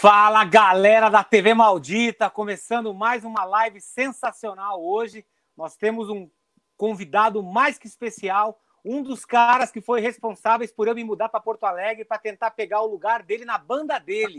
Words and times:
Fala 0.00 0.46
galera 0.46 1.10
da 1.10 1.22
TV 1.22 1.52
Maldita, 1.52 2.30
começando 2.30 2.94
mais 2.94 3.22
uma 3.22 3.44
live 3.44 3.82
sensacional 3.82 4.82
hoje. 4.82 5.26
Nós 5.54 5.76
temos 5.76 6.08
um 6.08 6.26
convidado 6.74 7.42
mais 7.42 7.78
que 7.78 7.86
especial, 7.86 8.58
um 8.82 9.02
dos 9.02 9.26
caras 9.26 9.70
que 9.70 9.82
foi 9.82 10.00
responsáveis 10.00 10.72
por 10.72 10.88
eu 10.88 10.94
me 10.94 11.04
mudar 11.04 11.28
para 11.28 11.38
Porto 11.38 11.64
Alegre 11.64 12.06
para 12.06 12.16
tentar 12.16 12.52
pegar 12.52 12.80
o 12.80 12.86
lugar 12.86 13.22
dele 13.22 13.44
na 13.44 13.58
banda 13.58 13.98
dele. 13.98 14.38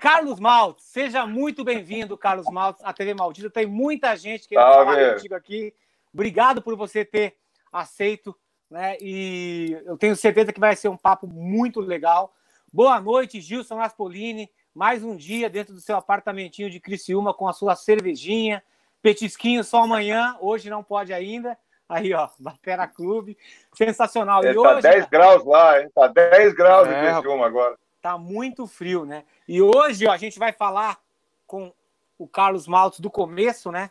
Carlos 0.00 0.38
Maltz, 0.38 0.84
seja 0.84 1.26
muito 1.26 1.64
bem-vindo, 1.64 2.16
Carlos 2.16 2.46
Maltz, 2.48 2.80
à 2.84 2.92
TV 2.92 3.12
Maldita. 3.12 3.50
Tem 3.50 3.66
muita 3.66 4.14
gente 4.14 4.46
querendo 4.46 4.72
Salve. 4.72 4.94
falar 4.94 5.14
contigo 5.14 5.34
aqui. 5.34 5.74
Obrigado 6.12 6.62
por 6.62 6.76
você 6.76 7.04
ter 7.04 7.36
aceito, 7.72 8.32
né? 8.70 8.96
E 9.00 9.76
eu 9.84 9.98
tenho 9.98 10.14
certeza 10.14 10.52
que 10.52 10.60
vai 10.60 10.76
ser 10.76 10.88
um 10.88 10.96
papo 10.96 11.26
muito 11.26 11.80
legal. 11.80 12.32
Boa 12.74 13.00
noite, 13.00 13.40
Gilson 13.40 13.80
Aspolini. 13.80 14.50
Mais 14.74 15.04
um 15.04 15.14
dia 15.14 15.48
dentro 15.48 15.72
do 15.72 15.80
seu 15.80 15.94
apartamentinho 15.96 16.68
de 16.68 16.80
Criciúma 16.80 17.32
com 17.32 17.46
a 17.46 17.52
sua 17.52 17.76
cervejinha, 17.76 18.64
petisquinho 19.00 19.62
só 19.62 19.84
amanhã, 19.84 20.36
hoje 20.40 20.68
não 20.68 20.82
pode 20.82 21.12
ainda. 21.12 21.56
Aí, 21.88 22.12
ó, 22.12 22.28
Batera 22.36 22.88
Clube, 22.88 23.38
sensacional. 23.74 24.42
É, 24.42 24.50
e 24.50 24.54
tá 24.54 24.60
hoje 24.72 24.82
10 24.82 25.06
graus 25.08 25.44
lá, 25.44 25.80
hein? 25.80 25.88
Tá 25.94 26.08
10 26.08 26.52
graus 26.54 26.88
É, 26.88 26.90
em 26.90 27.12
Criciúma 27.14 27.46
agora. 27.46 27.78
tá 28.02 28.18
muito 28.18 28.66
frio, 28.66 29.04
né? 29.04 29.22
E 29.46 29.62
hoje, 29.62 30.04
ó, 30.08 30.10
a 30.10 30.16
gente 30.16 30.36
vai 30.36 30.52
falar 30.52 30.98
com 31.46 31.72
o 32.18 32.26
Carlos 32.26 32.66
Maltz 32.66 32.98
do 32.98 33.08
começo, 33.08 33.70
né? 33.70 33.88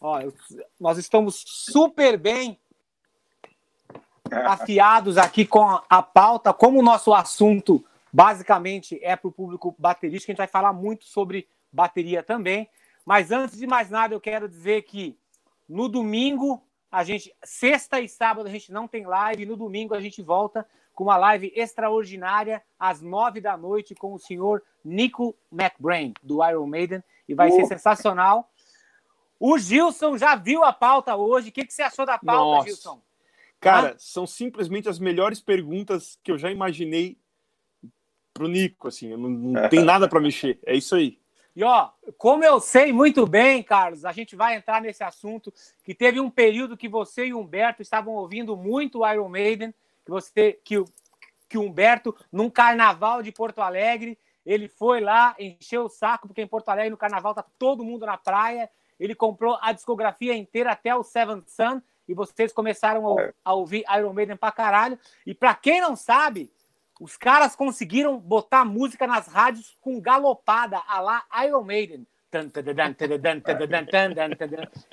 Ó, 0.00 0.18
eu- 0.18 0.32
nós 0.80 0.96
estamos 0.96 1.44
super 1.46 2.16
bem 2.16 2.58
afiados 4.46 5.18
aqui 5.18 5.44
com 5.44 5.78
a 5.86 6.02
pauta, 6.02 6.50
como 6.54 6.78
o 6.80 6.82
nosso 6.82 7.12
assunto 7.12 7.84
basicamente 8.12 8.98
é 9.02 9.16
para 9.16 9.28
o 9.28 9.32
público 9.32 9.74
baterista, 9.78 10.26
que 10.26 10.32
a 10.32 10.34
gente 10.34 10.38
vai 10.38 10.46
falar 10.46 10.72
muito 10.72 11.04
sobre 11.04 11.48
bateria 11.72 12.22
também. 12.22 12.68
Mas 13.04 13.32
antes 13.32 13.58
de 13.58 13.66
mais 13.66 13.88
nada, 13.88 14.14
eu 14.14 14.20
quero 14.20 14.48
dizer 14.48 14.82
que 14.82 15.16
no 15.68 15.88
domingo, 15.88 16.62
a 16.90 17.02
gente, 17.02 17.34
sexta 17.42 18.00
e 18.00 18.08
sábado, 18.08 18.46
a 18.46 18.50
gente 18.50 18.70
não 18.70 18.86
tem 18.86 19.06
live, 19.06 19.46
no 19.46 19.56
domingo 19.56 19.94
a 19.94 20.00
gente 20.00 20.20
volta 20.22 20.68
com 20.94 21.04
uma 21.04 21.16
live 21.16 21.50
extraordinária 21.56 22.62
às 22.78 23.00
nove 23.00 23.40
da 23.40 23.56
noite 23.56 23.94
com 23.94 24.12
o 24.12 24.18
senhor 24.18 24.62
Nico 24.84 25.34
McBrain, 25.50 26.12
do 26.22 26.46
Iron 26.46 26.66
Maiden, 26.66 27.02
e 27.26 27.34
vai 27.34 27.50
ser 27.50 27.62
Uh. 27.62 27.66
sensacional. 27.66 28.50
O 29.40 29.58
Gilson 29.58 30.18
já 30.18 30.36
viu 30.36 30.62
a 30.62 30.72
pauta 30.72 31.16
hoje. 31.16 31.48
O 31.48 31.52
que, 31.52 31.64
que 31.64 31.72
você 31.72 31.82
achou 31.82 32.04
da 32.04 32.18
pauta, 32.18 32.56
Nossa. 32.56 32.68
Gilson? 32.68 33.00
Cara, 33.58 33.94
são 33.98 34.26
simplesmente 34.26 34.88
as 34.88 34.98
melhores 34.98 35.40
perguntas 35.40 36.18
que 36.22 36.30
eu 36.30 36.36
já 36.36 36.50
imaginei 36.50 37.16
pro 38.32 38.48
Nico, 38.48 38.88
assim, 38.88 39.16
não, 39.16 39.28
não 39.28 39.68
tem 39.70 39.84
nada 39.84 40.08
para 40.08 40.20
mexer. 40.20 40.58
É 40.64 40.74
isso 40.74 40.94
aí. 40.94 41.18
E 41.54 41.62
ó, 41.62 41.90
como 42.16 42.44
eu 42.44 42.58
sei 42.60 42.92
muito 42.92 43.26
bem, 43.26 43.62
Carlos, 43.62 44.04
a 44.04 44.12
gente 44.12 44.34
vai 44.34 44.56
entrar 44.56 44.80
nesse 44.80 45.04
assunto 45.04 45.52
que 45.84 45.94
teve 45.94 46.18
um 46.18 46.30
período 46.30 46.76
que 46.76 46.88
você 46.88 47.26
e 47.26 47.34
o 47.34 47.40
Humberto 47.40 47.82
estavam 47.82 48.14
ouvindo 48.14 48.56
muito 48.56 49.00
o 49.00 49.12
Iron 49.12 49.28
Maiden, 49.28 49.74
que 50.04 50.10
você 50.10 50.58
que 50.64 50.78
o 50.78 50.86
que 51.52 51.58
Humberto 51.58 52.16
num 52.32 52.48
carnaval 52.48 53.22
de 53.22 53.30
Porto 53.30 53.60
Alegre, 53.60 54.18
ele 54.44 54.68
foi 54.68 55.02
lá, 55.02 55.36
encheu 55.38 55.84
o 55.84 55.88
saco 55.90 56.26
porque 56.26 56.40
em 56.40 56.46
Porto 56.46 56.70
Alegre 56.70 56.90
no 56.90 56.96
carnaval 56.96 57.34
tá 57.34 57.44
todo 57.58 57.84
mundo 57.84 58.06
na 58.06 58.16
praia. 58.16 58.70
Ele 58.98 59.14
comprou 59.14 59.58
a 59.60 59.70
discografia 59.72 60.34
inteira 60.34 60.72
até 60.72 60.94
o 60.94 61.02
Seventh 61.02 61.48
Sun 61.48 61.82
e 62.08 62.14
vocês 62.14 62.54
começaram 62.54 63.18
a, 63.18 63.32
a 63.44 63.52
ouvir 63.52 63.84
Iron 63.98 64.14
Maiden 64.14 64.36
pra 64.36 64.50
caralho. 64.50 64.98
E 65.26 65.34
pra 65.34 65.54
quem 65.54 65.78
não 65.78 65.94
sabe, 65.94 66.50
os 67.02 67.16
caras 67.16 67.56
conseguiram 67.56 68.16
botar 68.16 68.64
música 68.64 69.08
nas 69.08 69.26
rádios 69.26 69.76
com 69.80 70.00
galopada, 70.00 70.80
a 70.86 71.00
lá 71.00 71.24
Iron 71.44 71.64
Maiden. 71.64 72.06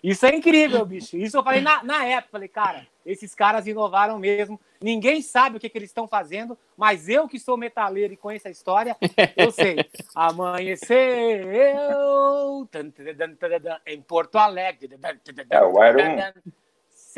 Isso 0.03 0.25
é 0.25 0.36
incrível, 0.36 0.86
bicho. 0.86 1.16
Isso 1.16 1.38
eu 1.38 1.44
falei 1.44 1.62
na, 1.62 1.84
na 1.84 2.03
época. 2.03 2.31
Falei, 2.31 2.50
cara, 2.50 2.86
esses 3.06 3.34
caras 3.34 3.66
inovaram 3.66 4.19
mesmo. 4.19 4.59
Ninguém 4.81 5.22
sabe 5.22 5.56
o 5.56 5.59
que, 5.59 5.69
que 5.69 5.78
eles 5.78 5.90
estão 5.90 6.08
fazendo, 6.08 6.58
mas 6.75 7.08
eu 7.08 7.30
que 7.30 7.40
sou 7.40 7.56
metaleiro 7.56 8.14
e 8.14 8.18
conheço 8.18 8.48
a 8.48 8.52
história, 8.52 8.98
eu 9.38 9.52
sei. 9.52 9.78
Amanheceu 10.16 10.98
em 13.86 14.02
Porto 14.02 14.38
Alegre. 14.38 15.00
É, 15.50 15.62
o 15.62 15.81
Iron-. 15.81 16.34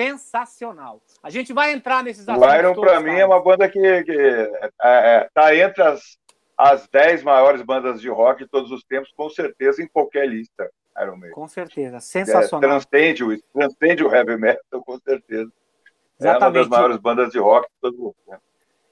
Sensacional. 0.09 1.01
A 1.21 1.29
gente 1.29 1.53
vai 1.53 1.73
entrar 1.73 2.03
nesses 2.03 2.27
O 2.27 2.31
assuntos 2.31 2.53
Iron, 2.55 2.73
todos, 2.73 2.89
pra 2.91 2.99
mim, 3.01 3.17
é 3.17 3.25
uma 3.25 3.41
banda 3.41 3.69
que, 3.69 4.03
que 4.03 4.11
é, 4.11 4.59
é, 4.83 5.29
tá 5.33 5.55
entre 5.55 5.81
as, 5.83 6.17
as 6.57 6.87
10 6.87 7.23
maiores 7.23 7.61
bandas 7.61 8.01
de 8.01 8.09
rock 8.09 8.43
de 8.43 8.49
todos 8.49 8.71
os 8.71 8.83
tempos, 8.83 9.11
com 9.15 9.29
certeza, 9.29 9.81
em 9.81 9.87
qualquer 9.87 10.27
lista. 10.27 10.69
Iron 11.01 11.15
Maiden. 11.17 11.31
Com 11.31 11.47
certeza, 11.47 11.97
É, 11.97 11.99
sensacional. 11.99 12.61
transcende, 12.69 13.23
o, 13.23 13.41
transcende 13.53 14.03
o 14.03 14.13
heavy 14.13 14.37
metal, 14.37 14.83
com 14.83 14.97
certeza. 14.99 15.51
É 16.19 16.25
uma 16.25 16.31
Exatamente. 16.31 16.53
das 16.53 16.67
maiores 16.67 16.97
bandas 16.97 17.31
de 17.31 17.39
rock 17.39 17.67
de 17.67 17.75
todo 17.81 18.07
o 18.07 18.15
tempo. 18.27 18.41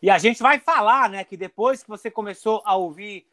E 0.01 0.09
a 0.09 0.17
gente 0.17 0.41
vai 0.41 0.59
falar, 0.59 1.09
né, 1.09 1.23
que 1.25 1.35
depois 1.35 1.83
que 1.83 1.89
você 1.89 2.09
começou 2.09 2.61
a 2.65 2.75
ouvir 2.75 3.25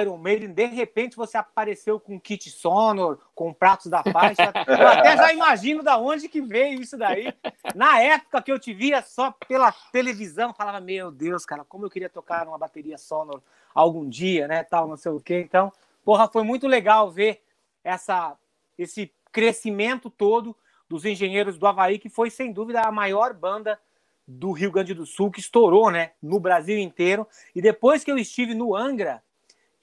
Iron 0.00 0.16
Maiden, 0.16 0.52
de 0.52 0.66
repente 0.66 1.16
você 1.16 1.36
apareceu 1.36 2.00
com 2.00 2.18
kit 2.18 2.50
sonor, 2.50 3.18
com 3.34 3.52
pratos 3.52 3.86
da 3.86 4.02
faixa. 4.02 4.52
Eu 4.66 4.88
até 4.88 5.16
já 5.16 5.32
imagino 5.34 5.82
da 5.82 5.98
onde 5.98 6.28
que 6.28 6.40
veio 6.40 6.80
isso 6.80 6.96
daí. 6.96 7.32
Na 7.74 8.00
época 8.00 8.42
que 8.42 8.50
eu 8.50 8.58
te 8.58 8.72
via 8.72 9.02
só 9.02 9.32
pela 9.46 9.72
televisão, 9.92 10.54
falava, 10.54 10.80
meu 10.80 11.10
Deus, 11.10 11.44
cara, 11.44 11.64
como 11.64 11.84
eu 11.84 11.90
queria 11.90 12.08
tocar 12.08 12.44
numa 12.46 12.58
bateria 12.58 12.96
sonor 12.96 13.42
algum 13.74 14.08
dia, 14.08 14.48
né, 14.48 14.62
tal, 14.62 14.88
não 14.88 14.96
sei 14.96 15.12
o 15.12 15.20
quê. 15.20 15.40
Então, 15.40 15.72
porra, 16.04 16.28
foi 16.28 16.42
muito 16.42 16.66
legal 16.66 17.10
ver 17.10 17.42
essa 17.82 18.36
esse 18.76 19.12
crescimento 19.30 20.10
todo 20.10 20.56
dos 20.88 21.04
engenheiros 21.04 21.58
do 21.58 21.66
Havaí, 21.66 21.98
que 21.98 22.08
foi 22.08 22.30
sem 22.30 22.52
dúvida 22.52 22.80
a 22.82 22.92
maior 22.92 23.32
banda 23.32 23.78
do 24.26 24.52
Rio 24.52 24.70
Grande 24.70 24.94
do 24.94 25.04
Sul, 25.04 25.30
que 25.30 25.40
estourou, 25.40 25.90
né, 25.90 26.12
no 26.22 26.40
Brasil 26.40 26.78
inteiro. 26.78 27.26
E 27.54 27.60
depois 27.60 28.02
que 28.02 28.10
eu 28.10 28.18
estive 28.18 28.54
no 28.54 28.74
Angra, 28.74 29.22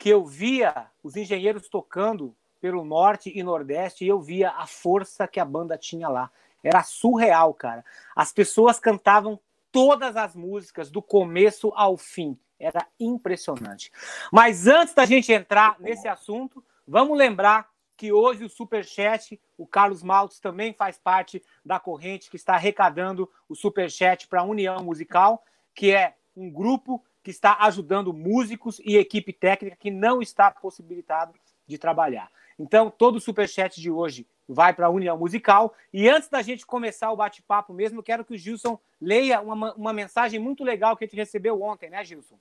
que 0.01 0.09
eu 0.09 0.25
via 0.25 0.87
os 1.03 1.15
engenheiros 1.15 1.69
tocando 1.69 2.35
pelo 2.59 2.83
norte 2.83 3.31
e 3.35 3.43
nordeste, 3.43 4.03
e 4.03 4.07
eu 4.07 4.19
via 4.19 4.49
a 4.49 4.65
força 4.65 5.27
que 5.27 5.39
a 5.39 5.45
banda 5.45 5.77
tinha 5.77 6.09
lá. 6.09 6.31
Era 6.63 6.81
surreal, 6.81 7.53
cara. 7.53 7.85
As 8.15 8.33
pessoas 8.33 8.79
cantavam 8.79 9.39
todas 9.71 10.17
as 10.17 10.35
músicas, 10.35 10.89
do 10.89 11.03
começo 11.03 11.71
ao 11.75 11.97
fim. 11.97 12.35
Era 12.59 12.87
impressionante. 12.99 13.91
Mas 14.31 14.65
antes 14.65 14.95
da 14.95 15.05
gente 15.05 15.31
entrar 15.31 15.79
nesse 15.79 16.07
assunto, 16.07 16.65
vamos 16.87 17.15
lembrar 17.15 17.69
que 17.95 18.11
hoje 18.11 18.43
o 18.43 18.49
Superchat, 18.49 19.39
o 19.55 19.67
Carlos 19.67 20.01
Maltz 20.01 20.39
também 20.39 20.73
faz 20.73 20.97
parte 20.97 21.43
da 21.63 21.79
corrente 21.79 22.27
que 22.27 22.37
está 22.37 22.55
arrecadando 22.55 23.29
o 23.47 23.53
Superchat 23.53 24.27
para 24.27 24.41
a 24.41 24.45
União 24.45 24.83
Musical, 24.83 25.43
que 25.75 25.93
é 25.93 26.15
um 26.35 26.49
grupo 26.49 27.05
que 27.23 27.31
está 27.31 27.57
ajudando 27.61 28.13
músicos 28.13 28.79
e 28.83 28.97
equipe 28.97 29.31
técnica 29.31 29.77
que 29.79 29.91
não 29.91 30.21
está 30.21 30.49
possibilitado 30.51 31.33
de 31.67 31.77
trabalhar. 31.77 32.31
Então, 32.57 32.91
todo 32.91 33.15
o 33.15 33.21
Superchat 33.21 33.79
de 33.79 33.89
hoje 33.89 34.27
vai 34.47 34.73
para 34.73 34.87
a 34.87 34.89
União 34.89 35.17
Musical. 35.17 35.73
E 35.93 36.09
antes 36.09 36.29
da 36.29 36.41
gente 36.41 36.65
começar 36.65 37.11
o 37.11 37.15
bate-papo 37.15 37.73
mesmo, 37.73 38.03
quero 38.03 38.25
que 38.25 38.33
o 38.33 38.37
Gilson 38.37 38.77
leia 38.99 39.41
uma, 39.41 39.73
uma 39.73 39.93
mensagem 39.93 40.39
muito 40.39 40.63
legal 40.63 40.95
que 40.95 41.03
a 41.03 41.07
gente 41.07 41.15
recebeu 41.15 41.61
ontem, 41.61 41.89
né, 41.89 42.03
Gilson? 42.03 42.37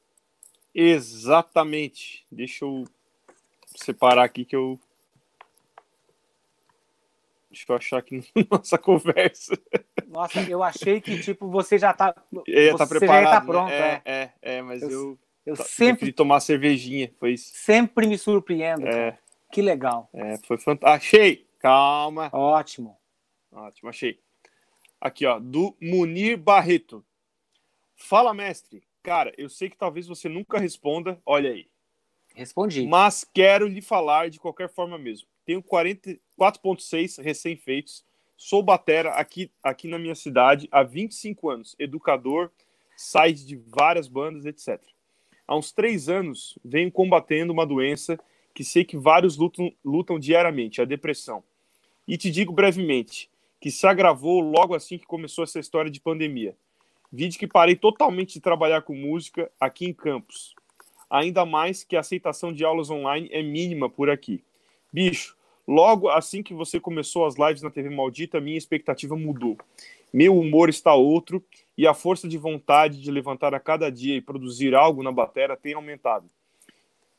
Exatamente. 0.75 2.25
Deixa 2.31 2.65
eu 2.65 2.85
separar 3.77 4.25
aqui 4.25 4.45
que 4.45 4.57
eu. 4.57 4.79
Deixa 7.51 7.65
eu 7.69 7.77
achar 7.77 7.99
aqui 7.99 8.23
na 8.35 8.45
nossa 8.51 8.79
conversa. 8.79 9.59
Nossa, 10.07 10.41
eu 10.49 10.63
achei 10.63 11.01
que, 11.01 11.21
tipo, 11.21 11.49
você 11.51 11.79
já 11.79 11.93
tá. 11.93 12.15
Eu 12.47 12.63
ia 12.65 12.71
estar 12.73 12.87
você 12.87 12.99
preparado. 12.99 13.25
já 13.25 13.31
tá 13.33 13.41
né? 13.41 13.47
pronto, 13.47 13.73
é. 13.73 14.03
é, 14.05 14.13
é, 14.13 14.33
é, 14.57 14.63
mas 14.63 14.83
Eu- 14.83 14.91
eu, 14.91 15.19
Eu 15.47 15.57
ta- 15.57 15.65
sempre, 15.65 16.13
tomar 16.13 16.41
cervejinha. 16.41 17.13
Foi 17.19 17.33
isso. 17.33 17.51
sempre 17.55 18.07
me 18.07 18.17
surpreendo. 18.17 18.83
cara. 18.85 18.97
É, 18.97 19.19
Que 19.53 19.61
legal. 19.63 20.09
é, 20.13 20.37
foi 20.47 20.59
fantástico. 20.59 21.17
Achei! 21.17 21.47
Calma. 21.59 22.31
Ótimo. 22.33 22.97
Ótimo, 23.53 23.91
achei. 23.91 24.21
Aqui, 25.01 25.27
ó, 25.27 25.39
do 25.41 25.77
Munir 25.81 26.39
Barreto. 26.39 27.05
Fala, 27.97 28.33
mestre. 28.33 28.83
Cara, 29.03 29.33
eu 29.37 29.49
sei 29.49 29.69
que 29.69 29.77
talvez 29.77 30.07
você 30.07 30.29
nunca 30.29 30.59
responda, 30.59 31.21
olha 31.27 31.51
aí. 31.51 31.67
Respondi. 32.35 32.87
Mas 32.87 33.25
quero 33.25 33.67
lhe 33.67 33.83
falar 33.83 34.31
de 34.31 34.39
qualquer 34.39 34.69
forma 34.69 34.97
mesmo. 34.97 35.27
Tenho 35.51 35.65
44.6 35.65 37.21
recém-feitos. 37.21 38.05
Sou 38.37 38.63
batera 38.63 39.11
aqui, 39.15 39.51
aqui 39.61 39.89
na 39.89 39.99
minha 39.99 40.15
cidade 40.15 40.69
há 40.71 40.85
25 40.85 41.51
anos. 41.51 41.75
Educador, 41.77 42.53
site 42.97 43.45
de 43.45 43.57
várias 43.57 44.07
bandas, 44.07 44.47
etc. 44.47 44.81
Há 45.49 45.57
uns 45.57 45.73
três 45.73 46.09
anos 46.09 46.57
venho 46.65 46.89
combatendo 46.93 47.53
uma 47.53 47.67
doença 47.67 48.17
que 48.55 48.63
sei 48.63 48.85
que 48.85 48.97
vários 48.97 49.37
lutam, 49.37 49.73
lutam 49.85 50.21
diariamente, 50.21 50.81
a 50.81 50.85
depressão. 50.85 51.43
E 52.07 52.17
te 52.17 52.31
digo 52.31 52.53
brevemente 52.53 53.29
que 53.61 53.73
se 53.73 53.89
agravou 53.89 54.39
logo 54.39 54.73
assim 54.73 54.99
que 54.99 55.05
começou 55.05 55.43
essa 55.43 55.59
história 55.59 55.91
de 55.91 55.99
pandemia. 55.99 56.57
Vide 57.13 57.37
que 57.37 57.49
parei 57.49 57.75
totalmente 57.75 58.35
de 58.35 58.41
trabalhar 58.41 58.83
com 58.83 58.95
música 58.95 59.51
aqui 59.59 59.85
em 59.85 59.93
Campos. 59.93 60.55
Ainda 61.11 61.45
mais 61.45 61.83
que 61.83 61.97
a 61.97 62.01
aceitação 62.01 62.53
de 62.53 62.65
aulas 62.65 62.89
online 62.89 63.29
é 63.33 63.43
mínima 63.43 63.91
por 63.91 64.09
aqui. 64.09 64.45
Bicho, 64.93 65.40
logo 65.71 66.09
assim 66.09 66.43
que 66.43 66.53
você 66.53 66.81
começou 66.81 67.25
as 67.25 67.37
lives 67.37 67.63
na 67.63 67.71
TV 67.71 67.89
Maldita, 67.89 68.41
minha 68.41 68.59
expectativa 68.59 69.15
mudou. 69.15 69.57
Meu 70.13 70.37
humor 70.37 70.69
está 70.69 70.93
outro 70.95 71.45
e 71.79 71.87
a 71.87 71.95
força 71.95 72.27
de 72.27 72.37
vontade 72.37 73.01
de 73.01 73.09
levantar 73.09 73.55
a 73.55 73.61
cada 73.61 73.89
dia 73.89 74.17
e 74.17 74.21
produzir 74.21 74.75
algo 74.75 75.01
na 75.01 75.13
batera 75.13 75.57
tem 75.57 75.75
aumentado. 75.75 76.29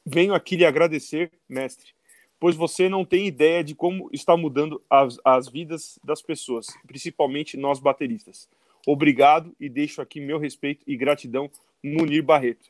Venho 0.05 0.33
aqui 0.33 0.57
lhe 0.57 0.65
agradecer, 0.65 1.31
mestre, 1.47 1.93
pois 2.37 2.53
você 2.53 2.89
não 2.89 3.05
tem 3.05 3.25
ideia 3.25 3.63
de 3.63 3.73
como 3.73 4.09
está 4.11 4.35
mudando 4.35 4.81
as, 4.89 5.17
as 5.23 5.47
vidas 5.47 5.97
das 6.03 6.21
pessoas, 6.21 6.67
principalmente 6.85 7.55
nós 7.55 7.79
bateristas. 7.79 8.49
Obrigado 8.85 9.55
e 9.61 9.69
deixo 9.69 10.01
aqui 10.01 10.19
meu 10.19 10.37
respeito 10.37 10.83
e 10.85 10.97
gratidão, 10.97 11.49
Munir 11.81 12.21
Barreto. 12.21 12.69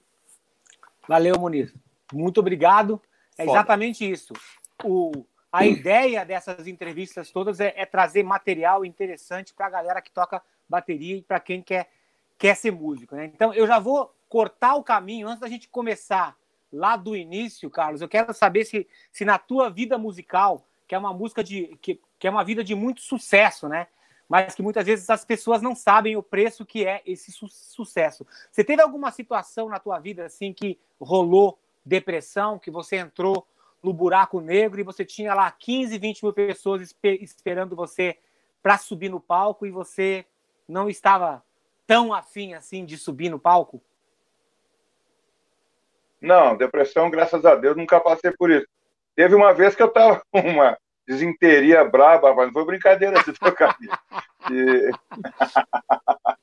Valeu, 1.07 1.39
Munir. 1.39 1.73
Muito 2.13 2.39
obrigado. 2.39 3.01
É 3.35 3.45
Foda. 3.45 3.57
exatamente 3.57 4.07
isso. 4.07 4.33
O, 4.83 5.25
a 5.51 5.65
ideia 5.65 6.23
dessas 6.23 6.65
entrevistas 6.65 7.29
todas 7.29 7.59
é, 7.59 7.73
é 7.75 7.85
trazer 7.85 8.23
material 8.23 8.85
interessante 8.85 9.53
para 9.53 9.65
a 9.65 9.69
galera 9.69 10.01
que 10.01 10.11
toca 10.11 10.41
bateria 10.67 11.17
e 11.17 11.21
para 11.21 11.39
quem 11.39 11.61
quer, 11.61 11.89
quer 12.37 12.55
ser 12.55 12.71
músico. 12.71 13.15
Né? 13.15 13.25
Então, 13.25 13.53
eu 13.53 13.67
já 13.67 13.77
vou 13.77 14.15
cortar 14.29 14.75
o 14.75 14.83
caminho 14.83 15.27
antes 15.27 15.41
da 15.41 15.49
gente 15.49 15.67
começar 15.67 16.37
lá 16.71 16.95
do 16.95 17.15
início, 17.15 17.69
Carlos. 17.69 18.01
Eu 18.01 18.07
quero 18.07 18.33
saber 18.33 18.63
se, 18.63 18.87
se 19.11 19.25
na 19.25 19.37
tua 19.37 19.69
vida 19.69 19.97
musical, 19.97 20.65
que 20.87 20.95
é 20.95 20.97
uma 20.97 21.13
música 21.13 21.43
de 21.43 21.77
que, 21.81 21.99
que 22.17 22.27
é 22.27 22.29
uma 22.29 22.43
vida 22.43 22.63
de 22.63 22.73
muito 22.73 23.01
sucesso, 23.01 23.67
né? 23.67 23.87
Mas 24.29 24.55
que 24.55 24.61
muitas 24.61 24.85
vezes 24.85 25.09
as 25.09 25.25
pessoas 25.25 25.61
não 25.61 25.75
sabem 25.75 26.15
o 26.15 26.23
preço 26.23 26.65
que 26.65 26.85
é 26.85 27.01
esse 27.05 27.33
su 27.33 27.49
sucesso. 27.49 28.25
Você 28.49 28.63
teve 28.63 28.81
alguma 28.81 29.11
situação 29.11 29.67
na 29.67 29.77
tua 29.77 29.99
vida 29.99 30.25
assim 30.25 30.53
que 30.53 30.79
rolou 30.97 31.59
depressão, 31.85 32.57
que 32.57 32.71
você 32.71 32.95
entrou 32.95 33.45
no 33.83 33.93
buraco 33.93 34.39
negro 34.39 34.79
e 34.79 34.83
você 34.83 35.03
tinha 35.03 35.33
lá 35.33 35.49
15, 35.51 35.97
20 35.97 36.23
mil 36.23 36.33
pessoas 36.33 36.95
esperando 37.03 37.75
você 37.75 38.17
para 38.61 38.77
subir 38.77 39.09
no 39.09 39.19
palco 39.19 39.65
e 39.65 39.71
você 39.71 40.25
não 40.67 40.89
estava 40.89 41.43
tão 41.87 42.13
afim 42.13 42.53
assim 42.53 42.85
de 42.85 42.97
subir 42.97 43.29
no 43.29 43.39
palco? 43.39 43.81
Não, 46.21 46.55
depressão, 46.55 47.09
graças 47.09 47.43
a 47.45 47.55
Deus, 47.55 47.75
nunca 47.75 47.99
passei 47.99 48.31
por 48.31 48.51
isso. 48.51 48.67
Teve 49.15 49.33
uma 49.33 49.53
vez 49.53 49.75
que 49.75 49.81
eu 49.81 49.87
estava 49.87 50.21
com 50.31 50.39
uma 50.39 50.77
desinteria 51.07 51.83
braba, 51.83 52.33
mas 52.33 52.45
não 52.45 52.53
foi 52.53 52.65
brincadeira 52.65 53.21
de 53.23 53.33
tocar. 53.33 53.75
e... 54.51 54.91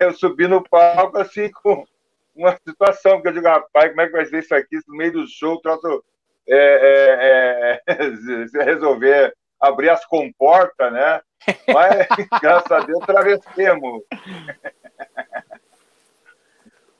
eu 0.00 0.12
subi 0.14 0.48
no 0.48 0.62
palco 0.68 1.18
assim 1.18 1.50
com 1.50 1.86
uma 2.34 2.56
situação 2.66 3.20
que 3.20 3.28
eu 3.28 3.32
digo, 3.32 3.46
rapaz, 3.46 3.90
como 3.90 4.00
é 4.00 4.06
que 4.06 4.12
vai 4.12 4.24
ser 4.24 4.38
isso 4.38 4.54
aqui 4.54 4.80
no 4.88 4.96
meio 4.96 5.12
do 5.12 5.28
show, 5.28 5.60
troço 5.60 6.02
é, 6.48 7.80
é, 7.86 7.92
é, 7.92 8.64
resolver 8.64 9.34
abrir 9.60 9.90
as 9.90 10.04
comportas, 10.04 10.92
né? 10.92 11.20
Mas, 11.72 12.06
graças 12.42 12.72
a 12.72 12.80
Deus, 12.80 13.04
travessemos. 13.06 14.02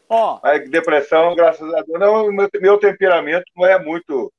Ó. 0.09 0.39
Mas 0.43 0.71
depressão, 0.71 1.35
graças 1.35 1.73
a 1.75 1.83
Deus. 1.83 1.99
Não, 1.99 2.31
meu, 2.31 2.49
meu 2.61 2.79
temperamento 2.79 3.45
não 3.57 3.67
é 3.67 3.79
muito 3.83 4.33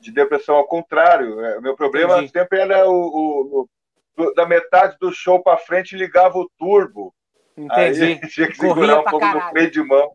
de 0.00 0.10
depressão, 0.10 0.56
ao 0.56 0.66
contrário. 0.66 1.44
É, 1.44 1.60
meu 1.60 1.76
problema 1.76 2.14
Entendi. 2.14 2.32
sempre 2.32 2.60
era 2.60 2.88
o, 2.88 2.92
o, 2.92 3.68
o, 4.16 4.34
da 4.34 4.46
metade 4.46 4.96
do 5.00 5.12
show 5.12 5.42
para 5.42 5.58
frente 5.58 5.96
ligava 5.96 6.38
o 6.38 6.50
turbo. 6.58 7.14
Entendi. 7.56 8.02
Aí 8.02 8.20
tinha 8.28 8.48
que 8.48 8.56
segurar 8.56 9.00
um 9.00 9.04
pouco 9.04 9.20
caralho. 9.20 9.44
no 9.44 9.50
freio 9.50 9.70
de 9.70 9.82
mão. 9.82 10.12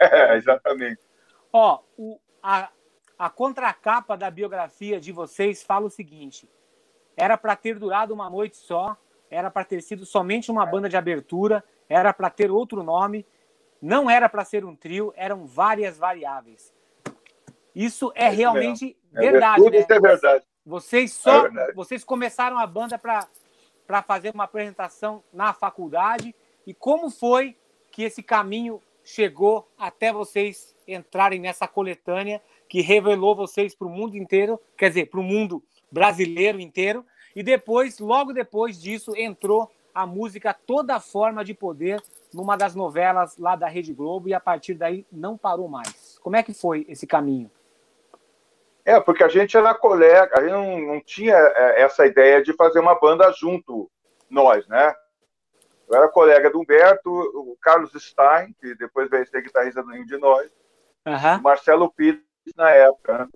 É, 0.00 0.36
exatamente. 0.36 1.00
Ó, 1.52 1.80
o, 1.96 2.18
a, 2.42 2.68
a 3.18 3.30
contracapa 3.30 4.16
da 4.16 4.30
biografia 4.30 5.00
de 5.00 5.12
vocês 5.12 5.62
fala 5.62 5.86
o 5.86 5.90
seguinte: 5.90 6.48
era 7.16 7.36
para 7.36 7.56
ter 7.56 7.78
durado 7.78 8.12
uma 8.12 8.28
noite 8.28 8.56
só, 8.56 8.96
era 9.30 9.50
para 9.50 9.64
ter 9.64 9.82
sido 9.82 10.04
somente 10.04 10.50
uma 10.50 10.66
banda 10.66 10.88
de 10.88 10.96
abertura, 10.96 11.64
era 11.88 12.12
para 12.12 12.30
ter 12.30 12.50
outro 12.50 12.82
nome, 12.82 13.26
não 13.80 14.10
era 14.10 14.28
para 14.28 14.44
ser 14.44 14.64
um 14.64 14.76
trio, 14.76 15.12
eram 15.16 15.46
várias 15.46 15.98
variáveis. 15.98 16.74
Isso 17.74 18.12
é, 18.14 18.26
é 18.26 18.28
realmente 18.28 18.96
é 19.14 19.20
verdade. 19.20 19.62
Tudo 19.62 19.72
né? 19.72 19.78
isso 19.78 19.92
é 19.92 20.00
verdade. 20.00 20.44
Vocês 20.64 21.12
só, 21.12 21.46
é 21.46 21.72
vocês 21.72 22.04
começaram 22.04 22.58
a 22.58 22.66
banda 22.66 22.98
para 22.98 24.02
fazer 24.02 24.34
uma 24.34 24.44
apresentação 24.44 25.22
na 25.32 25.52
faculdade 25.52 26.34
e 26.66 26.74
como 26.74 27.08
foi 27.10 27.56
que 27.90 28.02
esse 28.02 28.22
caminho 28.22 28.82
chegou 29.04 29.70
até 29.78 30.12
vocês 30.12 30.75
entrarem 30.86 31.40
nessa 31.40 31.66
coletânea 31.66 32.40
que 32.68 32.80
revelou 32.80 33.34
vocês 33.34 33.74
para 33.74 33.86
o 33.86 33.90
mundo 33.90 34.16
inteiro, 34.16 34.60
quer 34.76 34.88
dizer, 34.88 35.06
para 35.06 35.20
o 35.20 35.22
mundo 35.22 35.62
brasileiro 35.90 36.60
inteiro, 36.60 37.04
e 37.34 37.42
depois, 37.42 37.98
logo 37.98 38.32
depois 38.32 38.80
disso, 38.80 39.12
entrou 39.16 39.70
a 39.94 40.06
música 40.06 40.52
Toda 40.54 41.00
Forma 41.00 41.44
de 41.44 41.54
Poder 41.54 42.02
numa 42.32 42.56
das 42.56 42.74
novelas 42.74 43.38
lá 43.38 43.56
da 43.56 43.66
Rede 43.66 43.94
Globo 43.94 44.28
e 44.28 44.34
a 44.34 44.40
partir 44.40 44.74
daí 44.74 45.06
não 45.10 45.38
parou 45.38 45.68
mais. 45.68 46.18
Como 46.22 46.36
é 46.36 46.42
que 46.42 46.52
foi 46.52 46.84
esse 46.88 47.06
caminho? 47.06 47.50
É, 48.84 49.00
porque 49.00 49.24
a 49.24 49.28
gente 49.28 49.56
era 49.56 49.74
colega, 49.74 50.38
a 50.38 50.42
gente 50.42 50.52
não, 50.52 50.78
não 50.94 51.00
tinha 51.00 51.34
é, 51.34 51.82
essa 51.82 52.06
ideia 52.06 52.42
de 52.42 52.52
fazer 52.52 52.78
uma 52.78 52.94
banda 52.94 53.32
junto, 53.32 53.90
nós, 54.30 54.66
né? 54.68 54.94
Eu 55.88 55.96
era 55.96 56.08
colega 56.08 56.50
do 56.50 56.60
Humberto, 56.60 57.10
o 57.10 57.56
Carlos 57.60 57.92
Stein, 57.92 58.54
que 58.60 58.74
depois 58.74 59.08
veio 59.08 59.26
ser 59.26 59.42
guitarrista 59.42 59.82
do 59.82 59.90
Ninho 59.90 60.06
de 60.06 60.18
Nós, 60.18 60.50
uhum. 61.06 61.42
Marcelo 61.42 61.92
Pires, 61.92 62.20
na 62.56 62.70
época. 62.70 63.18
Né? 63.18 63.28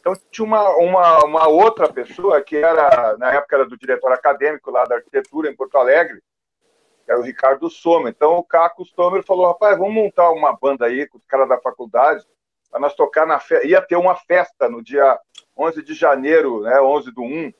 Então 0.00 0.14
tinha 0.30 0.44
uma, 0.44 0.76
uma, 0.76 1.24
uma, 1.24 1.48
outra 1.48 1.92
pessoa 1.92 2.40
que 2.40 2.56
era, 2.56 3.16
na 3.18 3.32
época, 3.32 3.56
era 3.56 3.66
do 3.66 3.76
diretor 3.76 4.12
acadêmico 4.12 4.70
lá 4.70 4.84
da 4.84 4.96
arquitetura 4.96 5.50
em 5.50 5.56
Porto 5.56 5.76
Alegre, 5.76 6.22
que 7.04 7.10
era 7.10 7.20
o 7.20 7.24
Ricardo 7.24 7.68
Sommer. 7.68 8.12
Então 8.14 8.36
o 8.36 8.44
Caco 8.44 8.84
Sommer 8.84 9.22
falou, 9.24 9.46
rapaz, 9.46 9.76
vamos 9.76 9.94
montar 9.94 10.30
uma 10.30 10.56
banda 10.56 10.86
aí 10.86 11.06
com 11.08 11.18
os 11.18 11.26
caras 11.26 11.48
da 11.48 11.58
faculdade, 11.58 12.24
para 12.70 12.80
nós 12.80 12.94
tocar 12.94 13.26
na 13.26 13.40
festa. 13.40 13.66
Ia 13.66 13.82
ter 13.82 13.96
uma 13.96 14.14
festa 14.14 14.68
no 14.68 14.82
dia 14.82 15.18
11 15.56 15.82
de 15.82 15.94
janeiro, 15.94 16.60
né, 16.60 16.80
11 16.80 17.12
do 17.12 17.22
1, 17.22 17.52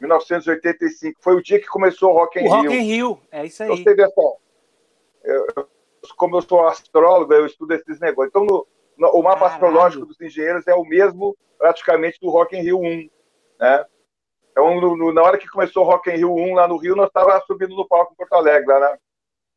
1985. 0.00 1.20
Foi 1.22 1.34
o 1.34 1.42
dia 1.42 1.60
que 1.60 1.66
começou 1.66 2.10
o 2.10 2.14
Rock 2.14 2.38
in 2.38 2.48
o 2.48 2.50
Rio. 2.50 2.62
Rock 2.62 2.74
in 2.74 2.80
Rio, 2.80 3.20
é 3.30 3.46
isso 3.46 3.62
aí. 3.62 3.70
Então, 3.70 3.84
você 3.84 3.94
vê 3.94 4.08
só, 4.10 4.36
eu, 5.22 5.68
como 6.12 6.36
eu 6.36 6.42
sou 6.42 6.66
astrólogo, 6.66 7.32
eu 7.32 7.46
estudo 7.46 7.72
esses 7.72 8.00
negócios. 8.00 8.28
Então, 8.28 8.44
no, 8.46 9.08
o 9.10 9.22
mapa 9.22 9.40
Caralho. 9.40 9.54
astrológico 9.54 10.06
dos 10.06 10.20
engenheiros 10.20 10.66
é 10.66 10.74
o 10.74 10.84
mesmo 10.84 11.36
praticamente 11.58 12.18
do 12.20 12.30
Rock 12.30 12.56
in 12.56 12.62
Rio 12.62 12.80
1, 12.80 13.08
né? 13.60 13.84
Então, 14.50 14.80
no, 14.80 14.96
no, 14.96 15.12
na 15.12 15.22
hora 15.22 15.38
que 15.38 15.48
começou 15.48 15.84
o 15.84 15.86
Rock 15.86 16.10
in 16.10 16.16
Rio 16.16 16.32
1 16.32 16.54
lá 16.54 16.68
no 16.68 16.76
Rio, 16.76 16.94
nós 16.94 17.08
estávamos 17.08 17.44
subindo 17.46 17.74
no 17.74 17.88
palco 17.88 18.12
em 18.12 18.16
Porto 18.16 18.34
Alegre, 18.34 18.68
lá 18.68 18.78
na, 18.78 18.98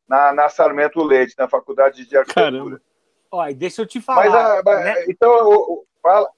na, 0.08 0.32
na 0.32 0.48
Sarmento 0.48 1.02
Leite, 1.02 1.34
na 1.38 1.48
Faculdade 1.48 2.04
de 2.04 2.16
Arquitetura. 2.16 2.50
Caramba. 2.50 2.80
Olha, 3.30 3.54
deixa 3.54 3.82
eu 3.82 3.86
te 3.86 4.00
falar. 4.00 4.24
Mas, 4.24 4.34
a, 4.34 4.80
né? 4.80 5.04
então, 5.08 5.32
eu, 5.32 5.86
fala. 6.02 6.28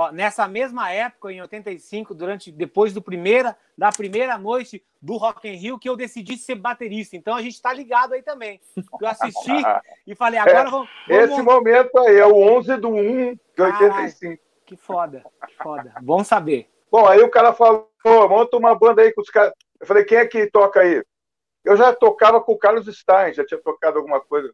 Ó, 0.00 0.10
nessa 0.10 0.48
mesma 0.48 0.90
época, 0.90 1.30
em 1.30 1.42
85, 1.42 2.14
durante 2.14 2.50
depois 2.50 2.94
do 2.94 3.02
primeira, 3.02 3.54
da 3.76 3.90
primeira 3.92 4.38
noite 4.38 4.82
do 4.98 5.18
Rock 5.18 5.46
in 5.46 5.56
Rio, 5.56 5.78
que 5.78 5.90
eu 5.90 5.94
decidi 5.94 6.38
ser 6.38 6.54
baterista. 6.54 7.16
Então 7.16 7.34
a 7.34 7.42
gente 7.42 7.52
está 7.52 7.70
ligado 7.70 8.14
aí 8.14 8.22
também. 8.22 8.58
Eu 8.98 9.06
assisti 9.06 9.52
e 10.06 10.14
falei, 10.14 10.40
agora 10.40 10.68
é, 10.68 10.70
vamos, 10.70 10.88
vamos, 11.06 11.22
Esse 11.22 11.42
momento 11.42 11.98
aí 11.98 12.16
é 12.16 12.26
o 12.26 12.34
11 12.34 12.76
do 12.78 12.88
1 12.88 13.34
de 13.34 13.62
85. 13.62 14.42
que 14.64 14.74
foda, 14.74 15.22
que 15.46 15.54
foda. 15.62 15.92
Bom 16.00 16.24
saber. 16.24 16.66
Bom, 16.90 17.06
aí 17.06 17.20
o 17.20 17.30
cara 17.30 17.52
falou, 17.52 17.90
monta 18.26 18.56
uma 18.56 18.74
banda 18.74 19.02
aí 19.02 19.12
com 19.12 19.20
os 19.20 19.28
caras. 19.28 19.52
Eu 19.78 19.86
falei, 19.86 20.04
quem 20.04 20.16
é 20.16 20.26
que 20.26 20.46
toca 20.46 20.80
aí? 20.80 21.04
Eu 21.62 21.76
já 21.76 21.92
tocava 21.92 22.40
com 22.40 22.52
o 22.52 22.58
Carlos 22.58 22.86
Stein, 22.86 23.34
já 23.34 23.44
tinha 23.44 23.60
tocado 23.60 23.98
alguma 23.98 24.18
coisa. 24.18 24.48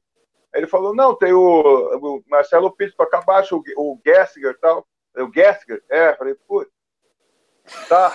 Aí 0.53 0.61
ele 0.61 0.67
falou, 0.67 0.93
não, 0.93 1.15
tem 1.15 1.33
o, 1.33 1.39
o 1.41 2.23
Marcelo 2.27 2.73
Pitts 2.73 2.97
toca 2.97 3.21
baixo, 3.21 3.63
o, 3.77 3.93
o 3.93 4.01
Gessinger 4.05 4.51
e 4.51 4.59
tal. 4.59 4.85
O 5.23 5.33
Gessinger? 5.33 5.83
É, 5.89 6.15
falei, 6.15 6.35
putz. 6.35 6.71
Tá. 7.89 8.13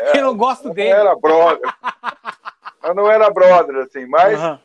É, 0.00 0.18
eu 0.18 0.22
não 0.22 0.36
gosto 0.36 0.68
não 0.68 0.74
dele. 0.74 0.90
Não 0.94 1.00
era 1.00 1.16
brother. 1.16 1.74
eu 2.84 2.94
não 2.94 3.10
era 3.10 3.30
brother, 3.30 3.76
assim, 3.76 4.06
mas. 4.06 4.40
Uhum. 4.40 4.58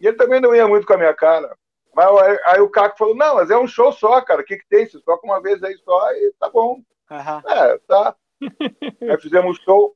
E 0.00 0.06
ele 0.06 0.16
também 0.16 0.40
não 0.40 0.54
ia 0.54 0.66
muito 0.66 0.86
com 0.86 0.94
a 0.94 0.98
minha 0.98 1.14
cara. 1.14 1.56
Mas 1.94 2.08
aí, 2.46 2.60
o 2.60 2.70
Caco 2.70 2.96
falou: 2.96 3.14
não, 3.14 3.36
mas 3.36 3.50
é 3.50 3.56
um 3.56 3.66
show 3.66 3.92
só, 3.92 4.20
cara. 4.22 4.40
O 4.40 4.44
que, 4.44 4.56
que 4.56 4.66
tem? 4.66 4.86
Você 4.86 5.00
toca 5.00 5.26
uma 5.26 5.40
vez 5.40 5.62
aí 5.62 5.76
só 5.78 6.12
e 6.12 6.32
tá 6.40 6.48
bom. 6.48 6.80
Uhum. 7.10 7.50
É, 7.50 7.78
tá. 7.86 8.16
aí 9.02 9.20
fizemos 9.20 9.58
show. 9.58 9.94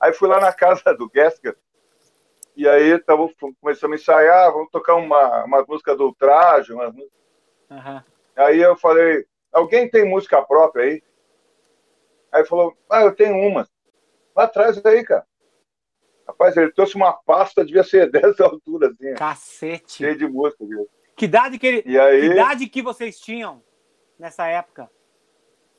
Aí 0.00 0.12
fui 0.12 0.28
lá 0.28 0.40
na 0.40 0.52
casa 0.52 0.94
do 0.94 1.10
Gessinger. 1.14 1.56
E 2.56 2.68
aí 2.68 2.98
tava, 2.98 3.28
começamos 3.60 3.98
a 3.98 4.00
ensaiar, 4.00 4.52
vamos 4.52 4.70
tocar 4.70 4.96
uma, 4.96 5.44
uma 5.44 5.64
música 5.66 5.94
do 5.94 6.06
Ultraje. 6.06 6.72
Uma... 6.72 6.88
Uhum. 6.88 8.02
Aí 8.36 8.60
eu 8.60 8.76
falei, 8.76 9.24
alguém 9.52 9.88
tem 9.88 10.04
música 10.08 10.42
própria 10.42 10.84
aí? 10.84 11.02
Aí 12.32 12.44
falou, 12.44 12.76
ah, 12.88 13.02
eu 13.02 13.14
tenho 13.14 13.36
uma. 13.36 13.68
Lá 14.36 14.44
atrás 14.44 14.84
aí, 14.84 15.04
cara. 15.04 15.26
Rapaz, 16.26 16.56
ele 16.56 16.72
trouxe 16.72 16.94
uma 16.94 17.12
pasta, 17.12 17.64
devia 17.64 17.82
ser 17.82 18.08
dessa 18.12 18.44
altura, 18.44 18.88
assim. 18.88 19.14
Cacete. 19.14 19.94
Cheio 19.94 20.16
de 20.16 20.28
música, 20.28 20.64
viu? 20.64 20.88
Que 21.16 21.24
idade 21.24 21.58
que, 21.58 21.66
ele, 21.66 21.82
E 21.84 21.98
aí- 21.98 22.20
que 22.20 22.26
idade 22.26 22.66
que 22.68 22.82
vocês 22.82 23.18
tinham 23.18 23.62
nessa 24.18 24.46
época? 24.46 24.88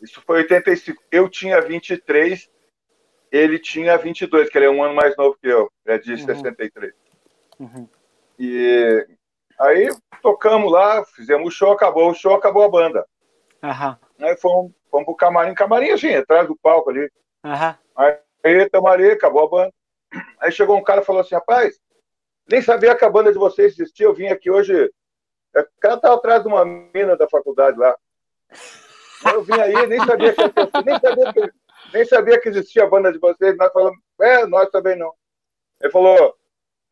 Isso 0.01 0.21
foi 0.25 0.37
85. 0.39 1.01
Eu 1.11 1.29
tinha 1.29 1.61
23, 1.61 2.49
ele 3.31 3.57
tinha 3.59 3.97
22, 3.97 4.49
que 4.49 4.57
ele 4.57 4.65
é 4.65 4.69
um 4.69 4.83
ano 4.83 4.93
mais 4.95 5.15
novo 5.15 5.37
que 5.41 5.47
eu. 5.47 5.71
É 5.85 5.97
de 5.97 6.11
Uhum. 6.13 6.17
63. 6.25 6.93
Uhum. 7.59 7.87
E 8.37 9.07
aí 9.59 9.89
tocamos 10.21 10.71
lá, 10.71 11.05
fizemos 11.05 11.47
o 11.47 11.51
show, 11.55 11.71
acabou 11.71 12.09
o 12.09 12.13
show, 12.15 12.33
acabou 12.35 12.63
a 12.63 12.69
banda. 12.69 13.05
Aham, 13.63 13.97
Aí 14.19 14.35
fomos, 14.37 14.71
fomos 14.89 15.05
pro 15.05 15.15
camarim, 15.15 15.53
camarim 15.53 15.91
assim, 15.91 16.13
atrás 16.13 16.47
do 16.47 16.55
palco 16.55 16.89
ali. 16.89 17.11
aham. 17.43 17.77
Aí, 18.43 18.69
tamo 18.69 18.87
ali, 18.87 19.11
acabou 19.11 19.43
a 19.43 19.49
banda. 19.49 19.73
Aí 20.39 20.51
chegou 20.51 20.75
um 20.77 20.83
cara 20.83 21.01
e 21.01 21.05
falou 21.05 21.21
assim, 21.21 21.35
rapaz, 21.35 21.79
nem 22.49 22.61
sabia 22.61 22.95
que 22.95 23.05
a 23.05 23.09
banda 23.09 23.31
de 23.31 23.37
vocês 23.37 23.73
existia, 23.73 24.05
eu 24.05 24.13
vim 24.13 24.27
aqui 24.27 24.49
hoje. 24.49 24.91
O 25.55 25.79
cara 25.79 25.97
tava 25.97 26.15
atrás 26.15 26.41
de 26.41 26.47
uma 26.47 26.65
mina 26.65 27.15
da 27.15 27.29
faculdade 27.29 27.77
lá. 27.77 27.95
Eu 29.31 29.43
vim 29.43 29.59
aí, 29.59 29.85
nem 29.87 29.99
sabia 30.05 30.33
que, 30.33 30.41
nem 30.83 30.99
sabia 30.99 31.33
que, 31.33 31.53
nem 31.93 32.05
sabia 32.05 32.41
que 32.41 32.49
existia 32.49 32.83
a 32.83 32.89
banda 32.89 33.11
de 33.11 33.19
vocês. 33.19 33.55
Nós 33.57 33.71
falamos, 33.71 33.99
é, 34.19 34.45
nós 34.47 34.69
também 34.69 34.97
não. 34.97 35.13
Ele 35.79 35.91
falou, 35.91 36.35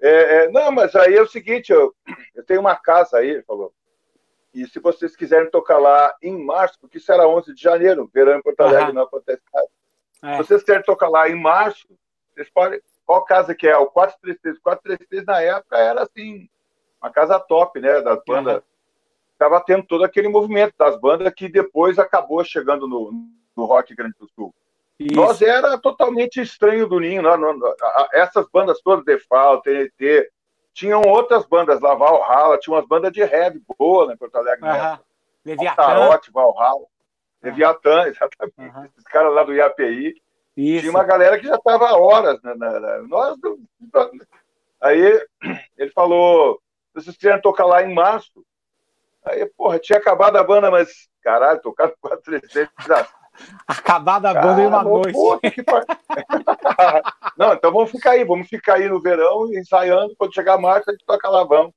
é, 0.01 0.09
é, 0.09 0.49
não, 0.49 0.71
mas 0.71 0.95
aí 0.95 1.15
é 1.15 1.21
o 1.21 1.27
seguinte, 1.27 1.71
eu, 1.71 1.93
eu 2.35 2.45
tenho 2.45 2.61
uma 2.61 2.75
casa 2.75 3.17
aí, 3.17 3.29
ele 3.29 3.43
falou. 3.43 3.73
E 4.53 4.65
se 4.67 4.79
vocês 4.79 5.15
quiserem 5.15 5.49
tocar 5.49 5.77
lá 5.77 6.13
em 6.23 6.43
março, 6.43 6.79
porque 6.79 6.97
isso 6.97 7.11
era 7.11 7.27
11 7.27 7.53
de 7.53 7.61
janeiro, 7.61 8.09
verão 8.13 8.37
em 8.37 8.41
Porto 8.41 8.61
Alegre 8.61 8.85
Aham. 8.85 8.93
não 8.93 9.03
acontece 9.03 9.41
nada. 9.53 9.67
É. 10.23 10.31
Se 10.37 10.43
vocês 10.43 10.63
querem 10.63 10.83
tocar 10.83 11.07
lá 11.09 11.29
em 11.29 11.35
março, 11.35 11.87
vocês 12.33 12.49
podem. 12.49 12.81
Qual 13.05 13.23
casa 13.25 13.55
que 13.55 13.67
é? 13.67 13.75
O 13.77 13.87
433. 13.87 14.57
O 14.57 14.61
433 14.61 15.25
na 15.25 15.41
época 15.41 15.77
era 15.77 16.03
assim, 16.03 16.49
uma 17.01 17.11
casa 17.11 17.39
top, 17.39 17.79
né? 17.79 18.01
Das 18.01 18.19
bandas. 18.27 18.53
Aham. 18.55 18.63
Tava 19.37 19.61
tendo 19.61 19.83
todo 19.85 20.03
aquele 20.03 20.27
movimento 20.27 20.73
das 20.77 20.99
bandas 20.99 21.31
que 21.33 21.47
depois 21.47 21.97
acabou 21.97 22.43
chegando 22.43 22.87
no, 22.87 23.11
no 23.55 23.65
Rock 23.65 23.95
Grande 23.95 24.15
do 24.19 24.27
Sul. 24.35 24.53
Isso. 24.99 25.15
Nós 25.15 25.41
era 25.41 25.77
totalmente 25.77 26.41
estranho 26.41 26.85
do 26.87 26.99
ninho. 26.99 27.21
Nós- 27.21 27.39
a- 27.81 27.85
a- 27.85 28.09
essas 28.13 28.45
bandas 28.51 28.81
todas, 28.81 29.05
Defal, 29.05 29.61
TNT, 29.61 30.29
tinham 30.79 31.01
outras 31.01 31.45
bandas 31.45 31.81
lá, 31.81 31.93
Valhalla, 31.93 32.57
tinha 32.57 32.73
umas 32.75 32.87
bandas 32.87 33.11
de 33.11 33.19
heavy 33.21 33.61
boa 33.77 34.07
né, 34.07 34.13
em 34.13 34.17
Porto 34.17 34.35
Alegre. 34.37 34.61
né? 34.61 34.79
Aham. 34.79 34.99
Leviatã. 35.45 35.75
Tarote, 35.83 36.31
Valhalla, 36.31 36.85
Leviatã, 37.43 38.03
exatamente. 38.07 38.89
Esses 38.91 39.03
caras 39.05 39.33
lá 39.33 39.43
do 39.43 39.53
IAPI. 39.53 40.13
Isso. 40.55 40.79
Tinha 40.81 40.91
uma 40.91 41.03
galera 41.03 41.37
que 41.39 41.47
já 41.47 41.55
estava 41.55 41.87
há 41.89 41.97
horas. 41.97 42.41
né, 42.43 42.53
na- 42.55 42.79
na- 42.79 43.01
nós, 43.03 43.37
aí 44.81 45.27
ele 45.77 45.91
falou: 45.91 46.61
vocês 46.93 47.15
querem 47.17 47.41
tocar 47.41 47.65
lá 47.65 47.83
em 47.83 47.93
março? 47.93 48.43
Aí, 49.25 49.45
porra, 49.57 49.79
tinha 49.79 49.99
acabado 49.99 50.37
a 50.37 50.43
banda, 50.43 50.71
mas 50.71 51.07
caralho, 51.21 51.61
tocar 51.61 51.87
no 51.87 51.93
436. 52.01 52.69
Acabada 53.67 54.29
a 54.29 54.33
banda 54.33 54.61
em 54.61 54.67
uma 54.67 54.83
noite. 54.83 55.13
Puta 55.13 55.51
que 55.51 55.63
Não, 57.37 57.53
então 57.53 57.71
vamos 57.71 57.91
ficar 57.91 58.11
aí, 58.11 58.23
vamos 58.23 58.47
ficar 58.47 58.75
aí 58.75 58.89
no 58.89 58.99
verão, 59.01 59.53
ensaiando. 59.53 60.15
Quando 60.17 60.33
chegar 60.33 60.57
março, 60.57 60.89
a 60.89 60.93
gente 60.93 61.05
toca 61.05 61.29
lá, 61.29 61.43
vamos. 61.43 61.73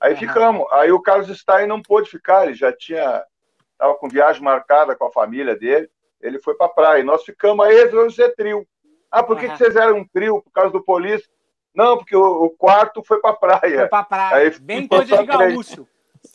Aí 0.00 0.14
ficamos. 0.16 0.66
Aí 0.72 0.92
o 0.92 1.00
Carlos 1.00 1.36
Stein 1.38 1.66
não 1.66 1.82
pôde 1.82 2.10
ficar, 2.10 2.44
ele 2.44 2.54
já 2.54 2.72
tinha. 2.72 3.24
Estava 3.72 3.94
com 3.94 4.08
viagem 4.08 4.42
marcada 4.42 4.94
com 4.96 5.06
a 5.06 5.12
família 5.12 5.56
dele. 5.56 5.88
Ele 6.20 6.38
foi 6.40 6.54
para 6.54 6.68
praia. 6.68 7.00
E 7.00 7.04
nós 7.04 7.22
ficamos 7.24 7.64
aí, 7.64 7.86
vamos 7.88 8.14
ser 8.14 8.34
trio. 8.34 8.66
Ah, 9.10 9.22
por 9.22 9.38
que, 9.38 9.46
Aham. 9.46 9.56
que 9.56 9.58
vocês 9.64 9.76
eram 9.76 9.98
um 9.98 10.04
trio? 10.06 10.42
Por 10.42 10.50
causa 10.52 10.70
do 10.70 10.82
polícia? 10.82 11.28
Não, 11.74 11.96
porque 11.96 12.16
o, 12.16 12.44
o 12.44 12.50
quarto 12.50 13.02
foi 13.04 13.20
para 13.20 13.34
Foi 13.36 13.48
praia. 13.48 13.88
pra 13.88 14.02
praia. 14.02 14.36
Aí 14.36 14.58
Bem 14.58 14.86
coisa 14.86 15.16
de 15.16 15.24
gaúcho. 15.24 15.86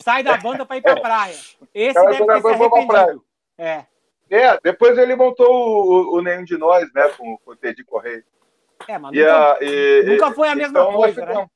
Sai 0.02 0.22
da 0.22 0.36
banda 0.38 0.64
pra 0.64 0.78
ir 0.78 0.82
pra 0.82 0.98
praia. 0.98 1.34
Esse 1.74 1.94
Cara, 1.94 2.10
deve 2.12 2.24
ter 2.26 2.34
se 2.36 2.40
vou 2.56 2.70
pra 2.70 2.86
praia. 2.86 3.02
arrependido. 3.02 3.24
É. 3.58 3.86
É, 4.30 4.58
depois 4.62 4.96
ele 4.98 5.14
montou 5.14 5.46
o, 5.50 6.16
o 6.16 6.22
Nenhum 6.22 6.44
de 6.44 6.56
Nós, 6.56 6.90
né, 6.92 7.08
com, 7.10 7.36
com 7.38 7.50
o 7.52 7.56
Teddy 7.56 7.84
Correia. 7.84 8.24
É, 8.88 8.98
mas 8.98 9.14
E 9.14 9.20
nunca, 9.20 9.52
a- 9.52 9.58
e- 9.62 10.02
nunca 10.04 10.32
foi 10.32 10.48
a 10.48 10.54
mesma 10.54 10.80
então 10.80 10.92
coisa, 10.92 11.20
né? 11.20 11.26
ficamos- 11.28 11.50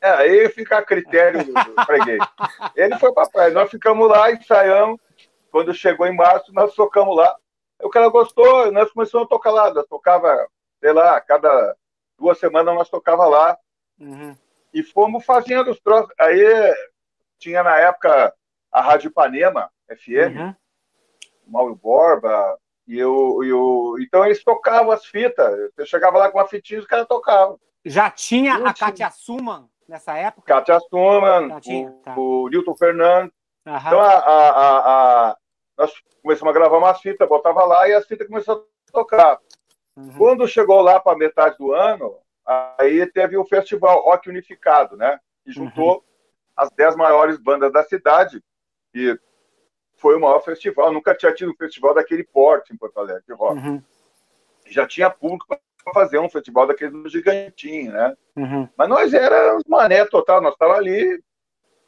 É, 0.00 0.10
aí 0.10 0.48
fica 0.50 0.78
a 0.78 0.82
critério 0.84 1.44
do, 1.44 1.84
freguês. 1.84 2.18
Ele 2.76 2.96
foi 2.98 3.12
para 3.12 3.28
praia, 3.28 3.50
nós 3.50 3.70
ficamos 3.70 4.08
lá, 4.08 4.30
ensaiamos. 4.30 5.00
Quando 5.50 5.74
chegou 5.74 6.06
em 6.06 6.14
março, 6.14 6.52
nós 6.52 6.74
tocamos 6.74 7.16
lá. 7.16 7.34
O 7.82 7.88
cara 7.88 8.08
gostou, 8.08 8.70
nós 8.70 8.90
começamos 8.92 9.26
a 9.26 9.28
tocar 9.28 9.50
lá. 9.50 9.72
Nós 9.74 9.86
tocava, 9.86 10.46
sei 10.80 10.92
lá, 10.92 11.20
cada 11.20 11.74
duas 12.18 12.38
semanas 12.38 12.74
nós 12.74 12.88
tocava 12.90 13.26
lá 13.26 13.56
Uhum. 13.98 14.36
e 14.72 14.82
fomos 14.82 15.24
fazendo 15.24 15.70
os 15.70 15.80
troços. 15.80 16.12
Aí 16.20 16.44
tinha 17.38 17.62
na 17.64 17.76
época 17.78 18.32
a 18.70 18.80
Rádio 18.82 19.08
Ipanema, 19.08 19.70
FM, 19.88 20.36
Uhum. 20.38 20.54
Mauro 21.48 21.74
Borba, 21.74 22.58
e 22.86 22.98
eu, 22.98 23.42
e 23.44 23.48
eu, 23.48 23.94
então 24.00 24.24
eles 24.24 24.42
tocavam 24.42 24.90
as 24.90 25.04
fitas. 25.04 25.70
Você 25.74 25.86
chegava 25.86 26.18
lá 26.18 26.30
com 26.30 26.38
uma 26.38 26.46
fitinha, 26.48 26.80
os 26.80 26.86
caras 26.86 27.06
tocavam. 27.06 27.58
Já 27.84 28.10
tinha 28.10 28.54
a 28.56 28.58
Putz. 28.60 28.80
Katia 28.80 29.10
Suman 29.10 29.68
nessa 29.88 30.16
época? 30.16 30.46
Katia 30.54 30.80
Suman, 30.80 31.60
tinha, 31.60 31.90
tá. 32.02 32.14
o, 32.16 32.44
o 32.44 32.48
Newton 32.48 32.74
Fernandes. 32.74 33.32
Aham. 33.66 33.86
Então 33.88 34.00
a, 34.00 34.14
a- 34.14 35.28
a- 35.30 35.36
nós 35.76 35.92
começamos 36.22 36.50
a 36.50 36.58
gravar 36.58 36.78
umas 36.78 37.00
fitas, 37.00 37.28
botava 37.28 37.64
lá 37.64 37.88
e 37.88 37.92
as 37.94 38.06
fitas 38.06 38.26
começaram 38.26 38.60
a 38.60 38.92
tocar. 38.92 39.38
Uhum. 39.96 40.12
Quando 40.16 40.48
chegou 40.48 40.80
lá 40.80 40.98
para 40.98 41.16
metade 41.18 41.56
do 41.58 41.72
ano, 41.72 42.16
aí 42.78 43.06
teve 43.06 43.36
o 43.36 43.44
festival 43.44 44.02
Rock 44.02 44.28
Unificado, 44.28 44.96
né? 44.96 45.18
Que 45.44 45.52
juntou 45.52 45.96
Uhum. 45.96 46.02
as 46.56 46.70
dez 46.70 46.96
maiores 46.96 47.38
bandas 47.38 47.72
da 47.72 47.82
cidade. 47.84 48.42
E 48.94 49.18
foi 49.98 50.16
o 50.16 50.20
maior 50.20 50.40
festival. 50.40 50.92
Nunca 50.92 51.14
tinha 51.14 51.32
tido 51.34 51.52
um 51.52 51.56
festival 51.56 51.94
daquele 51.94 52.24
porte 52.24 52.72
em 52.72 52.76
Porto 52.76 52.98
Alegre, 52.98 53.22
de 53.26 53.34
rock. 53.34 53.58
Uhum. 53.58 53.82
Já 54.66 54.86
tinha 54.86 55.10
público 55.10 55.46
para 55.46 55.58
fazer 55.92 56.18
um 56.18 56.28
festival 56.28 56.66
daquele 56.66 57.08
gigantinho, 57.08 57.92
né? 57.92 58.16
Uhum. 58.36 58.68
Mas 58.76 58.88
nós 58.88 59.12
éramos 59.12 59.62
mané 59.66 60.04
total, 60.06 60.40
nós 60.40 60.52
estávamos 60.52 60.80
ali 60.80 61.22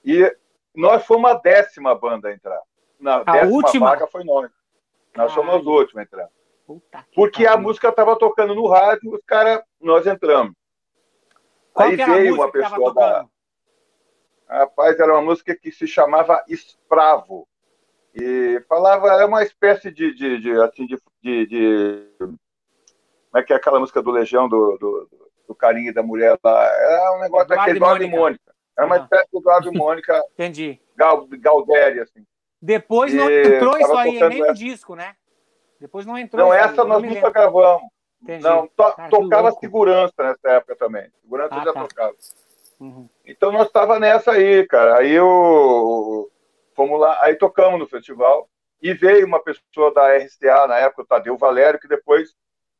e 0.05 0.37
nós 0.75 1.05
fomos 1.05 1.31
a 1.31 1.35
décima 1.35 1.95
banda 1.95 2.29
a 2.29 2.33
entrar. 2.33 2.61
Na 2.99 3.23
décima 3.23 3.52
última? 3.52 3.90
vaga 3.90 4.07
foi 4.07 4.25
nós. 4.25 4.50
Nós 5.17 5.33
somos 5.33 5.50
Caralho. 5.50 5.61
os 5.62 5.67
últimos 5.67 5.99
a 5.99 6.02
entrar. 6.02 6.29
Puta 6.67 6.99
que 7.02 7.14
Porque 7.14 7.47
a 7.47 7.57
música 7.57 7.88
estava 7.88 8.17
tocando 8.17 8.55
no 8.55 8.69
rádio, 8.69 9.12
os 9.12 9.23
caras, 9.25 9.62
nós 9.81 10.07
entramos. 10.07 10.55
Qual 11.73 11.88
aí 11.88 12.00
a 12.00 12.07
veio 12.07 12.35
uma 12.35 12.50
pessoa 12.50 12.95
da-? 12.95 13.26
Rapaz, 14.49 14.99
era 14.99 15.12
uma 15.12 15.23
música 15.23 15.55
que 15.55 15.71
se 15.71 15.87
chamava 15.87 16.45
Espravo. 16.49 17.49
E 18.14 18.61
falava, 18.69 19.09
era 19.12 19.26
uma 19.26 19.43
espécie 19.43 19.90
de, 19.90 20.12
de, 20.14 20.40
de, 20.40 20.61
assim, 20.61 20.87
de, 20.87 20.99
de, 21.23 21.47
de- 21.47 22.07
Como 22.19 22.38
é 23.37 23.43
que 23.43 23.52
é 23.52 23.57
aquela 23.57 23.79
música 23.79 24.02
do 24.02 24.11
Legião, 24.11 24.49
do, 24.49 24.76
do, 24.79 25.09
do 25.49 25.55
carinha 25.55 25.90
e 25.90 25.95
da 25.95 26.02
mulher 26.02 26.37
lá? 26.43 26.64
Era 26.64 27.17
um 27.17 27.21
negócio 27.21 27.49
daquele 27.49 27.79
do 27.79 27.85
Eduardo 27.85 28.05
e 28.05 28.11
Mônica. 28.11 28.52
Era 28.76 28.87
uma 28.87 28.97
Aham. 28.97 29.05
espécie 29.05 29.29
do 29.33 29.38
Eduardo 29.38 29.69
e 29.73 29.76
Mônica 29.79 30.23
Entendi. 30.35 30.81
Gal, 30.97 31.26
Galdéria, 31.26 32.02
assim. 32.02 32.25
Depois 32.61 33.14
não 33.14 33.31
E 33.31 33.47
entrou 33.47 33.79
isso 33.79 33.97
aí, 33.97 34.21
nem 34.29 34.38
no 34.40 34.45
essa. 34.47 34.55
disco, 34.55 34.95
né? 34.95 35.14
Depois 35.81 36.05
não 36.05 36.19
entrou 36.19 36.45
Não, 36.47 36.52
isso 36.52 36.62
aí, 36.62 36.71
essa 36.73 36.85
nós 36.85 37.02
nunca 37.02 37.14
lembro. 37.14 37.33
gravamos. 37.33 37.90
Entendi. 38.23 38.43
Não, 38.45 38.67
to- 38.76 38.93
Cara, 38.97 39.09
tocava 39.09 39.52
segurança 39.52 40.12
nessa 40.19 40.57
época 40.57 40.76
também. 40.76 41.09
Segurança 41.23 41.55
Ah, 41.55 41.64
já 41.64 41.73
tá. 41.73 41.81
tocava. 41.87 42.14
Uhum. 42.79 43.09
Então 43.25 43.50
nós 43.52 43.67
estava 43.67 43.99
nessa 43.99 44.33
aí, 44.33 44.67
cara. 44.67 44.99
Aí 44.99 45.12
eu 45.12 46.31
fomos 46.81 46.99
lá, 46.99 47.19
aí 47.23 47.35
tocamos 47.35 47.79
no 47.79 47.87
festival 47.87 48.49
e 48.81 48.95
veio 48.95 49.27
uma 49.27 49.39
pessoa 49.43 49.93
da 49.93 50.17
RCA 50.17 50.67
na 50.67 50.79
época, 50.79 51.03
o 51.03 51.07
Tadeu 51.07 51.37
Valério, 51.37 51.79
que 51.79 51.87
depois 51.87 52.35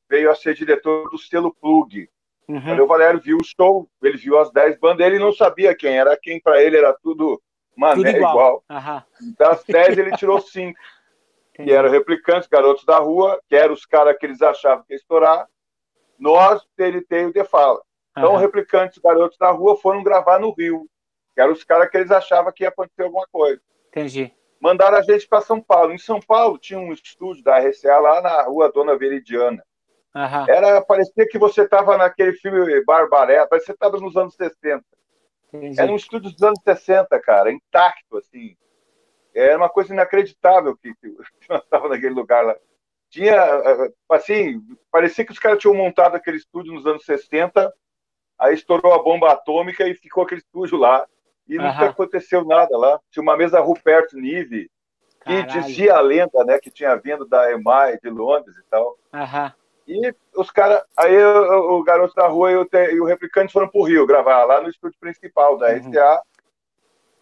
veio 0.09 0.31
a 0.31 0.35
ser 0.35 0.55
diretor 0.55 1.11
do 1.11 1.19
selo 1.19 1.55
Plug. 1.55 2.09
O 2.49 2.53
Uhum. 2.53 2.61
Tadeu 2.65 2.87
Valério 2.87 3.21
viu 3.21 3.37
o 3.37 3.45
show, 3.45 3.87
ele 4.03 4.17
viu 4.17 4.39
as 4.39 4.51
10 4.51 4.79
bandas, 4.79 5.07
ele 5.07 5.19
não 5.19 5.33
sabia 5.33 5.75
quem 5.77 5.99
era 5.99 6.17
quem, 6.17 6.41
para 6.41 6.63
ele 6.63 6.79
era 6.79 6.95
tudo 6.95 7.41
mané 7.77 7.95
Tudo 7.97 8.09
igual. 8.17 8.33
igual. 8.33 8.65
Aham. 8.71 9.05
Das 9.39 9.63
10 9.65 9.99
ele 9.99 10.17
tirou 10.17 10.41
5, 10.41 10.81
que 11.55 11.71
eram 11.71 11.91
replicantes, 11.91 12.49
garotos 12.49 12.85
da 12.87 12.99
rua, 12.99 13.39
que 13.49 13.55
eram 13.55 13.75
os 13.75 13.85
caras 13.85 14.17
que 14.19 14.25
eles 14.25 14.41
achavam 14.41 14.83
que 14.85 14.95
ia 14.95 14.97
estourar. 14.97 15.47
Nós, 16.19 16.63
TNT 16.75 17.15
e 17.21 17.27
o 17.27 17.33
Defala. 17.33 17.81
Então, 18.17 18.33
Aham. 18.33 18.41
replicantes 18.41 18.99
garotos 18.99 19.37
da 19.39 19.51
rua 19.51 19.77
foram 19.77 20.03
gravar 20.03 20.41
no 20.41 20.53
Rio, 20.53 20.87
que 21.35 21.41
eram 21.41 21.53
os 21.53 21.63
caras 21.63 21.89
que 21.91 21.99
eles 21.99 22.11
achavam 22.11 22.51
que 22.53 22.65
ia 22.65 22.71
acontecer 22.71 23.03
alguma 23.05 23.27
coisa. 23.31 23.61
Entendi. 23.91 24.33
Mandaram 24.61 24.99
a 24.99 25.03
gente 25.03 25.27
para 25.27 25.41
São 25.41 25.61
Paulo. 25.61 25.93
Em 25.93 25.99
São 25.99 26.21
Paulo 26.21 26.59
tinha 26.59 26.79
um 26.79 26.93
estúdio 26.93 27.43
da 27.43 27.59
RCA 27.59 27.99
lá 27.99 28.21
na 28.21 28.43
rua 28.43 28.71
Dona 28.71 28.97
Veridiana. 28.97 29.65
Aham. 30.15 30.47
Era, 30.49 30.81
parecia 30.83 31.27
que 31.29 31.39
você 31.39 31.63
estava 31.63 31.97
naquele 31.97 32.33
filme 32.33 32.85
Barbaré, 32.85 33.47
parecia 33.47 33.73
que 33.75 33.79
você 33.79 33.87
estava 33.87 34.01
nos 34.01 34.17
anos 34.17 34.35
60. 34.35 34.85
Entendi. 35.53 35.81
Era 35.81 35.91
um 35.91 35.97
estúdio 35.97 36.31
dos 36.31 36.43
anos 36.43 36.61
60, 36.65 37.19
cara, 37.21 37.53
intacto, 37.53 38.19
assim. 38.19 38.57
Era 39.35 39.57
uma 39.57 39.69
coisa 39.69 39.93
inacreditável 39.93 40.77
que, 40.77 40.95
que 40.95 41.17
nós 41.49 41.63
estávamos 41.63 41.97
naquele 41.97 42.15
lugar 42.15 42.45
lá. 42.45 42.57
Tinha, 43.09 43.35
eh, 43.35 43.93
assim, 44.11 44.61
parecia 44.91 45.25
que 45.25 45.33
os 45.33 45.39
caras 45.39 45.59
tinham 45.59 45.75
montado 45.75 46.15
aquele 46.15 46.37
estúdio 46.37 46.73
nos 46.73 46.87
anos 46.87 47.05
60, 47.05 47.73
aí 48.39 48.55
estourou 48.55 48.93
a 48.93 49.03
bomba 49.03 49.33
atômica 49.33 49.87
e 49.89 49.95
ficou 49.95 50.23
aquele 50.23 50.41
estúdio 50.41 50.79
lá. 50.79 51.07
E 51.51 51.59
uhum. 51.59 51.67
nunca 51.67 51.87
aconteceu 51.87 52.45
nada 52.45 52.79
lá. 52.79 53.01
Tinha 53.11 53.23
uma 53.23 53.37
mesa 53.37 53.59
Rupert 53.59 54.07
Nive, 54.15 54.71
que 55.25 55.43
dizia 55.43 55.97
a 55.97 56.01
lenda, 56.01 56.45
né, 56.45 56.61
que 56.61 56.71
tinha 56.71 56.95
vindo 56.95 57.27
da 57.27 57.53
EMAI 57.53 57.99
de 57.99 58.09
Londres 58.09 58.57
e 58.57 58.63
tal. 58.71 58.97
Uhum. 59.13 59.53
E 59.89 60.15
os 60.37 60.49
caras, 60.53 60.83
aí 60.97 61.17
o, 61.17 61.79
o, 61.79 61.83
garoto 61.83 62.15
da 62.15 62.29
rua 62.29 62.53
e 62.53 62.57
o, 62.57 62.69
e 62.73 63.01
o 63.01 63.05
replicante 63.05 63.53
foram 63.53 63.69
pro 63.69 63.83
Rio 63.83 64.07
gravar 64.07 64.45
lá 64.45 64.61
no 64.61 64.71
estúdio 64.71 64.97
principal 65.01 65.59
da 65.59 65.67
uhum. 65.67 65.91
RCA, 65.91 66.23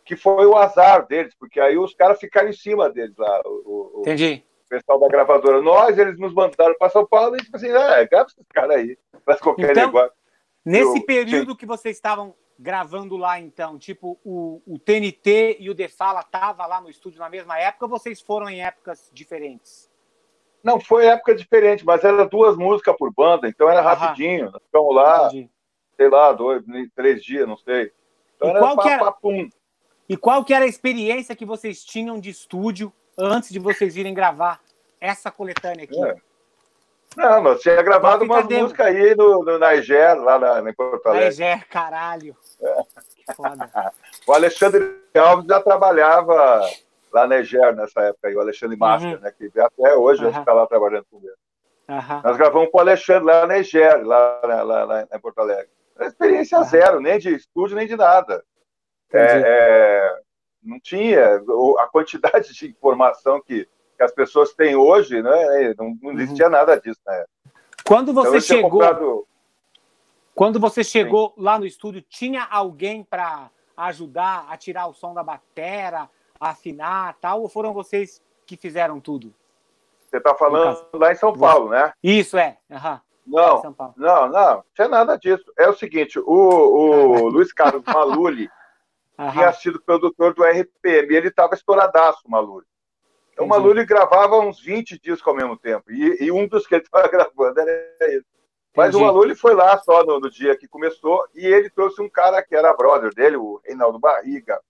que 0.05 0.15
foi 0.15 0.45
o 0.45 0.57
azar 0.57 1.07
deles, 1.07 1.35
porque 1.35 1.59
aí 1.59 1.79
os 1.79 1.95
caras 1.95 2.21
ficaram 2.21 2.51
em 2.51 2.53
cima 2.53 2.91
deles 2.91 3.17
lá. 3.17 3.41
O, 3.47 4.03
Entendi. 4.03 4.45
O 4.67 4.69
pessoal 4.69 5.01
da 5.01 5.09
gravadora. 5.09 5.63
Nós, 5.63 5.97
eles 5.97 6.19
nos 6.19 6.35
mandaram 6.35 6.75
para 6.79 6.91
São 6.91 7.07
Paulo 7.07 7.37
e 7.37 7.39
tipo 7.41 7.57
assim, 7.57 7.69
é, 7.69 8.07
grava 8.07 8.27
esses 8.29 8.47
caras 8.53 8.77
aí, 8.77 8.99
faz 9.25 9.41
qualquer 9.41 9.71
então, 9.71 9.87
negócio. 9.87 10.13
Nesse 10.63 10.99
eu, 10.99 11.07
período 11.07 11.53
sim. 11.53 11.57
que 11.57 11.65
vocês 11.65 11.97
estavam 11.97 12.35
gravando 12.59 13.17
lá, 13.17 13.39
então, 13.39 13.79
tipo, 13.79 14.19
o, 14.25 14.61
o 14.67 14.79
TNT 14.79 15.59
e 15.61 15.71
o 15.71 15.75
Defala 15.75 16.23
tava 16.23 16.67
lá 16.67 16.81
no 16.81 16.91
estúdio 16.91 17.21
na 17.21 17.29
mesma 17.29 17.59
época 17.59 17.85
ou 17.85 17.91
vocês 17.91 18.21
foram 18.21 18.51
em 18.51 18.63
épocas 18.63 19.11
diferentes? 19.13 19.89
Não, 20.63 20.81
foi 20.81 21.07
época 21.07 21.35
diferente, 21.35 21.85
mas 21.85 22.03
era 22.03 22.27
duas 22.27 22.57
músicas 22.57 22.97
por 22.97 23.13
banda, 23.13 23.49
então 23.49 23.71
era 23.71 23.81
rapidinho. 23.81 24.51
Nós 24.51 24.63
ficamos 24.63 24.95
lá, 24.95 25.29
Entendi. 25.29 25.51
sei 25.97 26.09
lá, 26.09 26.33
dois, 26.33 26.65
três 26.97 27.23
dias, 27.23 27.47
não 27.47 27.57
sei. 27.57 27.93
Então 28.37 28.49
e 28.49 28.51
era, 28.51 28.59
qual 28.59 28.77
pá, 28.77 28.91
era... 28.91 29.13
Pá, 29.13 29.19
E 30.09 30.17
qual 30.17 30.45
que 30.45 30.53
era 30.53 30.65
a 30.65 30.69
experiência 30.69 31.37
que 31.37 31.47
vocês 31.47 31.85
tinham 31.85 32.19
de 32.19 32.31
estúdio 32.31 32.93
antes 33.17 33.51
de 33.51 33.61
vocês 33.61 33.97
irem 33.97 34.13
gravar 34.13 34.61
essa 35.01 35.31
coletânea 35.31 35.85
aqui? 35.85 36.05
É. 36.05 36.17
Não, 37.19 37.43
nós 37.43 37.61
tinha 37.61 37.83
gravado 37.83 38.25
umas 38.25 38.45
músicas 38.45 38.87
aí 38.87 39.13
no, 39.17 39.43
no 39.43 39.59
Niger, 39.59 40.23
lá 40.23 40.39
na, 40.39 40.71
em 40.71 40.73
Porto 40.73 41.05
Alegre. 41.09 41.31
Niger, 41.31 41.69
caralho. 41.69 42.37
É. 42.63 42.83
Que 43.17 43.35
foda. 43.35 43.69
o 44.25 44.33
Alexandre 44.33 45.03
Alves 45.17 45.47
já 45.49 45.61
trabalhava 45.61 46.61
lá 47.13 47.27
na 47.27 47.39
Niger 47.39 47.75
nessa 47.75 48.03
época 48.03 48.29
aí, 48.29 48.37
o 48.37 48.41
Alexandre 48.41 48.77
Master, 48.77 49.17
uhum. 49.17 49.21
né? 49.21 49.33
Que 49.37 49.51
até 49.61 49.97
hoje 49.97 50.25
uhum. 50.25 50.31
está 50.31 50.53
lá 50.53 50.65
trabalhando 50.69 51.07
com 51.11 51.19
ele. 51.19 51.35
Uhum. 51.89 52.23
Nós 52.23 52.37
gravamos 52.37 52.71
com 52.71 52.79
o 52.79 52.81
Alexandre 52.81 53.25
lá 53.25 53.47
na 53.49 53.57
Niger, 53.57 54.07
lá, 54.07 54.41
lá, 54.45 54.63
lá, 54.63 54.85
lá 54.85 55.09
em 55.13 55.19
Porto 55.19 55.41
Alegre. 55.41 55.69
Experiência 55.99 56.63
zero, 56.63 57.01
nem 57.01 57.19
de 57.19 57.35
estúdio, 57.35 57.75
nem 57.75 57.89
de 57.89 57.97
nada. 57.97 58.45
É, 59.13 59.43
é, 59.45 60.21
não 60.63 60.79
tinha 60.79 61.43
a 61.81 61.87
quantidade 61.89 62.55
de 62.55 62.69
informação 62.69 63.41
que 63.41 63.69
que 63.99 64.05
as 64.05 64.13
pessoas 64.13 64.55
têm 64.55 64.77
hoje, 64.77 65.21
né? 65.21 65.75
Não, 65.77 65.99
não 66.01 66.13
uhum. 66.13 66.21
existia 66.21 66.47
uhum. 66.47 66.53
nada 66.53 66.81
disso 66.81 67.01
na 67.05 67.15
época. 67.15 67.33
Quando 67.85 68.15
você 68.15 68.29
então, 68.29 68.41
chegou, 68.41 68.71
comprado... 68.71 69.27
quando 70.35 70.61
você 70.61 70.85
chegou 70.85 71.33
Sim. 71.35 71.43
lá 71.43 71.59
no 71.59 71.67
estúdio, 71.67 72.01
tinha 72.03 72.47
alguém 72.49 73.03
para 73.03 73.51
ajudar 73.77 74.47
a 74.49 74.57
tirar 74.57 74.87
o 74.87 74.95
som 74.95 75.13
da 75.13 75.25
batera, 75.25 76.09
afinar, 76.39 77.17
tal, 77.21 77.43
ou 77.43 77.49
foram 77.49 77.73
vocês 77.73 78.23
que 78.47 78.57
fizeram 78.57 79.01
tudo? 79.01 79.35
Você 80.09 80.19
está 80.19 80.33
falando 80.35 80.87
lá 80.95 81.13
em 81.13 81.17
São 81.17 81.37
Paulo, 81.37 81.71
né? 81.71 81.93
Isso 82.03 82.39
é. 82.39 82.57
Uhum. 82.71 83.01
Não, 83.27 83.63
não, 83.63 83.93
não, 83.97 84.29
não 84.29 84.65
tinha 84.75 84.89
nada 84.89 85.19
disso. 85.19 85.45
É 85.59 85.69
o 85.69 85.77
seguinte, 85.77 86.19
o, 86.19 86.25
o 86.25 87.29
Luiz 87.29 87.53
Carlos 87.53 87.83
Maluli 87.85 88.49
tinha 89.33 89.53
sido 89.53 89.83
produtor 89.83 90.33
do 90.35 90.45
RPM, 90.45 91.15
ele 91.15 91.29
estava 91.29 91.55
estouradaço, 91.55 92.21
o 92.25 92.31
Maluli. 92.31 92.65
Então, 93.39 93.47
o 93.47 93.49
Maluli 93.49 93.85
gravava 93.85 94.37
uns 94.41 94.61
20 94.61 95.01
discos 95.01 95.29
ao 95.29 95.37
mesmo 95.37 95.57
tempo. 95.57 95.93
E, 95.93 96.25
e 96.25 96.33
um 96.33 96.49
dos 96.49 96.67
que 96.67 96.75
ele 96.75 96.83
estava 96.85 97.07
gravando 97.07 97.61
era 97.61 97.71
esse. 98.01 98.27
Mas 98.77 98.89
Entendi. 98.89 99.05
o 99.05 99.07
Maluli 99.07 99.35
foi 99.37 99.55
lá 99.55 99.79
só 99.79 100.05
no, 100.05 100.19
no, 100.19 100.29
dia 100.29 100.57
que 100.57 100.67
começou 100.67 101.25
e 101.35 101.47
ele 101.47 101.71
trouxe 101.71 102.03
um 102.03 102.09
cara 102.09 102.43
que 102.43 102.55
era 102.55 102.75
brother 102.75 103.15
dele, 103.15 103.37
o 103.37 103.61
Reinaldo 103.65 103.99
Barriga. 103.99 104.61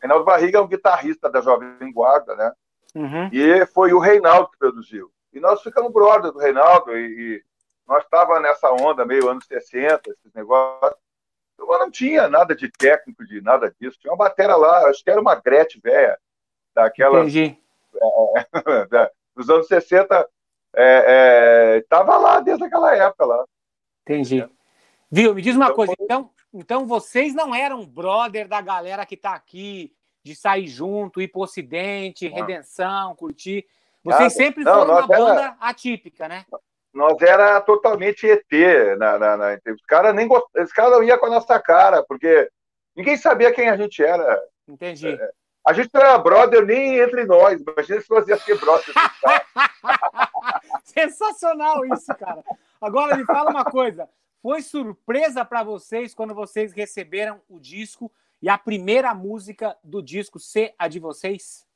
Reinaldo 0.00 0.24
Barriga 0.24 0.58
é 0.58 0.60
um 0.60 0.68
guitarrista 0.68 1.30
da 1.30 1.40
Jovem 1.40 1.92
Guarda, 1.92 2.36
né? 2.36 2.52
Uhum. 2.94 3.30
E 3.32 3.66
foi 3.66 3.92
o 3.92 3.98
Reinaldo 3.98 4.50
que 4.50 4.58
produziu. 4.58 5.10
E 5.32 5.40
nós 5.40 5.62
ficamos 5.62 5.92
brother 5.92 6.30
do 6.30 6.38
Reinaldo 6.38 6.96
e, 6.96 7.06
e 7.06 7.44
nós 7.86 8.04
estávamos 8.04 8.42
nessa 8.42 8.70
onda 8.70 9.04
meio 9.04 9.28
anos 9.28 9.46
60, 9.46 10.10
esses 10.10 10.32
negócios. 10.34 11.00
Então, 11.54 11.66
não 11.66 11.90
tinha 11.90 12.28
nada 12.28 12.54
de 12.54 12.70
técnico, 12.70 13.24
de 13.24 13.40
nada 13.40 13.74
disso. 13.80 13.98
Tinha 13.98 14.12
uma 14.12 14.24
bateria 14.24 14.56
lá, 14.56 14.88
acho 14.88 15.02
que 15.02 15.10
era 15.10 15.20
uma 15.20 15.34
Gretchen 15.34 15.80
velha, 15.82 16.18
daquela. 16.74 17.20
Entendi 17.20 17.58
é, 18.02 19.10
nos 19.36 19.48
anos 19.48 19.66
60, 19.66 20.28
estava 21.78 22.12
é, 22.12 22.16
é, 22.16 22.18
lá 22.18 22.40
desde 22.40 22.64
aquela 22.64 22.94
época 22.96 23.24
lá. 23.24 23.44
Entendi. 24.02 24.48
Viu? 25.10 25.34
Me 25.34 25.42
diz 25.42 25.56
uma 25.56 25.66
então, 25.66 25.76
coisa, 25.76 25.94
então, 26.00 26.30
então 26.52 26.86
vocês 26.86 27.34
não 27.34 27.54
eram 27.54 27.86
brother 27.86 28.46
da 28.46 28.60
galera 28.60 29.06
que 29.06 29.14
está 29.14 29.34
aqui, 29.34 29.92
de 30.22 30.34
sair 30.34 30.66
junto, 30.66 31.20
ir 31.20 31.28
pro 31.28 31.42
Ocidente, 31.42 32.28
Redenção, 32.28 33.14
curtir. 33.14 33.66
Vocês 34.04 34.32
sempre 34.32 34.64
não, 34.64 34.74
foram 34.74 34.92
uma 34.92 35.06
banda 35.06 35.40
era... 35.40 35.56
atípica, 35.60 36.28
né? 36.28 36.44
Nós 36.92 37.20
era 37.20 37.60
totalmente 37.60 38.26
ET. 38.26 38.44
Na, 38.98 39.18
na, 39.18 39.36
na... 39.36 39.58
Os 39.74 39.84
caras 39.86 40.14
nem 40.14 40.26
gost... 40.26 40.46
Os 40.56 40.72
caras 40.72 40.92
não 40.92 41.02
iam 41.02 41.18
com 41.18 41.26
a 41.26 41.30
nossa 41.30 41.60
cara, 41.60 42.02
porque 42.02 42.50
ninguém 42.96 43.16
sabia 43.16 43.52
quem 43.52 43.68
a 43.68 43.76
gente 43.76 44.02
era. 44.02 44.42
Entendi. 44.66 45.08
É, 45.08 45.30
a 45.66 45.72
gente 45.72 45.90
não 45.92 46.00
era 46.00 46.18
brother 46.18 46.64
nem 46.64 46.98
entre 46.98 47.24
nós. 47.24 47.60
Imagina 47.60 48.00
se 48.00 48.10
nós 48.10 48.26
ia 48.26 48.38
ser 48.38 48.58
brother. 48.58 48.94
Sensacional 50.84 51.84
isso, 51.86 52.14
cara. 52.14 52.42
Agora 52.80 53.16
me 53.16 53.24
fala 53.24 53.50
uma 53.50 53.64
coisa. 53.64 54.08
Foi 54.40 54.62
surpresa 54.62 55.44
para 55.44 55.62
vocês 55.62 56.14
quando 56.14 56.34
vocês 56.34 56.72
receberam 56.72 57.40
o 57.48 57.58
disco 57.60 58.10
e 58.40 58.48
a 58.48 58.56
primeira 58.56 59.12
música 59.12 59.76
do 59.82 60.02
disco 60.02 60.38
ser 60.38 60.74
a 60.78 60.88
de 60.88 61.00
vocês? 61.00 61.66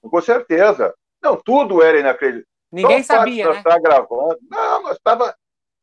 Com 0.00 0.20
certeza. 0.20 0.94
Não, 1.22 1.36
tudo 1.36 1.82
era 1.82 1.98
inacreditável. 1.98 2.46
Ninguém 2.70 3.02
sabia, 3.02 3.50
né? 3.50 3.58
Estar 3.58 3.80
gravando. 3.80 4.38
Não, 4.48 4.82
nós 4.82 4.96
estava 4.96 5.34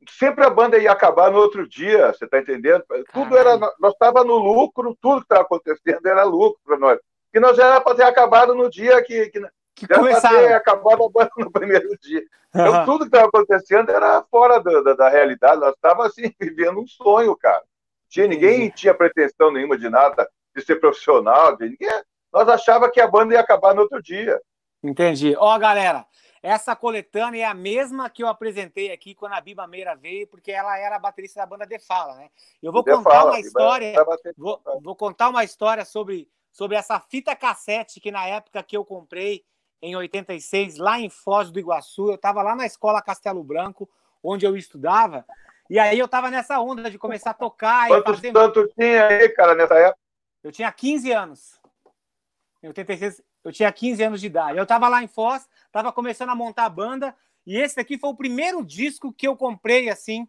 sempre 0.09 0.45
a 0.45 0.49
banda 0.49 0.77
ia 0.77 0.91
acabar 0.91 1.31
no 1.31 1.37
outro 1.37 1.67
dia, 1.67 2.13
você 2.13 2.25
está 2.25 2.39
entendendo? 2.39 2.83
Tudo 3.13 3.37
era, 3.37 3.57
nós 3.57 3.93
estava 3.93 4.23
no 4.23 4.37
lucro, 4.37 4.97
tudo 5.01 5.19
que 5.19 5.25
estava 5.25 5.41
acontecendo 5.41 6.05
era 6.05 6.23
lucro 6.23 6.59
para 6.63 6.77
nós 6.77 6.99
que 7.31 7.39
nós 7.39 7.55
já 7.55 7.65
era 7.65 7.81
para 7.81 7.95
ter 7.95 8.03
acabado 8.03 8.55
no 8.55 8.69
dia 8.69 9.01
que, 9.03 9.29
que, 9.29 9.41
que 9.75 9.87
já 9.87 9.95
começaram. 9.95 10.39
ter 10.39 10.53
acabado 10.53 11.03
a 11.03 11.09
banda 11.09 11.31
no 11.37 11.51
primeiro 11.51 11.97
dia. 11.99 12.23
Então, 12.49 12.79
uhum. 12.79 12.85
tudo 12.85 12.99
que 13.01 13.15
estava 13.15 13.27
acontecendo 13.27 13.91
era 13.91 14.23
fora 14.23 14.59
da, 14.59 14.81
da, 14.81 14.93
da 14.93 15.09
realidade. 15.09 15.61
Nós 15.61 15.75
estávamos 15.75 16.07
assim, 16.07 16.33
vivendo 16.39 16.79
um 16.79 16.87
sonho, 16.87 17.35
cara. 17.37 17.63
Tinha, 18.09 18.27
ninguém 18.27 18.69
tinha 18.71 18.93
pretensão 18.93 19.51
nenhuma 19.51 19.77
de 19.77 19.87
nada, 19.87 20.27
de 20.55 20.63
ser 20.63 20.77
profissional, 20.77 21.55
de 21.55 21.69
ninguém. 21.69 22.03
Nós 22.33 22.47
achava 22.49 22.89
que 22.89 22.99
a 22.99 23.07
banda 23.07 23.35
ia 23.35 23.39
acabar 23.39 23.75
no 23.75 23.81
outro 23.81 24.01
dia. 24.01 24.41
Entendi. 24.83 25.35
Ó, 25.37 25.57
galera, 25.59 26.05
essa 26.41 26.75
coletânea 26.75 27.43
é 27.43 27.45
a 27.45 27.53
mesma 27.53 28.09
que 28.09 28.23
eu 28.23 28.27
apresentei 28.27 28.91
aqui 28.91 29.13
quando 29.13 29.33
a 29.33 29.41
Biba 29.41 29.67
Meira 29.67 29.95
veio, 29.95 30.27
porque 30.27 30.51
ela 30.51 30.77
era 30.77 30.95
a 30.95 30.99
baterista 30.99 31.41
da 31.41 31.45
banda 31.45 31.67
De 31.67 31.77
Fala, 31.79 32.15
né? 32.15 32.29
Eu 32.63 32.71
vou 32.71 32.83
contar 32.83 33.09
Fala, 33.09 33.31
uma 33.31 33.39
história. 33.39 33.93
Vou, 34.37 34.61
vou, 34.81 34.95
contar 34.95 35.29
uma 35.29 35.43
história 35.43 35.83
sobre 35.83 36.29
sobre 36.59 36.75
essa 36.75 36.99
fita 36.99 37.33
cassete 37.37 38.01
que 38.01 38.11
na 38.11 38.27
época 38.27 38.61
que 38.61 38.75
eu 38.75 38.83
comprei, 38.83 39.45
em 39.81 39.95
86, 39.95 40.75
lá 40.75 40.99
em 40.99 41.09
Foz 41.09 41.49
do 41.49 41.57
Iguaçu, 41.57 42.09
eu 42.09 42.15
estava 42.15 42.41
lá 42.41 42.53
na 42.53 42.65
escola 42.65 43.01
Castelo 43.01 43.41
Branco, 43.41 43.89
onde 44.21 44.45
eu 44.45 44.57
estudava, 44.57 45.25
e 45.69 45.79
aí 45.79 45.97
eu 45.97 46.03
estava 46.03 46.29
nessa 46.29 46.59
onda 46.59 46.91
de 46.91 46.97
começar 46.97 47.29
a 47.29 47.33
tocar. 47.33 47.87
Quantos 47.87 48.17
fazer... 48.17 48.33
tanto 48.33 48.67
tinha 48.77 49.07
aí, 49.07 49.29
cara, 49.29 49.55
nessa 49.55 49.73
época? 49.75 50.01
Eu 50.43 50.51
tinha 50.51 50.69
15 50.69 51.11
anos. 51.13 51.61
Em 52.61 52.67
86, 52.67 53.23
eu 53.45 53.53
tinha 53.53 53.71
15 53.71 54.03
anos 54.03 54.19
de 54.19 54.27
idade. 54.27 54.57
Eu 54.57 54.63
estava 54.63 54.89
lá 54.89 55.01
em 55.01 55.07
Foz, 55.07 55.47
estava 55.65 55.93
começando 55.93 56.31
a 56.31 56.35
montar 56.35 56.65
a 56.65 56.69
banda, 56.69 57.15
e 57.47 57.55
esse 57.55 57.79
aqui 57.79 57.97
foi 57.97 58.09
o 58.09 58.17
primeiro 58.17 58.65
disco 58.65 59.13
que 59.13 59.25
eu 59.25 59.37
comprei, 59.37 59.89
assim, 59.89 60.27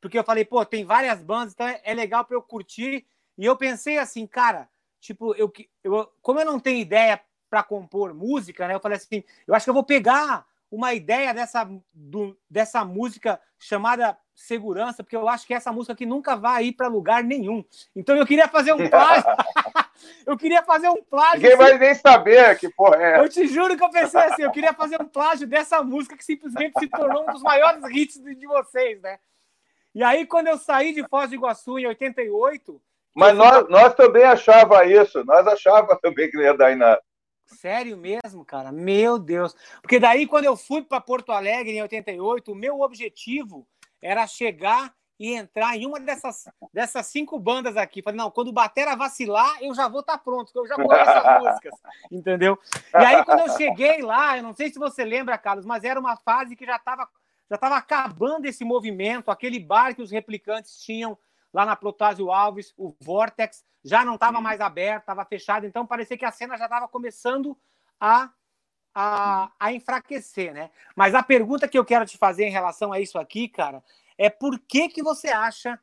porque 0.00 0.18
eu 0.18 0.24
falei, 0.24 0.46
pô, 0.46 0.64
tem 0.64 0.86
várias 0.86 1.22
bandas, 1.22 1.52
então 1.52 1.68
é, 1.68 1.82
é 1.84 1.92
legal 1.92 2.24
para 2.24 2.34
eu 2.34 2.40
curtir. 2.40 3.06
E 3.36 3.44
eu 3.44 3.54
pensei 3.58 3.98
assim, 3.98 4.26
cara, 4.26 4.70
tipo, 5.06 5.34
eu, 5.34 5.52
eu 5.82 6.12
como 6.20 6.40
eu 6.40 6.44
não 6.44 6.58
tenho 6.58 6.78
ideia 6.78 7.20
para 7.48 7.62
compor 7.62 8.12
música, 8.12 8.66
né? 8.66 8.74
Eu 8.74 8.80
falei 8.80 8.96
assim, 8.96 9.22
eu 9.46 9.54
acho 9.54 9.64
que 9.64 9.70
eu 9.70 9.74
vou 9.74 9.84
pegar 9.84 10.44
uma 10.70 10.92
ideia 10.92 11.32
dessa, 11.32 11.68
do, 11.94 12.36
dessa 12.50 12.84
música 12.84 13.40
chamada 13.58 14.18
Segurança, 14.34 15.02
porque 15.02 15.16
eu 15.16 15.26
acho 15.26 15.46
que 15.46 15.54
essa 15.54 15.72
música 15.72 15.94
aqui 15.94 16.04
nunca 16.04 16.36
vai 16.36 16.66
ir 16.66 16.72
para 16.72 16.88
lugar 16.88 17.24
nenhum. 17.24 17.64
Então 17.94 18.14
eu 18.14 18.26
queria 18.26 18.46
fazer 18.46 18.74
um 18.74 18.90
plágio. 18.90 19.24
eu 20.26 20.36
queria 20.36 20.62
fazer 20.62 20.90
um 20.90 21.02
plágio. 21.02 21.36
Ninguém 21.36 21.52
assim. 21.54 21.62
vai 21.62 21.78
nem 21.78 21.94
saber 21.94 22.58
que 22.58 22.68
porra 22.68 22.96
é. 23.02 23.20
Eu 23.20 23.28
te 23.30 23.46
juro 23.46 23.76
que 23.76 23.82
eu 23.82 23.88
pensei 23.88 24.20
assim, 24.20 24.42
eu 24.42 24.50
queria 24.50 24.74
fazer 24.74 25.00
um 25.00 25.06
plágio 25.06 25.46
dessa 25.46 25.82
música 25.82 26.16
que 26.18 26.24
simplesmente 26.24 26.78
se 26.78 26.88
tornou 26.88 27.22
um 27.22 27.32
dos 27.32 27.42
maiores 27.42 27.82
hits 27.90 28.22
de 28.22 28.46
vocês, 28.46 29.00
né? 29.00 29.18
E 29.94 30.02
aí, 30.02 30.26
quando 30.26 30.48
eu 30.48 30.58
saí 30.58 30.92
de 30.92 31.08
Foz 31.08 31.30
do 31.30 31.36
Iguaçu 31.36 31.78
em 31.78 31.86
88, 31.86 32.82
mas 33.16 33.34
nós, 33.34 33.66
nós 33.70 33.94
também 33.94 34.24
achava 34.24 34.84
isso, 34.84 35.24
nós 35.24 35.46
achava 35.46 35.96
também 36.02 36.30
que 36.30 36.36
não 36.36 36.44
ia 36.44 36.54
dar 36.54 36.70
em 36.70 36.76
nada. 36.76 37.02
Sério 37.46 37.96
mesmo, 37.96 38.44
cara? 38.44 38.70
Meu 38.70 39.18
Deus. 39.18 39.56
Porque 39.80 39.98
daí, 39.98 40.26
quando 40.26 40.44
eu 40.44 40.56
fui 40.56 40.82
para 40.82 41.00
Porto 41.00 41.32
Alegre 41.32 41.72
em 41.72 41.80
88, 41.80 42.52
o 42.52 42.54
meu 42.54 42.80
objetivo 42.80 43.66
era 44.02 44.26
chegar 44.26 44.92
e 45.18 45.32
entrar 45.32 45.74
em 45.76 45.86
uma 45.86 45.98
dessas, 45.98 46.44
dessas 46.74 47.06
cinco 47.06 47.38
bandas 47.38 47.76
aqui. 47.78 48.02
Falei, 48.02 48.18
não, 48.18 48.30
quando 48.30 48.48
o 48.48 48.52
Batera 48.52 48.94
vacilar, 48.94 49.62
eu 49.62 49.74
já 49.74 49.88
vou 49.88 50.00
estar 50.00 50.18
tá 50.18 50.22
pronto, 50.22 50.52
eu 50.54 50.66
já 50.66 50.74
conheço 50.74 51.10
essas 51.10 51.40
músicas, 51.42 51.74
entendeu? 52.10 52.58
E 52.92 52.98
aí, 52.98 53.24
quando 53.24 53.40
eu 53.40 53.56
cheguei 53.56 54.02
lá, 54.02 54.36
eu 54.36 54.42
não 54.42 54.54
sei 54.54 54.70
se 54.70 54.78
você 54.78 55.04
lembra, 55.04 55.38
Carlos, 55.38 55.64
mas 55.64 55.84
era 55.84 55.98
uma 55.98 56.16
fase 56.16 56.54
que 56.54 56.66
já 56.66 56.76
estava 56.76 57.08
já 57.48 57.56
tava 57.56 57.76
acabando 57.76 58.44
esse 58.46 58.64
movimento, 58.64 59.30
aquele 59.30 59.60
bar 59.60 59.94
que 59.94 60.02
os 60.02 60.10
replicantes 60.10 60.80
tinham 60.80 61.16
lá 61.52 61.64
na 61.64 61.76
Protásio 61.76 62.30
Alves, 62.30 62.72
o 62.76 62.94
Vortex, 63.00 63.64
já 63.84 64.04
não 64.04 64.14
estava 64.14 64.40
mais 64.40 64.60
aberto, 64.60 65.02
estava 65.02 65.24
fechado, 65.24 65.64
então 65.64 65.86
parecia 65.86 66.18
que 66.18 66.24
a 66.24 66.32
cena 66.32 66.56
já 66.56 66.64
estava 66.64 66.88
começando 66.88 67.56
a, 68.00 68.30
a, 68.94 69.52
a 69.58 69.72
enfraquecer, 69.72 70.52
né? 70.52 70.70
Mas 70.94 71.14
a 71.14 71.22
pergunta 71.22 71.68
que 71.68 71.78
eu 71.78 71.84
quero 71.84 72.04
te 72.04 72.18
fazer 72.18 72.44
em 72.44 72.50
relação 72.50 72.92
a 72.92 73.00
isso 73.00 73.18
aqui, 73.18 73.48
cara, 73.48 73.82
é 74.18 74.28
por 74.28 74.58
que, 74.58 74.88
que 74.88 75.02
você 75.02 75.28
acha 75.28 75.78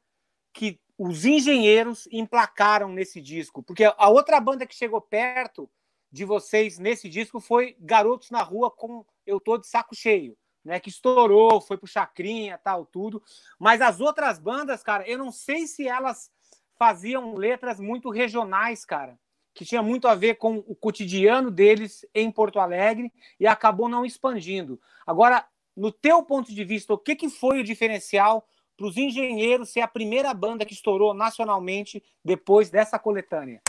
que 0.52 0.80
os 0.97 1.26
engenheiros 1.26 2.08
emplacaram 2.12 2.89
nesse 2.89 3.21
disco? 3.21 3.63
Porque 3.63 3.86
a 3.86 4.10
outra 4.10 4.39
banda 4.39 4.65
que 4.65 4.76
chegou 4.76 5.02
perto 5.02 5.69
de 6.12 6.26
vocês 6.26 6.78
nesse 6.78 7.10
disco 7.10 7.39
foi 7.39 7.76
Garotos 7.80 8.30
na 8.30 8.43
Rua 8.43 8.69
com 8.69 9.06
Eu 9.26 9.39
Tô 9.39 9.58
de 9.58 9.67
Saco 9.67 9.95
Cheio, 9.95 10.38
né? 10.63 10.80
Que 10.80 10.89
estourou, 10.89 11.62
foi 11.62 11.78
pro 11.78 11.88
Chacrinha, 11.88 12.58
tal, 12.58 12.86
tudo. 12.86 13.21
Mas 13.60 13.82
as 13.82 13.99
outras 13.99 14.39
bandas, 14.39 14.84
cara, 14.84 15.08
eu 15.08 15.17
não 15.17 15.32
sei 15.32 15.67
se 15.67 15.88
elas 15.88 16.32
faziam 16.78 17.36
letras 17.36 17.80
muito 17.80 18.10
regionais, 18.10 18.86
cara, 18.86 19.17
que 19.54 19.65
tinha 19.65 19.82
muito 19.82 20.08
a 20.08 20.15
ver 20.15 20.36
com 20.36 20.58
o 20.67 20.76
cotidiano 20.76 21.52
deles 21.52 22.06
em 22.13 22.32
Porto 22.32 22.60
Alegre 22.60 23.12
e 23.39 23.45
acabou 23.45 23.88
não 23.88 24.06
expandindo. 24.06 24.80
Agora, 25.06 25.45
no 25.76 25.91
teu 25.91 26.23
ponto 26.23 26.54
de 26.54 26.63
vista, 26.63 26.93
o 26.93 26.97
que, 26.97 27.15
que 27.15 27.30
foi 27.30 27.60
o 27.60 27.63
diferencial 27.63 28.47
para 28.76 28.88
os 28.88 28.97
engenheiros 28.97 29.69
ser 29.69 29.82
a 29.82 29.88
primeira 29.88 30.34
banda 30.34 30.65
que 30.65 30.73
estourou 30.73 31.13
nacionalmente 31.13 32.04
depois 32.23 32.69
dessa 32.69 32.97
coletânea? 32.97 33.62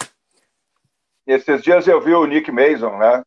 Esses 1.27 1.63
dias 1.63 1.87
eu 1.87 2.01
vi 2.01 2.13
o 2.15 2.27
Nick 2.27 2.51
Mason, 2.51 2.99
né? 2.99 3.23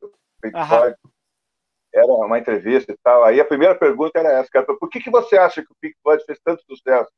Era 1.98 2.12
uma 2.12 2.38
entrevista 2.38 2.92
e 2.92 2.98
tal. 3.04 3.24
Aí 3.24 3.42
a 3.42 3.46
primeira 3.46 3.76
pergunta 3.76 4.20
era 4.20 4.34
essa, 4.34 4.50
cara, 4.50 4.66
por 4.66 4.90
que, 4.90 5.00
que 5.00 5.10
você 5.10 5.38
acha 5.38 5.64
que 5.64 5.72
o 5.72 5.76
Pink 5.82 5.96
Floyd 6.04 6.24
fez 6.26 6.40
tanto 6.44 6.64
sucesso? 6.64 7.10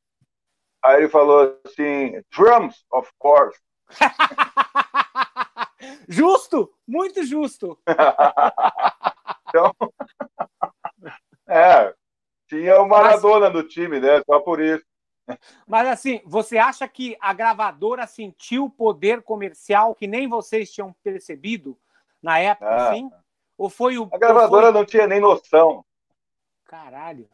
Aí 0.83 0.97
ele 0.97 1.09
falou 1.09 1.59
assim, 1.65 2.21
drums, 2.35 2.85
of 2.91 3.09
course. 3.17 3.59
justo, 6.07 6.71
muito 6.87 7.25
justo. 7.25 7.77
então, 9.49 9.75
é, 11.47 11.93
tinha 12.47 12.81
o 12.81 12.87
Maradona 12.87 13.49
Mas... 13.49 13.53
no 13.53 13.67
time, 13.67 13.99
né? 13.99 14.21
Só 14.25 14.39
por 14.39 14.61
isso. 14.61 14.85
Mas 15.67 15.87
assim, 15.87 16.21
você 16.25 16.57
acha 16.57 16.87
que 16.87 17.17
a 17.19 17.33
gravadora 17.33 18.07
sentiu 18.07 18.65
o 18.65 18.69
poder 18.69 19.21
comercial 19.21 19.93
que 19.93 20.07
nem 20.07 20.27
vocês 20.27 20.71
tinham 20.71 20.95
percebido 21.03 21.77
na 22.21 22.39
época, 22.39 22.69
ah. 22.69 22.89
assim? 22.89 23.11
Ou 23.59 23.69
foi 23.69 23.97
o. 23.97 24.07
A 24.13 24.17
gravadora 24.17 24.67
foi... 24.67 24.73
não 24.73 24.85
tinha 24.85 25.05
nem 25.05 25.19
noção. 25.19 25.83
Caralho. 26.65 27.27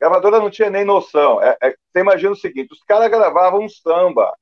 gravadora 0.00 0.40
não 0.40 0.50
tinha 0.50 0.68
nem 0.68 0.84
noção. 0.84 1.40
É, 1.40 1.56
é, 1.62 1.70
você 1.70 2.00
imagina 2.00 2.32
o 2.32 2.36
seguinte: 2.36 2.72
os 2.72 2.82
caras 2.82 3.08
gravavam 3.08 3.68
samba, 3.68 4.36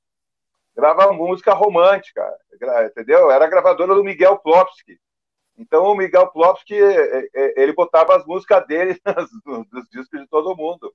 gravavam 0.74 1.14
música 1.14 1.52
romântica, 1.52 2.26
entendeu? 2.86 3.30
Era 3.30 3.44
a 3.44 3.48
gravadora 3.48 3.94
do 3.94 4.02
Miguel 4.02 4.38
Plopski. 4.38 4.98
Então 5.58 5.84
o 5.84 5.94
Miguel 5.94 6.28
Plopski, 6.28 6.74
é, 6.74 7.28
é, 7.34 7.62
ele 7.62 7.74
botava 7.74 8.16
as 8.16 8.24
músicas 8.24 8.66
dele 8.66 8.98
nos, 9.44 9.86
discos 9.90 10.18
de 10.18 10.26
todo 10.28 10.56
mundo. 10.56 10.94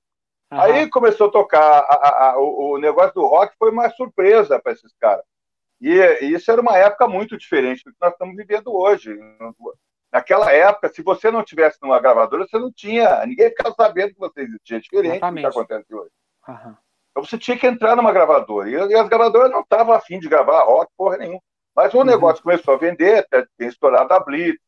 Uhum. 0.50 0.60
Aí 0.60 0.90
começou 0.90 1.28
a 1.28 1.32
tocar, 1.32 1.60
a, 1.60 1.94
a, 1.94 2.30
a, 2.32 2.38
o, 2.38 2.76
negócio 2.78 3.14
do 3.14 3.26
rock 3.26 3.54
foi 3.56 3.70
uma 3.70 3.88
surpresa 3.90 4.58
para 4.58 4.72
esses 4.72 4.92
caras. 4.98 5.24
E, 5.80 5.92
e, 5.92 6.32
isso 6.32 6.50
era 6.50 6.60
uma 6.60 6.76
época 6.76 7.06
muito 7.06 7.36
diferente 7.36 7.84
do 7.84 7.92
que 7.92 7.98
nós 8.00 8.12
estamos 8.12 8.34
vivendo 8.34 8.74
hoje. 8.74 9.16
Naquela 10.14 10.52
época, 10.52 10.88
se 10.90 11.02
você 11.02 11.28
não 11.28 11.42
tivesse 11.42 11.76
numa 11.82 11.98
gravadora, 11.98 12.46
você 12.46 12.56
não 12.56 12.70
tinha, 12.70 13.26
ninguém 13.26 13.48
ficava 13.48 13.74
sabendo 13.74 14.14
que 14.14 14.20
você 14.20 14.42
existia, 14.42 14.80
diferente 14.80 15.16
Exatamente. 15.16 15.44
do 15.44 15.50
que 15.50 15.58
acontece 15.58 15.92
hoje. 15.92 16.10
Uhum. 16.46 16.76
Então 17.10 17.24
você 17.24 17.36
tinha 17.36 17.58
que 17.58 17.66
entrar 17.66 17.96
numa 17.96 18.12
gravadora. 18.12 18.70
E, 18.70 18.74
e 18.74 18.94
as 18.94 19.08
gravadoras 19.08 19.50
não 19.50 19.62
estavam 19.62 19.92
afim 19.92 20.20
de 20.20 20.28
gravar 20.28 20.62
rock, 20.62 20.88
porra 20.96 21.16
nenhuma. 21.16 21.40
Mas 21.74 21.92
o 21.92 21.98
uhum. 21.98 22.04
negócio 22.04 22.44
começou 22.44 22.74
a 22.74 22.76
vender, 22.76 23.26
tem 23.58 23.66
estourado 23.66 24.14
a 24.14 24.20
Blitz, 24.20 24.60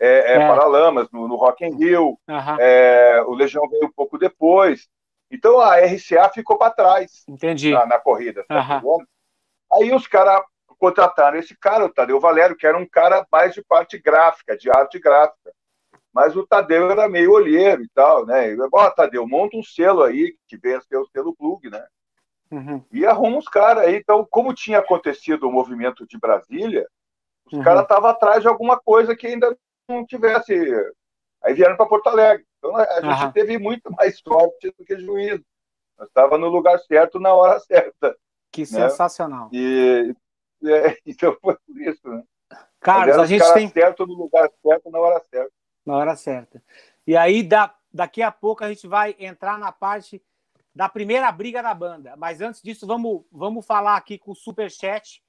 é, 0.00 0.08
é, 0.08 0.32
é. 0.36 0.48
Paralamas 0.48 1.10
no, 1.10 1.28
no, 1.28 1.36
Rock 1.36 1.66
in 1.66 1.76
Rio, 1.76 2.18
uhum. 2.26 2.56
é, 2.58 3.20
o 3.26 3.34
Legião 3.34 3.68
veio 3.68 3.88
um 3.88 3.92
pouco 3.92 4.16
depois. 4.16 4.88
Então 5.30 5.60
a 5.60 5.76
RCA 5.80 6.30
ficou 6.32 6.56
para 6.56 6.72
trás 6.72 7.24
Entendi. 7.28 7.72
Na, 7.72 7.84
na 7.84 7.98
corrida. 7.98 8.42
Aí 9.70 9.92
os 9.92 10.06
caras 10.06 10.42
contrataram 10.78 11.38
esse 11.38 11.56
cara, 11.56 11.84
o 11.84 11.92
Tadeu 11.92 12.20
Valério, 12.20 12.56
que 12.56 12.66
era 12.66 12.78
um 12.78 12.86
cara 12.86 13.26
mais 13.30 13.52
de 13.52 13.62
parte 13.62 13.98
gráfica, 13.98 14.56
de 14.56 14.70
arte 14.70 14.98
gráfica. 14.98 15.52
Mas 16.12 16.34
o 16.36 16.46
Tadeu 16.46 16.90
era 16.90 17.08
meio 17.08 17.32
olheiro 17.32 17.82
e 17.82 17.88
tal, 17.90 18.24
né? 18.24 18.52
E, 18.52 18.56
Ó, 18.72 18.90
Tadeu, 18.90 19.26
monta 19.26 19.56
um 19.56 19.62
selo 19.62 20.02
aí, 20.02 20.36
que 20.46 20.56
venha 20.56 20.80
ser 20.80 20.96
o 20.96 21.06
selo 21.06 21.34
plug, 21.34 21.68
né? 21.68 21.84
Uhum. 22.50 22.82
E 22.90 23.04
arruma 23.04 23.38
os 23.38 23.48
caras 23.48 23.84
aí. 23.84 23.96
Então, 23.96 24.26
como 24.28 24.54
tinha 24.54 24.78
acontecido 24.78 25.46
o 25.46 25.52
movimento 25.52 26.06
de 26.06 26.18
Brasília, 26.18 26.88
os 27.46 27.52
uhum. 27.52 27.62
caras 27.62 27.82
estavam 27.82 28.10
atrás 28.10 28.42
de 28.42 28.48
alguma 28.48 28.78
coisa 28.78 29.14
que 29.14 29.26
ainda 29.26 29.56
não 29.88 30.04
tivesse. 30.04 30.54
Aí 31.42 31.54
vieram 31.54 31.76
para 31.76 31.86
Porto 31.86 32.08
Alegre. 32.08 32.44
Então, 32.58 32.76
a 32.76 33.00
gente 33.00 33.24
uhum. 33.24 33.32
teve 33.32 33.58
muito 33.58 33.90
mais 33.92 34.18
sorte 34.18 34.72
do 34.76 34.84
que 34.84 34.98
juízo. 34.98 35.44
Nós 35.98 36.08
estava 36.08 36.38
no 36.38 36.48
lugar 36.48 36.78
certo 36.80 37.18
na 37.20 37.34
hora 37.34 37.58
certa. 37.60 38.16
Que 38.50 38.62
né? 38.62 38.66
sensacional. 38.66 39.50
E, 39.52 40.14
é, 40.64 40.98
então 41.06 41.36
foi 41.40 41.56
por 41.66 41.80
isso, 41.80 42.08
né? 42.08 42.22
Carlos, 42.80 43.18
a 43.18 43.26
gente 43.26 43.52
tem 43.54 43.68
certo 43.68 44.06
no 44.06 44.14
lugar 44.14 44.48
certo 44.62 44.90
na 44.90 44.98
hora 44.98 45.22
certa. 45.30 45.52
Na 45.84 45.96
hora 45.96 46.16
certa. 46.16 46.62
E 47.06 47.16
aí 47.16 47.42
da, 47.42 47.74
daqui 47.92 48.22
a 48.22 48.30
pouco 48.30 48.62
a 48.62 48.68
gente 48.68 48.86
vai 48.86 49.16
entrar 49.18 49.58
na 49.58 49.72
parte 49.72 50.22
da 50.74 50.88
primeira 50.88 51.30
briga 51.32 51.62
da 51.62 51.74
banda. 51.74 52.14
Mas 52.16 52.40
antes 52.40 52.62
disso, 52.62 52.86
vamos, 52.86 53.24
vamos 53.32 53.66
falar 53.66 53.96
aqui 53.96 54.16
com 54.16 54.30
o 54.30 54.36
Superchat. 54.36 55.22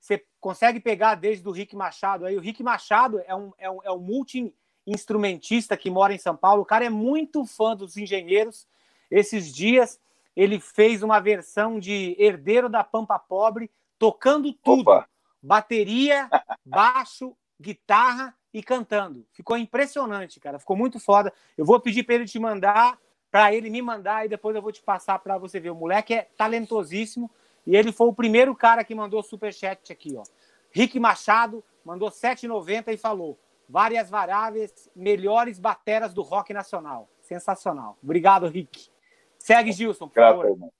Você 0.00 0.24
consegue 0.40 0.80
pegar 0.80 1.14
desde 1.14 1.46
o 1.46 1.52
Rick 1.52 1.76
Machado 1.76 2.24
aí. 2.24 2.36
O 2.36 2.40
Rick 2.40 2.62
Machado 2.62 3.20
é 3.26 3.34
um, 3.34 3.52
é 3.58 3.70
um, 3.70 3.82
é 3.84 3.92
um 3.92 3.98
multi-instrumentista 3.98 5.76
que 5.76 5.90
mora 5.90 6.14
em 6.14 6.18
São 6.18 6.34
Paulo. 6.34 6.62
O 6.62 6.66
cara 6.66 6.86
é 6.86 6.90
muito 6.90 7.44
fã 7.44 7.76
dos 7.76 7.96
engenheiros. 7.96 8.66
Esses 9.10 9.52
dias 9.52 10.00
ele 10.34 10.58
fez 10.58 11.02
uma 11.02 11.20
versão 11.20 11.78
de 11.78 12.16
Herdeiro 12.18 12.68
da 12.68 12.82
Pampa 12.82 13.18
Pobre, 13.18 13.70
tocando 13.98 14.52
tudo: 14.52 14.82
Opa. 14.82 15.08
bateria, 15.42 16.28
baixo, 16.64 17.36
guitarra 17.60 18.34
e 18.52 18.62
cantando. 18.62 19.26
Ficou 19.32 19.56
impressionante, 19.56 20.38
cara. 20.40 20.58
Ficou 20.58 20.76
muito 20.76 20.98
foda. 21.00 21.32
Eu 21.56 21.64
vou 21.64 21.80
pedir 21.80 22.02
para 22.04 22.14
ele 22.16 22.26
te 22.26 22.38
mandar 22.38 22.98
para 23.34 23.52
ele 23.52 23.68
me 23.68 23.82
mandar 23.82 24.24
e 24.24 24.28
depois 24.28 24.54
eu 24.54 24.62
vou 24.62 24.70
te 24.70 24.80
passar 24.80 25.18
para 25.18 25.36
você 25.36 25.58
ver. 25.58 25.70
O 25.70 25.74
moleque 25.74 26.14
é 26.14 26.28
talentosíssimo 26.36 27.28
e 27.66 27.74
ele 27.74 27.90
foi 27.90 28.06
o 28.06 28.14
primeiro 28.14 28.54
cara 28.54 28.84
que 28.84 28.94
mandou 28.94 29.20
super 29.24 29.52
chat 29.52 29.92
aqui, 29.92 30.14
ó. 30.16 30.22
Rick 30.70 31.00
Machado 31.00 31.64
mandou 31.84 32.08
7,90 32.10 32.94
e 32.94 32.96
falou: 32.96 33.36
várias 33.68 34.08
variáveis, 34.08 34.88
melhores 34.94 35.58
bateras 35.58 36.14
do 36.14 36.22
rock 36.22 36.54
nacional. 36.54 37.08
Sensacional. 37.22 37.98
Obrigado, 38.00 38.46
Rick. 38.46 38.88
Segue, 39.36 39.72
Gilson, 39.72 40.06
por 40.06 40.14
Graças, 40.14 40.36
favor. 40.36 40.52
Irmão. 40.52 40.72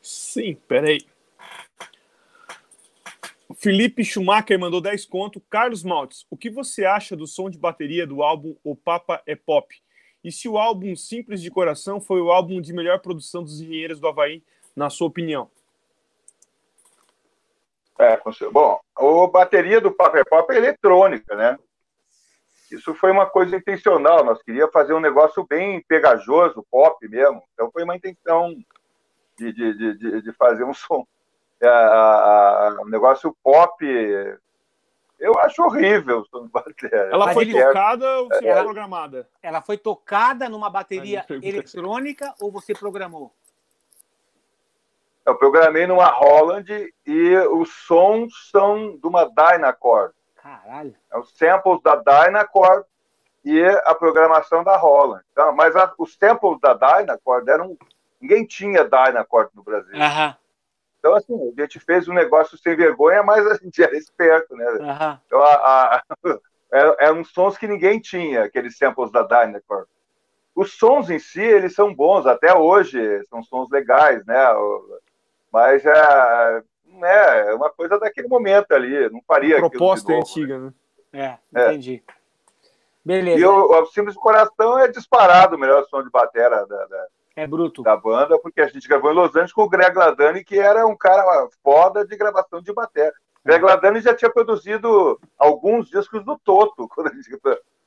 Sim, 0.00 0.56
peraí. 0.66 0.98
Felipe 3.54 4.04
Schumacher 4.04 4.58
mandou 4.58 4.80
10 4.80 5.06
conto. 5.06 5.40
Carlos 5.50 5.82
Maltes, 5.82 6.26
o 6.30 6.36
que 6.36 6.50
você 6.50 6.84
acha 6.84 7.16
do 7.16 7.26
som 7.26 7.50
de 7.50 7.58
bateria 7.58 8.06
do 8.06 8.22
álbum 8.22 8.56
O 8.62 8.76
Papa 8.76 9.22
é 9.26 9.34
Pop? 9.34 9.74
E 10.22 10.30
se 10.30 10.48
o 10.48 10.56
álbum 10.56 10.94
Simples 10.94 11.42
de 11.42 11.50
Coração 11.50 12.00
foi 12.00 12.20
o 12.20 12.30
álbum 12.30 12.60
de 12.60 12.72
melhor 12.72 13.00
produção 13.00 13.42
dos 13.42 13.60
engenheiros 13.60 13.98
do 13.98 14.06
Havaí, 14.06 14.42
na 14.74 14.88
sua 14.88 15.08
opinião? 15.08 15.50
É, 17.98 18.18
bom, 18.50 18.80
a 18.96 19.26
bateria 19.28 19.80
do 19.80 19.92
Paper 19.92 20.24
Pop 20.28 20.52
é 20.52 20.56
eletrônica, 20.56 21.36
né? 21.36 21.58
Isso 22.70 22.94
foi 22.94 23.10
uma 23.10 23.26
coisa 23.26 23.54
intencional. 23.54 24.24
Nós 24.24 24.42
queríamos 24.42 24.72
fazer 24.72 24.94
um 24.94 25.00
negócio 25.00 25.46
bem 25.46 25.82
pegajoso, 25.82 26.66
pop 26.70 27.06
mesmo. 27.06 27.42
Então 27.52 27.70
foi 27.70 27.84
uma 27.84 27.94
intenção 27.94 28.56
de, 29.38 29.52
de, 29.52 29.98
de, 29.98 30.22
de 30.22 30.32
fazer 30.32 30.64
um 30.64 30.72
som. 30.72 31.06
É, 31.62 32.82
um 32.82 32.88
negócio 32.88 33.36
pop 33.42 33.84
eu 35.22 35.38
acho 35.38 35.62
horrível 35.62 36.26
Ela 36.92 37.26
Mas 37.26 37.34
foi 37.34 37.44
ele... 37.44 37.64
tocada 37.64 38.20
ou 38.20 38.28
foi 38.28 38.48
é. 38.48 38.60
programada? 38.60 39.28
Ela 39.40 39.62
foi 39.62 39.78
tocada 39.78 40.48
numa 40.48 40.68
bateria 40.68 41.24
eletrônica 41.28 42.34
ou 42.40 42.50
você 42.50 42.74
programou? 42.74 43.32
Eu 45.24 45.38
programei 45.38 45.86
numa 45.86 46.06
Holland 46.06 46.92
e 47.06 47.36
os 47.52 47.72
sons 47.86 48.50
são 48.50 48.96
de 48.96 49.06
uma 49.06 49.26
Dynacord. 49.26 50.12
Caralho. 50.34 50.96
É 51.12 51.16
os 51.16 51.32
samples 51.38 51.80
da 51.82 51.94
Dynacord 51.94 52.84
e 53.44 53.64
a 53.84 53.94
programação 53.94 54.64
da 54.64 54.76
Holland. 54.76 55.24
Então, 55.30 55.54
mas 55.54 55.76
a, 55.76 55.94
os 55.96 56.16
samples 56.16 56.58
da 56.60 56.74
Dynacord 56.74 57.48
eram 57.48 57.78
Ninguém 58.22 58.46
tinha 58.46 58.84
Dynacord 58.84 59.50
no 59.52 59.64
Brasil. 59.64 60.00
Aham. 60.00 60.36
Então, 61.02 61.16
assim, 61.16 61.34
a 61.58 61.62
gente 61.62 61.80
fez 61.80 62.06
um 62.06 62.12
negócio 62.12 62.56
sem 62.56 62.76
vergonha, 62.76 63.24
mas 63.24 63.44
a 63.44 63.56
gente 63.56 63.82
era 63.82 63.96
esperto, 63.96 64.54
né? 64.54 64.64
Aham. 64.80 65.20
Então, 65.26 65.42
a, 65.42 65.96
a, 65.96 66.02
eram, 66.72 66.96
eram 67.00 67.24
sons 67.24 67.58
que 67.58 67.66
ninguém 67.66 67.98
tinha, 67.98 68.44
aqueles 68.44 68.78
samples 68.78 69.10
da 69.10 69.24
Dynacord. 69.24 69.88
Os 70.54 70.78
sons 70.78 71.10
em 71.10 71.18
si, 71.18 71.40
eles 71.40 71.74
são 71.74 71.92
bons, 71.92 72.24
até 72.24 72.54
hoje, 72.54 73.00
são 73.28 73.42
sons 73.42 73.68
legais, 73.68 74.24
né? 74.26 74.36
Mas 75.52 75.84
é, 75.84 76.62
não 76.86 77.04
é, 77.04 77.48
é 77.48 77.54
uma 77.54 77.68
coisa 77.68 77.98
daquele 77.98 78.28
momento 78.28 78.70
ali, 78.70 79.10
não 79.10 79.20
faria 79.26 79.56
A 79.56 79.68
proposta 79.68 80.12
é 80.12 80.14
novo, 80.14 80.28
antiga, 80.28 80.58
né? 80.58 80.72
É, 81.12 81.38
É. 81.52 81.66
entendi. 81.66 82.04
Beleza. 83.04 83.40
E 83.40 83.44
o, 83.44 83.82
o 83.82 83.86
Simples 83.86 84.14
do 84.14 84.20
Coração 84.20 84.78
é 84.78 84.86
disparado 84.86 85.56
o 85.56 85.58
melhor 85.58 85.84
som 85.88 86.00
de 86.00 86.10
batera 86.10 86.64
da, 86.64 86.86
da, 86.86 87.06
É 87.34 87.46
bruto. 87.46 87.82
da 87.82 87.96
banda, 87.96 88.38
porque 88.38 88.60
a 88.60 88.66
gente 88.68 88.86
gravou 88.88 89.10
em 89.10 89.14
Los 89.14 89.30
Angeles 89.30 89.52
com 89.52 89.62
o 89.62 89.68
Greg 89.68 89.96
Ladani, 89.96 90.44
que 90.44 90.58
era 90.58 90.86
um 90.86 90.96
cara 90.96 91.24
foda 91.62 92.04
de 92.06 92.16
gravação 92.16 92.60
de 92.60 92.72
batera. 92.72 93.12
Greg 93.44 93.64
Ladani 93.64 94.00
já 94.00 94.14
tinha 94.14 94.30
produzido 94.30 95.18
alguns 95.38 95.88
discos 95.88 96.24
do 96.24 96.38
Toto 96.38 96.86
quando, 96.94 97.12
gente- 97.14 97.38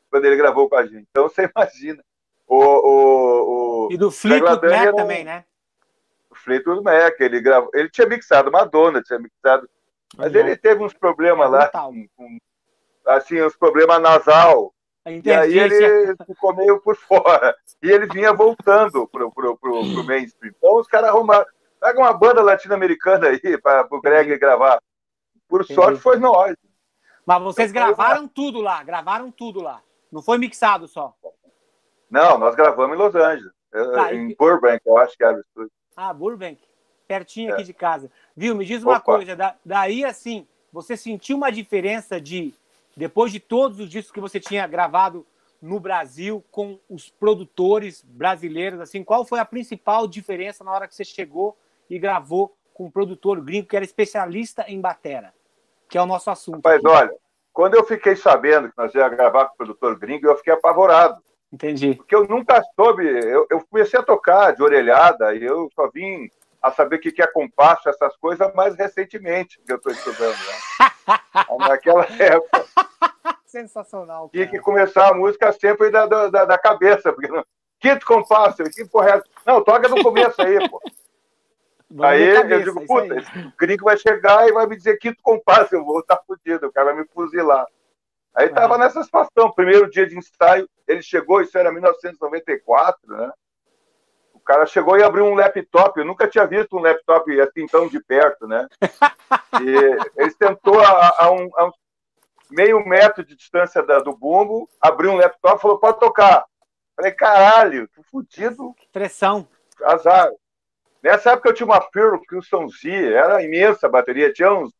quando 0.09 0.25
ele 0.25 0.35
gravou 0.35 0.67
com 0.69 0.75
a 0.75 0.85
gente. 0.85 1.07
Então 1.11 1.29
você 1.29 1.49
imagina. 1.55 2.03
O, 2.47 2.57
o, 2.57 3.85
o, 3.87 3.91
E 3.91 3.97
do 3.97 4.11
Fleetwood 4.11 4.67
Mac 4.67 4.93
um- 4.93 4.95
também, 4.95 5.23
né? 5.23 5.45
o 6.29 6.35
Fleetwood 6.35 6.83
Mac, 6.83 7.19
ele 7.19 7.41
gravou. 7.41 7.71
Ele 7.73 7.89
tinha 7.89 8.07
mixado 8.07 8.51
Madonna, 8.51 9.01
tinha 9.01 9.17
mixado. 9.17 9.67
Mas 10.15 10.31
Uhum. 10.31 10.39
ele 10.39 10.55
teve 10.55 10.83
uns 10.83 10.93
problemas 10.93 11.47
É 11.47 11.49
lá, 11.49 11.67
com, 11.69 12.07
com- 12.15 12.37
assim, 13.07 13.41
uns 13.41 13.55
problemas 13.55 13.99
nasal. 14.01 14.74
E 15.05 15.31
aí 15.31 15.57
ele 15.59 16.15
ficou 16.25 16.55
meio 16.55 16.79
por 16.81 16.95
fora. 16.95 17.55
E 17.83 17.89
ele 17.91 18.07
vinha 18.07 18.33
voltando 18.33 19.07
pro, 19.07 19.31
pro, 19.31 19.55
pro, 19.57 19.79
pro 19.93 20.03
mainstream. 20.03 20.53
Então 20.57 20.77
os 20.79 20.87
caras 20.87 21.09
arrumaram. 21.09 21.45
Pega 21.79 21.99
uma 21.99 22.13
banda 22.13 22.41
latino-americana 22.41 23.27
aí 23.27 23.57
para 23.61 23.87
o 23.91 24.01
Greg 24.01 24.35
gravar. 24.39 24.79
Por 25.47 25.61
Entendi. 25.61 25.75
sorte 25.75 25.99
foi 26.01 26.17
nós. 26.17 26.55
Mas 27.25 27.41
vocês 27.43 27.69
Então, 27.69 27.83
gravaram 27.87 28.27
tudo 28.27 28.59
lá, 28.61 28.83
gravaram 28.83 29.29
tudo 29.31 29.61
lá. 29.61 29.81
Não 30.11 30.21
foi 30.21 30.37
mixado 30.39 30.87
só. 30.87 31.13
Não, 32.09 32.37
nós 32.37 32.55
gravamos 32.55 32.95
em 32.95 32.99
Los 32.99 33.13
Angeles. 33.15 33.51
eh, 33.73 33.91
Tá, 33.91 34.13
em 34.13 34.29
e- 34.31 34.35
Burbank, 34.35 34.81
eu 34.85 34.97
acho 34.97 35.15
que 35.17 35.23
era 35.23 35.35
o 35.37 35.39
estúdio. 35.39 35.71
Ah, 35.95 36.13
Burbank. 36.13 36.59
Pertinho 37.07 37.51
É. 37.51 37.53
aqui 37.53 37.63
de 37.63 37.73
casa. 37.73 38.09
Viu? 38.35 38.55
Me 38.55 38.65
diz 38.65 38.81
uma 38.81 38.93
Opa. 38.97 39.01
coisa. 39.01 39.35
da- 39.35 39.55
daí, 39.63 40.03
assim, 40.03 40.47
você 40.71 40.97
sentiu 40.97 41.37
uma 41.37 41.51
diferença 41.51 42.19
de. 42.19 42.53
Depois 42.95 43.31
de 43.31 43.39
todos 43.39 43.79
os 43.79 43.89
discos 43.89 44.11
que 44.11 44.21
você 44.21 44.39
tinha 44.39 44.65
gravado 44.65 45.25
no 45.61 45.79
Brasil 45.79 46.43
com 46.51 46.79
os 46.89 47.09
produtores 47.09 48.03
brasileiros, 48.03 48.79
assim, 48.79 49.03
qual 49.03 49.25
foi 49.25 49.39
a 49.39 49.45
principal 49.45 50.07
diferença 50.07 50.63
na 50.63 50.71
hora 50.71 50.87
que 50.87 50.95
você 50.95 51.03
chegou 51.03 51.57
e 51.89 51.99
gravou 51.99 52.55
com 52.73 52.85
um 52.85 52.91
produtor 52.91 53.41
gringo 53.41 53.67
que 53.67 53.75
era 53.75 53.83
especialista 53.83 54.65
em 54.67 54.79
batera? 54.79 55.33
Que 55.89 55.97
é 55.97 56.01
o 56.01 56.05
nosso 56.05 56.29
assunto. 56.29 56.61
Mas 56.63 56.83
olha, 56.85 57.13
quando 57.51 57.75
eu 57.75 57.83
fiquei 57.83 58.15
sabendo 58.15 58.69
que 58.69 58.77
nós 58.77 58.93
ia 58.93 59.09
gravar 59.09 59.45
com 59.45 59.53
o 59.53 59.57
produtor 59.57 59.97
gringo, 59.97 60.27
eu 60.27 60.37
fiquei 60.37 60.53
apavorado. 60.53 61.21
Entendi. 61.51 61.95
Porque 61.95 62.15
eu 62.15 62.27
nunca 62.27 62.61
soube, 62.75 63.05
eu, 63.05 63.47
eu 63.49 63.65
comecei 63.69 63.99
a 63.99 64.03
tocar 64.03 64.51
de 64.51 64.61
orelhada 64.61 65.33
e 65.33 65.43
eu 65.43 65.69
só 65.73 65.89
vim 65.89 66.29
a 66.65 66.71
saber 66.71 66.95
o 66.95 66.99
que 66.99 67.21
é 67.21 67.27
compasso, 67.27 67.87
essas 67.87 68.17
coisas, 68.17 68.51
mais 68.55 68.75
recentemente 68.75 69.61
que 69.63 69.71
eu 69.71 69.77
estou 69.77 69.91
estudando. 69.91 70.35
Né? 70.35 71.19
Naquela 71.69 72.07
época, 72.19 72.65
Sensacional. 73.45 74.29
tinha 74.31 74.47
que 74.47 74.59
começar 74.59 75.09
a 75.09 75.13
música 75.13 75.51
sempre 75.51 75.91
da, 75.91 76.07
da, 76.07 76.45
da 76.45 76.57
cabeça, 76.57 77.13
porque 77.13 77.27
não... 77.27 77.45
quinto 77.79 78.03
compasso, 78.03 78.63
que 78.63 78.83
porra 78.85 79.17
é? 79.17 79.23
Não, 79.45 79.63
toca 79.63 79.87
no 79.87 80.01
começo 80.01 80.41
aí, 80.41 80.67
pô. 80.67 80.81
Vamos 81.87 82.03
aí 82.03 82.33
cabeça, 82.33 82.53
eu 82.55 82.63
digo, 82.63 82.87
puta, 82.87 83.15
esse 83.15 83.53
gringo 83.59 83.85
vai 83.85 83.95
chegar 83.95 84.47
e 84.47 84.51
vai 84.51 84.65
me 84.65 84.75
dizer 84.75 84.97
quinto 84.97 85.21
compasso, 85.21 85.75
eu 85.75 85.85
vou 85.85 85.99
estar 85.99 86.19
fudido, 86.25 86.65
o 86.65 86.71
cara 86.71 86.93
vai 86.93 87.03
me 87.03 87.07
fuzilar. 87.09 87.67
Aí 88.33 88.49
tava 88.49 88.73
Aham. 88.73 88.83
nessa 88.83 89.03
situação, 89.03 89.51
primeiro 89.51 89.87
dia 89.87 90.07
de 90.07 90.17
ensaio, 90.17 90.67
ele 90.87 91.03
chegou, 91.03 91.41
isso 91.41 91.55
era 91.55 91.71
1994, 91.71 92.99
né? 93.07 93.31
O 94.45 94.53
cara 94.53 94.67
chegou 94.67 94.95
e 94.95 95.01
abriu 95.01 95.25
um 95.25 95.33
laptop, 95.33 95.99
eu 95.99 96.05
nunca 96.05 96.27
tinha 96.27 96.45
visto 96.45 96.77
um 96.77 96.79
laptop 96.79 97.41
assim 97.41 97.65
tão 97.65 97.87
de 97.87 97.99
perto, 97.99 98.47
né? 98.47 98.67
E 99.59 100.21
ele 100.21 100.29
sentou 100.31 100.79
a, 100.79 101.15
a 101.17 101.31
um, 101.31 101.49
a 101.55 101.65
um 101.65 101.71
meio 102.51 102.85
metro 102.85 103.25
de 103.25 103.35
distância 103.35 103.81
da- 103.81 103.99
do 104.01 104.15
bumbo, 104.15 104.69
abriu 104.79 105.11
um 105.13 105.15
laptop 105.15 105.57
e 105.57 105.61
falou, 105.61 105.79
pode 105.79 105.99
tocar. 105.99 106.45
Falei, 106.95 107.11
caralho, 107.13 107.87
tô 107.87 108.03
fudido, 108.03 108.75
Pressão. 108.93 109.47
azar. 109.83 110.29
Nessa 111.01 111.31
época 111.31 111.49
eu 111.49 111.53
tinha 111.53 111.65
uma 111.65 111.81
Pearl 111.81 112.17
Custom 112.29 112.67
Z, 112.69 113.13
era 113.13 113.41
imensa 113.41 113.87
a 113.87 113.89
bateria, 113.89 114.31
tinha 114.31 114.53
uns. 114.53 114.71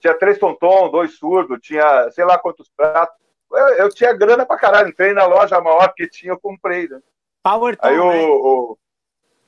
Tinha 0.00 0.14
três 0.14 0.36
tom-tom, 0.36 0.90
dois 0.90 1.16
surdos, 1.16 1.60
tinha 1.62 2.10
sei 2.10 2.24
lá 2.24 2.36
quantos 2.38 2.68
pratos. 2.76 3.14
Eu, 3.52 3.68
eu 3.74 3.88
tinha 3.90 4.12
grana 4.14 4.44
pra 4.44 4.58
caralho, 4.58 4.88
entrei 4.88 5.12
na 5.12 5.26
loja 5.26 5.60
maior 5.60 5.92
que 5.94 6.08
tinha, 6.08 6.32
eu 6.32 6.40
comprei, 6.40 6.88
né? 6.88 6.98
Power 7.42 7.76
Aí 7.80 7.96
Tone, 7.96 8.18
né? 8.18 8.26
o, 8.26 8.32
o. 8.36 8.78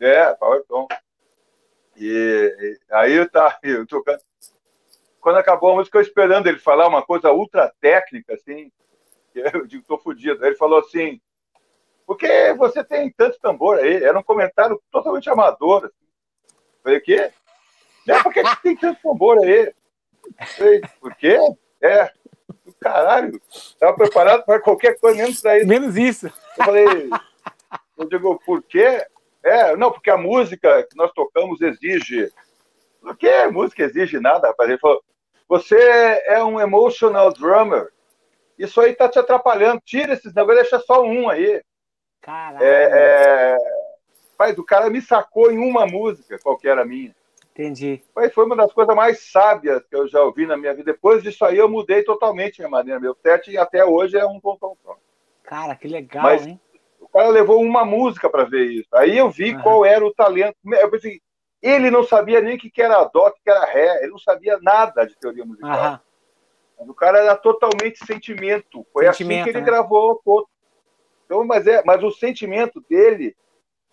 É, 0.01 0.35
Power 0.35 0.65
Tom. 0.67 0.89
E, 1.97 2.07
e 2.61 2.95
aí 2.95 3.13
eu 3.17 3.31
tá, 3.31 3.59
eu 3.63 3.87
tocando. 3.87 4.21
Quando 5.21 5.37
acabou 5.37 5.71
a 5.71 5.75
música, 5.77 5.99
eu 5.99 6.03
esperando 6.03 6.49
ele 6.49 6.59
falar 6.59 6.89
uma 6.89 7.03
coisa 7.03 7.33
ultra 7.33 7.73
técnica, 7.81 8.35
assim. 8.35 8.71
Eu 9.35 9.67
digo, 9.67 9.83
tô 9.87 9.97
fudido. 9.97 10.43
Aí 10.43 10.51
ele 10.51 10.57
falou 10.57 10.79
assim: 10.79 11.19
por 12.07 12.19
que 12.19 12.53
você 12.53 12.85
tem 12.85 13.11
tanto 13.11 13.39
tambor 13.41 13.79
aí? 13.79 14.05
Era 14.05 14.19
um 14.19 14.23
comentário 14.23 14.79
totalmente 14.91 15.31
amador. 15.31 15.87
Assim. 15.87 16.07
Falei, 16.83 16.99
o 16.99 17.03
quê? 17.03 17.33
É, 18.07 18.23
por 18.23 18.33
que 18.33 18.43
você 18.43 18.57
tem 18.63 18.77
tanto 18.77 19.01
tambor 19.01 19.39
aí? 19.43 19.73
Falei, 20.57 20.83
por 21.01 21.15
quê? 21.15 21.39
É, 21.81 22.13
caralho. 22.81 23.41
Tava 23.79 23.97
preparado 23.97 24.45
para 24.45 24.61
qualquer 24.61 24.99
coisa, 24.99 25.17
menos 25.17 25.41
pra 25.41 25.57
isso. 25.57 25.67
Menos 25.67 25.97
isso. 25.97 26.27
Eu 26.27 26.65
falei, 26.65 26.87
eu 27.97 28.09
digo, 28.09 28.41
por 28.45 28.63
quê? 28.63 29.05
É, 29.43 29.77
não, 29.77 29.91
porque 29.91 30.11
a 30.11 30.17
música 30.17 30.83
que 30.85 30.97
nós 30.97 31.13
tocamos 31.13 31.61
exige. 31.61 32.31
O 33.03 33.15
que? 33.15 33.47
Música 33.49 33.83
exige 33.83 34.21
nada, 34.21 34.49
rapaz. 34.49 34.69
Ele 34.71 34.79
falou, 34.79 35.03
você 35.49 35.77
é 36.27 36.43
um 36.43 36.61
emotional 36.61 37.33
drummer. 37.33 37.93
Isso 38.59 38.81
aí 38.81 38.95
tá 38.95 39.09
te 39.09 39.19
atrapalhando. 39.19 39.83
Tira 39.85 40.13
esses 40.13 40.33
negócios, 40.33 40.63
deixa 40.63 40.79
só 40.81 41.03
um 41.03 41.29
aí. 41.29 41.61
Caralho. 42.21 42.65
É, 42.65 42.91
é... 42.93 43.57
Pai, 44.39 44.53
o 44.53 44.65
cara 44.65 44.89
me 44.89 45.01
sacou 45.01 45.51
em 45.51 45.59
uma 45.59 45.87
música, 45.87 46.39
qualquer 46.39 46.79
a 46.79 46.85
minha. 46.85 47.15
Entendi. 47.51 48.03
Mas 48.15 48.33
foi 48.33 48.47
uma 48.47 48.57
das 48.57 48.73
coisas 48.73 48.95
mais 48.95 49.31
sábias 49.31 49.85
que 49.87 49.95
eu 49.95 50.09
já 50.09 50.23
ouvi 50.23 50.47
na 50.47 50.57
minha 50.57 50.73
vida. 50.73 50.93
Depois 50.93 51.23
disso 51.23 51.45
aí, 51.45 51.59
eu 51.59 51.69
mudei 51.69 52.03
totalmente 52.03 52.59
minha 52.59 52.71
maneira. 52.71 52.99
Meu 52.99 53.15
set 53.15 53.57
até 53.59 53.85
hoje 53.85 54.17
é 54.17 54.25
um 54.25 54.41
tom, 54.41 54.57
tom, 54.57 54.77
tom. 54.83 54.97
Cara, 55.43 55.75
que 55.75 55.87
legal, 55.87 56.23
Mas- 56.23 56.47
hein? 56.47 56.61
O 57.13 57.19
cara 57.19 57.29
levou 57.29 57.61
uma 57.63 57.85
música 57.85 58.31
para 58.31 58.45
ver 58.45 58.65
isso. 58.71 58.89
Aí 58.95 59.19
eu 59.19 59.31
vi 59.31 59.53
Aham. 59.53 59.63
qual 59.63 59.85
era 59.85 60.03
o 60.05 60.15
talento. 60.15 60.57
Eu 60.65 60.91
pensei, 60.91 61.21
ele 61.61 61.91
não 61.91 62.03
sabia 62.03 62.41
nem 62.41 62.57
o 62.57 62.59
que 62.59 62.71
que 62.71 62.81
era 62.81 63.05
dó, 63.05 63.27
o 63.29 63.33
que 63.33 63.41
que 63.45 63.51
era 63.51 63.67
ré. 63.67 63.99
Ele 64.03 64.13
não 64.13 64.19
sabia 64.19 64.59
nada 64.63 65.05
de 65.05 65.15
teoria 65.19 65.45
musical. 65.45 66.01
Mas 66.79 66.89
O 66.89 66.95
cara 66.95 67.19
era 67.19 67.37
totalmente 67.37 68.05
sentimento. 68.07 68.87
Foi 68.95 69.07
assim 69.07 69.19
Sentimento, 69.25 69.45
que 69.45 69.51
ele 69.51 69.61
né? 69.61 69.67
gravou 69.67 70.21
todo. 70.25 70.49
Então, 71.27 71.45
mas, 71.45 71.67
é, 71.67 71.83
mas 71.85 72.03
o 72.03 72.11
sentimento 72.11 72.83
dele 72.89 73.37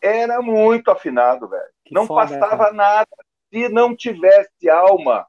era 0.02 0.42
muito 0.42 0.90
afinado, 0.90 1.50
velho. 1.50 1.70
Que 1.84 1.94
Não 1.94 2.08
foda, 2.08 2.28
passava 2.40 2.58
cara. 2.68 2.74
nada. 2.74 3.08
Se 3.54 3.68
não 3.68 3.94
tivesse 3.96 4.70
alma, 4.70 5.28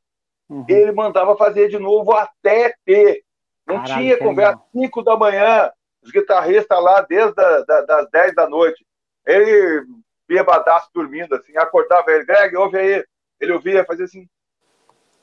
Uhum. 0.48 0.64
ele 0.68 0.90
mandava 0.92 1.37
fazer 1.37 1.68
de 1.68 1.79
novo 1.79 2.12
até 2.12 2.74
ter. 2.85 3.24
Não 3.66 3.76
Caralho, 3.81 4.00
tinha 4.00 4.18
conversa. 4.18 4.61
5 4.72 5.03
da 5.03 5.16
manhã, 5.16 5.70
os 6.03 6.11
guitarristas 6.11 6.83
lá 6.83 7.01
desde 7.03 7.41
a, 7.41 7.61
da, 7.61 7.83
das 7.83 8.11
10 8.11 8.35
da 8.35 8.49
noite. 8.49 8.85
Ele 9.27 9.85
bêbadaço 10.27 10.89
dormindo, 10.95 11.35
assim, 11.35 11.57
acordava 11.57 12.11
ele, 12.13 12.25
Greg, 12.25 12.57
ouve 12.57 12.79
aí. 12.79 13.05
Ele 13.41 13.53
ouvia, 13.53 13.85
fazia 13.85 14.05
assim. 14.05 14.29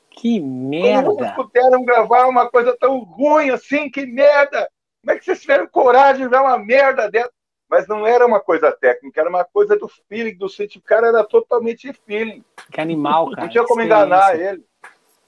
Que 0.10 0.40
Como 0.40 0.70
merda. 0.70 1.10
vocês 1.10 1.32
puderam 1.36 1.86
gravar 1.86 2.26
uma 2.26 2.50
coisa 2.50 2.76
tão 2.78 3.00
ruim 3.00 3.52
assim? 3.52 3.90
Que 3.90 4.06
merda! 4.06 4.68
Como 5.02 5.16
é 5.16 5.20
que 5.20 5.24
vocês 5.24 5.40
tiveram 5.40 5.68
coragem 5.68 6.24
de 6.24 6.30
gravar 6.30 6.56
uma 6.56 6.66
merda 6.66 7.10
dessa? 7.10 7.32
Mas 7.70 7.88
não 7.88 8.08
era 8.08 8.26
uma 8.26 8.40
coisa 8.40 8.72
técnica, 8.72 9.20
era 9.20 9.30
uma 9.30 9.44
coisa 9.44 9.78
do 9.78 9.88
feeling, 9.88 10.36
do 10.38 10.50
sentimento. 10.50 10.86
O 10.86 10.88
cara 10.88 11.08
era 11.08 11.24
totalmente 11.24 11.92
feeling. 12.06 12.44
Que 12.72 12.82
animal, 12.82 13.30
cara. 13.32 13.44
não 13.44 13.50
tinha 13.50 13.66
como 13.66 13.82
enganar 13.82 14.40
ele. 14.40 14.66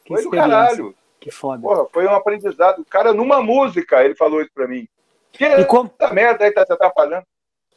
Que 0.05 0.13
Foi 0.15 0.23
do 0.23 0.31
caralho. 0.31 0.95
Que 1.19 1.31
foda. 1.31 1.61
Porra, 1.61 1.85
foi 1.91 2.05
um 2.05 2.15
aprendizado. 2.15 2.79
O 2.79 2.85
cara, 2.85 3.13
numa 3.13 3.41
música, 3.41 4.03
ele 4.03 4.15
falou 4.15 4.41
isso 4.41 4.51
pra 4.53 4.67
mim. 4.67 4.87
E, 5.37 5.65
como- 5.65 5.91
essa 5.99 6.13
merda 6.13 6.45
aí 6.45 6.51
tá 6.51 6.65
se 6.65 6.73
atrapalhando. 6.73 7.25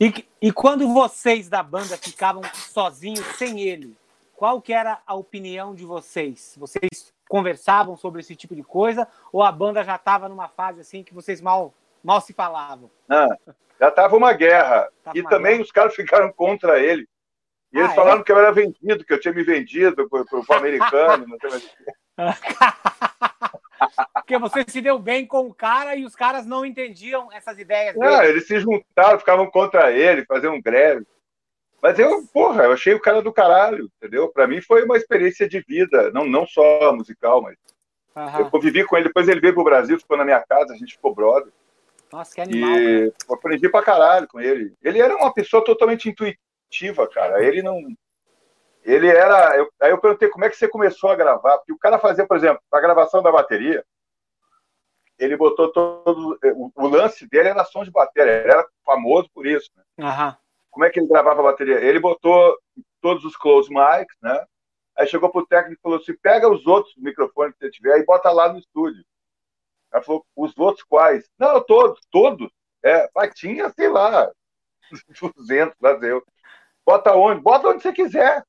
e, 0.01 0.25
e 0.41 0.53
quando 0.53 0.93
vocês 0.93 1.49
da 1.49 1.62
banda 1.62 1.97
ficavam 1.97 2.43
sozinhos 2.55 3.25
sem 3.37 3.61
ele, 3.61 3.97
qual 4.35 4.61
que 4.61 4.73
era 4.73 5.01
a 5.07 5.15
opinião 5.15 5.75
de 5.75 5.85
vocês? 5.85 6.55
Vocês 6.59 7.12
conversavam 7.29 7.97
sobre 7.97 8.21
esse 8.21 8.35
tipo 8.37 8.55
de 8.55 8.62
coisa 8.62 9.07
ou 9.33 9.43
a 9.43 9.51
banda 9.53 9.85
já 9.85 9.97
estava 9.97 10.29
numa 10.29 10.49
fase 10.49 10.81
assim 10.81 11.03
que 11.03 11.15
vocês 11.15 11.41
mal, 11.41 11.73
mal 12.03 12.21
se 12.21 12.33
falavam? 12.33 12.91
Ah, 13.09 13.29
já 13.81 13.91
tava 13.91 14.17
uma 14.17 14.33
guerra. 14.33 14.88
Tava 15.05 15.17
e 15.17 15.21
uma 15.21 15.31
também 15.31 15.53
guerra. 15.53 15.62
os 15.65 15.71
caras 15.73 15.95
ficaram 15.95 16.33
contra 16.33 16.81
ele. 16.81 17.07
E 17.73 17.79
eles 17.79 17.91
Ah, 17.93 17.95
falaram 17.95 18.21
é? 18.21 18.25
que 18.25 18.31
eu 18.33 18.38
era 18.38 18.53
vendido, 18.53 19.05
que 19.05 19.12
eu 19.12 19.21
tinha 19.21 19.33
me 19.33 19.43
vendido 19.45 20.09
pro, 20.09 20.25
pro 20.27 20.45
americano. 20.57 21.27
não 21.27 21.38
sei 21.41 21.51
mais. 21.51 21.71
Porque 24.14 24.38
você 24.38 24.64
se 24.66 24.81
deu 24.81 24.99
bem 24.99 25.27
com 25.27 25.47
o 25.47 25.55
cara 25.55 25.95
e 25.97 26.05
os 26.05 26.14
caras 26.14 26.47
não 26.47 26.64
entendiam 26.64 27.33
essas 27.33 27.59
ideias 27.59 27.97
Não, 27.97 28.18
dele. 28.18 28.29
eles 28.31 28.47
se 28.47 28.59
juntaram, 28.59 29.18
ficavam 29.18 29.51
contra 29.51 29.90
ele, 29.92 30.25
faziam 30.25 30.61
greve. 30.61 31.07
Mas 31.83 31.99
eu, 31.99 32.25
porra, 32.33 32.64
eu 32.64 32.73
achei 32.73 32.95
o 32.95 33.01
cara 33.01 33.21
do 33.21 33.33
caralho, 33.33 33.90
entendeu? 33.97 34.29
Pra 34.29 34.47
mim 34.47 34.61
foi 34.61 34.85
uma 34.85 34.97
experiência 34.97 35.49
de 35.49 35.61
vida, 35.61 36.11
não, 36.12 36.25
não 36.25 36.47
só 36.47 36.92
musical, 36.95 37.42
mas 37.42 37.57
Aham. 38.16 38.40
eu 38.40 38.51
convivi 38.51 38.85
com 38.85 38.97
ele. 38.97 39.09
Depois 39.09 39.29
ele 39.29 39.40
veio 39.40 39.55
pro 39.55 39.64
Brasil, 39.64 39.99
ficou 39.99 40.16
na 40.16 40.25
minha 40.25 40.40
casa, 40.40 40.73
a 40.73 40.77
gente 40.77 40.95
ficou 40.95 41.14
brother. 41.14 41.53
Nossa, 42.12 42.35
que 42.35 42.40
animal. 42.40 42.79
E 42.79 43.12
aprendi 43.31 43.68
pra 43.68 43.83
caralho 43.83 44.29
com 44.29 44.38
ele. 44.38 44.75
Ele 44.83 45.01
era 45.01 45.16
uma 45.16 45.33
pessoa 45.33 45.64
totalmente 45.64 46.09
intuitiva, 46.09 47.09
cara. 47.09 47.42
Ele 47.45 47.62
não. 47.62 47.81
Ele 48.83 49.09
era. 49.09 49.57
eu- 49.57 49.71
aí 49.81 49.90
eu 49.90 49.99
perguntei 49.99 50.29
como 50.29 50.45
é 50.45 50.51
que 50.51 50.57
você 50.57 50.68
começou 50.68 51.11
a 51.11 51.14
gravar. 51.16 51.59
Porque 51.59 51.73
o 51.73 51.79
cara 51.79 51.99
fazia, 51.99 52.27
por 52.27 52.37
exemplo, 52.37 52.62
a 52.73 52.81
gravação 52.81 53.23
da 53.23 53.31
bateria, 53.31 53.85
ele 55.18 55.37
botou 55.37 55.71
todo. 55.73 56.38
O, 56.57 56.73
o 56.75 56.88
lance 56.88 57.29
dele 57.29 57.49
era 57.51 57.64
som 57.64 57.85
de 57.85 57.90
bateria. 57.90 58.33
Ele 58.33 58.51
era 58.53 58.66
famoso 58.85 59.31
por 59.33 59.47
isso. 59.47 59.71
Né? 59.77 59.83
Aham. 60.01 60.37
Como 60.71 60.85
é 60.85 60.90
que 60.90 60.99
ele 60.99 61.07
gravava 61.09 61.40
a 61.40 61.45
bateria? 61.45 61.79
Ele 61.81 62.01
botou 62.01 62.59
todos 63.01 63.25
os 63.25 63.37
close 63.37 63.68
mics, 63.71 64.16
né? 64.23 64.45
Aí 64.97 65.07
chegou 65.07 65.31
pro 65.31 65.47
técnico 65.47 65.79
e 65.79 65.83
falou 65.83 65.99
assim: 65.99 66.14
pega 66.16 66.49
os 66.49 66.66
outros 66.66 66.95
microfones 66.97 67.55
que 67.55 67.64
você 67.64 67.71
tiver 67.71 67.99
e 67.99 68.05
bota 68.05 68.31
lá 68.31 68.53
no 68.53 68.59
estúdio. 68.59 69.05
Ela 69.92 70.03
falou: 70.03 70.25
os 70.35 70.57
outros 70.59 70.85
quais? 70.85 71.29
Não, 71.38 71.62
todos, 71.62 72.01
todos. 72.11 72.51
É, 72.83 73.09
mas 73.14 73.33
tinha, 73.35 73.71
sei 73.71 73.88
lá, 73.88 74.29
200, 75.37 75.77
lá 75.81 75.90
eu. 76.03 76.25
Bota 76.85 77.14
onde? 77.14 77.40
Bota 77.40 77.68
onde 77.68 77.83
você 77.83 77.92
quiser. 77.92 78.42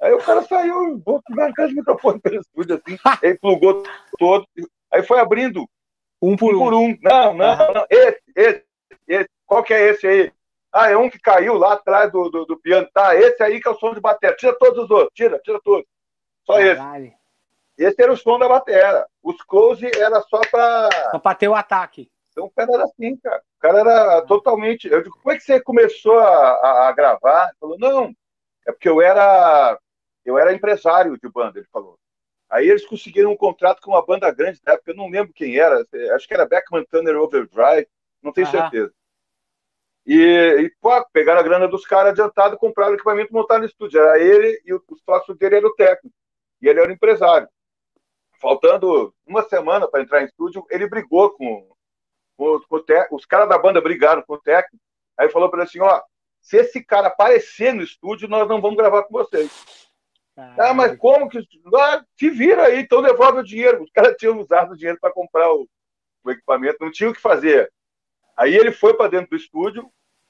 Aí 0.00 0.12
o 0.12 0.18
cara 0.18 0.42
saiu, 0.42 0.96
botou 0.98 1.36
na 1.36 1.52
casa 1.52 1.68
de 1.68 1.76
microfone 1.76 2.20
pelo 2.20 2.40
estúdio, 2.40 2.76
assim, 2.76 2.98
ele 3.22 3.38
plugou 3.38 3.82
todo. 4.18 4.46
Aí 4.92 5.02
foi 5.02 5.20
abrindo 5.20 5.64
Um 6.20 6.36
por 6.36 6.54
um 6.54 6.58
por 6.58 6.74
um. 6.74 6.98
Não, 7.02 7.34
não, 7.34 7.72
não. 7.72 7.86
Esse, 7.88 8.20
esse, 8.34 8.64
esse. 9.06 9.28
Qual 9.46 9.62
que 9.62 9.72
é 9.72 9.90
esse 9.90 10.06
aí? 10.06 10.32
Ah, 10.72 10.90
é 10.90 10.96
um 10.96 11.10
que 11.10 11.18
caiu 11.18 11.54
lá 11.54 11.74
atrás 11.74 12.10
do, 12.10 12.30
do, 12.30 12.46
do 12.46 12.56
piano. 12.56 12.88
Tá, 12.92 13.14
esse 13.14 13.42
aí 13.42 13.60
que 13.60 13.68
é 13.68 13.70
o 13.70 13.78
som 13.78 13.94
de 13.94 14.00
bateria. 14.00 14.36
Tira 14.36 14.56
todos 14.58 14.84
os 14.84 14.90
outros. 14.90 15.10
Tira, 15.14 15.38
tira 15.38 15.60
todos. 15.62 15.86
Só 16.44 16.58
esse. 16.58 16.80
Esse 17.76 18.02
era 18.02 18.12
o 18.12 18.16
som 18.16 18.38
da 18.38 18.48
bateria. 18.48 19.06
Os 19.22 19.40
close 19.42 19.86
era 19.98 20.20
só 20.22 20.40
pra. 20.50 20.88
Só 21.10 21.18
pra 21.18 21.34
ter 21.34 21.48
o 21.48 21.54
ataque. 21.54 22.10
Então 22.30 22.46
o 22.46 22.50
cara 22.50 22.72
era 22.72 22.84
assim, 22.84 23.16
cara. 23.16 23.42
O 23.58 23.60
cara 23.60 23.80
era 23.80 24.22
totalmente. 24.22 24.88
Eu 24.88 25.02
digo, 25.02 25.18
como 25.22 25.34
é 25.34 25.36
que 25.36 25.44
você 25.44 25.60
começou 25.60 26.18
a, 26.18 26.28
a, 26.28 26.88
a 26.88 26.92
gravar? 26.92 27.48
Ele 27.48 27.56
falou, 27.60 27.78
não. 27.78 28.14
É 28.66 28.72
porque 28.72 28.88
eu 28.88 29.00
era. 29.00 29.78
Eu 30.24 30.38
era 30.38 30.52
empresário 30.52 31.18
de 31.18 31.28
banda, 31.28 31.58
ele 31.58 31.68
falou. 31.72 31.98
Aí 32.48 32.68
eles 32.68 32.86
conseguiram 32.86 33.32
um 33.32 33.36
contrato 33.36 33.80
com 33.80 33.92
uma 33.92 34.04
banda 34.04 34.30
grande 34.30 34.60
na 34.64 34.74
época, 34.74 34.90
eu 34.90 34.96
não 34.96 35.08
lembro 35.08 35.32
quem 35.32 35.58
era, 35.58 35.86
acho 36.14 36.28
que 36.28 36.34
era 36.34 36.46
Beckman 36.46 36.84
Thunder 36.84 37.16
Overdrive, 37.16 37.88
não 38.22 38.30
tenho 38.30 38.46
certeza. 38.46 38.92
E, 40.04 40.16
e 40.16 40.70
pô, 40.80 40.90
pegaram 41.12 41.40
a 41.40 41.44
grana 41.44 41.68
dos 41.68 41.86
caras 41.86 42.12
adiantado, 42.12 42.58
compraram 42.58 42.92
o 42.92 42.94
equipamento 42.94 43.30
e 43.30 43.34
montaram 43.34 43.60
no 43.60 43.66
estúdio. 43.66 44.00
Era 44.00 44.18
ele 44.18 44.60
e 44.64 44.74
o, 44.74 44.82
o 44.86 44.96
sócio 44.98 45.34
dele 45.34 45.56
era 45.56 45.66
o 45.66 45.74
técnico. 45.74 46.14
E 46.60 46.68
ele 46.68 46.80
era 46.80 46.88
o 46.88 46.92
empresário. 46.92 47.48
Faltando 48.40 49.14
uma 49.26 49.42
semana 49.44 49.88
para 49.88 50.02
entrar 50.02 50.22
em 50.22 50.26
estúdio, 50.26 50.66
ele 50.70 50.88
brigou 50.88 51.30
com, 51.30 51.70
com, 52.36 52.60
com 52.60 52.76
o 52.76 52.82
técnico. 52.82 53.16
Os 53.16 53.24
caras 53.24 53.48
da 53.48 53.58
banda 53.58 53.80
brigaram 53.80 54.22
com 54.22 54.34
o 54.34 54.40
técnico. 54.40 54.84
Aí 55.16 55.30
falou 55.30 55.48
para 55.48 55.60
ele 55.60 55.68
assim: 55.68 55.80
ó, 55.80 56.02
se 56.42 56.56
esse 56.56 56.84
cara 56.84 57.06
aparecer 57.06 57.72
no 57.72 57.82
estúdio, 57.82 58.28
nós 58.28 58.48
não 58.48 58.60
vamos 58.60 58.76
gravar 58.76 59.04
com 59.04 59.12
vocês. 59.12 59.50
Ah, 60.36 60.74
mas 60.74 60.96
como 60.98 61.28
que. 61.28 61.38
Ah, 61.74 62.04
se 62.18 62.28
vira 62.30 62.64
aí, 62.64 62.80
então 62.80 63.00
devolve 63.00 63.38
o 63.38 63.44
dinheiro. 63.44 63.82
Os 63.82 63.90
caras 63.90 64.16
tinham 64.18 64.38
usado 64.38 64.72
o 64.72 64.76
dinheiro 64.76 64.98
para 65.00 65.12
comprar 65.12 65.50
o, 65.52 65.68
o 66.24 66.30
equipamento, 66.30 66.78
não 66.80 66.90
tinha 66.90 67.08
o 67.08 67.14
que 67.14 67.20
fazer. 67.20 67.72
Aí 68.36 68.54
ele 68.54 68.72
foi 68.72 68.94
para 68.94 69.10
dentro 69.10 69.30
do 69.30 69.36
estúdio 69.36 69.88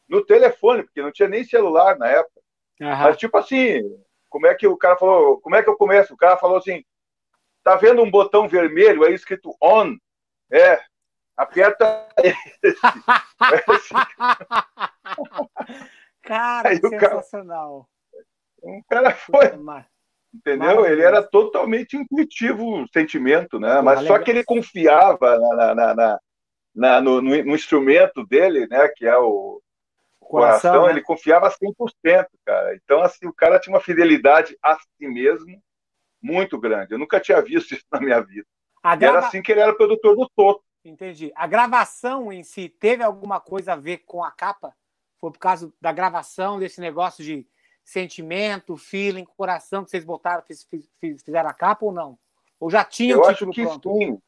no 0.08 0.24
telefone, 0.24 0.82
porque 0.82 1.00
não 1.00 1.10
tinha 1.10 1.28
nem 1.28 1.44
celular 1.44 1.96
na 1.96 2.08
época. 2.08 2.40
Aham. 2.80 3.04
Mas 3.04 3.16
tipo 3.16 3.36
assim, 3.38 3.80
como 4.28 4.46
é 4.46 4.54
que 4.54 4.66
o 4.66 4.76
cara 4.76 4.96
falou, 4.96 5.40
como 5.40 5.56
é 5.56 5.62
que 5.62 5.70
eu 5.70 5.76
começo? 5.76 6.12
O 6.12 6.16
cara 6.16 6.36
falou 6.36 6.58
assim: 6.58 6.84
tá 7.64 7.76
vendo 7.76 8.02
um 8.02 8.10
botão 8.10 8.46
vermelho 8.46 9.04
aí 9.04 9.14
escrito 9.14 9.56
on? 9.62 9.96
É, 10.50 10.78
aperta 11.36 12.06
esse. 12.22 12.78
Cara, 16.22 16.68
Aí 16.70 16.76
o 16.78 16.90
cara- 16.90 17.16
sensacional. 17.16 17.88
O 18.62 18.82
cara 18.88 19.10
foi, 19.12 19.46
entendeu? 20.32 20.58
Maravilhoso. 20.58 20.86
Ele 20.92 21.02
era 21.02 21.22
totalmente 21.22 21.96
intuitivo 21.96 22.82
o 22.82 22.88
sentimento, 22.92 23.58
né? 23.58 23.80
Mas 23.82 24.06
só 24.06 24.18
que 24.18 24.30
ele 24.30 24.44
confiava 24.44 25.38
na, 25.38 25.74
na- 25.74 25.94
na- 25.94 26.20
na- 26.74 27.00
no, 27.00 27.20
no- 27.20 27.34
instrumento 27.54 28.24
dele, 28.24 28.66
né? 28.68 28.88
Que 28.96 29.06
é 29.06 29.16
o 29.18 29.60
coração, 30.20 30.70
Coração, 30.70 30.86
né? 30.86 30.92
ele 30.92 31.02
confiava 31.02 31.50
100%, 31.50 32.26
cara. 32.46 32.74
Então, 32.76 33.02
assim, 33.02 33.26
o 33.26 33.32
cara 33.32 33.58
tinha 33.58 33.74
uma 33.74 33.80
fidelidade 33.82 34.56
a 34.62 34.76
si 34.78 35.06
mesmo 35.08 35.60
muito 36.22 36.58
grande. 36.58 36.92
Eu 36.94 36.98
nunca 36.98 37.18
tinha 37.20 37.42
visto 37.42 37.72
isso 37.74 37.84
na 37.92 38.00
minha 38.00 38.20
vida. 38.20 38.46
A 38.82 38.92
E 38.92 39.02
era 39.04 39.12
grava... 39.12 39.26
assim 39.26 39.42
que 39.42 39.50
ele 39.52 39.60
era 39.60 39.74
produtor 39.74 40.16
do 40.16 40.30
Toto. 40.36 40.62
Entendi. 40.84 41.32
A 41.34 41.46
gravação 41.46 42.32
em 42.32 42.42
si 42.42 42.68
teve 42.68 43.02
alguma 43.02 43.40
coisa 43.40 43.72
a 43.74 43.76
ver 43.76 43.98
com 43.98 44.22
a 44.24 44.30
capa? 44.30 44.74
Foi 45.22 45.30
por 45.30 45.38
causa 45.38 45.72
da 45.80 45.92
gravação, 45.92 46.58
desse 46.58 46.80
negócio 46.80 47.22
de 47.22 47.46
sentimento, 47.84 48.76
feeling, 48.76 49.24
coração 49.24 49.84
que 49.84 49.90
vocês 49.90 50.04
botaram, 50.04 50.42
fiz- 50.42 50.64
fiz- 50.64 50.90
fiz- 51.00 51.22
fizeram 51.22 51.48
a 51.48 51.54
capa 51.54 51.84
ou 51.86 51.92
não? 51.92 52.18
Ou 52.58 52.68
já 52.68 52.84
tinha 52.84 53.14
Eu 53.14 53.20
o 53.20 53.24
acho 53.24 53.34
título 53.34 53.52
que 53.52 53.62
pronto? 53.62 53.88
sim. 53.96 54.18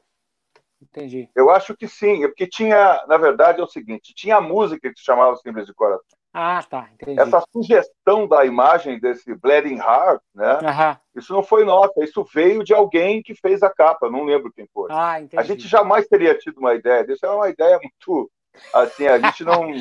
Entendi. 0.81 1.29
Eu 1.35 1.51
acho 1.51 1.77
que 1.77 1.89
sim. 1.89 2.23
É 2.23 2.29
Porque 2.29 2.47
tinha, 2.47 3.05
na 3.09 3.17
verdade, 3.19 3.61
é 3.61 3.65
o 3.65 3.67
seguinte: 3.67 4.15
tinha 4.15 4.37
a 4.37 4.41
música 4.41 4.89
que 4.89 4.97
se 4.99 5.05
chamava 5.05 5.35
Simples 5.37 5.67
de 5.67 5.75
Coração. 5.75 6.17
Ah, 6.33 6.63
tá. 6.63 6.89
Entendi. 6.93 7.21
Essa 7.21 7.45
sugestão 7.53 8.29
da 8.29 8.45
imagem 8.45 9.01
desse 9.01 9.35
Bleeding 9.35 9.79
Heart, 9.79 10.23
né? 10.33 10.53
Aham. 10.63 11.01
Isso 11.17 11.33
não 11.33 11.43
foi 11.43 11.65
nossa, 11.65 12.05
isso 12.05 12.23
veio 12.33 12.63
de 12.63 12.73
alguém 12.73 13.21
que 13.23 13.35
fez 13.35 13.63
a 13.65 13.71
capa, 13.71 14.09
não 14.11 14.23
lembro 14.25 14.53
quem 14.53 14.69
foi. 14.73 14.89
Ah, 14.93 15.21
entendi. 15.21 15.41
A 15.41 15.43
gente 15.45 15.67
jamais 15.67 16.07
teria 16.07 16.37
tido 16.39 16.59
uma 16.59 16.75
ideia 16.75 17.05
disso, 17.05 17.25
é 17.27 17.31
uma 17.31 17.49
ideia 17.49 17.81
muito. 17.83 18.31
Assim, 18.73 19.07
a 19.07 19.19
gente 19.19 19.45
não. 19.45 19.63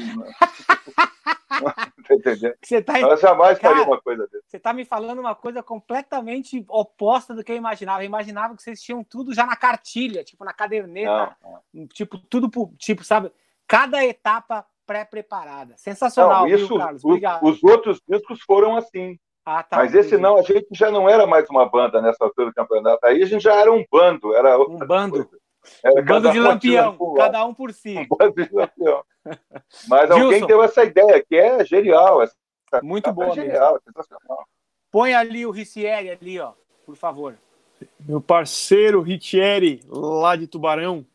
Tá? 1.53 1.91
Você 2.63 2.81
tá, 2.81 2.99
Nós 2.99 3.19
jamais 3.21 3.59
Cara, 3.59 3.75
faria 3.75 3.88
uma 3.88 4.01
coisa 4.01 4.23
dessa. 4.27 4.43
você 4.47 4.59
tá 4.59 4.73
me 4.73 4.83
falando 4.86 5.19
uma 5.19 5.36
coisa 5.36 5.62
completamente 5.62 6.65
oposta 6.67 7.33
do 7.36 7.43
que 7.43 7.51
eu 7.51 7.55
imaginava. 7.55 8.01
Eu 8.01 8.07
imaginava 8.07 8.55
que 8.55 8.63
vocês 8.63 8.81
tinham 8.81 9.03
tudo 9.03 9.33
já 9.36 9.45
na 9.45 9.55
cartilha, 9.55 10.23
tipo 10.23 10.43
na 10.43 10.51
caderneta, 10.51 11.36
Não, 11.43 11.59
não. 11.73 11.88
tipo 11.88 12.17
tudo, 12.17 12.49
pro- 12.49 12.73
tipo, 12.79 13.03
sabe? 13.03 13.31
Cada 13.67 14.03
etapa 14.03 14.65
pré-preparada. 14.86 15.75
Sensacional, 15.77 16.41
Não, 16.41 16.47
viu, 16.47 16.57
isso, 16.57 16.75
Carlos? 16.77 17.03
os, 17.03 17.05
Obrigado. 17.05 17.45
os 17.45 17.63
outros 17.63 18.01
discos 18.09 18.41
foram 18.41 18.75
assim. 18.75 19.19
Ah, 19.45 19.62
tá, 19.62 19.77
mas 19.77 19.93
esse 19.93 20.17
não, 20.17 20.38
a 20.38 20.41
gente 20.41 20.67
já 20.71 20.89
não 20.89 21.07
era 21.07 21.27
mais 21.27 21.47
uma 21.49 21.69
banda 21.69 22.01
nessa 22.01 22.23
altura 22.23 22.47
do 22.47 22.53
campeonato. 22.53 23.05
Aí 23.05 23.21
a 23.21 23.25
gente 23.25 23.43
já 23.43 23.53
era 23.55 23.71
um 23.71 23.86
bando, 23.91 24.33
era 24.33 24.57
Um 24.59 24.77
bando. 24.79 25.23
coisa. 25.25 25.42
Era 25.84 26.02
Um 26.02 26.06
bando 26.06 26.32
de 26.32 26.39
um 26.39 26.43
lampião, 26.43 26.97
cada 27.15 27.45
um 27.45 27.54
por 27.54 27.71
si. 27.73 27.97
Um 27.97 28.08
bando 28.08 28.43
de 28.45 28.54
lampião. 28.54 29.04
Mas 29.88 30.12
alguém 30.12 30.30
Gilson. 30.32 30.47
deu 30.47 30.63
essa 30.63 30.84
ideia, 30.84 31.23
que 31.23 31.36
é 31.36 31.63
genial. 31.65 32.21
Essa 32.21 32.36
Muito 32.82 33.06
capa 33.06 33.15
boa 33.15 33.28
é 33.28 33.36
mesmo. 33.36 33.43
genial, 33.45 33.80
sensacional. 33.84 34.47
Põe 34.91 35.13
ali 35.13 35.45
o 35.45 35.52
Ricieri 35.52 36.10
ali, 36.10 36.39
ó, 36.39 36.54
por 36.86 36.95
favor. 36.95 37.36
Meu 37.99 38.21
parceiro 38.21 39.02
Ritieri, 39.02 39.82
lá 39.88 40.36
de 40.36 40.47
Tubarão. 40.47 41.06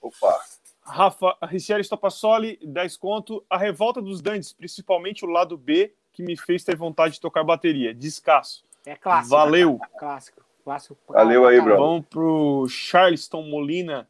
Opa. 0.00 0.40
Rafa, 0.82 1.36
Ricieri 1.42 1.84
Stopassoli, 1.84 2.58
10 2.62 2.96
conto. 2.96 3.44
A 3.50 3.58
Revolta 3.58 4.00
dos 4.00 4.22
Dantes, 4.22 4.52
principalmente 4.52 5.24
o 5.24 5.28
lado 5.28 5.56
B, 5.56 5.92
que 6.12 6.22
me 6.22 6.36
fez 6.36 6.64
ter 6.64 6.76
vontade 6.76 7.14
de 7.14 7.20
tocar 7.20 7.44
bateria. 7.44 7.92
Descasso. 7.92 8.64
É 8.86 8.96
clássico. 8.96 9.36
Valeu. 9.36 9.78
Clássico. 9.98 10.42
Clássico. 10.68 10.98
Valeu 11.08 11.46
aí, 11.46 11.58
bro. 11.62 11.78
Vamos 11.78 12.06
pro 12.08 12.66
Charleston 12.68 13.42
Molina, 13.44 14.06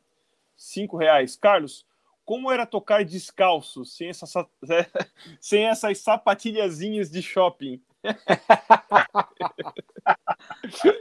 5 0.57 0.97
reais. 0.97 1.37
Carlos, 1.37 1.87
como 2.25 2.51
era 2.51 2.67
tocar 2.67 3.05
descalço, 3.05 3.85
sem, 3.85 4.09
essa, 4.09 4.27
sa- 4.27 4.49
sem 5.41 5.69
essas 5.69 5.99
sapatilhazinhas 5.99 7.13
de 7.13 7.23
shopping? 7.23 7.81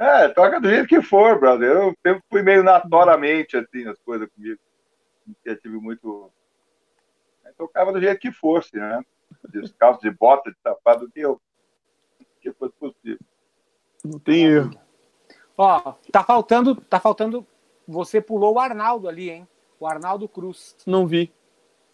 É, 0.00 0.28
toca 0.28 0.60
do 0.60 0.70
jeito 0.70 0.86
que 0.86 1.02
for, 1.02 1.40
brother. 1.40 1.68
Eu 1.72 1.92
sempre 2.06 2.22
fui 2.30 2.40
meio 2.40 2.62
naturalmente, 2.62 3.56
assim, 3.56 3.84
as 3.88 3.98
coisas 3.98 4.28
comigo. 4.30 4.60
Nunca 5.26 5.56
tive 5.56 5.76
muito. 5.78 6.30
Eu 7.44 7.52
tocava 7.54 7.92
do 7.92 8.00
jeito 8.00 8.20
que 8.20 8.30
fosse, 8.30 8.76
né? 8.76 9.02
Descalço, 9.48 10.00
de 10.00 10.08
bota, 10.12 10.52
de 10.52 10.56
sapato, 10.62 11.04
o 11.04 11.10
que 11.10 11.18
eu. 11.18 11.40
o 12.20 12.24
que 12.40 12.52
fosse 12.52 12.72
possível. 12.78 13.18
Não 14.04 14.18
tem 14.18 14.44
erro. 14.44 14.70
Ó, 15.56 15.94
tá 16.12 16.22
faltando, 16.22 16.76
tá 16.76 17.00
faltando. 17.00 17.46
Você 17.86 18.20
pulou 18.20 18.54
o 18.54 18.58
Arnaldo 18.60 19.08
ali, 19.08 19.30
hein? 19.30 19.48
O 19.80 19.86
Arnaldo 19.86 20.28
Cruz. 20.28 20.76
Não 20.86 21.06
vi. 21.06 21.32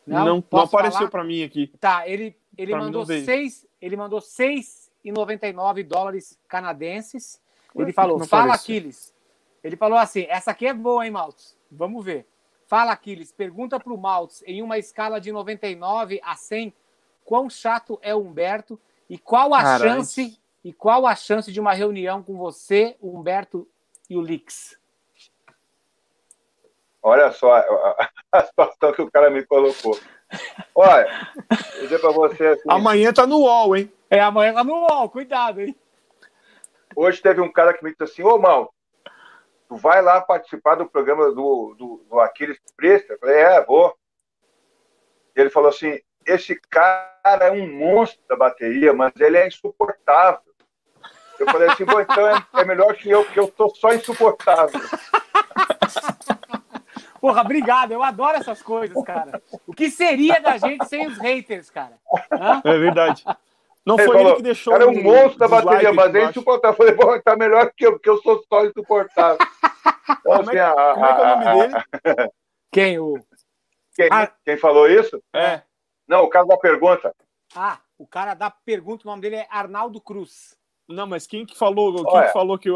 Não? 0.07 0.25
Não, 0.25 0.45
não, 0.51 0.61
apareceu 0.61 1.09
para 1.09 1.25
mim 1.25 1.43
aqui. 1.43 1.73
Tá, 1.81 2.07
ele, 2.07 2.37
ele 2.59 2.73
Pra 2.73 2.81
mandou 2.81 3.07
seis. 3.07 3.67
ele 3.81 3.97
mandou 3.97 4.21
6,99 4.21 5.87
dólares 5.87 6.39
canadenses. 6.47 7.41
Ele 7.75 7.93
falou: 7.93 8.23
Fala, 8.27 8.55
Aquiles. 8.55 9.15
Ele 9.63 9.77
falou 9.77 9.99
assim: 9.99 10.27
essa 10.29 10.51
aqui 10.51 10.67
é 10.67 10.75
boa, 10.75 11.05
hein, 11.05 11.11
Maltz? 11.11 11.57
Vamos 11.71 12.05
ver. 12.05 12.27
Fala, 12.67 12.93
Aquiles. 12.93 13.33
Pergunta 13.33 13.81
para 13.81 13.93
o 13.93 13.99
Maltz, 13.99 14.43
em 14.47 14.63
uma 14.63 14.79
escala 14.79 15.21
de 15.21 15.33
99 15.33 16.21
a 16.23 16.37
100, 16.37 16.73
quão 17.25 17.49
chato 17.49 17.99
é 18.03 18.15
o 18.15 18.21
Humberto 18.21 18.79
e 19.09 19.19
qual 19.19 19.55
a 19.55 19.63
Caramba. 19.63 19.95
chance 19.97 20.39
e 20.65 20.73
qual 20.73 21.07
a 21.07 21.15
chance 21.15 21.53
de 21.53 21.61
uma 21.61 21.75
reunião 21.75 22.23
com 22.23 22.39
você, 22.39 22.97
o 22.99 23.19
Humberto 23.19 23.69
e 24.09 24.17
o 24.17 24.23
Lix? 24.23 24.79
Olha 27.03 27.31
só 27.33 27.53
a, 27.53 28.11
a 28.33 28.45
situação 28.45 28.93
que 28.95 29.03
o 29.03 29.11
cara 29.11 29.29
me 29.29 29.45
colocou. 29.45 29.99
Olha, 30.75 31.07
vou 31.75 31.83
dizer 31.83 32.01
para 32.01 32.11
você. 32.11 32.47
Assim, 32.47 32.63
amanhã 32.67 33.13
tá 33.13 33.27
no 33.27 33.41
UOL, 33.41 33.77
hein? 33.77 33.93
É, 34.09 34.21
amanhã 34.21 34.55
tá 34.55 34.65
no 34.65 34.73
UOL, 34.73 35.11
cuidado, 35.11 35.61
hein? 35.61 35.77
Hoje 36.97 37.21
teve 37.21 37.43
um 37.43 37.53
cara 37.53 37.75
que 37.75 37.85
me 37.85 37.91
disse 37.91 38.05
assim: 38.05 38.23
Ô, 38.23 38.39
Mal, 38.39 38.73
tu 39.69 39.77
vai 39.77 40.01
lá 40.01 40.21
participar 40.23 40.77
do 40.77 40.89
programa 40.89 41.27
do, 41.27 41.75
do, 41.77 42.07
do 42.09 42.21
Aquiles 42.21 42.59
Presta? 42.75 43.13
Eu 43.13 43.19
falei: 43.19 43.37
É, 43.37 43.65
vou. 43.65 43.95
E 45.37 45.41
ele 45.41 45.51
falou 45.51 45.69
assim: 45.69 46.01
esse 46.27 46.59
cara 46.71 47.13
é 47.43 47.51
um 47.51 47.71
monstro 47.71 48.23
da 48.27 48.37
bateria, 48.37 48.95
mas 48.95 49.13
ele 49.21 49.37
é 49.37 49.47
insuportável. 49.47 50.54
Eu 51.39 51.47
falei 51.47 51.69
assim: 51.69 51.85
bom, 51.85 52.01
então 52.01 52.27
é, 52.29 52.47
é 52.55 52.65
melhor 52.65 52.95
que 52.95 53.11
eu, 53.11 53.25
porque 53.25 53.41
eu 53.41 53.49
tô 53.49 53.69
só 53.71 53.93
insuportável. 53.93 54.81
Porra, 57.21 57.41
obrigado. 57.41 57.93
Eu 57.93 58.03
adoro 58.03 58.37
essas 58.37 58.61
coisas, 58.63 59.03
cara. 59.03 59.43
O 59.67 59.73
que 59.73 59.91
seria 59.91 60.41
da 60.41 60.59
gente 60.59 60.85
sem 60.87 61.07
os 61.07 61.17
haters, 61.19 61.71
cara? 61.71 61.99
Hã? 62.31 62.61
É 62.65 62.79
verdade. 62.79 63.25
Não 63.85 63.97
foi 63.97 64.05
ele, 64.05 64.13
falou, 64.13 64.29
ele 64.29 64.37
que 64.37 64.43
deixou. 64.43 64.75
Era 64.75 64.89
um 64.89 65.03
monstro 65.03 65.39
da 65.39 65.49
bateria, 65.49 65.93
mas 65.93 66.15
é 66.15 66.25
insuportável. 66.25 66.73
Eu 66.73 66.77
falei, 66.77 66.95
bom, 66.95 67.21
tá 67.23 67.37
melhor 67.37 67.73
que 67.77 67.87
eu, 67.87 67.93
porque 67.93 68.11
eu 68.11 68.21
sou 68.23 68.43
só 68.49 68.65
insuportável. 68.65 69.39
Então, 70.05 70.37
como, 70.37 70.51
é, 70.51 70.61
assim, 70.61 70.81
a, 70.81 70.95
como 70.95 71.07
é 71.07 71.15
que 71.15 71.21
é 71.21 71.25
o 71.25 71.29
nome 71.29 71.45
dele? 71.45 72.31
Quem? 72.71 72.99
O... 72.99 73.15
Quem, 73.95 74.09
ah. 74.11 74.33
quem 74.45 74.57
falou 74.59 74.89
isso? 74.89 75.23
É. 75.35 75.63
Não, 76.07 76.25
o 76.25 76.29
cara 76.29 76.47
da 76.47 76.57
pergunta. 76.57 77.15
Ah, 77.55 77.79
o 77.97 78.07
cara 78.07 78.35
da 78.35 78.51
pergunta, 78.51 79.07
o 79.07 79.11
nome 79.11 79.23
dele 79.23 79.37
é 79.37 79.47
Arnaldo 79.51 80.01
Cruz. 80.01 80.57
Não, 80.89 81.07
mas 81.07 81.27
quem 81.27 81.47
que 81.47 81.57
falou, 81.57 82.05
quem 82.05 82.23
que 82.23 82.33
falou 82.33 82.59
que 82.59 82.69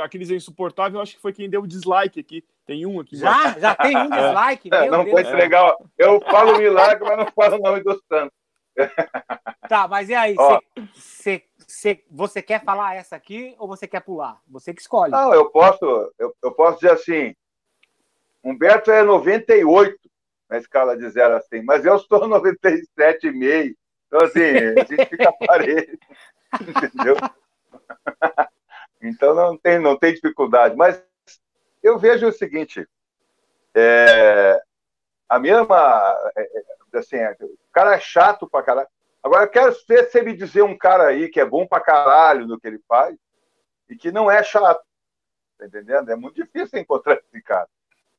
aqueles 0.00 0.30
é 0.30 0.34
insuportável, 0.34 0.98
eu 0.98 1.02
acho 1.02 1.16
que 1.16 1.22
foi 1.22 1.32
quem 1.32 1.50
deu 1.50 1.66
dislike 1.66 2.20
aqui. 2.20 2.44
Tem 2.64 2.86
um 2.86 3.00
aqui. 3.00 3.16
Já? 3.16 3.58
Já 3.58 3.74
tem 3.74 3.96
um 3.96 4.08
dislike? 4.10 4.70
É, 4.72 4.88
não 4.88 5.04
Deus. 5.04 5.20
foi 5.20 5.36
legal. 5.36 5.76
Eu 5.98 6.20
falo 6.20 6.58
milagre, 6.58 7.04
mas 7.04 7.18
não 7.18 7.26
falo 7.26 7.56
o 7.56 7.62
nome 7.62 7.82
do 7.82 8.02
santo. 8.08 8.32
Tá, 9.68 9.88
mas 9.88 10.08
e 10.08 10.14
aí? 10.14 10.36
Cê, 10.94 11.42
cê, 11.42 11.44
cê, 11.66 12.04
você 12.08 12.40
quer 12.40 12.62
falar 12.62 12.94
essa 12.94 13.16
aqui 13.16 13.52
ou 13.58 13.66
você 13.66 13.84
quer 13.84 13.98
pular? 13.98 14.40
Você 14.46 14.72
que 14.72 14.80
escolhe. 14.80 15.10
Não, 15.10 15.34
eu 15.34 15.50
posso, 15.50 15.84
eu, 16.20 16.32
eu 16.40 16.52
posso 16.52 16.78
dizer 16.78 16.92
assim. 16.92 17.34
Humberto 18.44 18.92
é 18.92 19.02
98 19.02 19.98
na 20.48 20.58
escala 20.58 20.96
de 20.96 21.08
0 21.10 21.34
a 21.34 21.40
100, 21.40 21.64
mas 21.64 21.84
eu 21.84 21.96
estou 21.96 22.28
97,5. 22.28 23.74
Então, 24.06 24.20
assim, 24.20 24.40
a 24.40 24.84
gente 24.84 25.06
fica 25.06 25.32
parelho. 25.44 25.98
Entendeu? 26.60 27.16
Então 29.02 29.34
não 29.34 29.56
tem, 29.56 29.78
não 29.78 29.96
tem 29.96 30.14
dificuldade. 30.14 30.74
Mas 30.74 31.00
eu 31.82 31.98
vejo 31.98 32.26
o 32.26 32.32
seguinte: 32.32 32.88
é, 33.74 34.60
a 35.28 35.38
mesma. 35.38 36.32
É, 36.36 36.42
é 36.42 36.98
assim, 36.98 37.16
o 37.42 37.58
cara 37.72 37.94
é 37.94 38.00
chato 38.00 38.48
pra 38.48 38.62
caralho. 38.62 38.88
Agora, 39.22 39.44
eu 39.44 39.48
quero 39.48 39.76
ver 39.88 40.04
se 40.08 40.18
ele 40.18 40.32
dizer 40.32 40.62
um 40.62 40.76
cara 40.76 41.08
aí 41.08 41.28
que 41.28 41.40
é 41.40 41.44
bom 41.44 41.66
pra 41.66 41.80
caralho 41.80 42.46
no 42.46 42.58
que 42.58 42.66
ele 42.66 42.80
faz 42.88 43.16
e 43.88 43.96
que 43.96 44.10
não 44.10 44.30
é 44.30 44.42
chato. 44.42 44.82
Tá 45.58 45.66
entendendo? 45.66 46.10
É 46.10 46.16
muito 46.16 46.42
difícil 46.42 46.78
encontrar 46.78 47.14
esse 47.14 47.42
cara. 47.42 47.68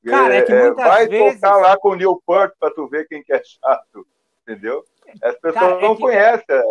Cara, 0.05 0.35
é 0.35 0.41
que 0.41 0.51
é, 0.51 0.63
muitas 0.63 0.85
Vai 0.85 1.07
vezes... 1.07 1.39
tocar 1.39 1.57
lá 1.57 1.77
com 1.77 1.89
o 1.89 1.95
Neil 1.95 2.21
Peart 2.25 2.53
pra 2.59 2.71
tu 2.71 2.87
ver 2.87 3.07
quem 3.07 3.23
que 3.23 3.33
é 3.33 3.41
chato. 3.43 4.07
Entendeu? 4.43 4.83
As 5.21 5.35
pessoas 5.35 5.53
cara, 5.53 5.75
é 5.75 5.81
não 5.81 5.95
que... 5.95 6.01
conhecem. 6.01 6.61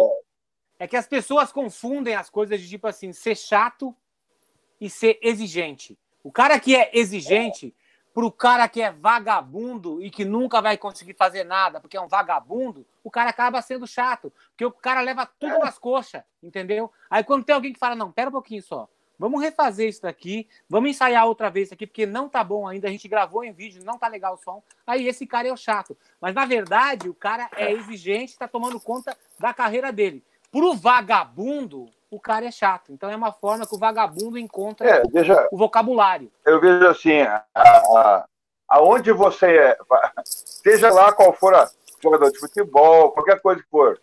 É. 0.78 0.86
que 0.86 0.96
as 0.96 1.06
pessoas 1.06 1.52
confundem 1.52 2.14
as 2.14 2.30
coisas 2.30 2.60
de 2.60 2.68
tipo 2.68 2.86
assim, 2.86 3.12
ser 3.12 3.36
chato 3.36 3.94
e 4.80 4.90
ser 4.90 5.18
exigente. 5.22 5.98
O 6.22 6.30
cara 6.30 6.58
que 6.58 6.74
é 6.74 6.90
exigente, 6.92 7.74
pro 8.16 8.32
cara 8.32 8.66
que 8.66 8.80
é 8.80 8.90
vagabundo 8.90 10.02
e 10.02 10.10
que 10.10 10.24
nunca 10.24 10.62
vai 10.62 10.78
conseguir 10.78 11.12
fazer 11.12 11.44
nada, 11.44 11.78
porque 11.78 11.98
é 11.98 12.00
um 12.00 12.08
vagabundo, 12.08 12.86
o 13.04 13.10
cara 13.10 13.28
acaba 13.28 13.60
sendo 13.60 13.86
chato, 13.86 14.32
porque 14.48 14.64
o 14.64 14.72
cara 14.72 15.02
leva 15.02 15.26
tudo 15.38 15.58
nas 15.58 15.78
coxas, 15.78 16.22
entendeu? 16.42 16.90
Aí 17.10 17.22
quando 17.22 17.44
tem 17.44 17.54
alguém 17.54 17.74
que 17.74 17.78
fala, 17.78 17.94
não, 17.94 18.10
pera 18.10 18.30
um 18.30 18.32
pouquinho 18.32 18.62
só, 18.62 18.88
vamos 19.18 19.42
refazer 19.42 19.86
isso 19.86 20.00
daqui, 20.00 20.48
vamos 20.66 20.88
ensaiar 20.88 21.26
outra 21.26 21.50
vez 21.50 21.70
aqui, 21.70 21.86
porque 21.86 22.06
não 22.06 22.26
tá 22.26 22.42
bom 22.42 22.66
ainda, 22.66 22.88
a 22.88 22.90
gente 22.90 23.06
gravou 23.06 23.44
em 23.44 23.52
vídeo, 23.52 23.84
não 23.84 23.98
tá 23.98 24.08
legal 24.08 24.32
o 24.32 24.38
som, 24.38 24.62
aí 24.86 25.06
esse 25.06 25.26
cara 25.26 25.48
é 25.48 25.52
o 25.52 25.56
chato. 25.56 25.94
Mas 26.18 26.34
na 26.34 26.46
verdade, 26.46 27.10
o 27.10 27.14
cara 27.14 27.50
é 27.54 27.70
exigente, 27.70 28.38
tá 28.38 28.48
tomando 28.48 28.80
conta 28.80 29.14
da 29.38 29.52
carreira 29.52 29.92
dele. 29.92 30.24
Pro 30.50 30.74
vagabundo, 30.74 31.88
o 32.10 32.20
cara 32.20 32.46
é 32.46 32.50
chato. 32.50 32.92
Então 32.92 33.10
é 33.10 33.16
uma 33.16 33.32
forma 33.32 33.66
que 33.66 33.74
o 33.74 33.78
vagabundo 33.78 34.38
encontra 34.38 34.88
é, 34.88 35.02
veja, 35.08 35.48
o 35.50 35.56
vocabulário. 35.56 36.30
Eu 36.44 36.60
vejo 36.60 36.86
assim, 36.86 37.20
a, 37.22 37.44
a, 37.54 38.24
aonde 38.68 39.12
você 39.12 39.46
é, 39.46 39.78
seja 40.24 40.92
lá 40.92 41.12
qual 41.12 41.32
for 41.32 41.54
a 41.54 41.68
jogador 42.02 42.30
de 42.30 42.38
futebol, 42.38 43.10
qualquer 43.12 43.40
coisa 43.40 43.62
que 43.62 43.68
for, 43.68 44.00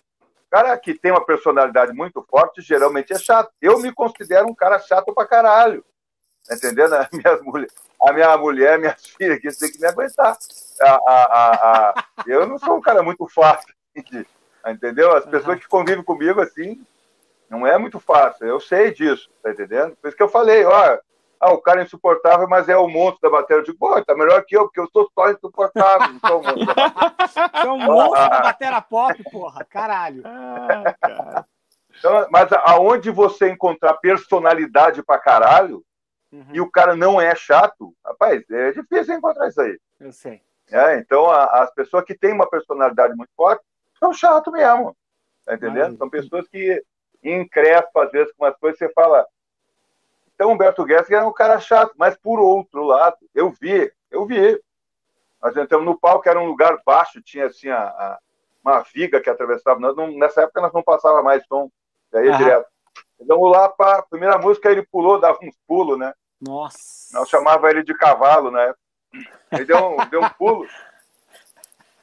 cara 0.54 0.78
que 0.78 0.94
tem 0.94 1.12
uma 1.12 1.26
personalidade 1.26 1.94
muito 1.94 2.24
forte, 2.30 2.62
geralmente 2.62 3.12
é 3.12 3.18
chato. 3.18 3.52
Eu 3.60 3.80
me 3.80 3.92
considero 3.92 4.48
um 4.48 4.54
cara 4.54 4.78
chato 4.78 5.12
pra 5.12 5.26
caralho. 5.26 5.84
Tá 6.48 6.56
entendendo? 6.56 6.94
A 6.94 7.10
minha 7.12 7.42
mulher, 7.42 7.68
a 8.02 8.14
minha 8.14 8.38
mulher, 8.38 8.78
minhas 8.78 9.06
filhas, 9.06 9.40
que 9.40 9.50
tem 9.58 9.72
que 9.72 9.80
me 9.80 9.88
aguentar. 9.88 10.38
A, 10.82 10.92
a, 10.92 11.90
a, 11.90 12.06
eu 12.28 12.46
não 12.46 12.60
sou 12.60 12.76
um 12.76 12.82
cara 12.82 13.02
muito 13.02 13.26
fácil. 13.28 13.74
Entendeu? 14.68 15.16
As 15.16 15.26
pessoas 15.26 15.56
uhum. 15.56 15.60
que 15.62 15.68
convivem 15.68 16.04
comigo 16.04 16.40
assim, 16.40 16.82
não 17.50 17.68
é 17.68 17.78
muito 17.78 18.00
fácil, 18.00 18.48
eu 18.48 18.60
sei 18.60 18.92
disso, 18.94 19.30
tá 19.42 19.52
entendendo? 19.52 19.96
Por 19.98 20.08
isso 20.08 20.18
que 20.18 20.24
eu 20.24 20.30
falei, 20.30 20.66
ó, 20.66 20.98
ah, 21.40 21.52
o 21.52 21.62
cara 21.62 21.82
é 21.82 21.84
insuportável, 21.84 22.48
mas 22.48 22.70
é 22.70 22.78
o 22.78 22.88
monstro 22.88 23.20
da 23.22 23.30
bateria. 23.30 23.62
Eu 23.62 23.66
digo, 23.66 23.78
pô, 23.78 24.02
tá 24.02 24.16
melhor 24.16 24.44
que 24.46 24.56
eu, 24.56 24.64
porque 24.64 24.80
eu 24.80 24.90
sou 24.94 25.10
só 25.14 25.30
insuportável, 25.30 26.14
não 26.14 26.20
sou 26.20 26.40
um 26.40 26.44
monstro. 26.44 26.76
Você 27.28 27.68
é 27.68 27.72
um 27.72 27.78
monstro 27.80 28.30
da 28.30 28.42
bateria 28.42 28.82
pop, 28.82 29.24
porra, 29.30 29.66
caralho. 29.66 30.24
Ah, 30.26 30.96
cara. 31.02 31.46
Então, 32.00 32.28
mas 32.32 32.50
aonde 32.66 33.12
você 33.12 33.50
encontrar 33.50 33.94
personalidade 33.96 35.04
pra 35.04 35.20
caralho, 35.20 35.84
uhum. 36.32 36.48
e 36.54 36.62
o 36.62 36.72
cara 36.72 36.96
não 36.96 37.20
é 37.20 37.36
chato, 37.36 37.94
rapaz, 38.06 38.42
é 38.50 38.72
difícil 38.72 39.16
encontrar 39.16 39.50
isso 39.50 39.62
aí. 39.62 39.78
Eu 40.00 40.12
sei. 40.12 40.42
É, 40.72 40.98
então, 40.98 41.30
a, 41.30 41.44
as 41.62 41.74
pessoas 41.74 42.04
que 42.06 42.18
têm 42.18 42.34
uma 42.34 42.50
personalidade 42.50 43.16
muito 43.16 43.32
forte 43.36 43.64
são 44.04 44.14
chato 44.14 44.52
mesmo. 44.52 44.96
Tá 45.46 45.56
entendendo? 45.56 45.92
Ai, 45.92 45.98
são 45.98 46.10
pessoas 46.10 46.48
que 46.48 46.84
encrespa, 47.24 48.04
às 48.04 48.12
vezes, 48.12 48.34
com 48.34 48.44
umas 48.44 48.58
coisas, 48.58 48.78
você 48.78 48.90
fala. 48.90 49.26
Então, 50.36 50.52
Humberto 50.52 50.86
Gessinger 50.86 51.20
era 51.20 51.28
um 51.28 51.34
cara 51.34 51.60
chato, 51.60 51.94
mas 51.96 52.18
por 52.18 52.40
outro 52.40 52.84
lado, 52.84 53.18
eu 53.34 53.50
vi, 53.50 53.92
eu 54.12 54.26
vi. 54.26 54.62
Nós 55.42 55.56
entramos 55.56 55.86
no 55.86 55.98
palco, 55.98 56.28
era 56.28 56.40
um 56.40 56.48
lugar 56.48 56.78
baixo, 56.86 57.22
tinha 57.22 57.46
assim 57.46 57.70
a, 57.70 57.80
a 57.80 58.20
uma 58.64 58.80
viga 58.94 59.22
que 59.22 59.30
atravessava. 59.30 59.80
Nós 59.80 59.96
não, 59.96 60.08
nessa 60.18 60.42
época 60.42 60.62
nós 60.62 60.74
não 60.74 60.82
passava 60.82 61.22
mais 61.22 61.46
som, 61.48 61.70
daí 62.12 62.30
uhum. 62.30 62.38
direto. 62.38 62.68
Então 63.20 63.42
lá 63.42 63.68
para 63.70 64.00
a 64.00 64.04
primeira 64.04 64.38
música 64.38 64.72
ele 64.72 64.88
pulou, 64.90 65.20
dava 65.20 65.38
uns 65.42 65.56
pulos, 65.68 66.00
né? 66.00 66.14
Nossa. 66.42 67.18
Nós 67.18 67.30
chamava 67.30 67.70
ele 67.70 67.84
de 67.84 67.94
cavalo, 67.94 68.52
né? 68.52 68.74
Ele 69.52 69.66
deu 69.66 69.78
um, 69.86 69.98
deu 70.10 70.22
um 70.22 70.30
pulo 70.30 70.66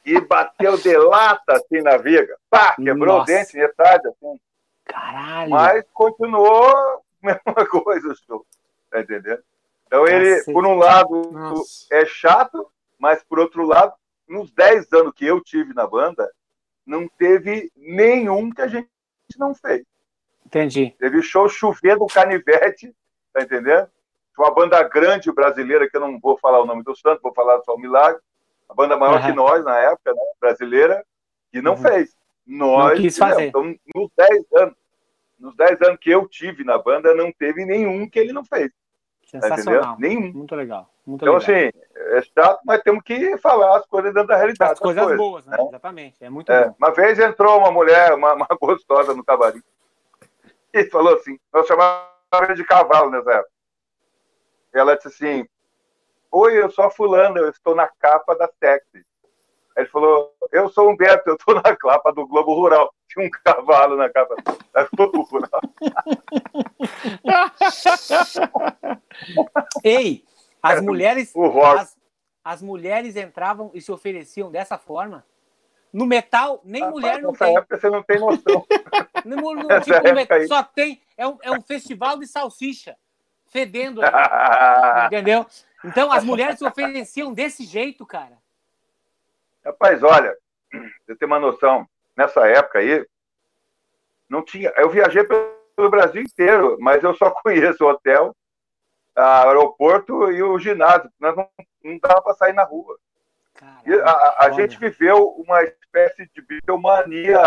e 0.05 0.19
bateu 0.19 0.77
de 0.77 0.95
lata 0.97 1.53
assim 1.53 1.81
na 1.81 1.97
viga. 1.97 2.35
Pá, 2.49 2.75
quebrou 2.75 3.19
Nossa. 3.19 3.23
o 3.23 3.25
dente 3.25 3.57
metade 3.57 4.07
assim. 4.07 4.39
Caralho! 4.85 5.49
Mas 5.49 5.85
continuou 5.93 6.67
a 6.67 6.99
mesma 7.21 7.65
coisa 7.69 8.09
o 8.09 8.15
show. 8.15 8.45
Tá 8.89 9.01
entendendo? 9.01 9.41
Então 9.87 10.07
ele, 10.07 10.43
por 10.45 10.65
um 10.65 10.75
lado, 10.75 11.31
Nossa. 11.31 11.85
é 11.91 12.05
chato, 12.05 12.69
mas 12.97 13.23
por 13.23 13.39
outro 13.39 13.65
lado, 13.65 13.93
nos 14.27 14.51
10 14.51 14.91
anos 14.93 15.13
que 15.13 15.25
eu 15.25 15.41
tive 15.41 15.73
na 15.73 15.85
banda, 15.85 16.31
não 16.85 17.07
teve 17.07 17.71
nenhum 17.75 18.49
que 18.49 18.61
a 18.61 18.67
gente 18.67 18.89
não 19.37 19.53
fez. 19.53 19.83
Entendi. 20.45 20.95
Teve 20.97 21.21
show 21.21 21.47
chovendo 21.47 22.05
canivete, 22.07 22.93
tá 23.33 23.41
entendendo? 23.41 23.87
Uma 24.37 24.51
banda 24.53 24.81
grande 24.83 25.31
brasileira, 25.31 25.89
que 25.89 25.95
eu 25.95 26.01
não 26.01 26.19
vou 26.19 26.37
falar 26.37 26.61
o 26.61 26.65
nome 26.65 26.83
do 26.83 26.95
santo, 26.95 27.21
vou 27.21 27.33
falar 27.33 27.61
só 27.61 27.75
o 27.75 27.79
Milagre. 27.79 28.19
A 28.71 28.73
banda 28.73 28.95
maior 28.95 29.19
uhum. 29.19 29.25
que 29.25 29.33
nós 29.33 29.65
na 29.65 29.77
época, 29.79 30.13
né, 30.13 30.21
brasileira, 30.39 31.05
que 31.51 31.61
não 31.61 31.73
uhum. 31.73 31.77
fez. 31.77 32.15
Nós 32.47 32.93
não 32.93 33.01
quis 33.01 33.17
fazer. 33.17 33.47
Então, 33.47 33.75
nos 33.93 34.09
10 34.17 34.45
anos, 34.53 34.75
nos 35.37 35.55
10 35.57 35.81
anos 35.81 35.99
que 35.99 36.09
eu 36.09 36.25
tive 36.27 36.63
na 36.63 36.77
banda, 36.77 37.13
não 37.13 37.31
teve 37.33 37.65
nenhum 37.65 38.09
que 38.09 38.17
ele 38.17 38.31
não 38.31 38.45
fez. 38.45 38.71
Tá 39.31 39.41
Sensacional. 39.41 39.95
Tá 39.95 39.97
nenhum. 39.99 40.31
Muito 40.31 40.55
legal. 40.55 40.89
Muito 41.05 41.23
então, 41.23 41.37
legal. 41.37 41.55
assim, 41.57 41.71
é 41.95 42.21
chato, 42.21 42.61
mas 42.65 42.81
temos 42.81 43.03
que 43.03 43.37
falar 43.39 43.77
as 43.77 43.85
coisas 43.87 44.13
dentro 44.13 44.29
da 44.29 44.37
realidade. 44.37 44.71
As 44.71 44.79
coisas, 44.79 45.03
coisas 45.03 45.17
boas, 45.17 45.45
né? 45.45 45.57
né? 45.57 45.65
Exatamente. 45.67 46.23
É 46.23 46.29
muito 46.29 46.51
é, 46.51 46.67
bom. 46.67 46.75
Uma 46.79 46.93
vez 46.93 47.19
entrou 47.19 47.59
uma 47.59 47.71
mulher, 47.71 48.13
uma, 48.13 48.33
uma 48.33 48.47
gostosa 48.59 49.13
no 49.13 49.23
cavalinho, 49.23 49.63
e 50.73 50.85
falou 50.85 51.15
assim: 51.15 51.37
nós 51.53 51.67
chamávamos 51.67 52.55
de 52.55 52.63
cavalo 52.63 53.09
nessa 53.11 53.31
época. 53.31 53.51
Ela 54.73 54.95
disse 54.95 55.07
assim: 55.09 55.47
Oi, 56.31 56.63
eu 56.63 56.71
sou 56.71 56.85
a 56.85 56.91
fulana, 56.91 57.39
eu 57.39 57.49
estou 57.49 57.75
na 57.75 57.89
capa 57.99 58.33
da 58.35 58.49
Sexy. 58.57 59.05
Ele 59.75 59.87
falou: 59.87 60.33
Eu 60.51 60.69
sou 60.69 60.87
o 60.87 60.91
Humberto, 60.91 61.29
eu 61.29 61.35
estou 61.35 61.55
na 61.55 61.75
capa 61.75 62.13
do 62.13 62.25
Globo 62.25 62.53
Rural. 62.53 62.93
Tinha 63.09 63.25
um 63.25 63.29
cavalo 63.29 63.97
na 63.97 64.09
capa 64.09 64.35
da 64.71 64.87
Globo 64.93 65.23
Rural. 65.23 65.61
Ei, 69.83 70.23
as 70.63 70.81
mulheres. 70.81 71.33
As, 71.77 71.97
as, 72.43 72.61
mulheres 72.61 73.17
entravam 73.17 73.69
e 73.73 73.81
se 73.81 73.91
ofereciam 73.91 74.49
dessa 74.49 74.77
forma? 74.77 75.25
No 75.91 76.05
metal, 76.05 76.61
nem 76.63 76.83
Rapaz, 76.83 77.01
mulher 77.01 77.21
não 77.21 77.33
tem. 77.33 77.57
época 77.57 77.77
você 77.77 77.89
não 77.89 78.03
tem 78.03 78.19
noção. 78.19 78.65
No, 79.23 79.53
no, 79.53 79.79
tipo, 79.81 80.13
metal, 80.15 80.47
só 80.47 80.63
tem. 80.63 80.99
É 81.15 81.27
um, 81.27 81.37
é 81.43 81.51
um 81.51 81.61
festival 81.61 82.17
de 82.17 82.25
salsicha. 82.25 82.97
Fedendo. 83.51 84.01
entendeu? 85.05 85.45
Então, 85.83 86.11
as 86.11 86.23
mulheres 86.23 86.59
se 86.59 86.65
ofereciam 86.65 87.33
desse 87.33 87.63
jeito, 87.63 88.05
cara. 88.05 88.37
Rapaz, 89.65 90.01
olha, 90.03 90.35
você 91.05 91.15
tem 91.15 91.27
uma 91.27 91.39
noção, 91.39 91.87
nessa 92.15 92.47
época 92.47 92.79
aí, 92.79 93.05
não 94.29 94.43
tinha. 94.43 94.71
Eu 94.77 94.89
viajei 94.89 95.23
pelo 95.23 95.89
Brasil 95.89 96.21
inteiro, 96.21 96.77
mas 96.79 97.03
eu 97.03 97.13
só 97.15 97.31
conheço 97.43 97.83
o 97.83 97.89
hotel, 97.89 98.35
o 99.15 99.19
aeroporto 99.19 100.31
e 100.31 100.41
o 100.41 100.57
ginásio. 100.57 101.11
Nós 101.19 101.35
não, 101.35 101.49
não 101.83 101.97
dava 101.99 102.21
para 102.21 102.35
sair 102.35 102.53
na 102.53 102.63
rua. 102.63 102.97
Caramba, 103.53 104.03
a, 104.05 104.45
a 104.45 104.49
gente 104.51 104.77
viveu 104.77 105.29
uma 105.31 105.61
espécie 105.63 106.29
de 106.33 106.61
biomania 106.65 107.41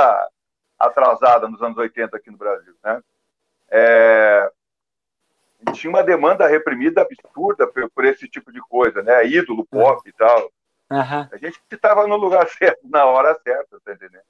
atrasada 0.78 1.48
nos 1.48 1.62
anos 1.62 1.78
80 1.78 2.16
aqui 2.16 2.30
no 2.30 2.36
Brasil, 2.36 2.74
né? 2.84 3.02
É, 3.70 4.52
tinha 5.72 5.90
uma 5.90 6.02
demanda 6.02 6.46
reprimida 6.46 7.02
absurda 7.02 7.66
por, 7.66 7.90
por, 7.90 8.04
esse 8.04 8.28
tipo 8.28 8.52
de 8.52 8.60
coisa, 8.60 9.02
né? 9.02 9.26
Ídolo, 9.26 9.66
pop 9.66 10.08
e 10.08 10.12
tal. 10.12 10.52
Uhum. 10.90 11.28
A 11.32 11.36
gente 11.36 11.60
estava 11.70 12.06
no 12.06 12.16
lugar 12.16 12.46
certo, 12.50 12.80
na 12.84 13.04
hora 13.04 13.38
certa, 13.42 13.80
tá 13.84 13.92
entendendo? 13.92 14.24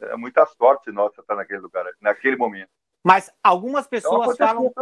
É 0.00 0.16
muita 0.16 0.44
sorte 0.46 0.90
nossa 0.90 1.20
estar 1.20 1.34
naquele 1.34 1.60
lugar, 1.60 1.86
naquele 2.00 2.36
momento. 2.36 2.70
Mas 3.02 3.30
algumas 3.42 3.86
então, 3.86 3.90
pessoas 3.90 4.34
então, 4.34 4.46
falam. 4.46 4.72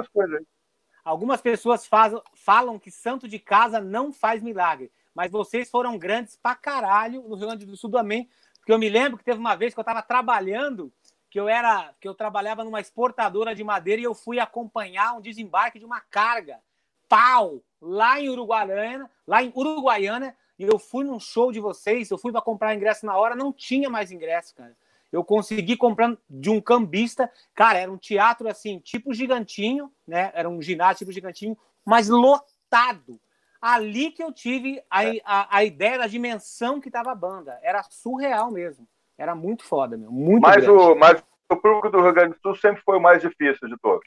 Algumas 1.05 1.41
pessoas 1.41 1.85
faz, 1.85 2.15
falam 2.35 2.79
que 2.79 2.91
santo 2.91 3.27
de 3.27 3.39
casa 3.39 3.81
não 3.81 4.13
faz 4.13 4.41
milagre. 4.41 4.91
Mas 5.13 5.31
vocês 5.31 5.69
foram 5.69 5.99
grandes 5.99 6.37
pra 6.37 6.55
caralho 6.55 7.23
no 7.23 7.35
Rio 7.35 7.49
Grande 7.49 7.67
do 7.67 7.77
Sul 7.77 7.91
também. 7.91 8.29
Porque 8.59 8.73
eu 8.73 8.79
me 8.79 8.89
lembro 8.89 9.19
que 9.19 9.25
teve 9.25 9.41
uma 9.41 9.57
vez 9.57 9.75
que 9.75 9.81
eu 9.81 9.83
estava 9.83 10.01
trabalhando, 10.01 10.93
que 11.33 11.41
eu 11.41 11.49
era, 11.49 11.95
que 11.99 12.07
eu 12.07 12.15
trabalhava 12.15 12.63
numa 12.63 12.79
exportadora 12.79 13.55
de 13.55 13.65
madeira 13.65 14.03
e 14.03 14.05
eu 14.05 14.15
fui 14.15 14.39
acompanhar 14.39 15.15
um 15.15 15.21
desembarque 15.23 15.79
de 15.79 15.85
uma 15.87 15.99
carga. 15.99 16.61
Pau! 17.09 17.63
Lá 17.81 18.21
em 18.21 18.29
Uruguaiana, 18.29 19.11
lá 19.27 19.43
em 19.43 19.51
Uruguaiana, 19.57 20.37
e 20.59 20.65
eu 20.65 20.79
fui 20.79 21.07
num 21.07 21.19
show 21.19 21.51
de 21.51 21.59
vocês, 21.59 22.11
eu 22.11 22.19
fui 22.19 22.33
para 22.33 22.43
comprar 22.43 22.75
ingresso 22.75 23.07
na 23.07 23.17
hora, 23.17 23.35
não 23.35 23.51
tinha 23.51 23.89
mais 23.89 24.13
ingresso, 24.13 24.55
cara. 24.55 24.77
Eu 25.11 25.25
consegui 25.25 25.75
comprando 25.75 26.19
de 26.29 26.51
um 26.51 26.61
cambista, 26.61 27.33
cara, 27.55 27.79
era 27.79 27.91
um 27.91 27.97
teatro 27.97 28.47
assim, 28.47 28.79
tipo 28.79 29.15
gigantinho, 29.15 29.91
né? 30.07 30.31
Era 30.35 30.51
um 30.51 30.61
ginásio 30.61 30.99
tipo 30.99 31.13
gigantinho, 31.13 31.57
mas 31.83 32.11
lotado. 32.11 33.19
Ali 33.59 34.11
que 34.11 34.23
eu 34.23 34.33
tive 34.33 34.85
a, 34.91 35.01
a, 35.25 35.57
a 35.57 35.65
ideia 35.65 35.97
da 35.97 36.07
dimensão 36.07 36.79
que 36.79 36.91
tava 36.91 37.11
a 37.11 37.15
banda. 37.15 37.59
Era 37.63 37.83
surreal 37.85 38.51
mesmo. 38.51 38.87
Era 39.19 39.35
muito 39.35 39.65
foda, 39.65 39.97
meu. 39.97 40.11
Muito 40.11 40.43
mas 40.43 40.67
o, 40.67 40.95
mas 40.95 41.23
o 41.49 41.57
público 41.57 41.91
do 41.91 42.03
Rio 42.03 42.13
Grande 42.13 42.35
do 42.35 42.41
Sul 42.41 42.57
sempre 42.57 42.83
foi 42.83 42.97
o 42.97 43.01
mais 43.01 43.21
difícil 43.21 43.69
de 43.69 43.77
todos. 43.79 44.07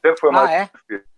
Sempre 0.00 0.20
foi 0.20 0.30
o 0.30 0.32
mais 0.32 0.50
ah, 0.50 0.54
é? 0.54 0.64
difícil. 0.64 1.14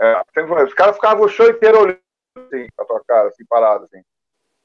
É, 0.00 0.22
sempre 0.34 0.48
foi. 0.48 0.64
Os 0.64 0.74
caras 0.74 0.96
ficavam 0.96 1.24
o 1.24 1.28
show 1.28 1.48
inteiro 1.48 1.80
olhando 1.80 2.00
assim, 2.36 2.66
com 2.76 2.82
a 2.82 2.86
tua 2.86 3.04
cara, 3.04 3.28
assim, 3.28 3.44
parado, 3.46 3.84
assim. 3.84 4.02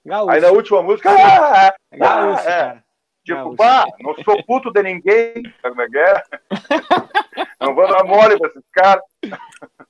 Gaúcho. 0.05 0.31
Aí 0.31 0.41
na 0.41 0.49
última 0.49 0.81
música. 0.81 1.09
Ah, 1.11 1.73
é 1.91 1.97
Gaúcho, 1.97 2.47
ah, 2.47 2.51
é. 2.51 2.83
Tipo, 3.23 3.55
pá, 3.55 3.85
não 3.99 4.15
sou 4.23 4.43
puto 4.43 4.71
de 4.71 4.81
ninguém, 4.81 5.43
sabe 5.61 5.75
como 5.75 5.81
é 5.83 5.87
que 5.87 5.97
é? 5.97 6.23
Não 7.61 7.75
vou 7.75 7.87
dar 7.87 8.03
mole 8.03 8.35
pra 8.39 8.47
esses 8.47 8.63
caras. 8.71 9.03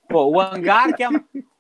Pô, 0.09 0.25
o 0.25 0.41
Hangar, 0.41 0.93
que 0.93 1.01
é, 1.01 1.07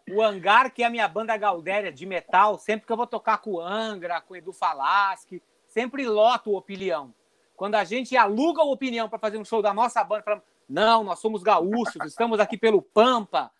o 0.09 0.21
Hangar, 0.21 0.73
que 0.73 0.83
é 0.83 0.85
a 0.87 0.89
minha 0.89 1.07
banda 1.07 1.37
Galdéria 1.37 1.89
de 1.89 2.05
metal, 2.05 2.57
sempre 2.57 2.85
que 2.85 2.91
eu 2.91 2.97
vou 2.97 3.07
tocar 3.07 3.37
com 3.37 3.51
o 3.51 3.61
Angra, 3.61 4.19
com 4.19 4.33
o 4.33 4.37
Edu 4.37 4.51
Falaschi, 4.51 5.41
sempre 5.71 6.07
loto 6.07 6.51
o 6.51 6.57
Opinião. 6.57 7.13
Quando 7.55 7.75
a 7.75 7.83
gente 7.83 8.15
aluga 8.15 8.61
o 8.61 8.71
Opinião 8.71 9.09
para 9.09 9.19
fazer 9.19 9.37
um 9.37 9.45
show 9.45 9.61
da 9.61 9.73
nossa 9.73 10.03
banda, 10.03 10.23
falamos, 10.23 10.45
não, 10.67 11.03
nós 11.03 11.19
somos 11.19 11.43
gaúchos, 11.43 12.05
estamos 12.05 12.39
aqui 12.39 12.57
pelo 12.57 12.81
Pampa, 12.81 13.51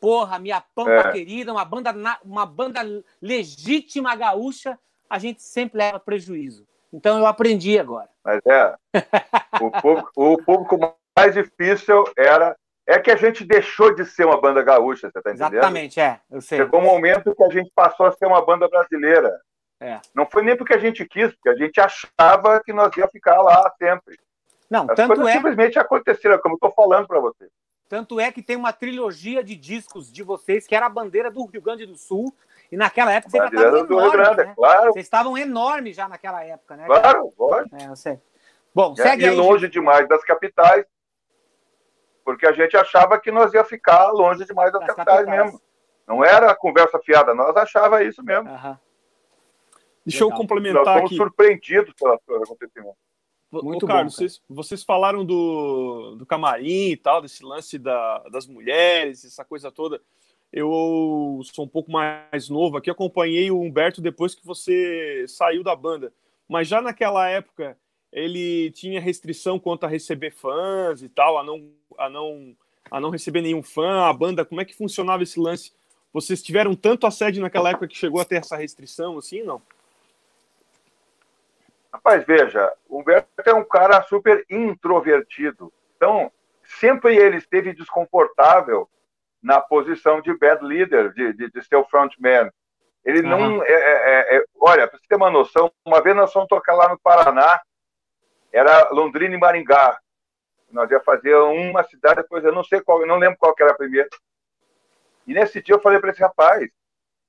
porra, 0.00 0.38
minha 0.38 0.60
pampa 0.74 1.08
é. 1.08 1.12
querida, 1.12 1.52
uma 1.52 1.64
banda, 1.64 1.94
uma 2.22 2.44
banda 2.44 2.80
legítima 3.22 4.14
gaúcha, 4.14 4.78
a 5.08 5.18
gente 5.18 5.42
sempre 5.42 5.78
leva 5.78 5.98
prejuízo. 5.98 6.66
Então 6.92 7.18
eu 7.18 7.26
aprendi 7.26 7.78
agora. 7.78 8.08
Mas 8.22 8.40
é. 8.46 8.74
o, 9.60 9.70
público, 9.70 10.10
o 10.14 10.42
público 10.42 10.96
mais 11.16 11.34
difícil 11.34 12.04
era. 12.16 12.56
É 12.86 12.98
que 12.98 13.10
a 13.10 13.16
gente 13.16 13.46
deixou 13.46 13.94
de 13.94 14.04
ser 14.04 14.26
uma 14.26 14.38
banda 14.38 14.62
gaúcha, 14.62 15.10
você 15.10 15.22
tá 15.22 15.30
entendendo? 15.30 15.54
Exatamente, 15.54 15.98
é. 15.98 16.20
Eu 16.30 16.42
sei. 16.42 16.58
Chegou 16.58 16.80
um 16.80 16.84
momento 16.84 17.34
que 17.34 17.42
a 17.42 17.48
gente 17.48 17.70
passou 17.74 18.04
a 18.04 18.12
ser 18.12 18.26
uma 18.26 18.44
banda 18.44 18.68
brasileira. 18.68 19.40
É. 19.80 20.00
Não 20.14 20.26
foi 20.26 20.42
nem 20.42 20.56
porque 20.56 20.74
a 20.74 20.78
gente 20.78 21.04
quis, 21.04 21.32
porque 21.34 21.48
a 21.48 21.56
gente 21.56 21.80
achava 21.80 22.62
que 22.64 22.72
nós 22.72 22.96
ia 22.96 23.08
ficar 23.08 23.40
lá 23.42 23.72
sempre. 23.78 24.18
Não, 24.70 24.86
As 24.88 24.96
tanto 24.96 25.26
é. 25.28 25.32
simplesmente 25.32 25.78
aconteceram, 25.78 26.38
como 26.38 26.54
eu 26.54 26.56
estou 26.56 26.72
falando 26.72 27.06
para 27.06 27.20
você. 27.20 27.48
Tanto 27.88 28.18
é 28.18 28.32
que 28.32 28.42
tem 28.42 28.56
uma 28.56 28.72
trilogia 28.72 29.44
de 29.44 29.54
discos 29.54 30.10
de 30.10 30.22
vocês, 30.22 30.66
que 30.66 30.74
era 30.74 30.86
a 30.86 30.90
bandeira 30.90 31.30
do 31.30 31.44
Rio 31.44 31.60
Grande 31.60 31.84
do 31.84 31.96
Sul. 31.96 32.34
E 32.72 32.76
naquela 32.76 33.12
época 33.12 33.30
vocês 33.30 33.44
estavam 33.44 33.78
enormes, 33.78 34.12
Grande, 34.12 34.44
né? 34.44 34.54
claro. 34.56 34.92
Vocês 34.92 35.06
estavam 35.06 35.38
enormes 35.38 35.96
já 35.96 36.08
naquela 36.08 36.42
época, 36.42 36.76
né? 36.76 36.86
Claro, 36.86 37.32
lógico. 37.38 37.76
É, 37.76 37.86
eu 37.86 37.96
sei. 37.96 38.18
Bom, 38.74 38.96
segue 38.96 39.24
e 39.24 39.28
aí. 39.28 39.36
longe 39.36 39.66
gente. 39.66 39.74
demais 39.74 40.08
das 40.08 40.24
capitais, 40.24 40.84
porque 42.24 42.46
a 42.46 42.52
gente 42.52 42.76
achava 42.76 43.20
que 43.20 43.30
nós 43.30 43.52
ia 43.52 43.62
ficar 43.62 44.08
longe 44.08 44.44
demais 44.44 44.72
das, 44.72 44.80
das 44.80 44.88
capitais, 44.88 45.24
capitais, 45.24 45.44
mesmo. 45.44 45.60
Não 46.08 46.24
era 46.24 46.54
conversa 46.56 46.98
fiada, 46.98 47.34
nós 47.34 47.54
achava 47.56 48.02
isso 48.02 48.24
mesmo. 48.24 48.50
Uhum. 48.50 48.76
Deixa 50.04 50.24
Legal. 50.24 50.36
eu 50.36 50.40
complementar 50.40 50.84
nós 50.84 51.04
aqui. 51.04 51.16
surpreendidos 51.16 51.94
pelo 51.94 52.42
acontecimento. 52.42 52.96
Muito 53.50 53.84
Ô, 53.84 53.88
Carlos, 53.88 54.14
bom, 54.14 54.18
vocês, 54.18 54.42
vocês, 54.48 54.82
falaram 54.82 55.24
do, 55.24 56.16
do 56.16 56.26
camarim 56.26 56.90
e 56.90 56.96
tal, 56.96 57.22
desse 57.22 57.44
lance 57.44 57.78
da, 57.78 58.18
das 58.30 58.46
mulheres, 58.46 59.24
essa 59.24 59.44
coisa 59.44 59.70
toda. 59.70 60.00
Eu 60.52 61.40
sou 61.52 61.64
um 61.64 61.68
pouco 61.68 61.90
mais 61.90 62.48
novo 62.48 62.76
aqui, 62.76 62.90
acompanhei 62.90 63.50
o 63.50 63.60
Humberto 63.60 64.00
depois 64.00 64.34
que 64.34 64.44
você 64.44 65.24
saiu 65.28 65.62
da 65.62 65.74
banda. 65.74 66.12
Mas 66.48 66.68
já 66.68 66.80
naquela 66.80 67.28
época, 67.28 67.78
ele 68.12 68.70
tinha 68.72 69.00
restrição 69.00 69.58
quanto 69.58 69.84
a 69.84 69.88
receber 69.88 70.32
fãs 70.32 71.02
e 71.02 71.08
tal, 71.08 71.38
a 71.38 71.44
não, 71.44 71.70
a 71.98 72.08
não, 72.08 72.56
a 72.90 73.00
não 73.00 73.10
receber 73.10 73.40
nenhum 73.40 73.62
fã, 73.62 74.02
a 74.02 74.12
banda, 74.12 74.44
como 74.44 74.60
é 74.60 74.64
que 74.64 74.74
funcionava 74.74 75.22
esse 75.22 75.38
lance? 75.38 75.72
Vocês 76.12 76.42
tiveram 76.42 76.76
tanto 76.76 77.06
assédio 77.06 77.42
naquela 77.42 77.70
época 77.70 77.88
que 77.88 77.96
chegou 77.96 78.20
a 78.20 78.24
ter 78.24 78.36
essa 78.36 78.56
restrição, 78.56 79.18
assim, 79.18 79.42
não? 79.42 79.60
Rapaz, 81.94 82.24
veja, 82.26 82.72
o 82.88 82.98
Humberto 82.98 83.28
é 83.46 83.54
um 83.54 83.64
cara 83.64 84.02
super 84.02 84.44
introvertido. 84.50 85.72
Então, 85.94 86.28
sempre 86.64 87.14
ele 87.14 87.36
esteve 87.36 87.72
desconfortável 87.72 88.90
na 89.40 89.60
posição 89.60 90.20
de 90.20 90.36
bad 90.36 90.64
leader, 90.64 91.12
de, 91.12 91.32
de, 91.32 91.48
de 91.52 91.62
ser 91.62 91.76
o 91.76 91.84
frontman. 91.84 92.50
Ele 93.04 93.22
uhum. 93.22 93.28
não. 93.28 93.62
É, 93.62 93.72
é, 93.72 94.36
é, 94.38 94.44
olha, 94.58 94.88
para 94.88 94.98
você 94.98 95.06
ter 95.08 95.14
uma 95.14 95.30
noção, 95.30 95.70
uma 95.84 96.02
vez 96.02 96.16
nós 96.16 96.32
fomos 96.32 96.48
tocar 96.48 96.74
lá 96.74 96.88
no 96.88 96.98
Paraná, 96.98 97.62
era 98.52 98.88
Londrina 98.90 99.36
e 99.36 99.38
Maringá. 99.38 99.96
Nós 100.72 100.90
ia 100.90 100.98
fazer 100.98 101.36
uma 101.36 101.84
cidade, 101.84 102.22
depois 102.22 102.42
eu 102.44 102.52
não 102.52 102.64
sei 102.64 102.80
qual, 102.80 103.06
não 103.06 103.18
lembro 103.18 103.38
qual 103.38 103.54
que 103.54 103.62
era 103.62 103.70
a 103.70 103.76
primeira. 103.76 104.08
E 105.28 105.32
nesse 105.32 105.62
dia 105.62 105.76
eu 105.76 105.80
falei 105.80 106.00
para 106.00 106.10
esse 106.10 106.20
rapaz: 106.20 106.68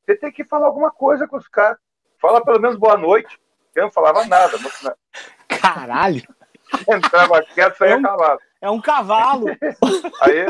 você 0.03 0.15
tem 0.15 0.31
que 0.31 0.43
falar 0.43 0.65
alguma 0.65 0.89
coisa 0.89 1.27
com 1.27 1.37
os 1.37 1.47
caras. 1.47 1.77
Fala 2.17 2.43
pelo 2.43 2.59
menos 2.59 2.77
boa 2.77 2.97
noite. 2.97 3.39
Eu 3.75 3.83
não 3.83 3.91
falava 3.91 4.25
nada. 4.25 4.57
Caralho! 5.61 6.23
Entrava 6.87 7.43
quieto, 7.43 7.77
saía 7.77 7.93
é 7.93 7.97
um, 7.97 8.01
cavalo. 8.01 8.39
É 8.61 8.69
um 8.69 8.81
cavalo. 8.81 9.45
Aí, 10.21 10.45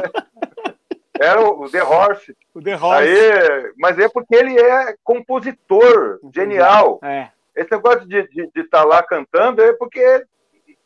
era 1.20 1.42
o 1.42 1.70
The 1.70 1.84
Horse. 1.84 2.38
O 2.54 2.62
The 2.62 2.76
Horse. 2.76 3.10
Aí, 3.10 3.74
mas 3.78 4.00
é 4.00 4.08
porque 4.08 4.36
ele 4.36 4.60
é 4.60 4.96
compositor, 5.04 6.20
genial. 6.34 7.00
É. 7.04 7.30
Esse 7.56 7.72
negócio 7.72 8.06
de 8.06 8.28
estar 8.56 8.82
tá 8.82 8.84
lá 8.84 9.02
cantando 9.04 9.62
é 9.62 9.74
porque 9.74 10.26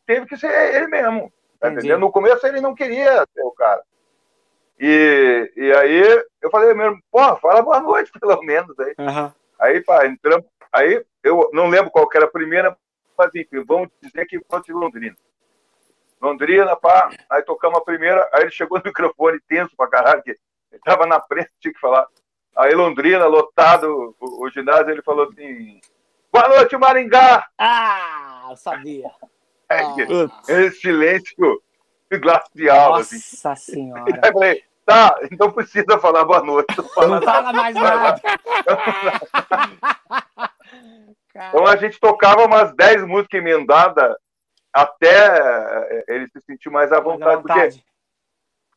teve 0.06 0.26
que 0.26 0.38
ser 0.38 0.76
ele 0.76 0.88
mesmo. 0.88 1.32
Tá 1.60 1.70
entendendo? 1.72 2.00
No 2.00 2.12
começo 2.12 2.46
ele 2.48 2.62
não 2.62 2.74
queria 2.74 3.26
ser 3.34 3.44
o 3.44 3.52
cara. 3.52 3.82
E, 4.80 5.52
e 5.58 5.74
aí 5.74 6.24
Eu 6.42 6.50
falei 6.50 6.74
mesmo, 6.74 6.98
pô, 7.12 7.36
fala 7.38 7.62
boa 7.62 7.82
noite, 7.82 8.12
pelo 8.18 8.42
menos. 8.44 8.80
Aí, 8.80 8.94
Aham. 8.98 9.34
aí 9.60 9.82
pá, 9.82 10.06
entramos. 10.06 10.46
Aí 10.72 11.04
eu 11.24 11.50
não 11.54 11.68
lembro 11.68 11.92
qual 11.92 12.08
que 12.08 12.18
era 12.18 12.26
a 12.26 12.32
primeira, 12.32 12.76
mas 13.18 13.34
enfim, 13.36 13.64
vamos 13.66 13.90
dizer 14.02 14.26
que 14.26 14.40
foi 14.50 14.62
de 14.62 14.72
Londrina. 14.72 15.16
Londrina, 16.22 16.76
pá, 16.76 17.10
aí 17.30 17.42
tocamos 17.44 17.80
a 17.80 17.84
primeira, 17.84 18.28
aí 18.34 18.44
ele 18.44 18.52
chegou 18.52 18.78
no 18.78 18.84
microfone 18.86 19.40
tenso 19.48 19.76
pra 19.76 19.88
caralho, 19.88 20.22
que 20.22 20.32
ele 20.32 20.82
tava 20.84 21.06
na 21.06 21.20
frente, 21.22 21.50
tinha 21.60 21.74
que 21.74 21.80
falar. 21.80 22.08
Aí 22.56 22.74
Londrina, 22.74 23.26
lotado 23.26 24.16
o, 24.20 24.46
o 24.46 24.50
ginásio, 24.50 24.90
ele 24.90 25.02
falou 25.02 25.30
assim: 25.30 25.80
Boa 26.32 26.48
noite, 26.50 26.78
Maringá! 26.78 27.48
Ah, 27.58 28.48
eu 28.50 28.58
sabia. 28.58 29.10
Aí, 29.70 29.86
Ah. 29.86 30.42
Esse 30.48 30.82
silêncio 30.82 31.62
glacial, 32.18 32.96
assim. 32.96 33.16
Nossa 33.16 33.56
senhora. 33.56 34.04
Aí 34.04 34.14
eu 34.30 34.34
falei, 34.34 34.64
tá, 34.86 35.16
não 35.40 35.52
precisa 35.52 36.00
falar 36.00 36.26
boa 36.26 36.42
noite. 36.42 36.76
Não 36.78 36.84
fala 36.90 37.20
Não 37.20 37.22
fala 37.22 37.54
mais 37.54 37.76
nada. 37.76 38.22
Então 41.36 41.66
a 41.66 41.76
gente 41.76 42.00
tocava 42.00 42.46
umas 42.46 42.74
10 42.76 43.06
músicas 43.06 43.40
emendadas 43.40 44.16
até 44.74 45.08
eh, 45.10 46.06
ele 46.08 46.28
se 46.30 46.42
sentir 46.42 46.70
mais 46.70 46.92
à 46.92 47.00
vontade, 47.00 47.42
porque 47.44 47.74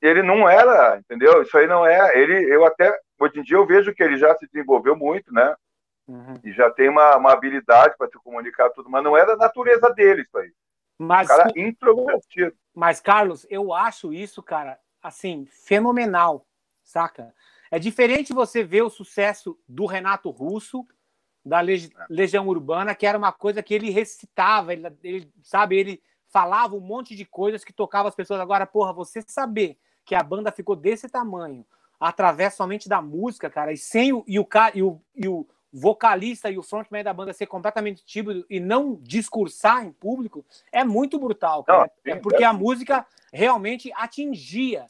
ele 0.01 0.23
não 0.23 0.49
era, 0.49 0.99
entendeu? 0.99 1.43
Isso 1.43 1.57
aí 1.57 1.67
não 1.67 1.87
é. 1.87 2.19
Ele, 2.19 2.55
eu 2.55 2.65
até, 2.65 2.99
hoje 3.19 3.39
em 3.39 3.43
dia 3.43 3.57
eu 3.57 3.67
vejo 3.67 3.95
que 3.95 4.03
ele 4.03 4.17
já 4.17 4.35
se 4.37 4.47
desenvolveu 4.47 4.97
muito, 4.97 5.33
né? 5.33 5.55
Uhum. 6.09 6.41
E 6.43 6.53
já 6.53 6.71
tem 6.71 6.89
uma, 6.89 7.17
uma 7.17 7.33
habilidade 7.33 7.97
para 7.97 8.09
se 8.09 8.19
comunicar 8.19 8.71
tudo, 8.71 8.91
mas 8.91 9.05
não 9.05 9.17
é 9.17 9.25
da 9.25 9.37
natureza 9.37 9.89
dele 9.91 10.23
isso 10.23 10.37
aí. 10.37 10.53
Mas, 10.99 11.29
cara 11.29 11.51
introvertido. 11.57 12.55
mas, 12.75 13.01
Carlos, 13.01 13.47
eu 13.49 13.73
acho 13.73 14.13
isso, 14.13 14.43
cara, 14.43 14.79
assim, 15.03 15.47
fenomenal, 15.47 16.47
saca? 16.83 17.35
É 17.71 17.79
diferente 17.79 18.33
você 18.35 18.63
ver 18.63 18.83
o 18.83 18.91
sucesso 18.91 19.59
do 19.67 19.87
Renato 19.87 20.31
Russo, 20.31 20.87
da 21.45 21.61
Leg- 21.61 21.93
Legião 22.09 22.47
Urbana, 22.47 22.95
que 22.95 23.07
era 23.07 23.19
uma 23.19 23.33
coisa 23.33 23.63
que 23.63 23.75
ele 23.75 23.91
recitava, 23.91 24.73
ele, 24.73 24.87
ele, 25.03 25.33
sabe, 25.43 25.77
ele 25.77 26.03
falava 26.29 26.75
um 26.75 26.81
monte 26.81 27.15
de 27.15 27.25
coisas 27.25 27.65
que 27.65 27.73
tocava 27.73 28.09
as 28.09 28.15
pessoas. 28.15 28.41
Agora, 28.41 28.67
porra, 28.67 28.93
você 28.93 29.23
saber 29.27 29.79
que 30.05 30.15
a 30.15 30.23
banda 30.23 30.51
ficou 30.51 30.75
desse 30.75 31.09
tamanho, 31.09 31.65
através 31.99 32.55
somente 32.55 32.89
da 32.89 33.01
música, 33.01 33.51
cara, 33.51 33.73
e 33.73 33.77
sem 33.77 34.13
o, 34.13 34.25
e 34.27 34.39
o, 34.39 34.47
e 34.75 34.83
o, 34.83 35.01
e 35.15 35.29
o 35.29 35.47
vocalista 35.73 36.51
e 36.51 36.59
o 36.59 36.63
frontman 36.63 37.03
da 37.03 37.15
banda 37.15 37.33
ser 37.33 37.47
completamente 37.47 38.05
tímido 38.05 38.45
e 38.51 38.61
não 38.61 38.99
discursar 39.01 39.85
em 39.85 39.93
público, 39.93 40.45
é 40.71 40.85
muito 40.85 41.19
brutal, 41.19 41.65
cara. 41.65 41.91
Não, 42.05 42.13
é 42.13 42.17
sim, 42.17 42.21
porque 42.21 42.45
é. 42.45 42.47
a 42.47 42.53
música 42.53 43.07
realmente 43.33 43.91
atingia 43.95 44.87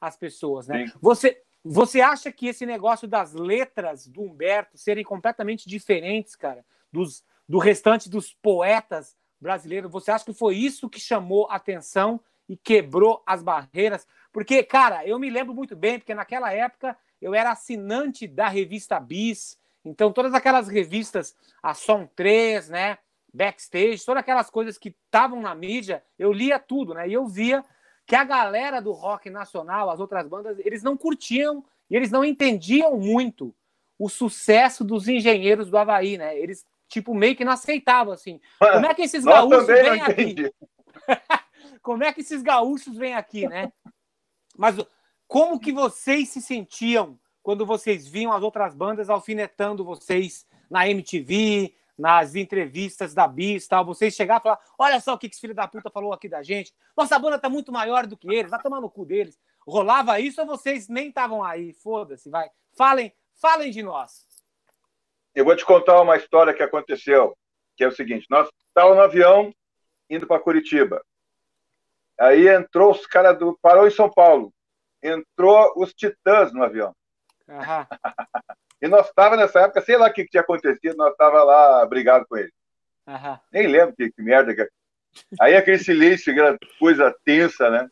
as 0.00 0.16
pessoas, 0.16 0.66
né? 0.66 0.86
Sim. 0.86 0.92
Você, 1.00 1.42
você 1.64 2.00
acha 2.00 2.32
que 2.32 2.48
esse 2.48 2.66
negócio 2.66 3.06
das 3.06 3.32
letras 3.34 4.06
do 4.06 4.22
Humberto 4.22 4.76
serem 4.76 5.04
completamente 5.04 5.68
diferentes, 5.68 6.34
cara, 6.34 6.64
dos, 6.90 7.24
do 7.48 7.58
restante 7.58 8.08
dos 8.08 8.34
poetas 8.34 9.16
brasileiros? 9.40 9.90
Você 9.92 10.10
acha 10.10 10.24
que 10.24 10.34
foi 10.34 10.56
isso 10.56 10.90
que 10.90 10.98
chamou 10.98 11.48
atenção 11.50 12.20
e 12.48 12.56
quebrou 12.56 13.22
as 13.24 13.42
barreiras? 13.42 14.06
Porque, 14.32 14.62
cara, 14.64 15.06
eu 15.06 15.18
me 15.18 15.30
lembro 15.30 15.54
muito 15.54 15.76
bem, 15.76 15.98
porque 15.98 16.14
naquela 16.14 16.52
época 16.52 16.96
eu 17.20 17.34
era 17.34 17.52
assinante 17.52 18.26
da 18.26 18.48
revista 18.48 18.98
Bis, 18.98 19.56
então 19.84 20.12
todas 20.12 20.34
aquelas 20.34 20.68
revistas, 20.68 21.36
a 21.62 21.74
Som 21.74 22.06
3, 22.06 22.68
né? 22.68 22.98
Backstage, 23.34 24.04
todas 24.04 24.20
aquelas 24.20 24.50
coisas 24.50 24.76
que 24.76 24.90
estavam 24.90 25.40
na 25.40 25.54
mídia, 25.54 26.04
eu 26.18 26.32
lia 26.32 26.58
tudo, 26.58 26.92
né? 26.92 27.08
E 27.08 27.14
eu 27.14 27.26
via 27.26 27.64
que 28.06 28.14
a 28.14 28.24
galera 28.24 28.80
do 28.80 28.92
rock 28.92 29.30
nacional, 29.30 29.90
as 29.90 30.00
outras 30.00 30.26
bandas, 30.26 30.58
eles 30.60 30.82
não 30.82 30.96
curtiam 30.96 31.64
e 31.88 31.96
eles 31.96 32.10
não 32.10 32.24
entendiam 32.24 32.96
muito 32.98 33.54
o 33.98 34.08
sucesso 34.08 34.84
dos 34.84 35.08
engenheiros 35.08 35.70
do 35.70 35.78
Havaí, 35.78 36.18
né? 36.18 36.36
Eles, 36.38 36.64
tipo, 36.88 37.14
meio 37.14 37.36
que 37.36 37.44
não 37.44 37.52
aceitavam, 37.52 38.12
assim. 38.12 38.40
Como 38.58 38.86
é 38.86 38.94
que 38.94 39.02
esses 39.02 39.24
gaúchos 39.24 39.66
vêm 39.66 40.00
aqui? 40.00 40.52
Como 41.82 42.04
é 42.04 42.12
que 42.12 42.20
esses 42.20 42.42
gaúchos 42.42 42.96
vêm 42.96 43.14
aqui, 43.14 43.46
né? 43.48 43.72
Mas 44.56 44.76
como 45.26 45.58
que 45.58 45.72
vocês 45.72 46.28
se 46.28 46.42
sentiam 46.42 47.18
quando 47.42 47.64
vocês 47.66 48.06
viam 48.06 48.32
as 48.32 48.42
outras 48.42 48.74
bandas 48.74 49.10
alfinetando 49.10 49.84
vocês 49.84 50.46
na 50.70 50.88
MTV, 50.88 51.74
nas 51.96 52.34
entrevistas 52.34 53.14
da 53.14 53.28
Bis, 53.28 53.66
tal? 53.66 53.84
Vocês 53.84 54.14
chegaram 54.14 54.40
e 54.40 54.42
falar: 54.42 54.60
olha 54.78 55.00
só 55.00 55.14
o 55.14 55.18
que 55.18 55.26
esse 55.26 55.40
filho 55.40 55.54
da 55.54 55.68
puta 55.68 55.90
falou 55.90 56.12
aqui 56.12 56.28
da 56.28 56.42
gente. 56.42 56.72
Nossa 56.96 57.18
banda 57.18 57.38
tá 57.38 57.48
muito 57.48 57.72
maior 57.72 58.06
do 58.06 58.16
que 58.16 58.32
eles, 58.32 58.50
vai 58.50 58.60
tomar 58.60 58.80
no 58.80 58.90
cu 58.90 59.04
deles. 59.04 59.38
Rolava 59.66 60.18
isso 60.18 60.40
ou 60.40 60.46
vocês 60.46 60.88
nem 60.88 61.08
estavam 61.08 61.42
aí? 61.42 61.72
Foda-se, 61.72 62.28
vai. 62.28 62.50
Falem, 62.76 63.12
falem 63.40 63.70
de 63.70 63.82
nós. 63.82 64.26
Eu 65.34 65.44
vou 65.44 65.56
te 65.56 65.64
contar 65.64 66.00
uma 66.00 66.16
história 66.16 66.52
que 66.52 66.62
aconteceu, 66.62 67.36
que 67.76 67.84
é 67.84 67.88
o 67.88 67.92
seguinte: 67.92 68.26
nós 68.28 68.48
estávamos 68.68 68.98
no 68.98 69.04
avião 69.04 69.54
indo 70.10 70.26
para 70.26 70.40
Curitiba. 70.40 71.02
Aí 72.18 72.48
entrou 72.48 72.90
os 72.90 73.06
caras 73.06 73.38
do. 73.38 73.58
Parou 73.60 73.86
em 73.86 73.90
São 73.90 74.10
Paulo. 74.10 74.52
Entrou 75.02 75.72
os 75.76 75.92
titãs 75.92 76.52
no 76.52 76.62
avião. 76.62 76.94
E 78.82 78.88
nós 78.88 79.06
estávamos 79.06 79.38
nessa 79.38 79.60
época, 79.60 79.80
sei 79.80 79.96
lá 79.96 80.08
o 80.08 80.12
que, 80.12 80.24
que 80.24 80.30
tinha 80.30 80.40
acontecido, 80.40 80.96
nós 80.96 81.12
estávamos 81.12 81.46
lá 81.46 81.86
brigado 81.86 82.26
com 82.26 82.36
eles. 82.36 82.52
Aham. 83.06 83.40
Nem 83.52 83.68
lembro 83.68 83.94
que, 83.94 84.10
que 84.10 84.20
merda. 84.20 84.52
Que... 84.52 84.68
Aí 85.40 85.54
aquele 85.54 85.78
silêncio, 85.78 86.32
aquela 86.32 86.58
coisa 86.80 87.16
tensa, 87.24 87.70
né? 87.70 87.88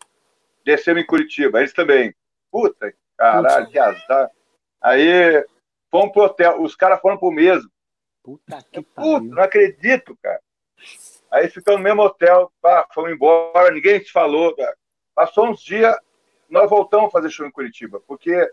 Descemos 0.64 1.00
em 1.00 1.06
Curitiba, 1.06 1.60
eles 1.60 1.72
também. 1.72 2.12
Puta, 2.50 2.92
caralho, 3.16 3.68
que 3.68 3.78
azar. 3.78 4.28
Aí 4.80 5.46
fomos 5.92 6.12
pro 6.12 6.22
hotel, 6.22 6.60
os 6.60 6.74
caras 6.74 7.00
foram 7.00 7.16
pro 7.16 7.30
mesmo. 7.30 7.70
Puta 8.20 8.58
que 8.72 8.82
Puta, 8.82 9.24
não 9.24 9.42
acredito, 9.44 10.18
cara. 10.20 10.40
Aí 11.30 11.48
ficamos 11.48 11.78
no 11.78 11.84
mesmo 11.84 12.02
hotel, 12.02 12.52
pá, 12.60 12.84
fomos 12.92 13.12
embora, 13.12 13.70
ninguém 13.70 14.02
se 14.02 14.10
falou. 14.10 14.56
Cara. 14.56 14.76
Passou 15.14 15.48
uns 15.48 15.62
dias, 15.62 15.96
nós 16.48 16.68
voltamos 16.68 17.06
a 17.06 17.10
fazer 17.10 17.30
show 17.30 17.46
em 17.46 17.52
Curitiba, 17.52 18.02
porque 18.08 18.50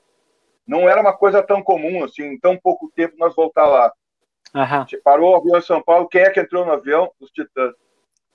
não 0.68 0.90
era 0.90 1.00
uma 1.00 1.16
coisa 1.16 1.42
tão 1.42 1.64
comum, 1.64 2.04
assim, 2.04 2.24
em 2.24 2.40
tão 2.40 2.58
pouco 2.58 2.92
tempo 2.94 3.16
nós 3.18 3.34
voltar 3.34 3.66
lá. 3.66 3.94
Aham. 4.54 4.86
Parou 5.04 5.32
o 5.32 5.36
avião 5.38 5.58
em 5.58 5.62
São 5.62 5.82
Paulo, 5.82 6.08
quem 6.08 6.22
é 6.22 6.30
que 6.30 6.40
entrou 6.40 6.66
no 6.66 6.74
avião? 6.74 7.12
Os 7.20 7.32
Titãs. 7.32 7.74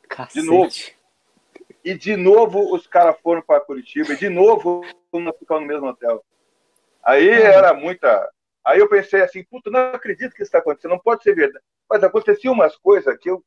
Cacete. 0.09 0.47
novo. 0.47 0.71
E 1.85 1.95
de 1.95 2.17
novo 2.17 2.75
os 2.75 2.87
caras 2.87 3.17
foram 3.23 3.43
para 3.43 3.61
Curitiba, 3.61 4.13
e 4.13 4.17
de 4.17 4.29
novo 4.29 4.83
nós 5.13 5.37
ficamos 5.37 5.63
no 5.63 5.69
mesmo 5.69 5.89
hotel. 5.89 6.25
Aí 7.03 7.29
era 7.29 7.75
muita. 7.75 8.31
Aí 8.65 8.79
eu 8.79 8.89
pensei 8.89 9.21
assim, 9.21 9.43
puta, 9.45 9.71
não 9.71 9.93
acredito 9.93 10.31
que 10.31 10.43
isso 10.43 10.49
está 10.49 10.59
acontecendo, 10.59 10.93
não 10.93 10.99
pode 10.99 11.23
ser 11.23 11.35
verdade. 11.35 11.65
Mas 11.91 12.05
aconteciam 12.05 12.55
umas 12.55 12.77
coisas 12.77 13.17
que 13.19 13.29
eu. 13.29 13.45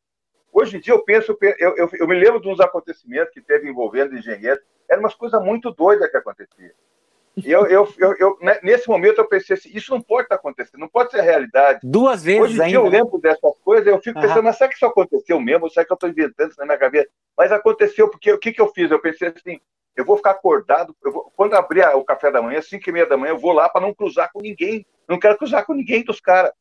Hoje 0.52 0.78
em 0.78 0.80
dia 0.80 0.94
eu 0.94 1.04
penso, 1.04 1.38
eu, 1.42 1.76
eu, 1.78 1.90
eu 1.94 2.08
me 2.08 2.16
lembro 2.16 2.40
de 2.40 2.48
uns 2.48 2.60
acontecimentos 2.60 3.34
que 3.34 3.42
teve 3.42 3.70
envolvendo 3.70 4.16
engenheiros, 4.16 4.64
eram 4.90 5.02
umas 5.02 5.16
coisas 5.16 5.42
muito 5.42 5.72
doidas 5.72 6.10
que 6.10 6.18
aconteciam. 6.18 6.72
E 7.38 7.52
eu, 7.52 7.66
eu, 7.68 7.88
eu, 7.98 8.16
eu, 8.18 8.38
né, 8.42 8.60
nesse 8.64 8.88
momento 8.88 9.20
eu 9.20 9.28
pensei 9.28 9.56
assim, 9.56 9.70
isso 9.74 9.92
não 9.92 10.02
pode 10.02 10.24
estar 10.24 10.36
acontecendo, 10.36 10.80
não 10.80 10.88
pode 10.88 11.12
ser 11.12 11.22
realidade. 11.22 11.80
Duas 11.84 12.24
vezes 12.24 12.42
Hoje 12.42 12.62
ainda. 12.62 12.78
eu 12.78 12.88
lembro 12.88 13.18
dessas 13.20 13.58
coisas, 13.64 13.86
eu 13.88 14.00
fico 14.02 14.20
pensando, 14.22 14.44
mas 14.44 14.58
será 14.58 14.70
que 14.70 14.76
isso 14.76 14.86
aconteceu 14.86 15.40
mesmo? 15.40 15.70
Será 15.70 15.86
que 15.86 15.92
eu 15.92 15.96
estou 15.96 16.10
inventando 16.10 16.50
isso 16.52 16.60
na 16.60 16.66
minha 16.66 16.78
cabeça? 16.78 17.10
Mas 17.38 17.52
aconteceu, 17.52 18.10
porque 18.10 18.32
o 18.32 18.40
que, 18.40 18.54
que 18.54 18.62
eu 18.62 18.72
fiz? 18.72 18.90
Eu 18.90 19.00
pensei 19.02 19.28
assim, 19.28 19.60
eu 19.96 20.06
vou 20.06 20.16
ficar 20.18 20.32
acordado, 20.32 20.96
eu 21.04 21.12
vou- 21.12 21.32
quando 21.36 21.56
abrir 21.56 21.86
o 21.96 22.04
café 22.06 22.32
da 22.32 22.42
manhã, 22.42 22.62
5 22.62 22.90
e 22.90 22.94
meia 22.94 23.06
da 23.06 23.18
manhã, 23.18 23.34
eu 23.34 23.38
vou 23.40 23.52
lá 23.52 23.68
para 23.68 23.82
não 23.82 23.94
cruzar 23.94 24.32
com 24.32 24.42
ninguém. 24.42 24.86
Não 25.08 25.20
quero 25.20 25.38
cruzar 25.38 25.66
com 25.66 25.74
ninguém 25.74 26.04
dos 26.04 26.20
caras. 26.22 26.52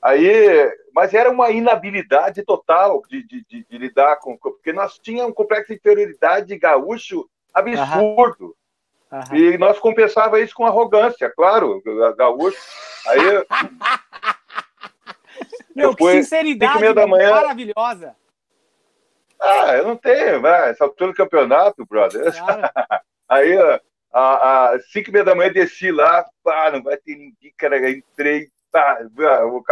Aí, 0.00 0.70
mas 0.92 1.14
era 1.14 1.30
uma 1.30 1.50
inabilidade 1.50 2.42
total 2.44 3.02
de, 3.08 3.22
de, 3.26 3.44
de- 3.48 3.64
de 3.68 3.78
lidar 3.78 4.16
com, 4.16 4.36
porque 4.36 4.72
nós 4.72 4.98
tínhamos 4.98 5.30
um 5.30 5.34
complexo 5.34 5.68
de 5.68 5.74
inferioridade 5.78 6.58
gaúcho 6.58 7.28
absurdo. 7.54 8.54
Aham. 9.12 9.36
E 9.36 9.58
nós 9.58 9.78
compensava 9.78 10.40
isso 10.40 10.54
com 10.54 10.64
arrogância, 10.64 11.30
claro, 11.30 11.82
ga- 11.84 12.12
gaúcho. 12.12 12.58
Aí 13.06 13.18
Meu, 15.74 15.90
Eu 15.90 15.96
fui 15.96 16.12
que 16.14 16.22
sinceridade 16.22 16.80
meia 16.80 16.94
da 16.94 17.06
manhã. 17.06 17.30
maravilhosa. 17.30 18.16
Ah, 19.40 19.74
eu 19.76 19.84
não 19.86 19.96
tenho, 19.96 20.40
vai, 20.40 20.70
essa 20.70 20.84
altura 20.84 21.10
do 21.12 21.16
campeonato, 21.16 21.84
brother. 21.86 22.32
Cara. 22.34 22.72
Aí, 23.28 23.56
a 24.12 24.78
cinco 24.92 25.08
e 25.08 25.12
meia 25.12 25.24
da 25.24 25.34
manhã, 25.34 25.50
desci 25.52 25.90
lá, 25.90 26.24
pá, 26.44 26.70
não 26.70 26.82
vai 26.82 26.96
ter 26.98 27.16
ninguém, 27.16 27.52
cara, 27.56 27.90
entrei, 27.90 28.50
pá, 28.70 28.98
o 29.02 29.62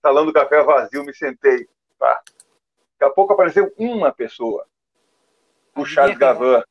salão 0.00 0.24
do 0.24 0.32
café 0.32 0.62
vazio, 0.62 1.04
me 1.04 1.12
sentei, 1.12 1.68
pá. 1.98 2.20
Daqui 2.98 3.10
a 3.10 3.14
pouco 3.14 3.32
apareceu 3.32 3.72
uma 3.76 4.12
pessoa, 4.12 4.64
o 5.76 5.84
Charles? 5.84 6.16
Gavan, 6.16 6.62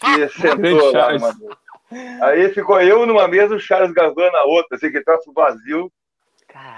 que 0.00 0.28
sentou 0.40 0.92
lá 0.92 1.12
numa 1.12 1.34
mesa. 1.34 1.58
Aí 2.22 2.52
ficou 2.52 2.80
eu 2.80 3.06
numa 3.06 3.28
mesa, 3.28 3.54
o 3.54 3.60
Charles 3.60 3.92
Gavan 3.92 4.30
na 4.30 4.44
outra, 4.44 4.76
assim, 4.76 4.90
que 4.90 5.02
troço 5.02 5.32
vazio. 5.32 5.90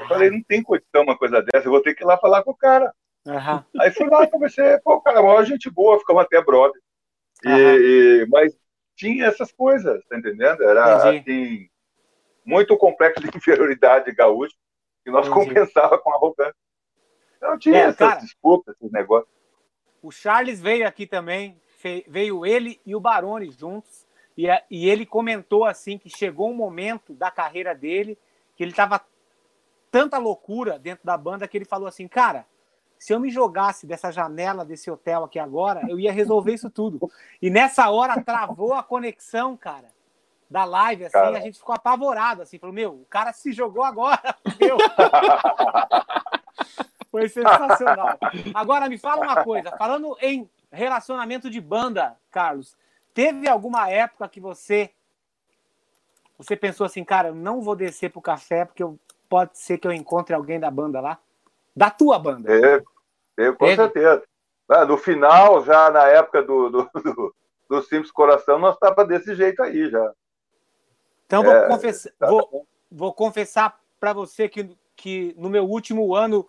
Eu 0.00 0.08
falei, 0.08 0.30
não 0.30 0.42
tem 0.42 0.62
condição 0.62 1.02
uma 1.02 1.16
coisa 1.16 1.42
dessa, 1.42 1.66
eu 1.66 1.70
vou 1.72 1.80
ter 1.82 1.94
que 1.94 2.02
ir 2.02 2.06
lá 2.06 2.18
falar 2.18 2.42
com 2.42 2.50
o 2.50 2.56
cara. 2.56 2.92
Aham. 3.26 3.64
Aí 3.80 3.90
fui 3.90 4.06
lá, 4.08 4.26
conversei, 4.26 4.78
pô, 4.78 5.00
cara, 5.00 5.22
maior 5.22 5.44
gente 5.44 5.70
boa, 5.70 5.98
ficamos 5.98 6.22
até 6.22 6.42
brother. 6.42 6.80
E, 7.44 7.48
Aham. 7.48 7.76
e- 7.76 8.26
mas 8.28 8.58
tinha 8.96 9.26
essas 9.26 9.52
coisas, 9.52 10.04
tá 10.06 10.18
entendendo? 10.18 10.62
Era 10.62 11.08
Entendi. 11.08 11.18
assim. 11.30 11.68
muito 12.44 12.76
complexo 12.76 13.20
de 13.22 13.28
inferioridade 13.36 14.10
gaúcho, 14.12 14.56
que 15.04 15.10
nós 15.10 15.28
Entendi. 15.28 15.46
compensava 15.46 15.98
com 15.98 16.12
arrogância. 16.12 16.54
Não 17.40 17.58
tinha 17.58 17.76
é, 17.76 17.82
essas 17.82 17.96
cara, 17.96 18.20
disputas, 18.20 18.74
esses 18.76 18.90
negócios. 18.90 19.32
O 20.02 20.10
Charles 20.10 20.60
veio 20.60 20.86
aqui 20.86 21.06
também, 21.06 21.60
veio 22.08 22.44
ele 22.44 22.80
e 22.84 22.94
o 22.94 23.00
Baroni 23.00 23.50
juntos, 23.50 24.06
e, 24.36 24.46
e 24.70 24.88
ele 24.88 25.06
comentou 25.06 25.64
assim 25.64 25.98
que 25.98 26.08
chegou 26.08 26.50
um 26.50 26.54
momento 26.54 27.12
da 27.14 27.30
carreira 27.30 27.74
dele 27.74 28.18
que 28.56 28.62
ele 28.62 28.72
estava 28.72 29.00
tanta 29.90 30.18
loucura 30.18 30.78
dentro 30.78 31.04
da 31.04 31.16
banda 31.16 31.46
que 31.48 31.56
ele 31.56 31.64
falou 31.64 31.88
assim, 31.88 32.06
cara, 32.06 32.46
se 32.98 33.12
eu 33.12 33.20
me 33.20 33.30
jogasse 33.30 33.86
dessa 33.86 34.10
janela 34.10 34.64
desse 34.64 34.90
hotel 34.90 35.24
aqui 35.24 35.38
agora, 35.38 35.82
eu 35.88 35.98
ia 36.00 36.12
resolver 36.12 36.52
isso 36.52 36.68
tudo. 36.68 37.10
E 37.40 37.48
nessa 37.48 37.88
hora 37.90 38.20
travou 38.22 38.74
a 38.74 38.82
conexão, 38.82 39.56
cara, 39.56 39.88
da 40.50 40.64
live, 40.64 41.04
assim, 41.04 41.12
cara. 41.12 41.38
a 41.38 41.40
gente 41.40 41.58
ficou 41.58 41.74
apavorado, 41.74 42.42
assim, 42.42 42.58
falou, 42.58 42.74
meu, 42.74 42.94
o 42.94 43.06
cara 43.08 43.32
se 43.32 43.52
jogou 43.52 43.84
agora, 43.84 44.34
meu. 44.60 44.76
Foi 47.10 47.28
sensacional. 47.28 48.18
Agora, 48.52 48.88
me 48.88 48.98
fala 48.98 49.22
uma 49.22 49.44
coisa, 49.44 49.70
falando 49.76 50.16
em 50.20 50.48
relacionamento 50.70 51.50
de 51.50 51.60
banda, 51.60 52.16
Carlos, 52.30 52.76
teve 53.14 53.48
alguma 53.48 53.88
época 53.90 54.28
que 54.28 54.40
você 54.40 54.90
você 56.38 56.56
pensou 56.56 56.86
assim, 56.86 57.02
cara, 57.02 57.28
eu 57.28 57.34
não 57.34 57.60
vou 57.60 57.74
descer 57.74 58.10
pro 58.10 58.22
café 58.22 58.64
porque 58.64 58.82
eu, 58.82 58.98
pode 59.28 59.58
ser 59.58 59.76
que 59.78 59.88
eu 59.88 59.92
encontre 59.92 60.34
alguém 60.34 60.60
da 60.60 60.70
banda 60.70 61.00
lá? 61.00 61.18
Da 61.74 61.90
tua 61.90 62.16
banda? 62.18 62.48
Eu, 63.36 63.56
com 63.56 63.66
Teve? 63.66 63.76
certeza. 63.76 64.22
Ah, 64.68 64.84
no 64.84 64.96
final, 64.96 65.64
já 65.64 65.90
na 65.90 66.06
época 66.06 66.42
do, 66.42 66.68
do, 66.68 66.90
do, 66.94 67.34
do 67.68 67.82
Simples 67.82 68.10
Coração, 68.10 68.58
nós 68.58 68.74
estava 68.74 69.04
desse 69.04 69.34
jeito 69.34 69.62
aí 69.62 69.88
já. 69.90 70.12
Então, 71.26 71.42
vou, 71.42 71.52
é, 71.52 71.68
confessar, 71.68 72.12
tá 72.18 72.26
vou, 72.28 72.66
vou 72.90 73.12
confessar 73.12 73.80
para 73.98 74.12
você 74.12 74.48
que, 74.48 74.76
que 74.94 75.34
no 75.36 75.50
meu 75.50 75.64
último 75.64 76.14
ano 76.14 76.48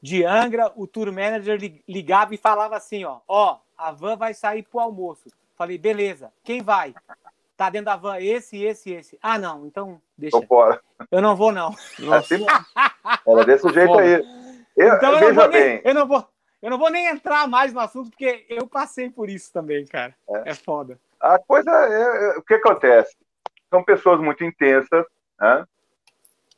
de 0.00 0.24
Angra, 0.24 0.72
o 0.76 0.86
tour 0.86 1.12
manager 1.12 1.58
ligava 1.88 2.34
e 2.34 2.38
falava 2.38 2.76
assim, 2.76 3.04
ó, 3.04 3.18
ó, 3.26 3.58
a 3.76 3.92
van 3.92 4.16
vai 4.16 4.34
sair 4.34 4.62
pro 4.62 4.80
almoço. 4.80 5.30
Falei, 5.56 5.76
beleza, 5.76 6.32
quem 6.44 6.62
vai? 6.62 6.94
Tá 7.56 7.68
dentro 7.68 7.86
da 7.86 7.96
van 7.96 8.18
esse, 8.18 8.62
esse, 8.62 8.92
esse. 8.92 9.18
Ah, 9.20 9.38
não, 9.38 9.66
então 9.66 10.00
deixa. 10.16 10.40
Tô 10.40 10.46
fora. 10.46 10.80
Eu 11.10 11.20
não 11.20 11.34
vou, 11.34 11.50
não. 11.50 11.74
Nossa. 11.98 12.36
Era 13.26 13.44
desse 13.44 13.68
jeito 13.70 13.98
aí. 13.98 14.24
Eu, 14.76 14.94
então 14.94 15.18
eu 15.18 15.34
não, 15.34 15.48
bem. 15.48 15.68
Nem, 15.68 15.80
eu 15.84 15.94
não 15.94 16.06
vou 16.06 16.28
eu 16.60 16.70
não 16.70 16.78
vou 16.78 16.90
nem 16.90 17.06
entrar 17.06 17.46
mais 17.46 17.72
no 17.72 17.80
assunto, 17.80 18.10
porque 18.10 18.44
eu 18.48 18.66
passei 18.66 19.08
por 19.08 19.30
isso 19.30 19.52
também, 19.52 19.86
cara. 19.86 20.14
É, 20.28 20.50
é 20.50 20.54
foda. 20.54 20.98
A 21.20 21.38
coisa 21.38 21.70
é, 21.70 22.30
é. 22.34 22.38
O 22.38 22.42
que 22.42 22.54
acontece? 22.54 23.16
São 23.70 23.82
pessoas 23.84 24.20
muito 24.20 24.44
intensas, 24.44 25.04
né? 25.40 25.64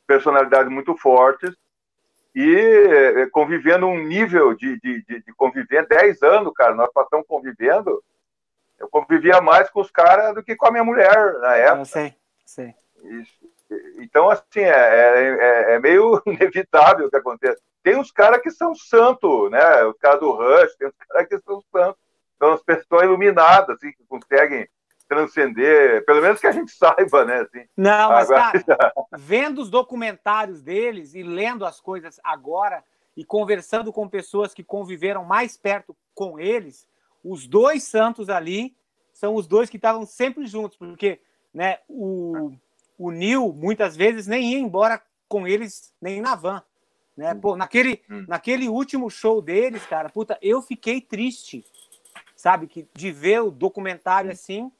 personalidades 0.07 0.71
muito 0.71 0.95
fortes, 0.97 1.55
e 2.33 2.55
é, 2.55 3.29
convivendo 3.29 3.87
um 3.87 4.01
nível 4.03 4.53
de, 4.53 4.79
de, 4.79 5.03
de, 5.03 5.21
de 5.21 5.33
conviver 5.33 5.85
10 5.87 6.23
anos, 6.23 6.53
cara, 6.53 6.73
nós 6.73 6.89
passamos 6.93 7.27
convivendo. 7.27 8.03
Eu 8.79 8.89
convivia 8.89 9.41
mais 9.41 9.69
com 9.69 9.81
os 9.81 9.91
caras 9.91 10.33
do 10.33 10.43
que 10.43 10.55
com 10.55 10.67
a 10.67 10.71
minha 10.71 10.83
mulher 10.83 11.39
na 11.39 11.55
época. 11.55 11.81
Eu 11.81 11.85
sei, 11.85 12.15
sei. 12.45 12.75
Isso. 13.03 13.51
Então, 13.97 14.29
assim, 14.29 14.61
é, 14.61 14.69
é, 14.69 15.37
é, 15.39 15.73
é 15.73 15.79
meio 15.79 16.21
inevitável 16.25 17.09
que 17.09 17.15
aconteça. 17.15 17.61
Tem 17.83 17.97
uns 17.97 18.11
caras 18.11 18.41
que 18.41 18.51
são 18.51 18.73
santos, 18.75 19.49
né? 19.51 19.83
Os 19.85 19.97
caras 19.97 20.19
do 20.19 20.31
Rush, 20.31 20.75
tem 20.75 20.87
uns 20.87 20.95
caras 21.09 21.27
que 21.27 21.39
são 21.39 21.61
santos. 21.71 22.01
São 22.37 22.53
as 22.53 22.63
pessoas 22.63 23.03
iluminadas, 23.03 23.75
assim, 23.75 23.91
que 23.91 24.03
conseguem 24.07 24.67
transcender, 25.11 26.05
pelo 26.05 26.21
menos 26.21 26.39
que 26.39 26.47
a 26.47 26.53
gente 26.53 26.71
saiba, 26.77 27.25
né? 27.25 27.41
Assim. 27.41 27.65
Não, 27.75 28.11
mas, 28.11 28.31
agora... 28.31 28.63
cara, 28.63 28.93
vendo 29.17 29.61
os 29.61 29.69
documentários 29.69 30.61
deles 30.61 31.13
e 31.13 31.21
lendo 31.21 31.65
as 31.65 31.81
coisas 31.81 32.17
agora 32.23 32.81
e 33.17 33.25
conversando 33.25 33.91
com 33.91 34.07
pessoas 34.07 34.53
que 34.53 34.63
conviveram 34.63 35.25
mais 35.25 35.57
perto 35.57 35.93
com 36.15 36.39
eles, 36.39 36.87
os 37.21 37.45
dois 37.45 37.83
santos 37.83 38.29
ali 38.29 38.73
são 39.13 39.35
os 39.35 39.47
dois 39.47 39.69
que 39.69 39.75
estavam 39.75 40.05
sempre 40.05 40.47
juntos, 40.47 40.77
porque 40.77 41.19
né, 41.53 41.79
o, 41.89 42.53
o 42.97 43.11
Neil 43.11 43.51
muitas 43.51 43.97
vezes 43.97 44.27
nem 44.27 44.53
ia 44.53 44.59
embora 44.59 45.01
com 45.27 45.45
eles 45.45 45.93
nem 46.01 46.21
na 46.21 46.35
van. 46.35 46.63
Né? 47.17 47.35
Pô, 47.35 47.57
naquele, 47.57 48.01
hum. 48.09 48.23
naquele 48.29 48.69
último 48.69 49.09
show 49.09 49.41
deles, 49.41 49.85
cara, 49.85 50.07
puta, 50.09 50.39
eu 50.41 50.61
fiquei 50.61 51.01
triste, 51.01 51.65
sabe? 52.33 52.65
Que, 52.65 52.87
de 52.95 53.11
ver 53.11 53.41
o 53.41 53.51
documentário 53.51 54.29
hum. 54.29 54.33
assim, 54.33 54.71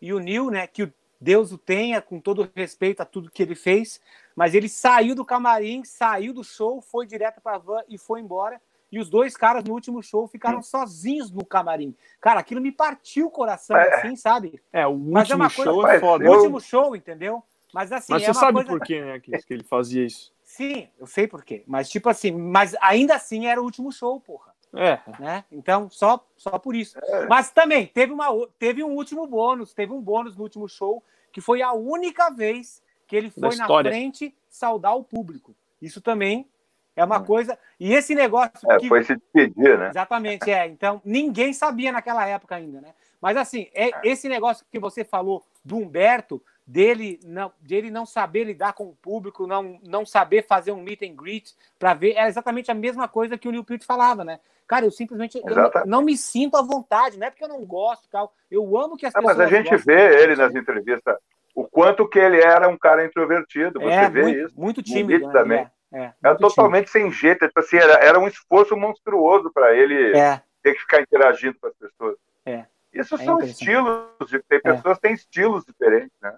e 0.00 0.12
o 0.12 0.18
Neil, 0.18 0.50
né? 0.50 0.66
Que 0.66 0.92
Deus 1.20 1.52
o 1.52 1.58
tenha, 1.58 2.00
com 2.00 2.20
todo 2.20 2.48
respeito 2.54 3.00
a 3.00 3.04
tudo 3.04 3.30
que 3.30 3.42
ele 3.42 3.54
fez, 3.54 4.00
mas 4.36 4.54
ele 4.54 4.68
saiu 4.68 5.14
do 5.14 5.24
camarim, 5.24 5.82
saiu 5.84 6.32
do 6.32 6.44
show, 6.44 6.80
foi 6.80 7.06
direto 7.06 7.40
pra 7.40 7.58
van 7.58 7.82
e 7.88 7.98
foi 7.98 8.20
embora. 8.20 8.60
E 8.90 8.98
os 8.98 9.10
dois 9.10 9.36
caras 9.36 9.64
no 9.64 9.74
último 9.74 10.02
show 10.02 10.26
ficaram 10.26 10.60
hum. 10.60 10.62
sozinhos 10.62 11.30
no 11.30 11.44
camarim. 11.44 11.94
Cara, 12.20 12.40
aquilo 12.40 12.60
me 12.60 12.72
partiu 12.72 13.26
o 13.26 13.30
coração, 13.30 13.76
é. 13.76 13.94
assim, 13.94 14.16
sabe? 14.16 14.60
É, 14.72 14.86
o 14.86 14.90
último 14.90 15.12
mas 15.12 15.30
é 15.30 15.34
uma 15.34 15.48
show 15.50 15.82
coisa... 15.82 15.92
é 15.92 16.00
foda. 16.00 16.30
O 16.30 16.34
último 16.34 16.60
show, 16.60 16.96
entendeu? 16.96 17.42
Mas 17.72 17.92
assim. 17.92 18.12
Mas 18.12 18.22
é 18.22 18.26
você 18.26 18.34
sabe 18.34 18.54
coisa... 18.54 18.68
por 18.70 18.80
quê, 18.80 19.00
né, 19.02 19.20
que, 19.20 19.30
que 19.42 19.52
ele 19.52 19.64
fazia 19.64 20.04
isso? 20.06 20.32
Sim, 20.42 20.88
eu 20.98 21.06
sei 21.06 21.28
por 21.28 21.44
quê. 21.44 21.62
Mas, 21.66 21.90
tipo 21.90 22.08
assim, 22.08 22.32
mas 22.32 22.74
ainda 22.80 23.14
assim 23.14 23.46
era 23.46 23.60
o 23.60 23.64
último 23.64 23.92
show, 23.92 24.18
porra. 24.18 24.54
É. 24.74 24.98
Né? 25.18 25.44
Então, 25.50 25.88
só, 25.90 26.24
só 26.36 26.58
por 26.58 26.74
isso. 26.74 26.98
É. 26.98 27.26
Mas 27.26 27.50
também 27.50 27.86
teve, 27.86 28.12
uma, 28.12 28.28
teve 28.58 28.82
um 28.84 28.90
último 28.90 29.26
bônus, 29.26 29.72
teve 29.72 29.92
um 29.92 30.00
bônus 30.00 30.36
no 30.36 30.42
último 30.42 30.68
show, 30.68 31.02
que 31.32 31.40
foi 31.40 31.62
a 31.62 31.72
única 31.72 32.30
vez 32.30 32.82
que 33.06 33.16
ele 33.16 33.30
foi 33.30 33.56
na 33.56 33.66
frente 33.66 34.34
saudar 34.48 34.94
o 34.94 35.04
público. 35.04 35.54
Isso 35.80 36.00
também 36.00 36.46
é 36.94 37.04
uma 37.04 37.18
hum. 37.18 37.24
coisa. 37.24 37.58
E 37.78 37.94
esse 37.94 38.14
negócio. 38.14 38.70
É, 38.70 38.78
que... 38.78 38.88
Foi 38.88 39.02
se 39.04 39.16
despedir, 39.16 39.78
né? 39.78 39.88
Exatamente, 39.88 40.50
é. 40.50 40.66
Então, 40.66 41.00
ninguém 41.04 41.52
sabia 41.52 41.92
naquela 41.92 42.26
época 42.26 42.56
ainda, 42.56 42.80
né? 42.80 42.92
Mas 43.20 43.36
assim, 43.36 43.68
é, 43.74 43.90
esse 44.04 44.28
negócio 44.28 44.64
que 44.70 44.78
você 44.78 45.04
falou 45.04 45.44
do 45.64 45.76
Humberto 45.76 46.42
dele 46.68 47.18
não, 47.24 47.50
dele 47.60 47.90
não 47.90 48.04
saber 48.04 48.44
lidar 48.44 48.74
com 48.74 48.84
o 48.84 48.94
público, 48.94 49.46
não, 49.46 49.80
não 49.82 50.04
saber 50.04 50.46
fazer 50.46 50.70
um 50.70 50.82
meet 50.82 51.02
and 51.02 51.14
greet 51.14 51.54
para 51.78 51.94
ver, 51.94 52.12
é 52.12 52.28
exatamente 52.28 52.70
a 52.70 52.74
mesma 52.74 53.08
coisa 53.08 53.38
que 53.38 53.48
o 53.48 53.50
Neil 53.50 53.64
Peart 53.64 53.84
falava, 53.84 54.22
né? 54.22 54.38
Cara, 54.66 54.84
eu 54.84 54.90
simplesmente 54.90 55.38
eu 55.38 55.56
não, 55.56 55.70
não, 55.86 56.02
me 56.02 56.14
sinto 56.14 56.58
à 56.58 56.62
vontade, 56.62 57.18
não 57.18 57.26
é 57.26 57.30
porque 57.30 57.42
eu 57.42 57.48
não 57.48 57.64
gosto, 57.64 58.06
tal. 58.10 58.34
Eu 58.50 58.76
amo 58.76 58.98
que 58.98 59.06
as 59.06 59.14
ah, 59.14 59.18
pessoas. 59.18 59.38
Mas 59.38 59.46
a 59.46 59.50
gente 59.50 59.74
vê 59.78 60.22
ele 60.22 60.36
nas 60.36 60.54
entrevistas, 60.54 61.16
o 61.54 61.64
quanto 61.64 62.06
que 62.06 62.18
ele 62.18 62.38
era 62.38 62.68
um 62.68 62.76
cara 62.76 63.02
introvertido. 63.02 63.80
Você 63.80 63.94
é, 63.94 64.10
vê 64.10 64.22
muito, 64.22 64.38
isso. 64.38 64.60
Muito 64.60 64.82
tímido. 64.82 65.26
Né? 65.26 65.32
também. 65.32 65.70
É, 65.90 65.98
é, 66.00 66.12
era 66.22 66.36
totalmente 66.36 66.90
tímido. 66.90 67.12
sem 67.12 67.18
jeito. 67.18 67.46
Tipo 67.48 67.60
assim, 67.60 67.78
era, 67.78 67.94
era 67.94 68.18
um 68.18 68.28
esforço 68.28 68.76
monstruoso 68.76 69.50
para 69.50 69.74
ele 69.74 70.14
é. 70.14 70.42
ter 70.62 70.74
que 70.74 70.80
ficar 70.80 71.00
interagindo 71.00 71.56
com 71.58 71.66
as 71.66 71.74
pessoas. 71.74 72.16
É. 72.44 72.66
Isso 72.92 73.14
é 73.14 73.18
são 73.18 73.40
estilos, 73.40 74.06
tem 74.48 74.60
pessoas 74.60 74.96
que 74.96 75.02
têm 75.02 75.14
estilos 75.14 75.64
diferentes, 75.64 76.12
né? 76.20 76.36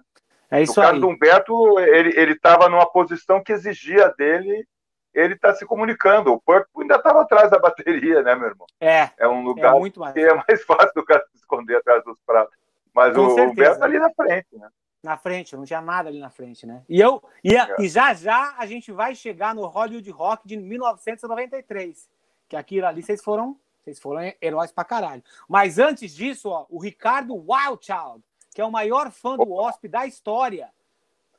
É 0.51 0.61
isso 0.61 0.73
no 0.73 0.83
caso 0.83 0.93
aí. 0.95 0.99
do 0.99 1.07
Humberto, 1.07 1.79
ele 1.79 2.33
estava 2.33 2.67
numa 2.67 2.85
posição 2.85 3.41
que 3.41 3.53
exigia 3.53 4.09
dele 4.17 4.67
ele 5.13 5.33
estar 5.33 5.49
tá 5.49 5.55
se 5.55 5.65
comunicando. 5.65 6.31
O 6.31 6.41
Purple 6.41 6.81
ainda 6.81 6.95
estava 6.95 7.21
atrás 7.21 7.49
da 7.51 7.59
bateria, 7.59 8.21
né, 8.21 8.35
meu 8.35 8.49
irmão? 8.49 8.67
É. 8.79 9.09
É 9.17 9.27
um 9.27 9.43
lugar 9.43 9.73
é 9.75 10.13
que 10.13 10.19
é 10.19 10.33
mais 10.33 10.63
fácil 10.65 10.91
do 10.95 11.05
cara 11.05 11.25
se 11.31 11.37
esconder 11.37 11.77
atrás 11.77 12.03
dos 12.03 12.17
pratos. 12.25 12.55
Mas 12.93 13.15
Com 13.15 13.27
o 13.27 13.35
certeza. 13.35 13.51
Humberto 13.51 13.83
ali 13.83 13.99
na 13.99 14.09
frente, 14.11 14.57
né? 14.57 14.69
Na 15.03 15.17
frente, 15.17 15.55
não 15.55 15.65
tinha 15.65 15.81
nada 15.81 16.09
ali 16.09 16.19
na 16.19 16.29
frente, 16.29 16.65
né? 16.65 16.83
E, 16.87 17.01
eu, 17.01 17.23
e, 17.43 17.55
é. 17.55 17.75
e 17.79 17.89
já 17.89 18.13
já 18.13 18.53
a 18.57 18.65
gente 18.67 18.91
vai 18.91 19.15
chegar 19.15 19.55
no 19.55 19.65
Hollywood 19.65 20.11
Rock 20.11 20.47
de 20.47 20.57
1993. 20.57 22.09
Que 22.47 22.55
aquilo 22.55 22.85
ali 22.85 23.01
vocês 23.01 23.23
foram, 23.23 23.57
vocês 23.81 23.99
foram 23.99 24.31
heróis 24.39 24.71
pra 24.71 24.83
caralho. 24.83 25.23
Mas 25.47 25.79
antes 25.79 26.13
disso, 26.13 26.49
ó, 26.49 26.67
o 26.69 26.79
Ricardo 26.79 27.33
Wildchild 27.33 28.21
que 28.53 28.61
é 28.61 28.65
o 28.65 28.71
maior 28.71 29.11
fã 29.11 29.35
do 29.35 29.49
Wasp 29.49 29.87
da 29.87 30.05
história. 30.05 30.69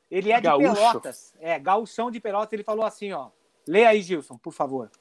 Ele 0.09 0.31
é 0.31 0.37
de 0.37 0.43
Gaúcho. 0.43 0.73
Pelotas. 0.73 1.33
É, 1.39 1.57
gauchão 1.59 2.11
de 2.11 2.19
Pelotas. 2.19 2.53
Ele 2.53 2.63
falou 2.63 2.85
assim, 2.85 3.11
ó. 3.11 3.29
Lê 3.67 3.85
aí, 3.85 4.01
Gilson, 4.01 4.37
por 4.37 4.51
favor. 4.51 4.91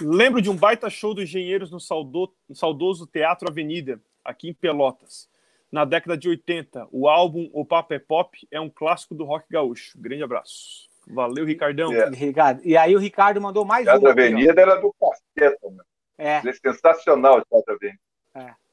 Lembro 0.00 0.40
de 0.40 0.50
um 0.50 0.56
baita 0.56 0.88
show 0.90 1.14
dos 1.14 1.24
engenheiros 1.24 1.70
no, 1.70 1.80
saudo, 1.80 2.32
no 2.48 2.54
saudoso 2.54 3.06
Teatro 3.06 3.48
Avenida, 3.48 4.00
aqui 4.24 4.48
em 4.48 4.54
Pelotas. 4.54 5.28
Na 5.70 5.84
década 5.84 6.16
de 6.16 6.28
80, 6.28 6.88
o 6.90 7.08
álbum 7.08 7.50
O 7.52 7.64
Papo 7.64 7.92
é 7.94 7.98
Pop 7.98 8.38
é 8.50 8.60
um 8.60 8.70
clássico 8.70 9.14
do 9.14 9.24
rock 9.24 9.46
gaúcho. 9.50 9.98
Grande 10.00 10.22
abraço. 10.22 10.88
Valeu, 11.06 11.44
Ricardão. 11.44 11.92
É. 11.92 12.08
Ricardo. 12.10 12.60
E 12.64 12.76
aí 12.76 12.94
o 12.94 12.98
Ricardo 12.98 13.40
mandou 13.40 13.64
mais 13.64 13.86
um. 13.86 13.90
Teatro 13.90 14.08
Avenida 14.08 14.52
aqui, 14.52 14.60
era 14.60 14.76
do 14.76 14.94
Caceta, 15.00 15.70
meu. 15.70 15.84
É. 16.16 16.36
é 16.36 16.52
sensacional 16.52 17.38
o 17.38 17.44
Teatro 17.44 17.74
Avenida. 17.74 18.00
É 18.34 18.67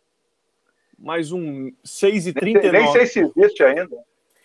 mais 0.97 1.31
um 1.31 1.71
6h39. 1.85 2.61
Nem, 2.61 2.71
nem 2.71 2.91
sei 2.91 3.05
se 3.05 3.19
existe 3.19 3.63
ainda. 3.63 3.97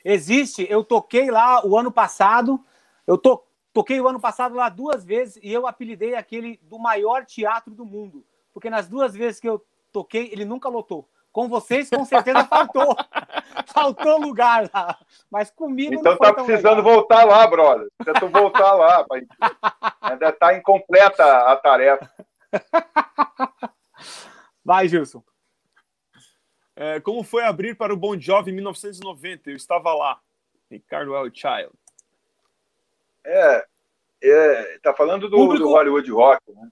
Existe, 0.04 0.66
eu 0.70 0.82
toquei 0.82 1.30
lá 1.30 1.64
o 1.66 1.76
ano 1.76 1.92
passado, 1.92 2.58
eu 3.06 3.18
to, 3.18 3.42
toquei 3.72 4.00
o 4.00 4.08
ano 4.08 4.20
passado 4.20 4.54
lá 4.54 4.68
duas 4.68 5.04
vezes 5.04 5.38
e 5.42 5.52
eu 5.52 5.66
apelidei 5.66 6.14
aquele 6.14 6.58
do 6.62 6.78
maior 6.78 7.24
teatro 7.24 7.74
do 7.74 7.84
mundo, 7.84 8.24
porque 8.52 8.70
nas 8.70 8.88
duas 8.88 9.14
vezes 9.14 9.38
que 9.38 9.48
eu 9.48 9.64
toquei, 9.92 10.30
ele 10.32 10.44
nunca 10.44 10.68
lotou. 10.68 11.08
Com 11.32 11.48
vocês, 11.48 11.88
com 11.88 12.04
certeza 12.04 12.44
faltou. 12.44 12.96
faltou 13.72 14.20
lugar 14.20 14.68
lá. 14.74 14.98
Mas 15.30 15.50
comigo 15.50 15.94
então 15.94 16.12
não 16.12 16.18
tá 16.18 16.32
precisando 16.32 16.78
legal. 16.78 16.94
voltar 16.94 17.24
lá, 17.24 17.46
brother. 17.46 17.88
Precisa 17.96 18.26
voltar 18.26 18.74
lá. 18.74 19.04
pai. 19.08 19.22
Ainda 20.00 20.32
tá 20.32 20.56
incompleta 20.56 21.24
a 21.24 21.56
tarefa. 21.56 22.10
Vai, 24.64 24.88
Gilson. 24.88 25.22
É, 26.80 26.98
como 26.98 27.22
foi 27.22 27.44
abrir 27.44 27.76
para 27.76 27.92
o 27.92 27.96
Bon 27.96 28.18
Jovi 28.18 28.50
em 28.50 28.54
1990? 28.54 29.50
Eu 29.50 29.56
estava 29.56 29.92
lá. 29.92 30.18
Ricardo 30.70 31.14
L. 31.14 31.30
Child. 31.30 31.68
É, 33.22 33.66
é, 34.22 34.78
tá 34.82 34.94
falando 34.94 35.28
do, 35.28 35.36
Público- 35.36 35.62
do 35.64 35.70
Hollywood 35.72 36.10
Rock, 36.10 36.40
né? 36.52 36.68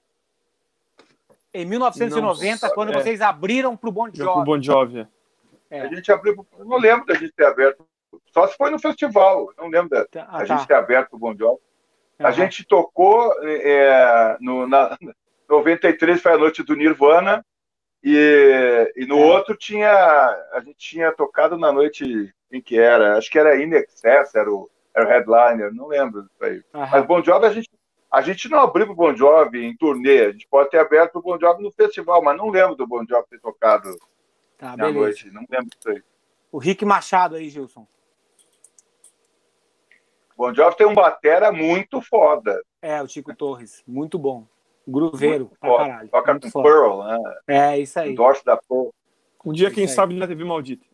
Em 1.52 1.66
1990, 1.66 2.52
Nossa, 2.52 2.74
quando 2.74 2.90
é. 2.90 2.94
vocês 2.94 3.20
abriram 3.20 3.76
pro 3.76 3.92
Bon 3.92 4.10
Pro 4.10 4.16
Jovi. 4.16 4.44
Bon 4.46 4.62
Jovi. 4.62 5.00
é. 5.00 5.78
É. 5.78 5.80
A 5.82 5.88
gente 5.88 6.10
abriu. 6.10 6.46
Não 6.58 6.78
lembro 6.78 7.04
da 7.04 7.12
gente 7.12 7.32
ter 7.32 7.44
aberto. 7.44 7.86
Só 8.32 8.46
se 8.46 8.56
foi 8.56 8.70
no 8.70 8.78
festival. 8.78 9.52
Não 9.58 9.68
lembro 9.68 9.90
da, 9.90 10.06
Tá, 10.06 10.22
a 10.22 10.38
ah, 10.38 10.44
gente 10.46 10.60
tá. 10.60 10.66
ter 10.68 10.74
aberto 10.74 11.12
o 11.12 11.18
Bon 11.18 11.36
Jovi. 11.36 11.60
A 12.18 12.28
Aham. 12.28 12.32
gente 12.32 12.64
tocou 12.64 13.30
é, 13.44 14.38
no, 14.40 14.66
na 14.66 14.96
93 15.46 16.22
foi 16.22 16.32
a 16.32 16.38
noite 16.38 16.62
do 16.62 16.74
Nirvana 16.74 17.44
e, 18.02 18.92
e 18.96 19.06
no 19.06 19.18
É. 19.18 19.24
outro 19.26 19.56
tinha 19.56 19.90
a 19.90 20.60
gente 20.64 20.76
tinha 20.78 21.12
tocado 21.12 21.56
na 21.58 21.72
noite 21.72 22.32
em 22.50 22.60
que 22.60 22.78
era, 22.78 23.16
acho 23.18 23.30
que 23.30 23.38
era 23.38 23.60
In 23.62 23.72
Excess, 23.74 24.34
era 24.34 24.50
o, 24.50 24.70
era 24.94 25.04
o 25.04 25.08
headliner, 25.08 25.72
não 25.74 25.86
lembro 25.88 26.22
disso 26.22 26.44
aí. 26.44 26.62
Aham. 26.74 26.88
Mas 26.92 27.06
Bon 27.06 27.22
Jovi 27.22 27.46
a 27.46 27.50
gente 27.52 27.68
a 28.10 28.22
gente 28.22 28.48
não 28.48 28.60
abriu 28.60 28.90
o 28.90 28.94
Bon 28.94 29.14
Jovi 29.14 29.62
em 29.64 29.76
turnê, 29.76 30.20
a 30.26 30.32
gente 30.32 30.48
pode 30.48 30.70
ter 30.70 30.78
aberto 30.78 31.16
o 31.16 31.22
Bon 31.22 31.38
Jovi 31.38 31.62
no 31.62 31.70
festival, 31.70 32.22
mas 32.22 32.36
não 32.38 32.48
lembro 32.48 32.74
do 32.74 32.86
Bon 32.86 33.04
Jovi 33.06 33.26
ter 33.28 33.40
tocado 33.40 33.88
Tá, 34.56 34.68
na 34.70 34.86
beleza. 34.86 34.98
noite, 34.98 35.30
não 35.30 35.44
lembro 35.50 35.66
disso 35.68 35.90
aí. 35.90 36.02
O 36.50 36.58
Rick 36.58 36.84
Machado 36.84 37.34
aí, 37.36 37.48
Gilson. 37.50 37.86
Bon 40.36 40.54
Jovi 40.54 40.76
tem 40.76 40.86
um 40.86 40.94
batera 40.94 41.50
muito 41.52 42.00
foda, 42.00 42.62
É, 42.80 43.02
o 43.02 43.06
Tico 43.08 43.34
Torres. 43.34 43.82
Muito 43.86 44.18
bom. 44.18 44.46
Gruveiro, 44.90 45.44
muito 45.46 45.58
pra 45.60 45.76
caralho. 45.76 46.08
Toca 46.08 46.32
Muito 46.32 46.50
com. 46.52 46.62
Pearl, 46.62 47.02
né? 47.04 47.18
É, 47.46 47.78
isso 47.78 47.98
aí. 48.00 48.12
Endorse 48.12 48.44
da 48.44 48.56
Pearl. 48.56 48.88
Um 49.44 49.52
dia, 49.52 49.70
quem 49.70 49.84
Isso 49.84 49.92
aí. 49.92 49.96
sabe, 49.96 50.14
na 50.14 50.26
TV 50.26 50.44
Maldita. 50.44 50.84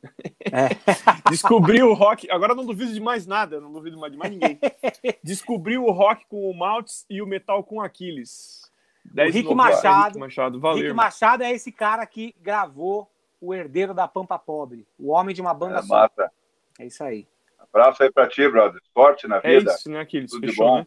É. 0.40 0.68
Descobriu 1.30 1.88
o 1.90 1.94
rock. 1.94 2.30
Agora 2.30 2.52
eu 2.52 2.56
não 2.56 2.64
duvido 2.66 2.92
de 2.92 3.00
mais 3.00 3.26
nada, 3.26 3.60
não 3.60 3.72
duvido 3.72 3.98
mais 3.98 4.12
de 4.12 4.18
mais 4.18 4.30
ninguém. 4.30 4.60
Descobriu 5.24 5.84
o 5.84 5.90
rock 5.90 6.24
com 6.28 6.48
o 6.48 6.54
Maltz 6.56 7.04
e 7.08 7.20
o 7.22 7.26
metal 7.26 7.64
com 7.64 7.76
o 7.76 7.80
Aquiles. 7.80 8.70
10 9.06 9.32
de 9.32 9.38
Rick. 9.40 9.54
Machado. 9.54 10.06
Rick 10.08 10.18
Machado, 10.18 10.60
valeu. 10.60 10.82
Rick. 10.82 10.94
Machado 10.94 11.42
é 11.42 11.52
esse 11.52 11.72
cara 11.72 12.06
que 12.06 12.34
gravou 12.40 13.10
o 13.40 13.52
herdeiro 13.54 13.92
da 13.94 14.06
Pampa 14.06 14.38
Pobre. 14.38 14.86
O 14.98 15.10
homem 15.10 15.34
de 15.34 15.40
uma 15.40 15.54
banda 15.54 15.78
É, 15.78 15.82
só. 15.82 15.94
massa. 15.94 16.30
É 16.78 16.86
isso 16.86 17.02
aí. 17.02 17.26
Abraço 17.58 18.02
aí 18.02 18.12
pra 18.12 18.28
ti, 18.28 18.48
brother. 18.48 18.80
Sorte 18.92 19.26
na 19.26 19.38
É 19.42 19.58
vida. 19.58 19.72
isso, 19.72 19.90
né, 19.90 20.00
Aquiles? 20.00 20.30
Tudo 20.30 20.42
de 20.42 20.48
Fechou, 20.48 20.66
bom. 20.68 20.78
né? 20.78 20.86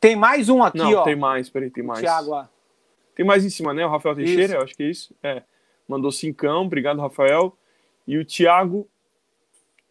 Tem 0.00 0.14
mais 0.14 0.48
um 0.48 0.62
aqui, 0.62 0.78
Não, 0.78 0.92
ó. 0.92 1.02
tem 1.02 1.16
mais, 1.16 1.48
peraí, 1.48 1.70
tem 1.70 1.82
mais. 1.84 2.00
Thiago, 2.00 2.32
ó. 2.32 2.46
Tem 3.14 3.24
mais 3.24 3.44
em 3.44 3.50
cima, 3.50 3.72
né? 3.72 3.84
O 3.86 3.88
Rafael 3.90 4.14
Teixeira, 4.14 4.44
Isso. 4.44 4.54
eu 4.54 4.62
acho 4.62 4.74
que 4.74 4.82
é 4.82 4.90
isso. 4.90 5.14
É. 5.22 5.42
Mandou 5.88 6.12
cincão, 6.12 6.66
obrigado, 6.66 7.00
Rafael. 7.00 7.56
E 8.06 8.18
o 8.18 8.24
Thiago 8.24 8.88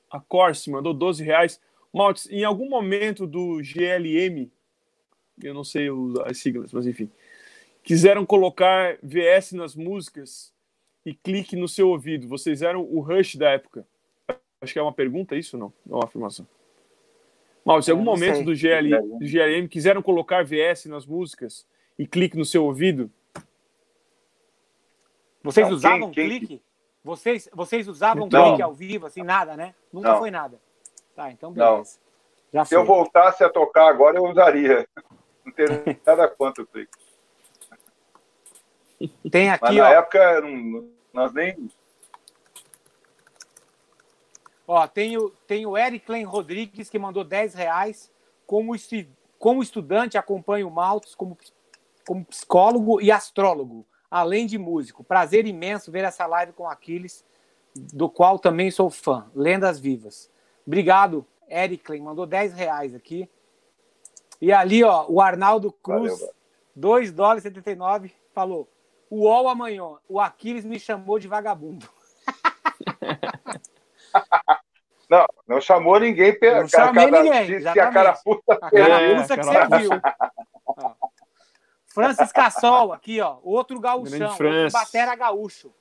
Acorce 0.10 0.70
mandou 0.70 0.94
12 0.94 1.24
reais. 1.24 1.60
Maltz, 1.92 2.30
em 2.30 2.44
algum 2.44 2.70
momento 2.70 3.26
do 3.26 3.62
GLM, 3.64 4.52
eu 5.42 5.54
não 5.54 5.64
sei 5.64 5.88
as 6.26 6.38
siglas, 6.38 6.72
mas 6.72 6.86
enfim, 6.86 7.10
quiseram 7.84 8.26
colocar 8.26 8.98
VS 9.02 9.54
nas 9.54 9.76
músicas 9.76 10.54
e 11.06 11.14
clique 11.14 11.56
no 11.56 11.68
seu 11.68 11.90
ouvido. 11.90 12.28
Vocês 12.28 12.62
eram 12.62 12.82
o 12.84 13.00
Rush 13.00 13.36
da 13.38 13.50
época. 13.52 13.88
Acho 14.62 14.74
que 14.74 14.80
é 14.80 14.82
uma 14.82 14.94
pergunta 14.94 15.36
isso 15.36 15.56
ou 15.56 15.60
não? 15.62 15.74
Não 15.86 15.96
é 15.96 16.00
uma 16.00 16.06
afirmação. 16.06 16.48
Maltz, 17.66 17.88
em 17.88 17.92
É, 17.92 17.94
algum 17.94 18.04
momento 18.06 18.44
do, 18.44 18.54
GL, 18.54 19.02
do 19.20 19.26
GLM 19.26 19.68
quiseram 19.68 20.02
colocar 20.02 20.46
VS 20.46 20.86
nas 20.86 21.06
músicas 21.06 21.68
e 21.98 22.06
clique 22.06 22.38
no 22.38 22.46
seu 22.46 22.64
ouvido? 22.64 23.10
Vocês 25.42 25.68
Não, 25.68 25.76
usavam 25.76 26.12
quem- 26.12 26.28
clique? 26.30 26.62
Vocês, 27.04 27.50
vocês 27.54 27.88
usavam 27.88 28.28
Não. 28.32 28.48
clique 28.50 28.62
ao 28.62 28.74
vivo, 28.74 29.08
assim, 29.08 29.24
nada, 29.24 29.58
né? 29.58 29.74
Nunca 29.92 30.12
Não. 30.12 30.18
foi 30.20 30.30
nada. 30.32 30.60
Tá, 31.16 31.32
então 31.32 31.52
Não. 31.52 31.74
beleza. 31.74 32.00
Já 32.54 32.66
Se 32.66 32.76
foi. 32.76 32.84
eu 32.84 32.86
voltasse 32.88 33.44
a 33.44 33.50
tocar 33.50 33.88
agora, 33.90 34.18
eu 34.18 34.24
usaria. 34.26 34.88
Não 35.46 35.52
teria 35.52 35.84
nada 36.06 36.28
contra 36.28 36.64
o 36.64 36.68
clique. 36.68 36.92
Tem 39.30 39.50
Mas 39.50 39.62
aqui, 39.62 39.78
na 39.78 39.84
ó. 39.90 39.94
época, 39.94 40.42
não- 40.42 40.90
nós 41.14 41.32
nem. 41.34 41.70
Ó, 44.68 44.86
tem 44.88 45.18
o, 45.18 45.30
tem 45.48 45.66
o 45.66 45.78
Eric 45.78 46.06
Klein 46.06 46.24
Rodrigues 46.24 46.90
que 46.90 46.98
mandou 47.00 47.24
10 47.24 47.54
reais. 47.54 48.12
Como, 48.48 48.76
esti- 48.76 49.10
como 49.40 49.62
estudante, 49.64 50.18
acompanho 50.18 50.68
o 50.68 50.72
Maltos 50.72 51.16
como, 51.16 51.38
como 52.08 52.26
psicólogo 52.26 53.02
e 53.02 53.12
astrólogo, 53.12 53.86
além 54.10 54.46
de 54.46 54.58
músico. 54.58 55.04
Prazer 55.04 55.46
imenso 55.48 55.92
ver 55.92 56.04
essa 56.04 56.26
live 56.26 56.54
com 56.54 56.68
Aquiles, 56.68 57.24
do 57.76 58.10
qual 58.10 58.40
também 58.40 58.72
sou 58.72 58.90
fã. 58.90 59.30
Lendas 59.36 59.80
vivas. 59.80 60.30
Obrigado, 60.66 61.26
Eric 61.50 61.84
Klein. 61.84 62.02
Mandou 62.02 62.26
10 62.26 62.54
reais 62.54 62.96
aqui. 62.96 63.30
E 64.42 64.52
ali, 64.52 64.84
ó, 64.84 65.06
o 65.08 65.22
Arnaldo 65.22 65.72
Cruz, 65.72 66.20
Valeu, 66.20 66.34
2 66.76 67.12
dólares 67.12 67.46
e 67.46 67.50
79, 67.50 68.12
falou: 68.34 68.68
O 69.10 69.22
UOL 69.24 69.48
amanhã, 69.48 69.98
o 70.10 70.20
Aquiles 70.20 70.66
me 70.66 70.80
chamou 70.80 71.18
de 71.20 71.28
vagabundo. 71.28 71.88
Não, 75.10 75.26
não 75.48 75.62
chamou 75.62 76.00
ninguém. 76.00 76.38
pe- 76.38 76.62
Não 76.62 76.68
chamei 76.68 77.12
ninguém, 77.12 77.46
Disse 77.46 77.72
que 77.74 77.80
a 77.80 77.92
cara 77.92 78.14
puta 78.14 78.54
A 78.54 78.72
carapuça 78.72 79.38
que 79.38 79.44
você 79.44 79.78
viu. 79.80 79.90
Francis 81.88 82.32
Cassol, 82.32 82.92
aqui, 82.92 83.22
ó. 83.22 83.38
Outro 83.44 83.80
gaúchão, 83.80 84.30
outro 84.30 84.72
batera 84.72 85.16
gaúcho. 85.16 85.74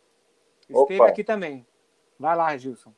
Esteve 0.69 1.01
Opa. 1.01 1.09
aqui 1.09 1.25
também. 1.25 1.67
Vai 2.19 2.37
lá, 2.37 2.57
Gilson. 2.57 2.93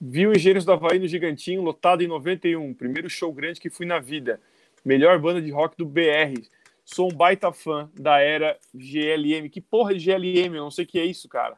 Viu 0.00 0.32
Engenheiros 0.32 0.64
do 0.64 0.72
Havaí 0.72 0.98
no 0.98 1.06
Gigantinho, 1.06 1.62
lotado 1.62 2.02
em 2.02 2.08
91. 2.08 2.74
Primeiro 2.74 3.08
show 3.08 3.32
grande 3.32 3.60
que 3.60 3.70
fui 3.70 3.86
na 3.86 3.98
vida. 4.00 4.40
Melhor 4.84 5.18
banda 5.18 5.40
de 5.40 5.50
rock 5.50 5.76
do 5.76 5.84
BR. 5.86 6.42
Sou 6.84 7.10
um 7.12 7.14
baita 7.14 7.52
fã 7.52 7.90
da 7.94 8.18
era 8.18 8.58
GLM. 8.74 9.48
Que 9.48 9.60
porra 9.60 9.94
de 9.94 10.00
GLM? 10.00 10.56
Eu 10.56 10.64
não 10.64 10.70
sei 10.70 10.84
o 10.84 10.88
que 10.88 10.98
é 10.98 11.04
isso, 11.04 11.28
cara. 11.28 11.56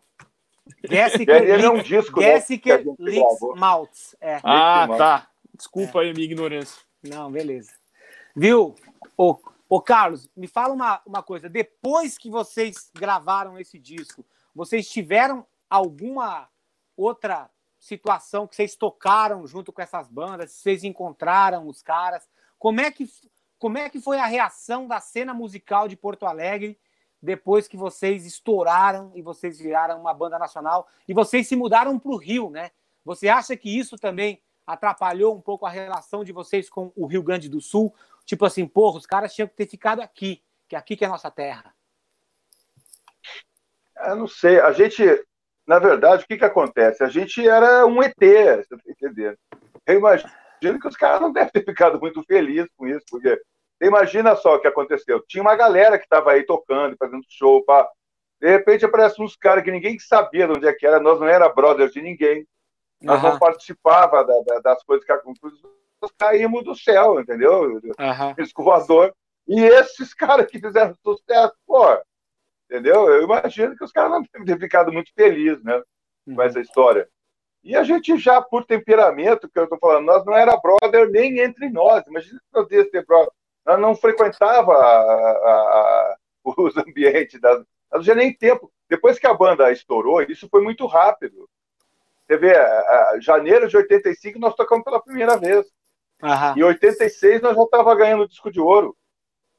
Gessica 0.85 1.33
Ele 1.43 1.65
é 1.65 1.71
um 1.71 1.83
disco 1.83 2.21
né, 2.21 2.35
Gessica 2.35 2.77
Licks 2.99 3.39
gravou. 3.39 3.57
Maltz. 3.57 4.17
É. 4.21 4.41
Ah, 4.43 4.89
tá. 4.97 5.29
Desculpa 5.55 6.01
aí 6.01 6.11
a 6.11 6.13
minha 6.13 6.25
ignorância. 6.25 6.81
Não, 7.03 7.31
beleza. 7.31 7.73
Viu? 8.35 8.75
Ô, 9.17 9.39
ô 9.69 9.81
Carlos, 9.81 10.31
me 10.37 10.47
fala 10.47 10.73
uma, 10.73 11.03
uma 11.05 11.23
coisa. 11.23 11.49
Depois 11.49 12.17
que 12.17 12.31
vocês 12.31 12.91
gravaram 12.95 13.59
esse 13.59 13.79
disco, 13.79 14.25
vocês 14.55 14.89
tiveram 14.89 15.47
alguma 15.69 16.49
outra 16.97 17.51
situação 17.79 18.47
que 18.47 18.55
vocês 18.55 18.77
tocaram 18.77 19.47
junto 19.47 19.73
com 19.73 19.83
essas 19.83 20.09
bandas? 20.09 20.53
Vocês 20.53 20.85
encontraram 20.85 21.67
os 21.67 21.83
caras? 21.83 22.29
Como 22.59 22.81
é 22.81 22.91
que, 22.91 23.11
como 23.59 23.77
é 23.79 23.91
que 23.91 24.01
foi 24.01 24.19
a 24.19 24.27
reação 24.27 24.87
da 24.87 25.01
cena 25.01 25.35
musical 25.35 25.89
de 25.89 25.97
Porto 25.97 26.27
Alegre 26.27 26.79
depois 27.23 27.69
que 27.69 27.77
vocês 27.77 28.27
estouraram 28.27 29.13
e 29.15 29.23
vocês 29.23 29.59
viraram 29.59 30.01
uma 30.01 30.13
banda 30.13 30.39
nacional 30.39 30.89
e 31.07 31.15
vocês 31.15 31.47
se 31.47 31.55
mudaram 31.55 31.99
para 31.99 32.11
o 32.11 32.17
Rio, 32.17 32.51
né? 32.51 32.73
Você 33.05 33.29
acha 33.29 33.57
que 33.57 33.79
isso 33.79 33.97
também 33.97 34.43
atrapalhou 34.67 35.35
um 35.35 35.41
pouco 35.41 35.65
a 35.65 35.71
relação 35.71 36.25
de 36.25 36.33
vocês 36.33 36.69
com 36.69 36.93
o 36.97 37.07
Rio 37.07 37.23
Grande 37.23 37.49
do 37.49 37.61
Sul? 37.61 37.95
Tipo 38.25 38.45
assim, 38.45 38.67
porra, 38.67 38.99
os 38.99 39.07
caras 39.07 39.35
tinham 39.35 39.47
que 39.47 39.55
ter 39.55 39.69
ficado 39.69 40.01
aqui, 40.01 40.43
que 40.69 40.75
aqui 40.75 40.97
que 40.97 41.05
é 41.05 41.09
a 41.09 41.11
nossa 41.11 41.31
terra. 41.31 41.73
Eu 44.05 44.17
não 44.17 44.27
sei. 44.27 44.61
A 44.61 44.73
gente, 44.73 45.05
na 45.67 45.79
verdade, 45.79 46.25
o 46.25 46.27
que, 46.27 46.37
que 46.37 46.45
acontece? 46.45 47.05
A 47.05 47.09
gente 47.09 47.47
era 47.47 47.87
um 47.87 48.03
ET, 48.03 48.15
você 48.19 48.67
tá 48.69 48.83
entendendo? 48.89 49.39
Eu 49.87 49.99
imagino 49.99 50.81
que 50.81 50.89
os 50.89 50.97
caras 50.97 51.21
não 51.21 51.33
devem 51.33 51.51
ter 51.53 51.65
ficado 51.65 52.01
muito 52.01 52.23
felizes 52.25 52.71
com 52.77 52.87
isso, 52.87 53.05
porque 53.09 53.41
imagina 53.87 54.35
só 54.37 54.55
o 54.57 54.61
que 54.61 54.67
aconteceu. 54.69 55.23
Tinha 55.27 55.43
uma 55.43 55.57
galera 55.57 55.99
que 55.99 56.05
estava 56.05 56.33
aí 56.33 56.45
tocando, 56.45 56.97
fazendo 56.97 57.25
show, 57.29 57.65
pá. 57.65 57.89
De 58.41 58.49
repente 58.49 58.85
aparecem 58.85 59.25
uns 59.25 59.37
caras 59.37 59.63
que 59.65 59.71
ninguém 59.71 59.99
sabia 59.99 60.47
de 60.47 60.53
onde 60.53 60.67
é 60.67 60.73
que 60.73 60.87
era, 60.87 60.99
nós 61.01 61.21
não 61.21 61.29
era 61.29 61.49
brothers 61.49 61.93
de 61.93 62.03
ninguém, 62.03 62.47
nós 63.01 63.19
Aham, 63.21 63.33
não 63.33 63.39
participava 63.39 64.25
da- 64.25 64.41
da- 64.43 64.59
das 64.61 64.83
coisas 64.85 65.05
que 65.05 65.13
aconteciam, 65.13 65.71
nós 66.01 66.11
caímos 66.19 66.65
do 66.65 66.75
céu, 66.75 67.21
entendeu? 67.21 67.81
aham. 67.99 68.35
escovador. 68.39 69.13
E 69.47 69.61
esses 69.61 70.13
caras 70.15 70.47
que 70.47 70.59
fizeram 70.59 70.95
sucesso, 71.05 71.55
pô, 71.67 71.85
entendeu? 72.71 73.09
Eu 73.09 73.23
imagino 73.23 73.77
que 73.77 73.85
os 73.85 73.93
caras 73.93 74.11
não 74.11 74.23
devem 74.33 74.47
ter 74.47 74.59
ficado 74.59 74.93
muito 74.93 75.13
felizes, 75.15 75.63
né, 75.63 75.81
Uhum. 76.27 76.37
com 76.37 76.43
essa 76.43 76.61
história. 76.61 77.09
E 77.65 77.77
a 77.77 77.85
gente 77.85 78.17
já, 78.17 78.41
por 78.43 78.65
temperamento, 78.65 79.49
que 79.49 79.59
eu 79.59 79.69
tô 79.69 79.77
falando, 79.79 80.05
nós 80.07 80.25
não 80.25 80.35
era 80.35 80.57
brother 80.57 81.09
nem 81.11 81.39
entre 81.41 81.69
nós. 81.69 82.05
Imagina 82.09 82.39
se 82.41 82.47
nós 82.53 82.69
ia 82.73 82.89
ter 82.91 83.05
brother. 83.07 83.33
Nós 83.65 83.79
não 83.81 83.95
frequentava 83.95 84.73
a- 84.73 85.03
a- 85.03 86.15
a- 86.15 86.17
os 86.59 86.77
ambientes 86.77 87.41
das. 87.41 87.59
Nós 87.59 87.67
não 87.99 88.03
tinha 88.03 88.17
nem 88.17 88.33
tempo. 88.35 88.71
depois 88.89 89.19
que 89.19 89.27
a 89.27 89.33
banda 89.35 89.71
estourou, 89.73 90.21
isso 90.23 90.49
foi 90.51 90.63
muito 90.63 90.87
rápido. 90.87 91.49
Você 92.27 92.37
vê, 92.37 92.55
janeiro 93.21 93.67
de 93.69 93.77
85 93.77 94.39
nós 94.39 94.55
tocamos 94.55 94.85
pela 94.85 95.01
primeira 95.03 95.37
vez. 95.39 95.67
Aham. 96.23 96.55
Em 96.59 96.63
86 96.63 97.41
nós 97.43 97.57
já 97.57 97.63
estava 97.63 97.95
ganhando 97.95 98.29
disco 98.29 98.51
de 98.51 98.61
ouro. 98.61 98.95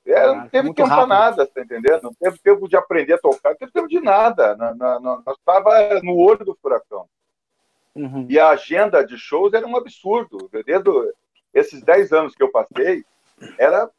É, 0.06 0.28
não 0.28 0.48
teve 0.50 0.74
tempo 0.74 0.90
para 0.90 1.08
nada, 1.08 1.48
tá 1.48 1.62
entendendo? 1.62 2.04
Não 2.04 2.14
teve 2.14 2.38
tempo 2.40 2.68
de 2.68 2.76
aprender 2.76 3.14
a 3.14 3.18
tocar, 3.18 3.52
não 3.52 3.58
teve 3.58 3.72
tempo 3.72 3.88
de 3.88 4.00
nada. 4.02 4.56
Na, 4.56 4.76
na, 4.76 5.00
na, 5.00 5.22
nós 5.26 5.38
estava 5.38 6.02
no 6.04 6.16
olho 6.18 6.44
do 6.46 6.56
furacão. 6.62 7.08
Uhum. 7.96 8.26
E 8.30 8.38
a 8.40 8.50
agenda 8.50 9.04
de 9.06 9.18
shows 9.18 9.54
era 9.54 9.66
um 9.66 9.76
absurdo. 9.78 10.50
Desde 10.66 10.90
esses 11.54 11.82
10 11.84 12.12
anos 12.12 12.36
que 12.36 12.44
eu 12.44 12.52
passei, 12.52 13.04
era 13.58 13.90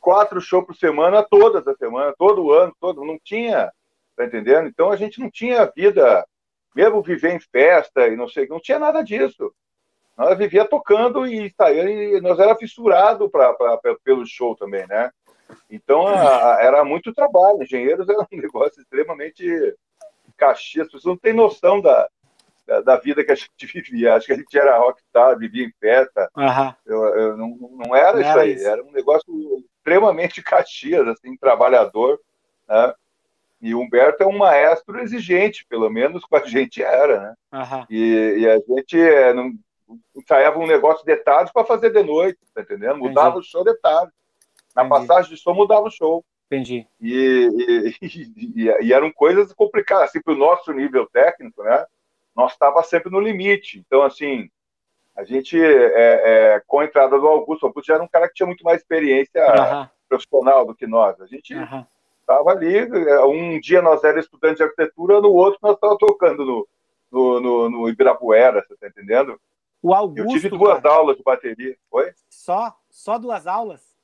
quatro 0.00 0.40
shows 0.40 0.66
por 0.66 0.76
semana, 0.76 1.22
todas 1.22 1.66
as 1.66 1.76
semanas, 1.78 2.14
todo 2.18 2.52
ano, 2.52 2.74
todo. 2.80 3.04
Não 3.04 3.18
tinha, 3.22 3.72
tá 4.16 4.24
entendendo? 4.24 4.68
Então 4.68 4.90
a 4.90 4.96
gente 4.96 5.20
não 5.20 5.30
tinha 5.30 5.70
vida, 5.74 6.26
mesmo 6.74 7.02
viver 7.02 7.32
em 7.32 7.40
festa 7.40 8.06
e 8.06 8.16
não 8.16 8.28
sei, 8.28 8.46
não 8.46 8.60
tinha 8.60 8.78
nada 8.78 9.02
disso. 9.02 9.52
Nós 10.16 10.38
vivia 10.38 10.64
tocando 10.64 11.26
e, 11.26 11.52
e 11.58 12.20
nós 12.20 12.38
era 12.38 12.56
fissurado 12.56 13.28
pra, 13.28 13.52
pra, 13.52 13.76
pra, 13.76 13.96
pelo 14.02 14.24
show 14.24 14.56
também, 14.56 14.86
né? 14.86 15.10
Então 15.70 16.06
a, 16.06 16.56
a, 16.56 16.62
era 16.62 16.84
muito 16.84 17.12
trabalho. 17.12 17.62
Engenheiros 17.62 18.08
era 18.08 18.20
um 18.20 18.36
negócio 18.36 18.80
extremamente 18.80 19.44
cachê. 20.36 20.80
As 20.80 20.86
pessoas 20.86 21.04
não 21.04 21.16
têm 21.16 21.32
noção 21.32 21.80
da, 21.80 22.08
da, 22.66 22.80
da, 22.80 22.96
vida 22.96 23.24
que 23.24 23.32
a 23.32 23.34
gente 23.34 23.66
vivia. 23.72 24.14
Acho 24.14 24.26
que 24.26 24.32
a 24.32 24.36
gente 24.36 24.58
era 24.58 24.78
rockstar, 24.78 25.38
vivia 25.38 25.64
em 25.64 25.72
festa. 25.80 26.28
Uhum. 26.36 26.74
Eu, 26.84 27.04
eu, 27.14 27.36
não, 27.36 27.56
não 27.70 27.96
era 27.96 28.14
não 28.14 28.20
isso 28.20 28.30
era 28.30 28.42
aí. 28.42 28.52
Isso. 28.52 28.68
Era 28.68 28.82
um 28.82 28.92
negócio 28.92 29.64
extremamente 29.76 30.42
caxias, 30.44 31.06
assim, 31.08 31.36
trabalhador. 31.36 32.20
Né? 32.68 32.94
E 33.60 33.74
Humberto 33.74 34.22
é 34.22 34.26
um 34.26 34.36
maestro 34.36 35.00
exigente, 35.00 35.64
pelo 35.68 35.88
menos 35.88 36.24
com 36.24 36.36
a 36.36 36.44
gente 36.46 36.82
era, 36.82 37.20
né? 37.20 37.34
Uhum. 37.52 37.86
E, 37.88 38.38
e, 38.38 38.48
a 38.48 38.58
gente 38.58 39.00
é, 39.00 39.32
não, 39.32 39.52
ensaiava 40.14 40.58
um 40.58 40.66
negócio 40.66 41.04
de 41.04 41.16
tarde 41.16 41.52
para 41.52 41.64
fazer 41.64 41.90
de 41.90 42.02
noite, 42.02 42.38
tá 42.54 42.60
entendendo? 42.60 42.98
Mudava 42.98 43.30
Entendi. 43.30 43.46
o 43.46 43.50
show 43.50 43.64
de 43.64 43.74
tarde. 43.80 44.12
Na 44.74 44.84
Entendi. 44.84 45.06
passagem 45.06 45.34
de 45.34 45.40
som 45.40 45.54
mudava 45.54 45.86
o 45.86 45.90
show. 45.90 46.24
Entendi. 46.46 46.86
E, 47.00 47.94
e, 48.00 48.70
e, 48.82 48.92
eram 48.92 49.10
coisas 49.12 49.52
complicadas, 49.52 50.10
assim, 50.10 50.22
para 50.22 50.34
o 50.34 50.38
nosso 50.38 50.72
nível 50.72 51.06
técnico, 51.12 51.62
né? 51.62 51.84
Nós 52.36 52.52
estava 52.52 52.82
sempre 52.82 53.10
no 53.10 53.20
limite. 53.20 53.82
Então, 53.86 54.02
assim, 54.02 54.50
a 55.16 55.24
gente, 55.24 55.58
é, 55.58 56.54
é, 56.54 56.62
com 56.66 56.80
a 56.80 56.84
entrada 56.84 57.18
do 57.18 57.26
Augusto, 57.26 57.62
o 57.62 57.66
Augusto 57.66 57.86
já 57.86 57.94
era 57.94 58.02
um 58.02 58.08
cara 58.08 58.28
que 58.28 58.34
tinha 58.34 58.46
muito 58.46 58.62
mais 58.62 58.80
experiência 58.80 59.40
uhum. 59.40 59.88
profissional 60.08 60.66
do 60.66 60.74
que 60.74 60.86
nós. 60.86 61.18
A 61.20 61.26
gente 61.26 61.54
estava 61.54 62.42
uhum. 62.42 62.48
ali, 62.50 62.76
é, 62.76 63.24
um 63.24 63.58
dia 63.58 63.80
nós 63.80 64.04
éramos 64.04 64.26
estudantes 64.26 64.58
de 64.58 64.64
arquitetura, 64.64 65.20
no 65.20 65.32
outro 65.32 65.58
nós 65.62 65.74
estávamos 65.74 66.00
tocando 66.00 66.44
no, 66.44 66.68
no, 67.10 67.40
no, 67.40 67.70
no 67.70 67.88
Ibirapuera, 67.88 68.62
você 68.62 68.74
está 68.74 68.88
entendendo? 68.88 69.40
O 69.82 69.94
Augusto, 69.94 70.22
eu 70.22 70.28
tive 70.28 70.48
duas 70.50 70.82
cara. 70.82 70.94
aulas 70.94 71.16
de 71.16 71.22
bateria. 71.22 71.76
Oi? 71.90 72.12
Só? 72.28 72.76
Só 72.90 73.18
duas 73.18 73.46
aulas? 73.46 73.96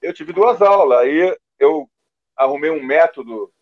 Eu 0.00 0.14
tive 0.14 0.32
duas 0.32 0.62
aulas. 0.62 1.00
Aí 1.00 1.36
eu 1.58 1.88
arrumei 2.36 2.70
um 2.70 2.82
método. 2.82 3.52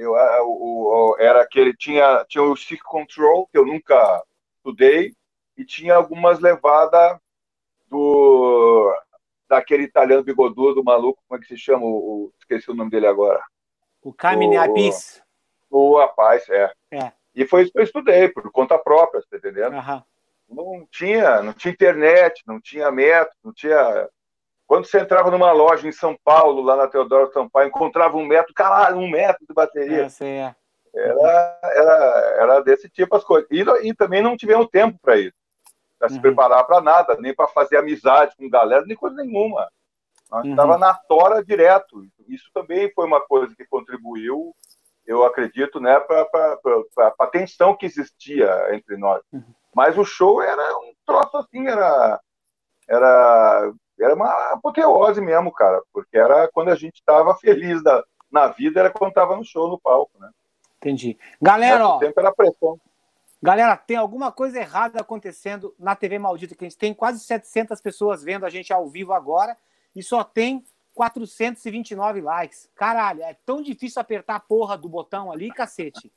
Eu, 0.00 0.12
o, 0.12 1.12
o, 1.12 1.16
era 1.18 1.46
que 1.46 1.60
ele 1.60 1.76
tinha, 1.76 2.24
tinha 2.26 2.42
o 2.42 2.56
stick 2.56 2.82
control, 2.82 3.46
que 3.52 3.58
eu 3.58 3.66
nunca 3.66 4.24
estudei, 4.56 5.14
e 5.58 5.64
tinha 5.64 5.94
algumas 5.94 6.40
levadas 6.40 7.18
do 7.86 8.96
daquele 9.46 9.82
italiano 9.82 10.22
bigodudo 10.22 10.82
maluco, 10.82 11.22
como 11.28 11.38
é 11.38 11.42
que 11.42 11.48
se 11.48 11.60
chama? 11.60 11.84
O, 11.84 12.32
esqueci 12.38 12.70
o 12.70 12.74
nome 12.74 12.90
dele 12.90 13.06
agora. 13.06 13.42
O 14.00 14.12
Camine 14.12 14.56
Abyss. 14.56 15.20
O, 15.68 15.90
o 15.90 15.98
rapaz, 15.98 16.48
é. 16.48 16.72
é. 16.92 17.12
E 17.34 17.46
foi 17.46 17.64
isso 17.64 17.72
que 17.72 17.78
eu 17.78 17.84
estudei, 17.84 18.28
por 18.28 18.50
conta 18.50 18.78
própria, 18.78 19.22
tá 19.28 19.36
entendendo? 19.36 19.74
Uhum. 19.74 20.02
Não 20.48 20.88
tinha, 20.90 21.42
não 21.42 21.52
tinha 21.52 21.72
internet, 21.72 22.42
não 22.46 22.58
tinha 22.58 22.90
método, 22.90 23.36
não 23.44 23.52
tinha. 23.52 24.08
Quando 24.70 24.84
você 24.84 25.00
entrava 25.00 25.32
numa 25.32 25.50
loja 25.50 25.88
em 25.88 25.90
São 25.90 26.16
Paulo, 26.22 26.62
lá 26.62 26.76
na 26.76 26.86
Teodoro 26.86 27.32
Sampaio, 27.32 27.66
encontrava 27.66 28.16
um 28.16 28.24
método, 28.24 28.54
caralho, 28.54 28.98
um 28.98 29.10
método 29.10 29.44
de 29.48 29.52
bateria. 29.52 30.06
É, 30.20 30.24
é. 30.24 30.54
Era, 30.94 31.58
era, 31.64 32.36
era 32.38 32.60
desse 32.60 32.88
tipo 32.88 33.16
as 33.16 33.24
coisas. 33.24 33.50
E, 33.50 33.64
e 33.88 33.92
também 33.92 34.22
não 34.22 34.36
tivemos 34.36 34.68
tempo 34.68 34.96
para 35.02 35.16
isso 35.16 35.34
para 35.98 36.08
se 36.08 36.14
uhum. 36.14 36.22
preparar 36.22 36.64
para 36.68 36.80
nada, 36.80 37.16
nem 37.16 37.34
para 37.34 37.48
fazer 37.48 37.78
amizade 37.78 38.36
com 38.36 38.48
galera, 38.48 38.86
nem 38.86 38.96
coisa 38.96 39.16
nenhuma. 39.16 39.68
Nós 40.30 40.44
uhum. 40.44 40.50
estava 40.52 40.78
na 40.78 40.94
tora 40.94 41.44
direto. 41.44 42.06
Isso 42.28 42.48
também 42.54 42.92
foi 42.94 43.06
uma 43.06 43.20
coisa 43.20 43.52
que 43.56 43.66
contribuiu, 43.66 44.54
eu 45.04 45.24
acredito, 45.24 45.80
né, 45.80 45.98
para 45.98 46.28
a 47.18 47.26
tensão 47.26 47.76
que 47.76 47.86
existia 47.86 48.72
entre 48.72 48.96
nós. 48.96 49.20
Uhum. 49.32 49.42
Mas 49.74 49.98
o 49.98 50.04
show 50.04 50.40
era 50.40 50.78
um 50.78 50.92
troço 51.04 51.36
assim, 51.38 51.66
era, 51.66 52.20
era, 52.88 53.72
era 54.02 54.14
uma 54.14 54.30
apoteose 54.52 55.20
mesmo, 55.20 55.52
cara, 55.52 55.82
porque 55.92 56.16
era 56.16 56.48
quando 56.52 56.70
a 56.70 56.76
gente 56.76 56.96
estava 56.96 57.34
feliz 57.36 57.82
da, 57.82 58.02
na 58.30 58.48
vida, 58.48 58.80
era 58.80 58.90
quando 58.90 59.10
estava 59.10 59.36
no 59.36 59.44
show, 59.44 59.68
no 59.68 59.78
palco, 59.78 60.12
né? 60.18 60.30
Entendi. 60.78 61.18
Galera, 61.40 61.86
ó. 61.86 61.98
tempo 61.98 62.18
era 62.18 62.32
pressão. 62.32 62.80
Galera, 63.42 63.76
tem 63.76 63.96
alguma 63.96 64.30
coisa 64.30 64.58
errada 64.58 65.00
acontecendo 65.00 65.74
na 65.78 65.94
TV 65.94 66.18
Maldita, 66.18 66.54
que 66.54 66.64
a 66.64 66.68
gente 66.68 66.78
tem 66.78 66.92
quase 66.92 67.20
700 67.20 67.80
pessoas 67.80 68.22
vendo 68.22 68.44
a 68.44 68.50
gente 68.50 68.72
ao 68.72 68.86
vivo 68.88 69.12
agora 69.12 69.56
e 69.94 70.02
só 70.02 70.22
tem 70.22 70.64
429 70.94 72.20
likes. 72.20 72.68
Caralho, 72.74 73.22
é 73.22 73.34
tão 73.46 73.62
difícil 73.62 74.00
apertar 74.00 74.36
a 74.36 74.40
porra 74.40 74.76
do 74.76 74.88
botão 74.88 75.32
ali, 75.32 75.50
cacete. 75.50 76.12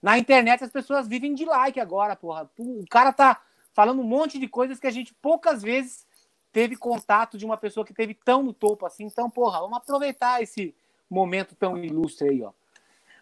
Na 0.00 0.18
internet 0.18 0.62
as 0.62 0.70
pessoas 0.70 1.08
vivem 1.08 1.34
de 1.34 1.44
like 1.44 1.80
agora, 1.80 2.14
porra. 2.14 2.48
O 2.58 2.84
cara 2.88 3.12
tá 3.12 3.40
falando 3.72 4.00
um 4.00 4.04
monte 4.04 4.38
de 4.38 4.46
coisas 4.46 4.78
que 4.78 4.86
a 4.86 4.90
gente 4.90 5.14
poucas 5.14 5.62
vezes 5.62 6.06
teve 6.52 6.76
contato 6.76 7.38
de 7.38 7.44
uma 7.44 7.56
pessoa 7.56 7.84
que 7.86 7.94
teve 7.94 8.14
tão 8.14 8.42
no 8.42 8.52
topo 8.52 8.84
assim. 8.86 9.04
Então, 9.04 9.30
porra, 9.30 9.60
vamos 9.60 9.78
aproveitar 9.78 10.42
esse 10.42 10.74
momento 11.08 11.54
tão 11.54 11.76
ilustre 11.76 12.28
aí, 12.28 12.42
ó. 12.42 12.52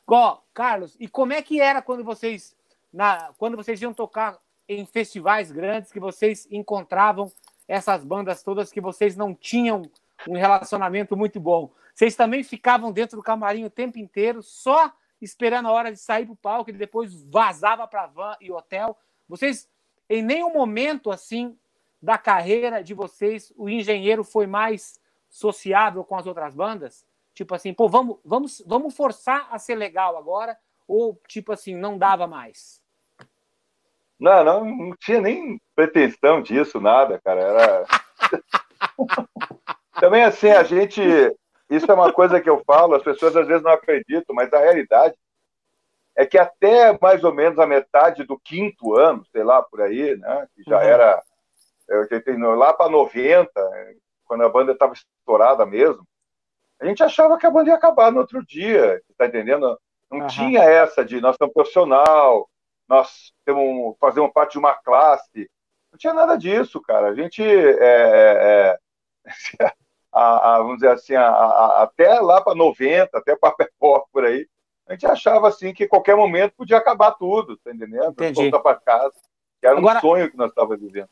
Ó, 0.06 0.38
Carlos, 0.52 0.96
e 0.98 1.06
como 1.06 1.32
é 1.32 1.40
que 1.40 1.60
era 1.60 1.80
quando 1.80 2.02
vocês 2.02 2.56
na, 2.92 3.32
quando 3.38 3.56
vocês 3.56 3.80
iam 3.80 3.94
tocar 3.94 4.36
em 4.68 4.84
festivais 4.84 5.50
grandes, 5.50 5.92
que 5.92 6.00
vocês 6.00 6.46
encontravam 6.50 7.30
essas 7.66 8.04
bandas 8.04 8.42
todas 8.42 8.72
que 8.72 8.80
vocês 8.80 9.16
não 9.16 9.34
tinham 9.34 9.82
um 10.28 10.34
relacionamento 10.34 11.16
muito 11.16 11.38
bom. 11.38 11.70
Vocês 11.94 12.16
também 12.16 12.42
ficavam 12.42 12.92
dentro 12.92 13.16
do 13.16 13.22
camarim 13.22 13.64
o 13.64 13.70
tempo 13.70 13.98
inteiro, 13.98 14.42
só 14.42 14.92
esperando 15.20 15.68
a 15.68 15.72
hora 15.72 15.92
de 15.92 15.98
sair 15.98 16.24
para 16.24 16.32
o 16.32 16.36
palco 16.36 16.70
e 16.70 16.72
depois 16.72 17.22
vazava 17.24 17.86
para 17.86 18.06
van 18.06 18.36
e 18.40 18.50
hotel. 18.50 18.96
Vocês, 19.28 19.68
em 20.08 20.22
nenhum 20.22 20.52
momento 20.52 21.10
assim 21.10 21.56
da 22.02 22.16
carreira 22.16 22.82
de 22.82 22.94
vocês, 22.94 23.52
o 23.56 23.68
engenheiro 23.68 24.24
foi 24.24 24.46
mais 24.46 24.98
sociável 25.28 26.04
com 26.04 26.16
as 26.16 26.26
outras 26.26 26.54
bandas? 26.54 27.04
Tipo 27.34 27.54
assim, 27.54 27.72
pô, 27.72 27.88
vamos, 27.88 28.18
vamos, 28.24 28.62
vamos 28.66 28.94
forçar 28.94 29.48
a 29.50 29.58
ser 29.58 29.74
legal 29.74 30.16
agora? 30.16 30.56
Ou, 30.86 31.20
tipo 31.28 31.52
assim, 31.52 31.74
não 31.74 31.96
dava 31.96 32.26
mais? 32.26 32.80
Não, 34.18 34.44
não, 34.44 34.64
não 34.64 34.96
tinha 34.96 35.20
nem 35.20 35.60
pretensão 35.74 36.42
disso, 36.42 36.80
nada, 36.80 37.18
cara. 37.24 37.40
Era. 37.40 37.86
Também 39.98 40.22
assim, 40.24 40.50
a 40.50 40.62
gente. 40.62 41.00
Isso 41.70 41.90
é 41.90 41.94
uma 41.94 42.12
coisa 42.12 42.40
que 42.40 42.50
eu 42.50 42.62
falo, 42.66 42.94
as 42.94 43.02
pessoas 43.02 43.36
às 43.36 43.46
vezes 43.46 43.62
não 43.62 43.70
acreditam, 43.70 44.34
mas 44.34 44.52
a 44.52 44.58
realidade 44.58 45.14
é 46.16 46.26
que 46.26 46.36
até 46.36 46.98
mais 47.00 47.22
ou 47.24 47.32
menos 47.32 47.58
a 47.58 47.66
metade 47.66 48.24
do 48.24 48.38
quinto 48.38 48.96
ano, 48.96 49.24
sei 49.32 49.44
lá, 49.44 49.62
por 49.62 49.80
aí, 49.80 50.16
né? 50.16 50.46
Que 50.54 50.62
já 50.64 50.76
uhum. 50.76 50.82
era. 50.82 51.22
Lá 52.56 52.72
para 52.72 52.90
90, 52.90 53.50
quando 54.24 54.44
a 54.44 54.48
banda 54.48 54.72
estava 54.72 54.92
estourada 54.92 55.66
mesmo, 55.66 56.06
a 56.80 56.86
gente 56.86 57.02
achava 57.02 57.36
que 57.36 57.46
a 57.46 57.50
banda 57.50 57.70
ia 57.70 57.76
acabar 57.76 58.10
no 58.10 58.20
outro 58.20 58.44
dia, 58.44 59.02
tá 59.18 59.26
entendendo? 59.26 59.78
Não 60.10 60.20
uhum. 60.20 60.26
tinha 60.26 60.62
essa 60.62 61.04
de 61.04 61.20
nós 61.20 61.36
somos 61.36 61.52
profissional, 61.52 62.48
nós 62.88 63.32
temos 63.44 63.96
fazer 64.00 64.20
uma 64.20 64.32
parte 64.32 64.52
de 64.52 64.58
uma 64.58 64.74
classe. 64.74 65.50
Não 65.92 65.98
tinha 65.98 66.14
nada 66.14 66.36
disso, 66.36 66.80
cara. 66.80 67.08
A 67.08 67.14
gente, 67.14 67.42
é, 67.42 67.76
é, 67.80 68.78
é 68.78 68.78
a, 70.12 70.54
a, 70.54 70.58
vamos 70.58 70.76
dizer 70.76 70.90
assim, 70.90 71.14
a, 71.14 71.82
até 71.82 72.18
lá 72.20 72.40
para 72.40 72.54
90, 72.54 73.16
até 73.16 73.36
para 73.36 73.54
pop 73.78 74.08
por 74.12 74.24
aí, 74.24 74.46
a 74.88 74.92
gente 74.92 75.06
achava 75.06 75.48
assim 75.48 75.72
que 75.72 75.86
qualquer 75.86 76.16
momento 76.16 76.54
podia 76.56 76.78
acabar 76.78 77.12
tudo, 77.12 77.56
tá 77.58 77.70
entendendo? 77.70 78.12
Voltar 78.34 78.58
para 78.58 78.80
casa. 78.80 79.14
Que 79.60 79.66
era 79.66 79.78
Agora, 79.78 79.98
um 79.98 80.00
sonho 80.00 80.30
que 80.30 80.36
nós 80.36 80.48
estávamos 80.48 80.80
vivendo. 80.80 81.08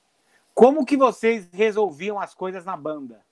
Como 0.58 0.84
que 0.84 0.96
vocês 0.96 1.48
resolviam 1.52 2.18
as 2.18 2.34
coisas 2.34 2.64
na 2.64 2.76
banda? 2.76 3.24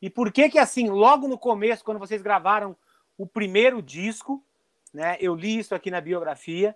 E 0.00 0.08
por 0.08 0.32
que 0.32 0.48
que 0.48 0.58
assim, 0.58 0.88
logo 0.88 1.28
no 1.28 1.38
começo, 1.38 1.84
quando 1.84 1.98
vocês 1.98 2.22
gravaram 2.22 2.76
o 3.18 3.26
primeiro 3.26 3.82
disco, 3.82 4.42
né? 4.92 5.16
Eu 5.20 5.34
li 5.34 5.58
isso 5.58 5.74
aqui 5.74 5.90
na 5.90 6.00
biografia, 6.00 6.74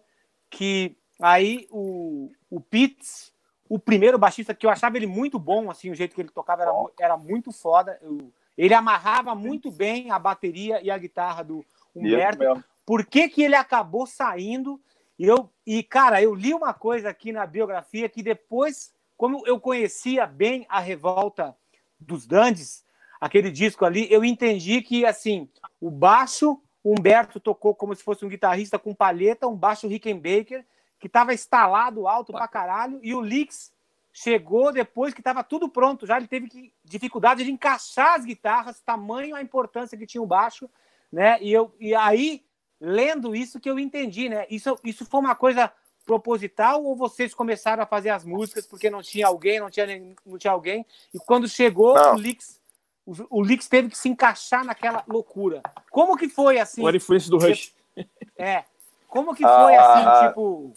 que 0.51 0.97
Aí 1.21 1.67
o, 1.71 2.33
o 2.51 2.61
Pitts, 2.61 3.33
o 3.69 3.79
primeiro 3.79 4.19
baixista, 4.19 4.55
que 4.55 4.67
eu 4.67 4.71
achava 4.71 4.97
ele 4.97 5.07
muito 5.07 5.39
bom, 5.39 5.71
assim, 5.71 5.91
o 5.91 5.95
jeito 5.95 6.15
que 6.15 6.21
ele 6.21 6.29
tocava 6.29 6.63
era, 6.63 6.73
era 6.99 7.17
muito 7.17 7.53
foda. 7.53 7.99
Eu, 8.03 8.33
ele 8.57 8.75
amarrava 8.75 9.35
muito 9.35 9.71
bem 9.71 10.11
a 10.11 10.19
bateria 10.19 10.81
e 10.83 10.91
a 10.91 10.99
guitarra 10.99 11.43
do 11.43 11.65
Humberto. 11.95 12.65
por 12.85 13.07
que, 13.07 13.29
que 13.29 13.43
ele 13.43 13.55
acabou 13.55 14.07
saindo. 14.07 14.81
E, 15.19 15.27
eu, 15.27 15.49
e, 15.65 15.83
cara, 15.83 16.21
eu 16.21 16.35
li 16.35 16.53
uma 16.53 16.75
coisa 16.75 17.09
aqui 17.09 17.31
na 17.33 17.47
biografia 17.47 18.09
que 18.09 18.23
depois, 18.23 18.93
como 19.17 19.47
eu 19.47 19.61
conhecia 19.61 20.27
bem 20.27 20.67
a 20.69 20.81
revolta 20.81 21.57
dos 21.99 22.27
Dandes, 22.27 22.85
aquele 23.21 23.51
disco 23.51 23.85
ali, 23.85 24.11
eu 24.13 24.25
entendi 24.25 24.83
que, 24.83 25.07
assim, 25.07 25.49
o 25.81 25.91
baixo, 25.91 26.61
o 26.83 26.93
Humberto 26.93 27.41
tocou 27.41 27.75
como 27.75 27.95
se 27.95 28.03
fosse 28.03 28.25
um 28.25 28.29
guitarrista 28.29 28.79
com 28.79 28.95
palheta, 28.95 29.47
um 29.47 29.57
baixo 29.57 29.89
Rickenbacker, 29.89 30.67
que 30.99 31.07
estava 31.07 31.33
instalado 31.33 32.07
alto 32.07 32.33
pra 32.33 32.49
caralho, 32.49 33.01
e 33.03 33.15
o 33.15 33.21
Lix 33.21 33.73
chegou 34.13 34.73
depois 34.73 35.13
que 35.13 35.21
estava 35.21 35.43
tudo 35.43 35.69
pronto, 35.69 36.07
já 36.07 36.17
ele 36.17 36.29
teve 36.29 36.49
que, 36.49 36.73
dificuldade 36.85 37.45
de 37.45 37.51
encaixar 37.51 38.15
as 38.15 38.25
guitarras, 38.25 38.81
tamanho 38.81 39.35
a 39.35 39.43
importância 39.43 39.99
que 39.99 40.07
tinha 40.07 40.23
o 40.23 40.27
baixo, 40.27 40.71
né? 41.11 41.37
E, 41.41 41.53
eu, 41.53 41.75
e 41.81 41.95
aí, 41.95 42.45
lendo 42.81 43.35
isso, 43.35 43.59
que 43.59 43.69
eu 43.69 43.79
entendi, 43.79 44.29
né? 44.29 44.47
Isso, 44.49 44.79
isso 44.85 45.05
foi 45.05 45.21
uma 45.21 45.35
coisa 45.35 45.73
proposital 46.05 46.85
ou 46.85 46.95
vocês 46.95 47.35
começaram 47.35 47.83
a 47.83 47.87
fazer 47.87 48.11
as 48.11 48.25
músicas 48.25 48.67
porque 48.67 48.91
não 48.91 49.03
tinha 49.03 49.27
alguém, 49.27 49.59
não 49.59 49.71
tinha, 49.71 49.87
não 50.25 50.39
tinha 50.39 50.53
alguém, 50.53 50.85
e 51.13 51.19
quando 51.19 51.49
chegou 51.49 51.95
não. 51.95 52.15
o 52.15 52.19
Lix 52.19 52.61
o, 53.07 53.43
Lix 53.43 53.69
teve 53.69 53.91
que 53.91 53.99
se 53.99 54.09
encaixar 54.09 54.65
naquela 54.65 55.05
loucura. 55.07 55.63
Como 55.91 56.17
que 56.17 56.29
foi 56.29 56.59
assim? 56.59 56.83
O 56.83 56.91
influência 56.91 57.31
do 57.31 57.39
Rush. 57.39 57.73
É. 58.37 58.65
Como 59.07 59.35
que 59.35 59.43
foi 59.43 59.77
ah, 59.77 60.19
assim, 60.19 60.29
tipo, 60.29 60.73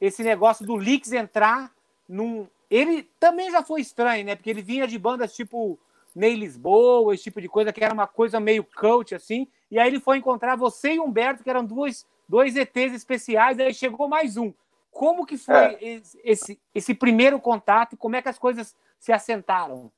esse 0.00 0.22
negócio 0.22 0.64
do 0.64 0.76
Lix 0.76 1.12
entrar 1.12 1.70
num. 2.08 2.46
Ele 2.70 3.02
também 3.20 3.50
já 3.50 3.62
foi 3.62 3.80
estranho, 3.80 4.24
né? 4.24 4.36
Porque 4.36 4.48
ele 4.48 4.62
vinha 4.62 4.86
de 4.86 4.98
bandas 4.98 5.34
tipo 5.34 5.78
Ney 6.14 6.34
Lisboa, 6.34 7.12
esse 7.12 7.24
tipo 7.24 7.40
de 7.40 7.48
coisa, 7.48 7.72
que 7.72 7.84
era 7.84 7.92
uma 7.92 8.06
coisa 8.06 8.40
meio 8.40 8.64
coach, 8.64 9.14
assim. 9.14 9.46
E 9.70 9.78
aí 9.78 9.88
ele 9.88 10.00
foi 10.00 10.18
encontrar 10.18 10.56
você 10.56 10.94
e 10.94 11.00
Humberto, 11.00 11.42
que 11.42 11.50
eram 11.50 11.64
dois, 11.64 12.06
dois 12.28 12.56
ETs 12.56 12.94
especiais, 12.94 13.58
aí 13.58 13.74
chegou 13.74 14.08
mais 14.08 14.36
um. 14.36 14.52
Como 14.94 15.26
que 15.26 15.36
foi 15.36 15.54
é. 15.56 16.00
esse, 16.22 16.58
esse 16.72 16.94
primeiro 16.94 17.40
contato 17.40 17.94
e 17.94 17.96
como 17.96 18.14
é 18.14 18.22
que 18.22 18.28
as 18.28 18.38
coisas 18.38 18.76
se 18.96 19.12
assentaram? 19.12 19.90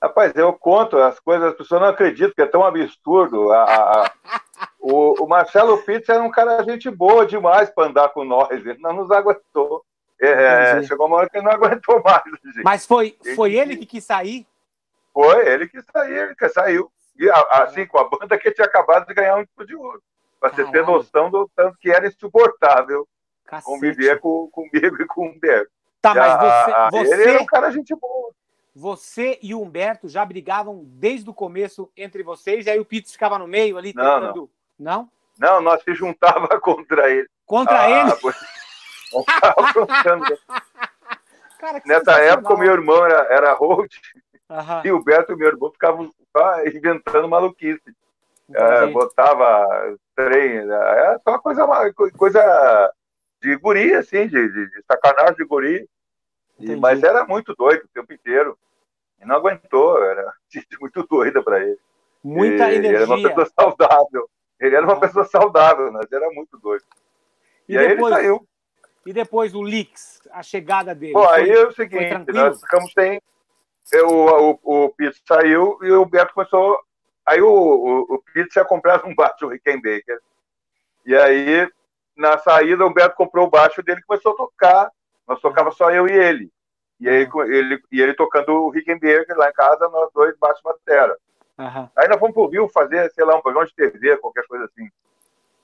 Rapaz, 0.00 0.34
eu 0.36 0.52
conto 0.52 0.98
as 0.98 1.18
coisas, 1.18 1.48
as 1.48 1.56
pessoas 1.56 1.80
não 1.80 1.88
acreditam, 1.88 2.34
que 2.34 2.42
é 2.42 2.46
tão 2.46 2.62
absurdo. 2.62 3.50
A, 3.50 3.64
a, 3.64 4.12
o, 4.78 5.24
o, 5.24 5.26
Marcelo 5.26 5.82
Pitts 5.82 6.10
era 6.10 6.22
um 6.22 6.30
cara 6.30 6.62
gente 6.62 6.90
boa 6.90 7.24
demais 7.24 7.70
para 7.70 7.88
andar 7.88 8.10
com 8.10 8.22
nós, 8.22 8.50
ele 8.50 8.76
não 8.80 8.92
nos 8.92 9.10
aguentou. 9.10 9.82
É, 10.20 10.78
é 10.78 10.82
chegou 10.82 11.06
uma 11.06 11.16
hora 11.16 11.30
que 11.30 11.38
ele 11.38 11.46
não 11.46 11.52
aguentou 11.52 12.02
mais. 12.02 12.22
Gente. 12.44 12.62
Mas 12.62 12.84
foi, 12.84 13.16
foi 13.34 13.54
ele 13.54 13.76
que 13.76 13.86
quis 13.86 14.04
sair? 14.04 14.46
Foi 15.14 15.48
ele 15.48 15.68
que 15.68 15.80
saiu, 15.90 16.16
ele 16.16 16.34
que 16.34 16.48
saiu. 16.50 16.92
E, 17.18 17.30
assim, 17.50 17.86
com 17.86 17.98
a 17.98 18.08
banda 18.08 18.36
que 18.36 18.52
tinha 18.52 18.66
acabado 18.66 19.06
de 19.06 19.14
ganhar 19.14 19.36
um 19.36 19.44
tipo 19.44 19.64
de 19.64 19.74
ouro. 19.74 20.02
Para 20.38 20.50
você 20.50 20.64
ter 20.70 20.84
noção 20.84 21.30
do 21.30 21.50
tanto 21.56 21.78
que 21.78 21.90
era 21.90 22.06
insuportável 22.06 23.08
Cacete. 23.46 23.64
conviver 23.64 24.20
com, 24.20 24.48
comigo 24.50 25.02
e 25.02 25.06
com 25.06 25.26
o 25.26 25.30
Humberto. 25.30 25.70
Tá, 26.00 26.14
mas 26.14 26.90
você, 26.90 27.04
você... 27.04 27.14
Ele 27.14 27.30
era 27.30 27.42
um 27.42 27.46
cara 27.46 27.70
gente 27.70 27.94
boa 27.94 28.32
você 28.74 29.38
e 29.42 29.54
o 29.54 29.60
Humberto 29.60 30.08
já 30.08 30.24
brigavam 30.24 30.82
desde 30.84 31.28
o 31.28 31.34
começo 31.34 31.90
entre 31.96 32.22
vocês, 32.22 32.66
e 32.66 32.70
aí 32.70 32.80
o 32.80 32.84
Pitts 32.84 33.12
ficava 33.12 33.38
no 33.38 33.46
meio 33.46 33.76
ali 33.76 33.92
não, 33.94 34.20
tentando... 34.20 34.50
Não. 34.78 35.10
não? 35.38 35.56
Não, 35.56 35.60
nós 35.60 35.82
se 35.82 35.94
juntava 35.94 36.48
contra 36.60 37.10
ele. 37.10 37.28
Contra 37.46 37.82
ah, 37.82 37.90
ele? 37.90 38.12
Pois... 38.20 38.36
Cara, 41.58 41.82
Nessa 41.84 42.12
época, 42.12 42.54
o 42.54 42.58
meu 42.58 42.72
irmão 42.72 43.04
era, 43.04 43.26
era 43.30 43.52
Holt, 43.52 43.94
e 44.84 44.90
o 44.90 45.04
Beto, 45.04 45.36
meu 45.36 45.48
irmão, 45.48 45.70
ficavam 45.70 46.10
inventando 46.66 47.28
maluquice. 47.28 47.94
É, 48.54 48.86
botava 48.86 49.66
trem, 50.16 50.60
é 50.60 51.18
só 51.22 51.38
coisa, 51.38 51.66
coisa 52.16 52.92
de 53.42 53.56
guri, 53.56 53.92
assim, 53.94 54.28
de, 54.28 54.48
de, 54.48 54.70
de 54.70 54.82
sacanagem 54.86 55.34
de 55.34 55.44
guri. 55.44 55.88
E, 56.60 56.76
mas 56.76 57.02
era 57.02 57.26
muito 57.26 57.54
doido 57.54 57.84
o 57.84 57.88
tempo 57.88 58.12
inteiro. 58.12 58.56
E 59.20 59.26
não 59.26 59.36
aguentou, 59.36 60.02
era 60.02 60.32
muito 60.80 61.02
doida 61.08 61.42
para 61.42 61.60
ele. 61.60 61.78
Muita 62.22 62.70
e, 62.70 62.76
energia. 62.76 62.88
Ele 62.88 62.96
era 62.96 63.06
uma 63.06 63.22
pessoa 63.22 63.50
saudável. 63.58 64.30
Ele 64.60 64.76
era 64.76 64.86
uma 64.86 65.00
pessoa 65.00 65.24
saudável, 65.24 65.92
mas 65.92 66.10
era 66.12 66.30
muito 66.30 66.56
doido. 66.58 66.84
E, 67.68 67.74
e 67.74 67.78
depois, 67.78 68.12
aí 68.12 68.20
ele 68.20 68.28
saiu. 68.28 68.48
E 69.04 69.12
depois 69.12 69.54
o 69.54 69.62
Lix, 69.62 70.20
a 70.30 70.42
chegada 70.42 70.94
dele. 70.94 71.14
Bom, 71.14 71.28
aí 71.28 71.50
é 71.50 71.66
o 71.66 71.72
seguinte, 71.72 72.32
nós 72.32 72.60
ficamos 72.60 72.92
sem. 72.92 73.20
Eu, 73.92 74.08
o, 74.08 74.58
o, 74.62 74.86
o 74.86 74.94
saiu 75.26 75.78
e 75.82 75.90
o 75.90 76.06
Beto 76.06 76.32
começou. 76.32 76.78
Aí 77.26 77.42
o, 77.42 77.48
o, 77.48 78.14
o 78.14 78.22
Pete 78.32 78.50
tinha 78.50 78.64
comprado 78.64 79.06
um 79.08 79.14
baixo 79.16 79.48
Rickenbacker. 79.48 80.20
E 81.04 81.16
aí, 81.16 81.68
na 82.16 82.38
saída, 82.38 82.84
o 82.84 82.92
Beto 82.92 83.16
comprou 83.16 83.46
o 83.46 83.50
baixo 83.50 83.82
dele 83.82 84.00
e 84.00 84.04
começou 84.04 84.32
a 84.32 84.36
tocar 84.36 84.90
nós 85.26 85.40
tocava 85.40 85.70
só 85.70 85.90
eu 85.90 86.06
e 86.06 86.12
ele. 86.12 86.50
E 87.00 87.08
aí 87.08 87.28
ele, 87.48 87.82
e 87.90 88.00
ele 88.00 88.14
tocando 88.14 88.52
o 88.52 88.70
Rickenberg 88.70 89.32
lá 89.34 89.48
em 89.48 89.52
casa, 89.52 89.88
nós 89.88 90.10
dois 90.12 90.36
baixo 90.38 90.60
batera. 90.62 91.16
Uhum. 91.58 91.88
Aí 91.96 92.08
nós 92.08 92.18
fomos 92.18 92.34
pro 92.34 92.46
Rio 92.46 92.68
fazer, 92.68 93.10
sei 93.12 93.24
lá, 93.24 93.36
um 93.36 93.42
programa 93.42 93.66
de 93.66 93.74
TV, 93.74 94.16
qualquer 94.18 94.46
coisa 94.46 94.64
assim. 94.66 94.88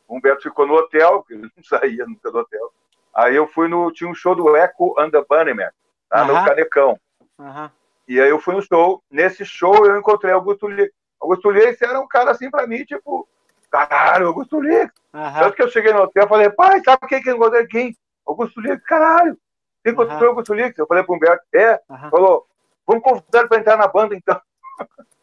O 0.07 0.16
Humberto 0.16 0.42
ficou 0.42 0.66
no 0.66 0.74
hotel, 0.74 1.20
porque 1.20 1.34
ele 1.34 1.42
não 1.42 1.51
saía 1.64 2.07
nunca 2.07 2.30
do 2.30 2.38
hotel. 2.38 2.72
Aí 3.14 3.36
eu 3.36 3.46
fui 3.46 3.68
no. 3.68 3.90
Tinha 3.92 4.11
um 4.11 4.14
show 4.14 4.34
do 4.34 4.57
Echo 4.57 4.94
and 4.99 5.11
the 5.11 5.24
Bunnyman, 5.28 5.70
lá 6.11 6.22
uhum. 6.22 6.38
no 6.38 6.44
Canecão. 6.44 7.01
Uhum. 7.38 7.70
E 8.07 8.20
aí 8.20 8.30
eu 8.30 8.40
fui 8.40 8.55
no 8.55 8.62
show. 8.62 9.03
Nesse 9.11 9.44
show 9.44 9.86
eu 9.86 9.99
encontrei 9.99 10.32
Augusto 10.32 10.66
Lix. 10.66 10.92
Augusto 11.20 11.51
Lix 11.51 11.80
era 11.82 12.01
um 12.01 12.09
cara 12.09 12.30
assim 12.30 12.51
pra 12.51 12.66
mim, 12.66 12.84
tipo, 12.84 13.28
caralho, 13.71 14.29
Augusto 14.29 14.61
Lix. 14.61 14.93
Uhum. 15.12 15.35
Tanto 15.35 15.57
que 15.57 15.62
eu 15.62 15.71
cheguei 15.71 15.93
no 15.93 16.03
hotel 16.03 16.25
e 16.25 16.29
falei, 16.29 16.51
pai, 16.51 16.83
sabe 16.85 17.07
quem 17.09 17.23
que 17.23 17.31
encontrei? 17.31 17.66
Quem? 17.66 17.97
Augusto 18.27 18.61
Lix, 18.61 18.83
caralho. 18.85 19.39
Você 19.83 19.93
encontrou 19.93 20.19
uhum. 20.19 20.25
o 20.25 20.29
Augusto 20.29 20.55
Lix? 20.55 20.79
Eu 20.79 20.87
falei 20.87 21.03
pro 21.03 21.14
Humberto, 21.14 21.45
é. 21.55 21.81
Uhum. 21.89 22.11
Falou, 22.11 22.47
vamos 22.87 23.03
convidar 23.03 23.41
ele 23.41 23.49
para 23.49 23.59
entrar 23.59 23.77
na 23.77 23.89
banda, 23.89 24.14
então. 24.14 24.41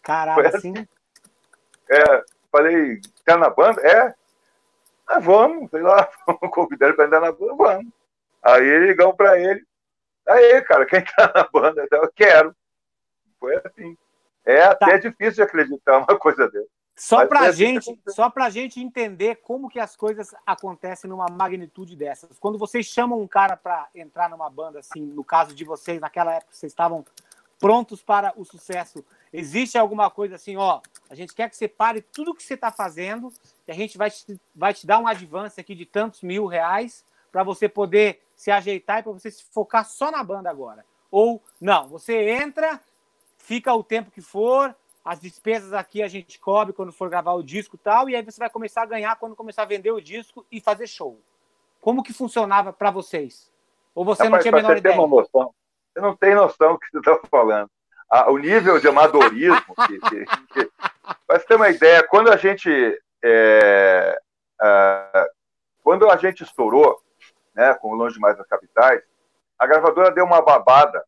Caralho, 0.01 0.47
assim? 0.47 0.73
É, 1.89 2.23
falei, 2.51 2.99
tá 3.25 3.37
na 3.37 3.49
banda? 3.49 3.81
É. 3.81 4.13
Ah, 5.07 5.19
vamos, 5.19 5.69
sei 5.69 5.81
lá, 5.81 6.09
vamos 6.25 6.53
convidar 6.53 6.87
ele 6.87 6.95
para 6.95 7.05
entrar 7.05 7.19
na 7.19 7.31
banda, 7.31 7.55
vamos. 7.55 7.93
Aí 8.41 8.79
ligou 8.79 9.13
para 9.13 9.39
ele. 9.39 9.63
Aí, 10.27 10.61
cara, 10.61 10.85
quem 10.85 11.03
tá 11.03 11.31
na 11.33 11.43
banda? 11.51 11.87
Eu 11.91 12.11
quero. 12.13 12.55
Foi 13.39 13.55
assim. 13.63 13.97
É 14.45 14.61
até 14.63 14.91
tá. 14.91 14.97
difícil 14.97 15.33
de 15.33 15.41
acreditar 15.41 15.97
uma 15.97 16.19
coisa 16.19 16.49
dessa. 16.49 16.74
Só 16.95 17.27
para 17.27 17.51
gente, 17.51 17.99
só 18.07 18.29
para 18.29 18.49
gente 18.49 18.79
entender 18.79 19.35
como 19.37 19.69
que 19.69 19.79
as 19.79 19.97
coisas 19.97 20.33
acontecem 20.45 21.09
numa 21.09 21.25
magnitude 21.29 21.93
dessas. 21.95 22.39
Quando 22.39 22.57
vocês 22.57 22.85
chamam 22.85 23.19
um 23.19 23.27
cara 23.27 23.57
para 23.57 23.89
entrar 23.93 24.29
numa 24.29 24.49
banda, 24.49 24.79
assim, 24.79 25.01
no 25.01 25.23
caso 25.23 25.53
de 25.53 25.65
vocês, 25.65 25.99
naquela 25.99 26.33
época 26.33 26.53
vocês 26.53 26.71
estavam 26.71 27.05
prontos 27.59 28.01
para 28.01 28.33
o 28.37 28.45
sucesso. 28.45 29.03
Existe 29.33 29.77
alguma 29.77 30.09
coisa 30.09 30.35
assim, 30.35 30.55
ó, 30.55 30.79
a 31.09 31.15
gente 31.15 31.33
quer 31.33 31.49
que 31.49 31.57
você 31.57 31.67
pare 31.67 32.01
tudo 32.01 32.33
que 32.33 32.43
você 32.43 32.53
está 32.53 32.71
fazendo 32.71 33.31
e 33.67 33.71
a 33.71 33.75
gente 33.75 33.97
vai 33.97 34.09
te, 34.09 34.39
vai 34.55 34.73
te 34.73 34.87
dar 34.87 34.99
um 34.99 35.07
advance 35.07 35.59
aqui 35.59 35.75
de 35.75 35.85
tantos 35.85 36.21
mil 36.21 36.45
reais 36.45 37.03
para 37.29 37.43
você 37.43 37.67
poder 37.67 38.21
se 38.37 38.51
ajeitar 38.51 38.99
e 38.99 39.03
para 39.03 39.11
você 39.11 39.29
se 39.29 39.43
focar 39.51 39.85
só 39.85 40.11
na 40.11 40.23
banda 40.23 40.49
agora. 40.49 40.85
Ou 41.11 41.41
não, 41.59 41.89
você 41.89 42.29
entra, 42.29 42.79
fica 43.37 43.73
o 43.73 43.83
tempo 43.83 44.11
que 44.11 44.21
for, 44.21 44.73
as 45.05 45.19
despesas 45.19 45.71
aqui 45.71 46.01
a 46.01 46.07
gente 46.07 46.39
cobre 46.39 46.73
quando 46.73 46.91
for 46.91 47.07
gravar 47.09 47.33
o 47.33 47.43
disco 47.43 47.75
e 47.75 47.79
tal, 47.79 48.09
e 48.09 48.15
aí 48.15 48.23
você 48.23 48.39
vai 48.39 48.49
começar 48.49 48.81
a 48.81 48.87
ganhar 48.87 49.15
quando 49.17 49.35
começar 49.35 49.61
a 49.61 49.65
vender 49.65 49.91
o 49.91 50.01
disco 50.01 50.43
e 50.51 50.59
fazer 50.59 50.87
show. 50.87 51.21
Como 51.79 52.01
que 52.01 52.11
funcionava 52.11 52.73
para 52.73 52.89
vocês? 52.89 53.51
Ou 53.93 54.03
você 54.03 54.23
Rapaz, 54.23 54.43
não 54.43 54.49
tinha 54.49 54.59
a 54.59 54.63
menor 54.63 54.77
ideia? 54.77 54.99
Uma 54.99 55.21
noção, 55.21 55.53
você 55.93 56.01
não 56.01 56.15
tem 56.15 56.33
noção 56.33 56.73
do 56.73 56.79
que 56.79 56.87
você 56.91 56.97
está 56.97 57.19
falando. 57.29 57.69
Ah, 58.09 58.31
o 58.31 58.37
nível 58.39 58.79
de 58.79 58.87
amadorismo, 58.87 59.75
que, 59.87 59.99
que, 59.99 60.25
que... 60.25 60.71
para 61.27 61.39
você 61.39 61.45
ter 61.45 61.55
uma 61.55 61.69
ideia, 61.69 62.07
quando 62.07 62.31
a 62.31 62.37
gente 62.37 62.69
é, 63.23 64.19
é, 64.61 65.29
quando 65.83 66.09
a 66.09 66.17
gente 66.17 66.43
estourou, 66.43 66.99
né, 67.53 67.75
com 67.75 67.93
Longe 67.93 68.19
Mais 68.19 68.35
das 68.35 68.47
Capitais, 68.47 69.03
a 69.57 69.67
gravadora 69.67 70.11
deu 70.11 70.25
uma 70.25 70.41
babada 70.41 71.05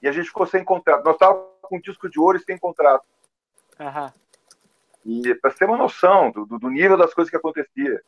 e 0.00 0.06
a 0.06 0.12
gente 0.12 0.28
ficou 0.28 0.46
sem 0.46 0.64
contrato. 0.64 1.04
Nós 1.04 1.14
estávamos 1.14 1.53
com 1.64 1.80
disco 1.80 2.08
de 2.08 2.18
ouro 2.18 2.38
e 2.38 2.42
sem 2.42 2.58
contrato. 2.58 3.04
Uhum. 3.78 4.12
E 5.04 5.34
para 5.34 5.50
ter 5.52 5.66
uma 5.66 5.76
noção 5.76 6.30
do, 6.30 6.46
do, 6.46 6.70
nível 6.70 6.96
das 6.96 7.12
coisas 7.12 7.30
que 7.30 7.36
acontecia. 7.36 8.00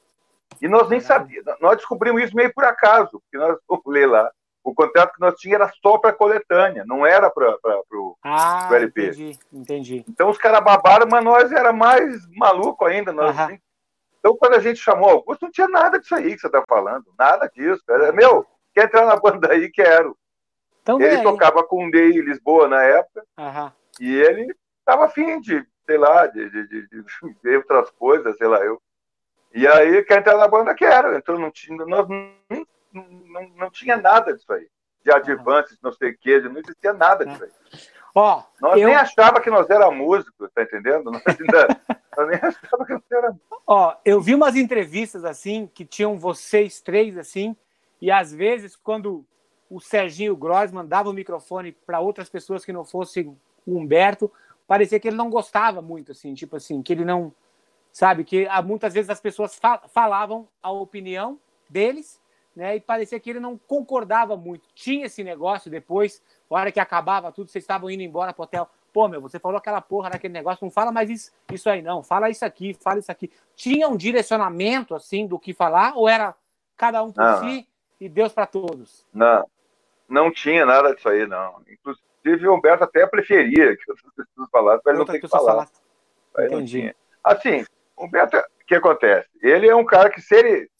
E 0.60 0.68
nós 0.68 0.88
nem 0.88 1.00
sabíamos, 1.00 1.54
nós 1.60 1.76
descobrimos 1.76 2.22
isso 2.22 2.36
meio 2.36 2.52
por 2.54 2.64
acaso, 2.64 3.20
porque 3.20 3.36
nós 3.36 3.58
vamos 3.68 3.84
ler 3.86 4.06
lá. 4.06 4.30
O 4.64 4.74
contrato 4.74 5.12
que 5.14 5.20
nós 5.20 5.34
tínhamos 5.36 5.66
era 5.66 5.74
só 5.80 5.96
para 5.98 6.12
coletânea, 6.12 6.84
não 6.84 7.06
era 7.06 7.30
para 7.30 7.56
o 7.92 8.16
ah, 8.24 8.68
LP. 8.72 9.08
Entendi, 9.08 9.38
entendi. 9.52 10.04
Então 10.08 10.28
os 10.28 10.38
caras 10.38 10.64
babaram, 10.64 11.06
mas 11.08 11.24
nós 11.24 11.52
era 11.52 11.72
mais 11.72 12.26
maluco 12.34 12.84
ainda. 12.84 13.12
Nós, 13.12 13.36
uhum. 13.38 13.58
Então 14.18 14.36
quando 14.36 14.54
a 14.54 14.58
gente 14.58 14.80
chamou 14.80 15.08
Augusto, 15.08 15.42
não 15.42 15.52
tinha 15.52 15.68
nada 15.68 16.00
disso 16.00 16.16
aí 16.16 16.34
que 16.34 16.40
você 16.40 16.48
está 16.48 16.64
falando, 16.68 17.04
nada 17.16 17.48
disso. 17.54 17.82
Era, 17.88 18.10
meu, 18.10 18.44
quer 18.74 18.86
entrar 18.86 19.06
na 19.06 19.14
banda 19.14 19.52
aí? 19.52 19.70
Quero. 19.70 20.18
Então, 20.94 21.00
ele 21.00 21.22
tocava 21.22 21.64
com 21.64 21.84
o 21.84 21.90
Ney 21.90 22.12
em 22.12 22.20
Lisboa 22.24 22.68
na 22.68 22.82
época. 22.82 23.24
E 24.00 24.14
ele 24.14 24.54
estava 24.80 25.06
afim 25.06 25.40
de 25.40 25.66
sei 25.86 25.98
lá, 25.98 26.26
de, 26.26 26.50
de, 26.50 26.66
de, 26.66 26.86
de 26.88 27.04
ver 27.42 27.58
outras 27.58 27.90
coisas, 27.92 28.36
sei 28.36 28.48
lá, 28.48 28.58
eu. 28.58 28.82
E 29.54 29.66
aí, 29.66 30.02
quer 30.04 30.18
entrar 30.18 30.36
na 30.36 30.48
banda, 30.48 30.74
quero. 30.74 31.16
Então, 31.16 31.38
não 31.38 31.50
tinha, 31.50 31.76
nós 31.86 32.06
não, 32.08 32.66
não, 32.92 33.48
não 33.56 33.70
tinha 33.70 33.96
nada 33.96 34.34
disso 34.34 34.52
aí. 34.52 34.66
De 35.04 35.12
advances, 35.12 35.78
não 35.80 35.92
sei 35.92 36.10
o 36.10 36.18
quê, 36.18 36.40
não 36.40 36.58
existia 36.58 36.92
nada 36.92 37.24
disso 37.24 37.44
aí. 37.44 37.50
Ó, 38.14 38.42
Nós 38.60 38.80
eu- 38.80 38.88
nem 38.88 38.96
achava 38.96 39.40
que 39.40 39.50
nós 39.50 39.70
era 39.70 39.90
músicos, 39.90 40.50
tá 40.52 40.62
entendendo? 40.62 41.10
Nós, 41.10 41.22
ainda, 41.26 41.68
nós 42.16 42.28
nem 42.28 42.38
achava 42.42 42.84
que 42.84 42.92
nós 42.94 43.02
era 43.12 43.36
Ó, 43.66 43.94
eu 44.04 44.20
vi 44.20 44.34
umas 44.34 44.56
entrevistas 44.56 45.24
assim 45.24 45.70
que 45.72 45.84
tinham 45.84 46.18
vocês 46.18 46.80
três 46.80 47.16
assim, 47.18 47.54
e 48.00 48.10
às 48.10 48.32
vezes 48.32 48.74
quando 48.74 49.24
o 49.70 49.80
Serginho 49.80 50.36
Grossman 50.36 50.84
dava 50.86 51.10
o 51.10 51.12
microfone 51.12 51.72
para 51.72 52.00
outras 52.00 52.28
pessoas 52.28 52.64
que 52.64 52.72
não 52.72 52.84
fossem 52.84 53.36
o 53.66 53.78
Humberto, 53.78 54.30
parecia 54.66 54.98
que 55.00 55.08
ele 55.08 55.16
não 55.16 55.30
gostava 55.30 55.82
muito 55.82 56.12
assim, 56.12 56.34
tipo 56.34 56.56
assim, 56.56 56.82
que 56.82 56.92
ele 56.92 57.04
não 57.04 57.32
sabe 57.92 58.24
que 58.24 58.46
ah, 58.48 58.62
muitas 58.62 58.92
vezes 58.94 59.10
as 59.10 59.20
pessoas 59.20 59.56
fa- 59.56 59.82
falavam 59.88 60.46
a 60.62 60.70
opinião 60.70 61.38
deles, 61.68 62.20
né? 62.54 62.76
E 62.76 62.80
parecia 62.80 63.18
que 63.18 63.30
ele 63.30 63.40
não 63.40 63.58
concordava 63.58 64.36
muito. 64.36 64.68
Tinha 64.74 65.06
esse 65.06 65.24
negócio 65.24 65.70
depois, 65.70 66.22
a 66.50 66.54
hora 66.54 66.72
que 66.72 66.80
acabava 66.80 67.32
tudo, 67.32 67.50
vocês 67.50 67.64
estavam 67.64 67.90
indo 67.90 68.02
embora 68.02 68.32
pro 68.32 68.44
hotel. 68.44 68.68
Pô, 68.92 69.08
meu, 69.08 69.20
você 69.20 69.38
falou 69.38 69.58
aquela 69.58 69.80
porra 69.80 70.10
daquele 70.10 70.32
negócio, 70.32 70.64
não 70.64 70.70
fala 70.70 70.90
mais 70.90 71.10
isso, 71.10 71.30
isso 71.52 71.68
aí 71.68 71.82
não, 71.82 72.02
fala 72.02 72.30
isso 72.30 72.44
aqui, 72.44 72.72
fala 72.74 72.98
isso 72.98 73.12
aqui. 73.12 73.30
Tinha 73.54 73.88
um 73.88 73.96
direcionamento 73.96 74.94
assim 74.94 75.26
do 75.26 75.38
que 75.38 75.52
falar 75.52 75.92
ou 75.96 76.08
era 76.08 76.34
cada 76.76 77.02
um 77.02 77.12
por 77.12 77.22
Não. 77.22 77.40
si 77.40 77.68
e 78.00 78.08
Deus 78.08 78.32
para 78.32 78.46
todos? 78.46 79.06
Não, 79.12 79.46
não 80.08 80.30
tinha 80.30 80.64
nada 80.64 80.94
disso 80.94 81.08
aí, 81.08 81.26
não. 81.26 81.62
Inclusive, 81.68 82.48
o 82.48 82.54
Humberto 82.54 82.84
até 82.84 83.06
preferia 83.06 83.76
que 83.76 83.90
outras 83.90 84.12
pessoas 84.14 84.50
falassem, 84.50 84.82
para 84.82 84.92
ele 84.92 84.98
não 84.98 85.06
ter 85.06 85.20
que 85.20 85.28
falar. 85.28 85.68
Aí 86.36 86.48
não 86.48 86.64
tinha. 86.64 86.94
Assim, 87.22 87.64
o 87.96 88.04
Humberto, 88.04 88.36
o 88.36 88.66
que 88.66 88.74
acontece? 88.74 89.28
Ele 89.42 89.68
é 89.68 89.74
um 89.74 89.84
cara 89.84 90.10
que, 90.10 90.20
se 90.20 90.34
ele. 90.34 90.70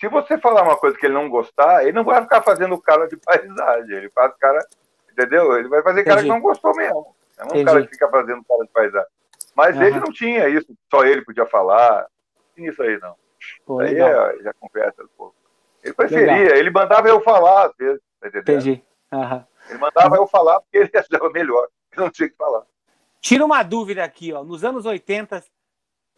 Se 0.00 0.08
você 0.08 0.36
falar 0.38 0.62
uma 0.62 0.76
coisa 0.76 0.98
que 0.98 1.06
ele 1.06 1.14
não 1.14 1.28
gostar, 1.28 1.82
ele 1.82 1.92
não 1.92 2.04
vai 2.04 2.20
ficar 2.20 2.42
fazendo 2.42 2.80
cara 2.80 3.06
de 3.06 3.16
paisagem. 3.16 3.96
Ele 3.96 4.10
faz 4.10 4.34
cara. 4.38 4.58
Entendeu? 5.10 5.56
Ele 5.56 5.68
vai 5.68 5.82
fazer 5.82 6.02
cara 6.02 6.20
Entendi. 6.20 6.28
que 6.28 6.34
não 6.34 6.40
gostou 6.40 6.74
mesmo. 6.74 7.14
É 7.38 7.44
um 7.44 7.46
Entendi. 7.46 7.64
cara 7.64 7.82
que 7.82 7.88
fica 7.88 8.08
fazendo 8.08 8.44
cara 8.44 8.64
de 8.64 8.70
paisagem. 8.70 9.08
Mas 9.54 9.76
Aham. 9.76 9.86
ele 9.86 10.00
não 10.00 10.12
tinha 10.12 10.48
isso, 10.48 10.66
só 10.90 11.04
ele 11.04 11.24
podia 11.24 11.46
falar. 11.46 12.08
Não 12.36 12.54
tinha 12.56 12.70
isso 12.70 12.82
aí, 12.82 12.98
não. 12.98 13.14
Pô, 13.64 13.80
aí 13.80 13.96
é, 13.96 14.42
já 14.42 14.52
conversa 14.54 15.04
um 15.04 15.08
pouco. 15.16 15.36
Ele 15.84 15.92
preferia, 15.94 16.56
ele 16.56 16.70
mandava 16.70 17.06
eu 17.08 17.20
falar, 17.20 17.66
às 17.66 17.76
vezes, 17.76 18.00
tá? 18.18 18.28
Entendi. 18.28 18.82
Aham. 19.12 19.46
Ele 19.68 19.78
mandava 19.78 20.16
eu 20.16 20.26
falar 20.26 20.60
porque 20.60 20.78
ele 20.78 20.90
achava 20.96 21.30
melhor. 21.30 21.68
Eu 21.92 22.04
não 22.04 22.10
tinha 22.10 22.28
que 22.28 22.36
falar. 22.36 22.62
Tira 23.20 23.44
uma 23.44 23.62
dúvida 23.62 24.02
aqui, 24.02 24.32
ó. 24.32 24.42
Nos 24.42 24.64
anos 24.64 24.86
80, 24.86 25.44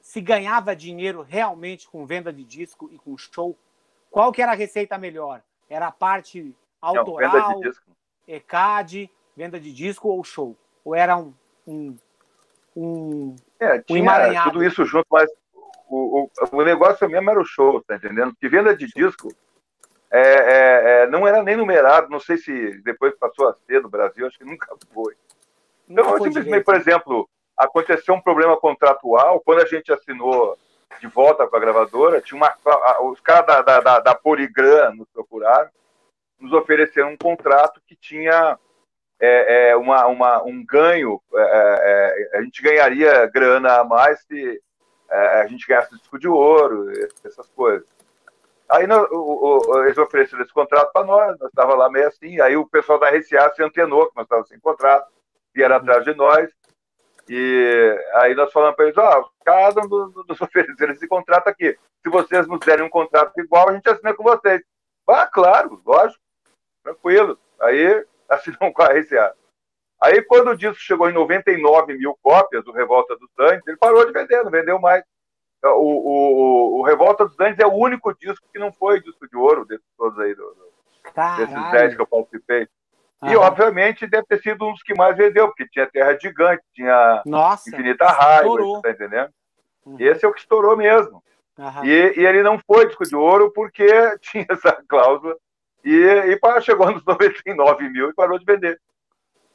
se 0.00 0.20
ganhava 0.20 0.74
dinheiro 0.74 1.22
realmente 1.22 1.88
com 1.88 2.06
venda 2.06 2.32
de 2.32 2.44
disco 2.44 2.88
e 2.92 2.98
com 2.98 3.16
show, 3.18 3.58
qual 4.10 4.32
que 4.32 4.40
era 4.40 4.52
a 4.52 4.56
receita 4.56 4.96
melhor? 4.96 5.42
Era 5.68 5.88
a 5.88 5.92
parte 5.92 6.54
Não, 6.82 6.92
venda 6.92 7.00
autoral, 7.00 7.60
de 7.60 7.68
disco. 7.68 7.90
ECAD, 8.26 9.10
venda 9.36 9.58
de 9.58 9.72
disco 9.72 10.08
ou 10.08 10.22
show? 10.24 10.56
Ou 10.84 10.94
era 10.94 11.16
um, 11.16 11.34
um, 11.66 11.96
um 12.76 13.36
É, 13.58 13.80
tinha 13.80 13.98
emaranhado. 13.98 14.52
tudo 14.52 14.64
isso 14.64 14.84
junto, 14.84 15.06
mas 15.10 15.28
o, 15.88 16.22
o, 16.22 16.30
o 16.52 16.62
negócio 16.64 17.08
mesmo 17.08 17.30
era 17.30 17.40
o 17.40 17.44
show, 17.44 17.82
tá 17.82 17.96
entendendo? 17.96 18.30
Porque 18.32 18.48
venda 18.48 18.76
de 18.76 18.86
disco 18.86 19.28
é, 20.10 20.20
é, 20.20 21.02
é, 21.02 21.06
não 21.08 21.26
era 21.26 21.42
nem 21.42 21.56
numerado, 21.56 22.08
não 22.08 22.20
sei 22.20 22.36
se 22.38 22.80
depois 22.82 23.14
passou 23.16 23.48
a 23.48 23.54
ser 23.54 23.82
no 23.82 23.88
Brasil, 23.88 24.26
acho 24.26 24.38
que 24.38 24.44
nunca 24.44 24.74
foi. 24.92 25.14
Então, 25.88 26.04
nunca 26.04 26.18
foi 26.18 26.28
simplesmente, 26.28 26.64
por 26.64 26.74
exemplo, 26.74 27.28
aconteceu 27.56 28.14
um 28.14 28.20
problema 28.20 28.56
contratual, 28.56 29.40
quando 29.40 29.62
a 29.62 29.66
gente 29.66 29.92
assinou 29.92 30.56
de 31.00 31.06
volta 31.08 31.46
com 31.46 31.56
a 31.56 31.60
gravadora, 31.60 32.20
tinha 32.20 32.36
uma, 32.36 32.54
os 33.02 33.20
caras 33.20 33.46
da, 33.46 33.62
da, 33.62 33.80
da, 33.80 34.00
da 34.00 34.14
Poligram 34.14 34.94
nos 34.94 35.08
procuraram, 35.08 35.70
nos 36.38 36.52
ofereceram 36.52 37.10
um 37.10 37.16
contrato 37.16 37.80
que 37.86 37.96
tinha 37.96 38.58
é, 39.18 39.70
é, 39.70 39.76
uma, 39.76 40.06
uma, 40.06 40.42
um 40.44 40.64
ganho, 40.64 41.20
é, 41.34 42.30
é, 42.32 42.38
a 42.38 42.42
gente 42.42 42.62
ganharia 42.62 43.26
grana 43.26 43.80
a 43.80 43.84
mais 43.84 44.20
se 44.20 44.62
é, 45.10 45.40
a 45.40 45.46
gente 45.46 45.66
ganhasse 45.66 45.96
disco 45.96 46.18
de 46.18 46.28
ouro, 46.28 46.90
essas 47.24 47.48
coisas. 47.50 47.86
Aí 48.68 48.86
nós- 48.86 49.08
o- 49.10 49.70
o- 49.70 49.84
eles 49.84 49.96
ofereceram 49.98 50.42
esse 50.42 50.52
contrato 50.52 50.92
para 50.92 51.06
nós, 51.06 51.38
nós 51.38 51.48
estávamos 51.48 51.78
lá 51.78 51.90
meio 51.90 52.08
assim, 52.08 52.40
aí 52.40 52.56
o 52.56 52.66
pessoal 52.66 52.98
da 52.98 53.08
RCA 53.08 53.52
se 53.54 53.62
antenou, 53.62 54.08
que 54.08 54.16
nós 54.16 54.24
estávamos 54.24 54.48
sem 54.48 54.58
contrato, 54.58 55.08
vieram 55.54 55.76
atrás 55.76 56.04
de 56.04 56.14
nós, 56.14 56.50
e 57.28 58.04
aí 58.14 58.34
nós 58.34 58.52
falamos 58.52 58.76
para 58.76 58.86
eles, 58.86 58.98
ó, 58.98 59.20
os 59.20 59.30
caras 59.44 59.74
nos, 59.88 60.14
nos 60.28 60.40
ofereceram 60.40 60.92
esse 60.92 61.06
contrato 61.08 61.48
aqui, 61.48 61.78
se 62.02 62.10
vocês 62.10 62.46
nos 62.46 62.60
derem 62.60 62.84
um 62.84 62.90
contrato 62.90 63.38
igual, 63.40 63.68
a 63.68 63.72
gente 63.72 63.88
assina 63.88 64.14
com 64.14 64.22
vocês. 64.22 64.62
Ah, 65.08 65.26
claro, 65.26 65.80
lógico, 65.84 66.20
tranquilo. 66.82 67.38
Aí 67.60 68.04
assinamos 68.28 68.74
com 68.74 68.82
a 68.82 68.86
RCA. 68.92 69.34
Aí 70.02 70.22
quando 70.22 70.50
o 70.50 70.56
disco 70.56 70.76
chegou 70.76 71.08
em 71.08 71.12
99 71.12 71.96
mil 71.96 72.16
cópias, 72.22 72.64
do 72.64 72.72
Revolta 72.72 73.16
dos 73.16 73.30
Dantes, 73.36 73.66
ele 73.66 73.76
parou 73.76 74.04
de 74.04 74.12
vender, 74.12 74.42
não 74.42 74.50
vendeu 74.50 74.78
mais. 74.80 75.02
O, 75.68 76.78
o, 76.78 76.80
o 76.80 76.82
Revolta 76.84 77.24
dos 77.26 77.36
Dantes 77.36 77.58
é 77.58 77.66
o 77.66 77.72
único 77.74 78.14
disco 78.14 78.46
que 78.52 78.58
não 78.58 78.72
foi 78.72 79.00
disco 79.00 79.28
de 79.28 79.36
ouro 79.36 79.64
desses 79.64 79.86
todos 79.96 80.18
aí, 80.18 80.34
do, 80.34 80.42
do- 80.42 80.72
desses 81.36 81.70
10 81.72 81.94
que 81.94 82.02
eu 82.02 82.06
participei. 82.06 82.68
E, 83.22 83.34
Aham. 83.34 83.46
obviamente, 83.46 84.06
deve 84.06 84.26
ter 84.26 84.40
sido 84.42 84.66
um 84.66 84.72
dos 84.72 84.82
que 84.82 84.94
mais 84.94 85.16
vendeu, 85.16 85.48
porque 85.48 85.66
tinha 85.68 85.86
Terra 85.86 86.18
Gigante, 86.18 86.62
tinha 86.74 87.22
Nossa. 87.24 87.68
Infinita 87.70 88.04
Raiva, 88.06 88.36
estourou. 88.44 88.82
tá 88.82 88.90
entendendo? 88.90 89.30
Uhum. 89.86 89.96
Esse 89.98 90.24
é 90.24 90.28
o 90.28 90.32
que 90.32 90.40
estourou 90.40 90.76
mesmo. 90.76 91.22
E, 91.86 92.14
e 92.18 92.26
ele 92.26 92.42
não 92.42 92.58
foi 92.58 92.86
disco 92.86 93.04
de 93.04 93.16
ouro 93.16 93.50
porque 93.52 93.86
tinha 94.20 94.44
essa 94.50 94.72
cláusula 94.86 95.36
e, 95.82 95.94
e 95.94 96.36
pa- 96.38 96.60
chegou 96.60 96.90
nos 96.90 97.02
99 97.06 97.88
mil 97.88 98.10
e 98.10 98.14
parou 98.14 98.38
de 98.38 98.44
vender. 98.44 98.78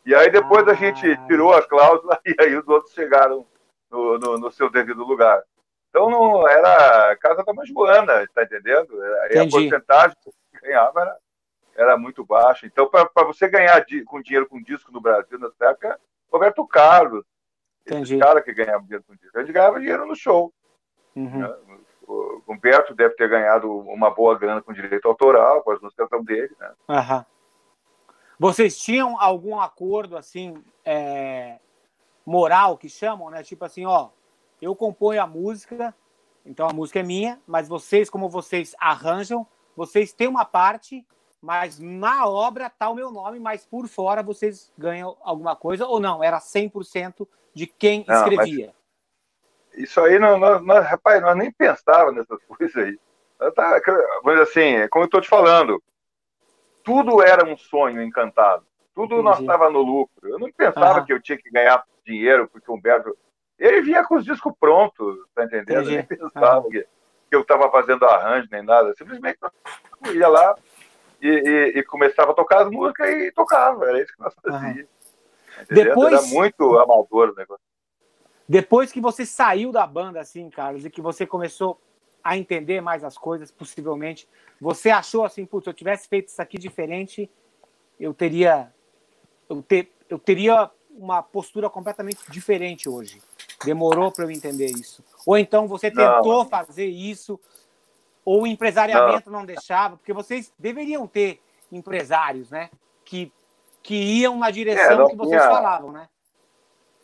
E 0.03 0.15
aí 0.15 0.31
depois 0.31 0.67
a 0.67 0.73
gente 0.73 1.15
tirou 1.27 1.53
a 1.53 1.61
cláusula 1.61 2.19
e 2.25 2.35
aí 2.39 2.55
os 2.57 2.67
outros 2.67 2.91
chegaram 2.93 3.45
no, 3.91 4.17
no- 4.17 4.38
no 4.39 4.51
seu 4.51 4.69
devido 4.71 5.03
lugar. 5.03 5.43
Então 5.91 6.09
não 6.09 6.47
era 6.47 7.15
casa 7.18 7.43
da 7.43 7.65
Joana, 7.65 8.26
tá 8.34 8.43
entendendo? 8.43 8.97
E 9.30 9.38
a 9.38 9.47
porcentagem 9.49 10.15
que 10.23 10.61
ganhava 10.61 11.01
era, 11.01 11.18
era 11.76 11.97
muito 11.97 12.26
baixa. 12.26 12.65
Então, 12.65 12.89
para 12.89 13.26
você 13.26 13.49
ganhar 13.49 13.77
di- 13.85 14.03
com 14.05 14.22
dinheiro 14.22 14.47
com 14.47 14.61
disco 14.63 14.89
no 14.89 15.01
Brasil 15.01 15.38
nessa 15.38 15.65
época, 15.69 15.99
Roberto 16.31 16.65
Carlos, 16.65 17.26
Entendi. 17.85 18.13
esse 18.15 18.23
cara 18.23 18.41
que 18.41 18.53
ganhava 18.53 18.81
dinheiro 18.84 19.03
com 19.05 19.13
disco, 19.15 19.38
gente 19.41 19.51
ganhava 19.51 19.80
dinheiro 19.80 20.05
no 20.05 20.15
show. 20.15 20.53
Uhum. 21.13 21.39
né? 21.39 21.55
O 22.07 22.41
Humberto 22.47 22.95
deve 22.95 23.15
ter 23.15 23.27
ganhado 23.27 23.69
uma 23.69 24.09
boa 24.09 24.38
grana 24.38 24.61
com 24.61 24.72
direito 24.73 25.07
autoral, 25.07 25.61
com 25.61 25.72
as 25.72 25.81
músicas 25.81 26.07
dele, 26.23 26.55
né? 26.57 26.72
Aham. 26.88 27.26
Vocês 28.39 28.77
tinham 28.80 29.19
algum 29.19 29.59
acordo 29.59 30.18
assim 30.18 30.63
é, 30.84 31.59
moral 32.26 32.77
que 32.77 32.89
chamam, 32.89 33.30
né? 33.30 33.43
Tipo 33.43 33.65
assim, 33.65 33.85
ó, 33.85 34.09
eu 34.61 34.75
componho 34.75 35.21
a 35.21 35.27
música, 35.27 35.93
então 36.45 36.67
a 36.69 36.73
música 36.73 36.99
é 36.99 37.03
minha, 37.03 37.41
mas 37.47 37.67
vocês, 37.67 38.09
como 38.09 38.29
vocês 38.29 38.75
arranjam, 38.79 39.45
vocês 39.75 40.13
têm 40.13 40.27
uma 40.27 40.45
parte, 40.45 41.05
mas 41.41 41.79
na 41.79 42.27
obra 42.27 42.69
tá 42.69 42.89
o 42.89 42.95
meu 42.95 43.11
nome, 43.11 43.39
mas 43.39 43.65
por 43.65 43.88
fora 43.88 44.21
vocês 44.21 44.71
ganham 44.77 45.17
alguma 45.21 45.55
coisa 45.55 45.85
ou 45.88 45.99
não? 45.99 46.23
Era 46.23 46.39
100% 46.39 47.27
de 47.53 47.65
quem 47.67 48.05
Não, 48.07 48.15
escrevia. 48.15 48.73
Isso 49.73 49.99
aí, 50.01 50.19
nós, 50.19 50.39
nós, 50.39 50.61
nós- 50.61 50.85
rapaz, 50.85 51.21
nós 51.21 51.35
nem 51.35 51.51
pensávamos 51.51 52.15
nessas 52.15 52.43
coisas 52.45 52.75
aí. 52.75 52.99
Tava- 53.55 53.81
Mas 54.23 54.39
assim, 54.41 54.88
como 54.89 55.03
eu 55.03 55.07
estou 55.07 55.21
te 55.21 55.27
falando, 55.27 55.81
tudo 56.83 57.23
era 57.23 57.47
um 57.47 57.57
sonho 57.57 58.01
encantado. 58.03 58.65
Tudo 58.93 59.13
Entendi. 59.15 59.23
nós 59.23 59.39
estava 59.39 59.69
no 59.69 59.81
lucro. 59.81 60.27
Eu 60.27 60.38
não 60.38 60.51
pensava 60.51 60.97
Aham. 60.99 61.05
que 61.05 61.13
eu 61.13 61.21
tinha 61.21 61.38
que 61.38 61.49
ganhar 61.49 61.83
dinheiro 62.05 62.47
porque 62.49 62.69
o 62.69 62.75
Humberto. 62.75 63.17
Ele 63.61 63.81
vinha 63.81 64.03
com 64.03 64.15
os 64.15 64.25
discos 64.25 64.51
prontos, 64.59 65.17
tá 65.35 65.43
entendendo? 65.45 65.69
Entendi. 65.71 65.89
Eu 65.91 65.95
nem 65.97 66.05
pensava 66.05 66.67
que, 66.69 66.81
que 67.29 67.35
eu 67.35 67.41
estava 67.41 67.69
fazendo 67.69 68.03
arranjo 68.05 68.47
nem 68.51 68.63
nada. 68.63 68.93
Simplesmente 68.95 69.38
eu 70.05 70.15
ia 70.15 70.27
lá 70.27 70.55
e, 71.21 71.27
e- 71.29 71.79
e 71.79 71.83
começava 71.83 72.31
a 72.31 72.33
tocar 72.33 72.63
as 72.63 72.71
músicas 72.71 73.07
e 73.09 73.31
tocava. 73.31 73.85
Era 73.88 74.01
isso 74.01 74.11
que 74.13 74.19
nós 74.19 74.33
fazíamos. 74.43 74.88
Tá? 74.88 75.63
Depois- 75.69 76.13
Era 76.13 76.21
muito 76.35 76.79
amador 76.79 77.29
o 77.29 77.35
negócio. 77.35 77.61
Depois 78.49 78.91
que 78.91 78.99
você 78.99 79.25
saiu 79.25 79.71
da 79.71 79.85
banda, 79.85 80.19
assim, 80.19 80.49
Carlos, 80.49 80.83
e 80.83 80.89
que 80.89 80.99
você 80.99 81.25
começou 81.25 81.79
a 82.23 82.35
entender 82.38 82.81
mais 82.81 83.03
as 83.03 83.17
coisas, 83.17 83.49
possivelmente, 83.51 84.27
você 84.59 84.89
achou 84.89 85.23
assim, 85.23 85.45
putz, 85.45 85.63
se 85.65 85.69
eu 85.69 85.73
tivesse 85.73 86.07
feito 86.07 86.27
isso 86.29 86.41
aqui 86.41 86.57
diferente, 86.57 87.29
eu 87.99 88.13
teria, 88.13 88.73
eu, 89.49 89.61
ter, 89.61 89.91
eu 90.09 90.19
teria 90.19 90.69
uma 90.95 91.22
postura 91.23 91.69
completamente 91.69 92.19
diferente 92.30 92.89
hoje. 92.89 93.22
Demorou 93.63 94.11
para 94.11 94.26
eu 94.26 94.31
entender 94.31 94.68
isso. 94.68 95.03
Ou 95.26 95.38
então 95.38 95.68
você 95.68 95.89
Não. 95.89 96.15
tentou 96.15 96.45
fazer 96.45 96.85
isso, 96.85 97.39
ou 98.23 98.43
o 98.43 98.47
empresariamento 98.47 99.30
não. 99.31 99.45
deixava, 99.45 99.97
porque 99.97 100.13
vocês 100.13 100.53
deveriam 100.57 101.07
ter 101.07 101.41
empresários, 101.72 102.49
né? 102.51 102.69
Que, 103.05 103.31
que 103.81 103.95
iam 103.95 104.38
na 104.38 104.51
direção 104.51 104.91
É, 104.91 104.95
não 104.95 105.07
que 105.07 105.15
vocês 105.15 105.41
tinha- 105.41 105.51
falavam, 105.53 105.91
né? 105.91 106.07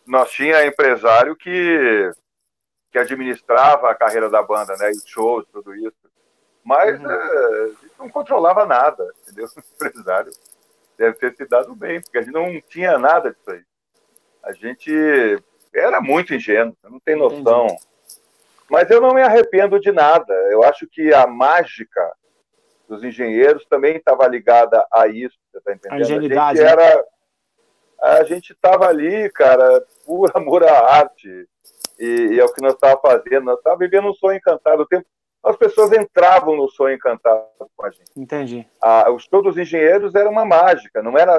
nós 0.06 0.32
tinha 0.32 0.66
empresário 0.66 1.36
que, 1.36 2.12
que 2.92 2.98
administrava 2.98 3.92
a 3.92 3.96
carreira 3.96 4.30
da 4.30 4.42
banda, 4.42 4.76
né? 4.78 4.90
E 4.90 4.96
os 4.96 5.04
shows, 5.06 5.46
tudo 5.52 5.76
isso. 5.76 5.98
Mas 6.64 7.00
uhum. 7.00 7.12
é, 7.12 7.64
a 7.64 7.68
gente 7.68 7.92
não 8.00 8.10
controlava 8.10 8.66
nada, 8.66 9.06
entendeu? 9.22 9.46
O 9.48 9.60
empresário 9.76 10.32
deve 10.98 11.18
ter 11.18 11.36
se 11.36 11.46
dado 11.46 11.76
bem, 11.76 12.02
porque 12.02 12.18
a 12.18 12.22
gente 12.22 12.34
não 12.34 12.62
tinha 12.62 12.98
nada 12.98 13.32
disso 13.32 13.52
aí. 13.52 13.64
A 14.48 14.54
gente 14.54 14.90
era 15.76 16.00
muito 16.00 16.34
ingênuo, 16.34 16.76
não 16.84 17.02
tem 17.02 17.18
noção. 17.18 17.66
Entendi. 17.66 17.88
Mas 18.70 18.90
eu 18.90 19.02
não 19.02 19.14
me 19.14 19.22
arrependo 19.22 19.78
de 19.78 19.92
nada. 19.92 20.34
Eu 20.50 20.64
acho 20.64 20.88
que 20.88 21.14
a 21.14 21.28
mágica 21.28 22.14
dos 22.88 23.04
engenheiros 23.04 23.66
também 23.66 23.98
estava 23.98 24.26
ligada 24.26 24.86
a 24.92 25.08
isso, 25.08 25.38
você 25.52 25.58
está 25.58 25.74
entendendo? 25.74 26.00
A, 26.00 26.02
ingenuidade, 26.02 26.62
a 26.62 26.64
gente 26.64 26.72
era, 26.72 27.06
a 28.02 28.24
gente 28.24 28.54
estava 28.54 28.88
ali, 28.88 29.30
cara, 29.32 29.84
por 30.06 30.32
amor 30.34 30.64
à 30.64 30.96
arte. 30.96 31.46
E, 32.00 32.06
e 32.06 32.40
é 32.40 32.46
o 32.46 32.54
que 32.54 32.62
nós 32.62 32.74
estávamos 32.74 33.02
fazendo. 33.02 33.44
Nós 33.44 33.58
estávamos 33.58 33.86
vivendo 33.86 34.08
um 34.08 34.14
sonho 34.14 34.38
encantado. 34.38 34.84
O 34.84 34.88
tempo, 34.88 35.06
as 35.44 35.58
pessoas 35.58 35.92
entravam 35.92 36.56
no 36.56 36.70
sonho 36.70 36.96
encantado 36.96 37.46
com 37.76 37.86
a 37.86 37.90
gente. 37.90 38.12
Entendi. 38.16 38.66
Ah, 38.82 39.10
o 39.10 39.20
show 39.20 39.42
dos 39.42 39.58
engenheiros 39.58 40.16
era 40.16 40.30
uma 40.30 40.46
mágica, 40.46 41.02
não 41.02 41.18
era, 41.18 41.38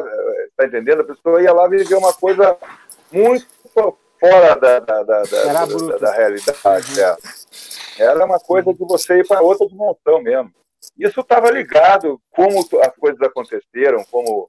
está 0.49 0.67
entendendo? 0.67 1.01
A 1.01 1.05
pessoa 1.05 1.43
ia 1.43 1.53
lá 1.53 1.69
viver 1.69 1.95
uma 1.95 2.13
coisa 2.13 2.57
muito 3.13 3.47
fora 4.19 4.57
da, 4.57 4.81
da, 4.81 5.03
da, 5.03 5.23
da, 5.23 5.67
da, 5.67 5.97
da 5.99 6.13
realidade. 6.13 6.59
Uhum. 6.65 7.05
É. 7.99 8.03
Era 8.03 8.25
uma 8.25 8.39
coisa 8.39 8.73
de 8.73 8.85
você 8.85 9.19
ir 9.19 9.27
para 9.27 9.43
outra 9.43 9.67
dimensão 9.67 10.23
mesmo. 10.23 10.53
Isso 10.97 11.21
estava 11.21 11.51
ligado 11.51 12.21
como 12.31 12.59
as 12.61 12.97
coisas 12.97 13.21
aconteceram, 13.21 14.05
como 14.11 14.49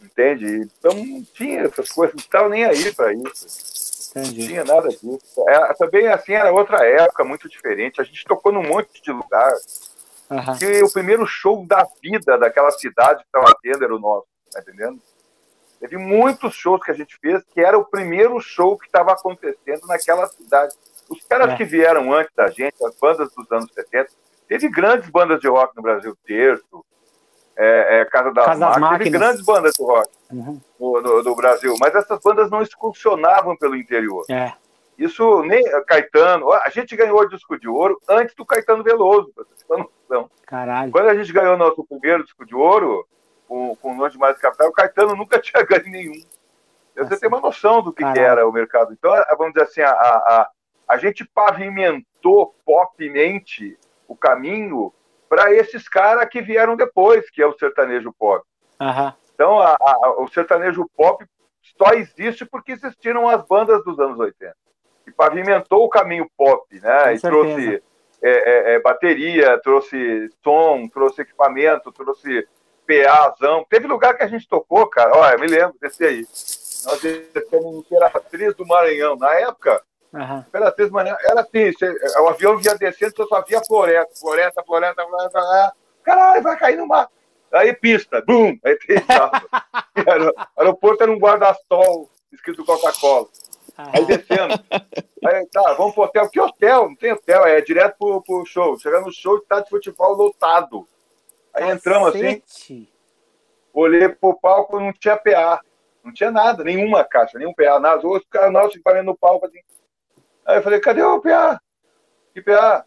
entende? 0.00 0.68
Então 0.78 0.92
não 0.92 1.24
tinha 1.34 1.62
essas 1.62 1.90
coisas, 1.90 2.14
não 2.14 2.22
estava 2.22 2.48
nem 2.48 2.64
aí 2.64 2.94
para 2.94 3.12
isso. 3.12 4.10
Entendi. 4.16 4.40
Não 4.40 4.46
tinha 4.48 4.64
nada 4.64 4.88
disso. 4.88 5.48
É, 5.48 5.74
também 5.74 6.06
assim 6.08 6.32
era 6.32 6.52
outra 6.52 6.84
época 6.86 7.24
muito 7.24 7.48
diferente. 7.48 8.00
A 8.00 8.04
gente 8.04 8.24
tocou 8.24 8.52
num 8.52 8.62
monte 8.62 9.02
de 9.02 9.12
lugar. 9.12 9.52
Uhum. 10.30 10.58
E 10.60 10.82
o 10.82 10.92
primeiro 10.92 11.26
show 11.26 11.64
da 11.66 11.86
vida 12.02 12.36
daquela 12.38 12.70
cidade 12.70 13.22
que 13.22 13.28
estava 13.28 13.56
tendo 13.62 13.84
era 13.84 13.94
o 13.94 14.00
nosso, 14.00 14.26
tá 14.50 14.60
entendendo? 14.60 15.00
Teve 15.80 15.96
muitos 15.98 16.54
shows 16.54 16.82
que 16.82 16.90
a 16.90 16.94
gente 16.94 17.18
fez 17.18 17.42
que 17.52 17.60
era 17.60 17.78
o 17.78 17.84
primeiro 17.84 18.40
show 18.40 18.78
que 18.78 18.86
estava 18.86 19.12
acontecendo 19.12 19.86
naquela 19.86 20.26
cidade. 20.26 20.74
Os 21.08 21.22
caras 21.24 21.52
é. 21.52 21.56
que 21.56 21.64
vieram 21.64 22.12
antes 22.12 22.34
da 22.34 22.48
gente, 22.48 22.74
as 22.84 22.96
bandas 22.98 23.30
dos 23.34 23.50
anos 23.52 23.72
70, 23.72 24.10
teve 24.48 24.68
grandes 24.68 25.08
bandas 25.10 25.40
de 25.40 25.48
rock 25.48 25.76
no 25.76 25.82
Brasil, 25.82 26.16
Terço, 26.26 26.84
é, 27.56 28.00
é, 28.00 28.04
Casa 28.06 28.32
das, 28.32 28.44
Casa 28.44 28.60
das 28.60 28.76
Máquinas, 28.78 28.98
teve 28.98 29.10
grandes 29.10 29.44
bandas 29.44 29.72
de 29.72 29.82
rock 29.82 30.10
uhum. 30.30 30.60
no, 30.78 31.00
no, 31.00 31.22
no, 31.22 31.36
Brasil, 31.36 31.74
mas 31.80 31.94
essas 31.94 32.20
bandas 32.20 32.50
não 32.50 32.60
excursionavam 32.60 33.56
pelo 33.56 33.76
interior. 33.76 34.24
É. 34.30 34.52
Isso 34.98 35.42
nem 35.42 35.62
Caetano, 35.86 36.52
a 36.52 36.68
gente 36.70 36.96
ganhou 36.96 37.20
o 37.20 37.28
disco 37.28 37.58
de 37.58 37.68
ouro 37.68 38.00
antes 38.08 38.34
do 38.34 38.46
Caetano 38.46 38.82
Veloso, 38.82 39.30
não. 40.08 40.30
Caralho. 40.46 40.92
Quando 40.92 41.08
a 41.08 41.14
gente 41.14 41.32
ganhou 41.32 41.56
nosso 41.56 41.84
primeiro 41.84 42.24
disco 42.24 42.46
de 42.46 42.54
ouro, 42.54 43.06
com, 43.46 43.74
com 43.76 44.08
de 44.08 44.18
Mais 44.18 44.38
Capital, 44.38 44.68
o 44.68 44.72
Caetano 44.72 45.16
nunca 45.16 45.38
tinha 45.40 45.62
ganho 45.64 45.90
nenhum. 45.90 46.20
Você 46.96 47.18
tem 47.18 47.28
uma 47.28 47.40
noção 47.40 47.82
do 47.82 47.92
que, 47.92 48.02
que, 48.12 48.18
era 48.18 48.48
o 48.48 48.52
mercado. 48.52 48.92
Então, 48.92 49.12
vamos 49.36 49.52
dizer 49.52 49.64
assim, 49.64 49.82
a, 49.82 49.90
a, 49.90 50.50
a 50.88 50.96
gente 50.96 51.26
pavimentou 51.26 52.54
popmente 52.64 53.78
o 54.08 54.16
caminho 54.16 54.92
para 55.28 55.52
esses 55.52 55.88
caras 55.88 56.26
que 56.28 56.40
vieram 56.40 56.74
depois, 56.74 57.28
que 57.30 57.42
é 57.42 57.46
o 57.46 57.56
sertanejo 57.58 58.14
pop. 58.18 58.42
Uhum. 58.80 59.12
Então, 59.34 59.60
a, 59.60 59.76
a, 59.78 60.22
o 60.22 60.28
sertanejo 60.28 60.88
pop 60.96 61.24
só 61.76 61.92
existe 61.92 62.46
porque 62.46 62.72
existiram 62.72 63.28
as 63.28 63.44
bandas 63.46 63.84
dos 63.84 63.98
anos 63.98 64.18
80. 64.18 64.56
E 65.06 65.12
pavimentou 65.12 65.84
o 65.84 65.90
caminho 65.90 66.30
pop, 66.36 66.64
né? 66.80 67.02
Com 67.04 67.10
e 67.10 67.18
certeza. 67.18 67.28
trouxe 67.28 67.82
é, 68.22 68.30
é, 68.30 68.74
é, 68.74 68.80
bateria, 68.80 69.60
trouxe 69.62 70.30
som, 70.42 70.88
trouxe 70.88 71.22
equipamento, 71.22 71.92
trouxe 71.92 72.46
PAzão. 72.86 73.66
Teve 73.68 73.86
lugar 73.86 74.16
que 74.16 74.22
a 74.22 74.28
gente 74.28 74.48
tocou, 74.48 74.86
cara. 74.86 75.16
Olha, 75.16 75.34
eu 75.34 75.40
me 75.40 75.46
lembro 75.46 75.76
desse 75.80 76.04
aí. 76.04 76.26
Nós 76.84 77.00
descemos 77.00 77.74
em 77.74 77.78
Imperatriz 77.78 78.54
do 78.54 78.66
Maranhão. 78.66 79.16
Na 79.16 79.34
época, 79.34 79.82
Uhum. 80.12 80.38
Imperatriz 80.38 80.88
Maranhão 80.90 81.18
era 81.20 81.40
assim: 81.42 81.72
você, 81.72 81.92
o 82.20 82.28
avião 82.28 82.56
vinha 82.56 82.74
descendo, 82.74 83.12
você 83.14 83.26
só 83.26 83.42
via 83.42 83.60
floresta, 83.66 84.14
floresta, 84.18 84.62
floresta, 84.64 85.04
floresta. 85.04 85.72
Caralho, 86.02 86.42
vai 86.42 86.56
cair 86.58 86.76
no 86.76 86.86
mar. 86.86 87.08
Aí 87.52 87.74
pista, 87.74 88.22
bum, 88.26 88.56
aí 88.64 88.76
pisava. 88.80 89.42
aeroporto 90.56 91.02
era 91.02 91.12
um 91.12 91.18
guarda-sol 91.18 92.08
escrito 92.32 92.64
Coca-Cola. 92.64 93.26
Aí 93.76 94.04
descendo. 94.06 94.54
Aí, 95.24 95.46
tá, 95.52 95.74
vamos 95.74 95.94
pro 95.94 96.04
hotel. 96.04 96.30
Que 96.30 96.40
hotel? 96.40 96.88
Não 96.88 96.96
tem 96.96 97.12
hotel, 97.12 97.44
é 97.44 97.60
direto 97.60 97.96
pro, 97.98 98.22
pro 98.22 98.46
show. 98.46 98.78
Chegando 98.78 99.06
no 99.06 99.12
show, 99.12 99.38
tá 99.42 99.60
de 99.60 99.68
futebol 99.68 100.14
lotado. 100.14 100.88
Aí 101.56 101.70
entramos 101.70 102.14
assim, 102.14 102.86
olhei 103.72 104.08
pro 104.08 104.38
palco, 104.38 104.78
não 104.78 104.92
tinha 104.92 105.16
PA. 105.16 105.60
Não 106.04 106.12
tinha 106.12 106.30
nada, 106.30 106.62
nenhuma 106.62 107.02
caixa, 107.02 107.38
nenhum 107.38 107.54
PA, 107.54 107.80
nada. 107.80 108.06
Os 108.06 108.24
caras 108.30 108.52
nossos 108.52 108.80
parando 108.80 109.06
no 109.06 109.16
palco 109.16 109.46
assim. 109.46 109.58
Aí 110.44 110.58
eu 110.58 110.62
falei, 110.62 110.78
cadê 110.78 111.02
o 111.02 111.20
PA? 111.20 111.60
Que 112.32 112.42
PA? 112.42 112.84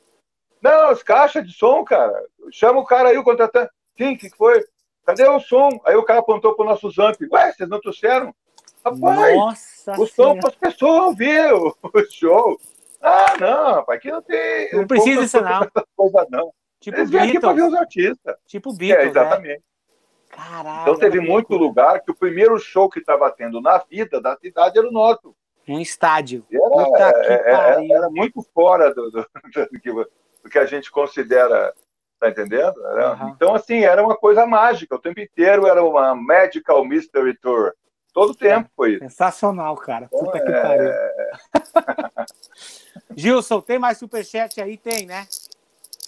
Não, 0.61 0.89
as 0.89 1.01
caixas 1.01 1.45
de 1.45 1.53
som, 1.53 1.83
cara. 1.83 2.13
Chama 2.51 2.79
o 2.79 2.85
cara 2.85 3.09
aí, 3.09 3.17
o 3.17 3.23
contratante. 3.23 3.71
Sim, 3.97 4.13
o 4.13 4.17
que 4.17 4.29
foi? 4.29 4.63
Cadê 5.05 5.27
o 5.27 5.39
som? 5.39 5.69
Aí 5.85 5.95
o 5.95 6.03
cara 6.03 6.19
apontou 6.19 6.55
pro 6.55 6.65
nosso 6.65 6.89
zamp. 6.91 7.19
Ué, 7.31 7.51
vocês 7.51 7.67
não 7.67 7.81
trouxeram? 7.81 8.33
Rapaz, 8.85 9.35
Nossa 9.35 9.99
o 9.99 10.05
som 10.05 10.37
para 10.37 10.49
as 10.49 10.55
pessoas 10.55 11.01
ouvir 11.01 11.51
o, 11.53 11.75
show. 12.11 12.59
Ah, 13.01 13.33
não, 13.39 13.73
rapaz, 13.75 13.97
aqui 13.97 14.11
não 14.11 14.21
tem. 14.21 14.69
Não 14.73 14.87
precisa 14.87 15.21
disso, 15.21 15.41
não. 15.41 15.67
Coisa, 15.95 16.27
não. 16.29 16.53
Tipo 16.79 16.97
Eles 16.97 17.09
vêm 17.09 17.21
aqui 17.21 17.39
para 17.39 17.53
ver 17.53 17.63
os 17.63 17.73
artistas. 17.73 18.35
Tipo 18.47 18.73
Beatles, 18.73 19.07
é, 19.07 19.09
exatamente. 19.09 19.57
Né? 19.57 19.63
Caralho, 20.29 20.81
então 20.83 20.95
teve 20.95 21.19
muito 21.19 21.55
lugar 21.55 22.01
que 22.01 22.11
o 22.11 22.15
primeiro 22.15 22.57
show 22.59 22.87
que 22.87 22.99
estava 22.99 23.29
tendo 23.31 23.59
na 23.59 23.79
vida 23.79 24.21
da 24.21 24.37
cidade 24.37 24.77
era 24.77 24.87
o 24.87 24.91
nosso. 24.91 25.35
Um 25.67 25.79
estádio. 25.79 26.45
Era, 26.51 27.09
é, 27.25 27.51
é, 27.51 27.91
era 27.91 28.09
muito 28.09 28.41
fora 28.53 28.93
do, 28.93 29.09
do, 29.11 29.21
do, 29.71 29.79
que, 29.79 29.91
do, 29.91 30.49
que, 30.49 30.57
a 30.57 30.65
gente 30.65 30.89
considera, 30.91 31.73
tá 32.19 32.29
entendendo? 32.29 32.73
Era, 32.87 33.13
uhum. 33.13 33.29
Então, 33.29 33.53
assim, 33.53 33.83
era 33.83 34.03
uma 34.03 34.15
coisa 34.15 34.45
mágica. 34.45 34.95
O 34.95 34.99
tempo 34.99 35.19
inteiro 35.19 35.67
era 35.67 35.83
uma 35.83 36.15
Magical 36.15 36.85
Mystery 36.85 37.37
Tour. 37.37 37.73
Todo 38.13 38.33
tempo 38.33 38.69
foi 38.75 38.93
isso. 38.93 38.99
Sensacional, 38.99 39.75
cara. 39.75 40.05
Então, 40.05 40.25
Puta 40.25 40.39
que 40.39 40.51
pariu. 40.51 40.91
Gilson, 43.15 43.61
tem 43.61 43.77
mais 43.77 43.97
superchat 43.97 44.59
aí? 44.61 44.77
Tem, 44.77 45.05
né? 45.05 45.27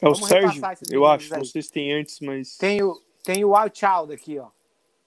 É 0.01 0.09
o 0.09 0.13
Vamos 0.13 0.27
Sérgio, 0.27 0.61
eu 0.89 1.05
acho. 1.05 1.31
Aí. 1.33 1.39
Não 1.39 1.45
sei 1.45 1.61
se 1.61 1.71
tem 1.71 1.93
antes, 1.93 2.19
mas. 2.19 2.57
Tem 2.57 2.81
o, 2.81 2.99
tem 3.23 3.45
o 3.45 3.55
Wild 3.55 3.77
Child 3.77 4.13
aqui, 4.13 4.39
ó. 4.39 4.47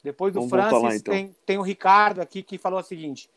Depois 0.03 0.33
do 0.33 0.41
Vamos 0.41 0.51
Francis, 0.51 0.83
lá, 0.83 0.95
então. 0.95 1.15
tem, 1.15 1.37
tem 1.45 1.59
o 1.59 1.63
Ricardo 1.63 2.21
aqui 2.21 2.43
que 2.43 2.59
falou 2.59 2.79
o 2.79 2.83
seguinte: 2.83 3.29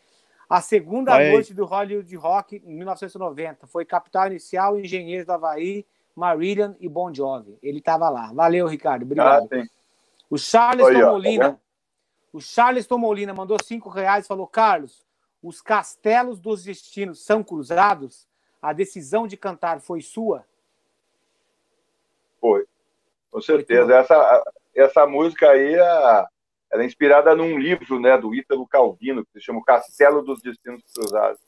a 0.49 0.61
segunda 0.61 1.11
Vai 1.11 1.31
noite 1.31 1.51
aí. 1.51 1.55
do 1.55 1.65
Hollywood 1.65 2.15
Rock 2.15 2.61
em 2.63 2.75
1990 2.75 3.65
foi 3.67 3.85
Capital 3.85 4.27
Inicial, 4.27 4.79
Engenheiros 4.79 5.25
do 5.25 5.33
Havaí, 5.33 5.85
Marillion 6.15 6.73
e 6.79 6.87
Bon 6.87 7.13
Jovi. 7.13 7.57
Ele 7.63 7.79
estava 7.79 8.09
lá. 8.09 8.31
Valeu, 8.33 8.67
Ricardo. 8.67 9.03
Obrigado. 9.03 9.47
Ah, 9.51 9.63
o 10.29 10.37
Charles 10.37 10.85
Oi. 10.85 11.37
Tá 11.39 11.57
o 12.31 12.41
Charles 12.41 12.85
Tomolina 12.85 13.33
mandou 13.33 13.57
cinco 13.63 13.89
reais 13.89 14.25
e 14.25 14.27
falou: 14.27 14.45
Carlos, 14.45 15.05
os 15.41 15.61
castelos 15.61 16.39
dos 16.39 16.63
destinos 16.63 17.23
são 17.23 17.43
cruzados? 17.43 18.27
A 18.61 18.73
decisão 18.73 19.27
de 19.27 19.37
cantar 19.37 19.79
foi 19.79 20.01
sua? 20.01 20.45
Foi, 22.39 22.65
com 23.31 23.41
certeza. 23.41 23.95
Essa, 23.95 24.43
essa 24.75 25.05
música 25.05 25.49
aí 25.49 25.75
é, 25.75 26.25
ela 26.71 26.83
é 26.83 26.85
inspirada 26.85 27.35
num 27.35 27.57
livro 27.57 27.99
né, 27.99 28.17
do 28.17 28.33
Ítalo 28.33 28.67
Calvino, 28.67 29.25
que 29.25 29.33
se 29.33 29.41
chama 29.41 29.63
Castelo 29.65 30.21
dos 30.21 30.41
Destinos 30.41 30.83
Cruzados. 30.93 31.39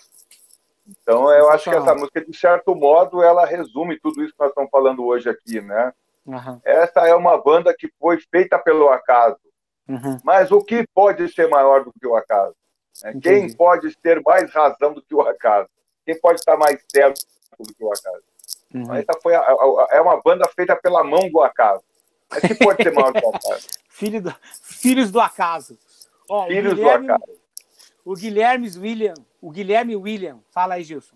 Então, 0.88 1.32
eu 1.32 1.50
acho 1.52 1.70
que 1.70 1.76
essa 1.76 1.94
música, 1.94 2.26
de 2.26 2.36
certo 2.36 2.76
modo, 2.76 3.22
ela 3.22 3.46
resume 3.46 4.00
tudo 4.00 4.24
isso 4.24 4.34
que 4.34 4.40
nós 4.40 4.50
estamos 4.50 4.72
falando 4.72 5.06
hoje 5.06 5.30
aqui, 5.30 5.62
né? 5.62 5.94
Uhum. 6.26 6.60
Essa 6.64 7.08
é 7.08 7.14
uma 7.14 7.38
banda 7.38 7.76
que 7.78 7.92
foi 8.00 8.20
feita 8.32 8.58
pelo 8.58 8.90
acaso. 8.90 9.38
Uhum. 9.88 10.20
Mas 10.24 10.52
o 10.52 10.64
que 10.64 10.86
pode 10.94 11.28
ser 11.34 11.48
maior 11.48 11.84
do 11.84 11.94
que 11.94 12.08
o 12.08 12.16
acaso? 12.16 12.56
Quem 13.22 13.54
pode 13.56 13.96
ter 13.98 14.22
mais 14.22 14.52
razão 14.52 14.94
do 14.94 15.02
que 15.02 15.14
o 15.14 15.22
acaso? 15.22 15.70
Quem 16.06 16.20
pode 16.20 16.40
estar 16.40 16.58
mais 16.58 16.84
certo 16.92 17.20
do 17.60 17.74
que 17.74 17.84
o 17.84 17.92
acaso? 17.92 18.24
Uhum. 18.74 18.94
Essa 18.94 19.20
foi 19.22 19.36
a, 19.36 19.40
a, 19.40 19.88
é 19.92 20.02
uma 20.02 20.22
banda 20.22 20.48
feita 20.56 20.76
pela 20.76 21.04
mão 21.04 21.30
do 21.30 21.42
acaso. 21.42 21.84
Mas 22.30 22.42
que 22.42 22.56
pode 22.56 22.84
ser 22.84 22.94
maior 22.94 23.12
que 23.12 23.26
o 23.26 23.30
acaso? 23.36 23.68
Filho 23.90 24.22
do, 24.22 24.36
filhos 24.64 25.12
do 25.12 25.20
acaso. 25.20 25.78
Ó, 26.30 26.48
filhos 26.48 26.74
Guilherme, 26.74 27.08
do 27.08 27.14
acaso. 27.14 27.40
O 28.06 28.16
Guilherme 28.16 28.72
William, 28.78 29.14
o 29.42 29.52
Guilherme 29.52 29.96
William, 29.96 30.40
fala 30.52 30.76
aí, 30.76 30.84
Gilson. 30.84 31.16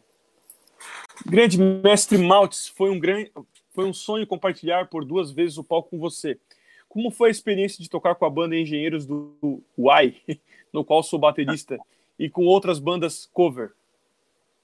Grande 1.26 1.58
mestre 1.58 2.18
Maltes, 2.18 2.68
foi 2.68 2.90
um 2.90 3.00
grande, 3.00 3.32
foi 3.74 3.86
um 3.86 3.94
sonho 3.94 4.28
compartilhar 4.28 4.90
por 4.90 5.06
duas 5.06 5.32
vezes 5.32 5.58
o 5.58 5.64
palco 5.64 5.92
com 5.92 6.00
você. 6.00 6.40
Como 6.90 7.10
foi 7.10 7.30
a 7.30 7.32
experiência 7.32 7.82
de 7.82 7.90
tocar 7.90 8.16
com 8.16 8.26
a 8.26 8.30
banda 8.30 8.56
Engenheiros 8.56 9.06
do 9.06 9.64
Uai, 9.78 10.18
no 10.74 10.84
qual 10.84 11.02
sou 11.02 11.20
baterista? 11.20 11.80
e 12.18 12.30
com 12.30 12.46
outras 12.46 12.80
bandas 12.80 13.26
cover? 13.34 13.72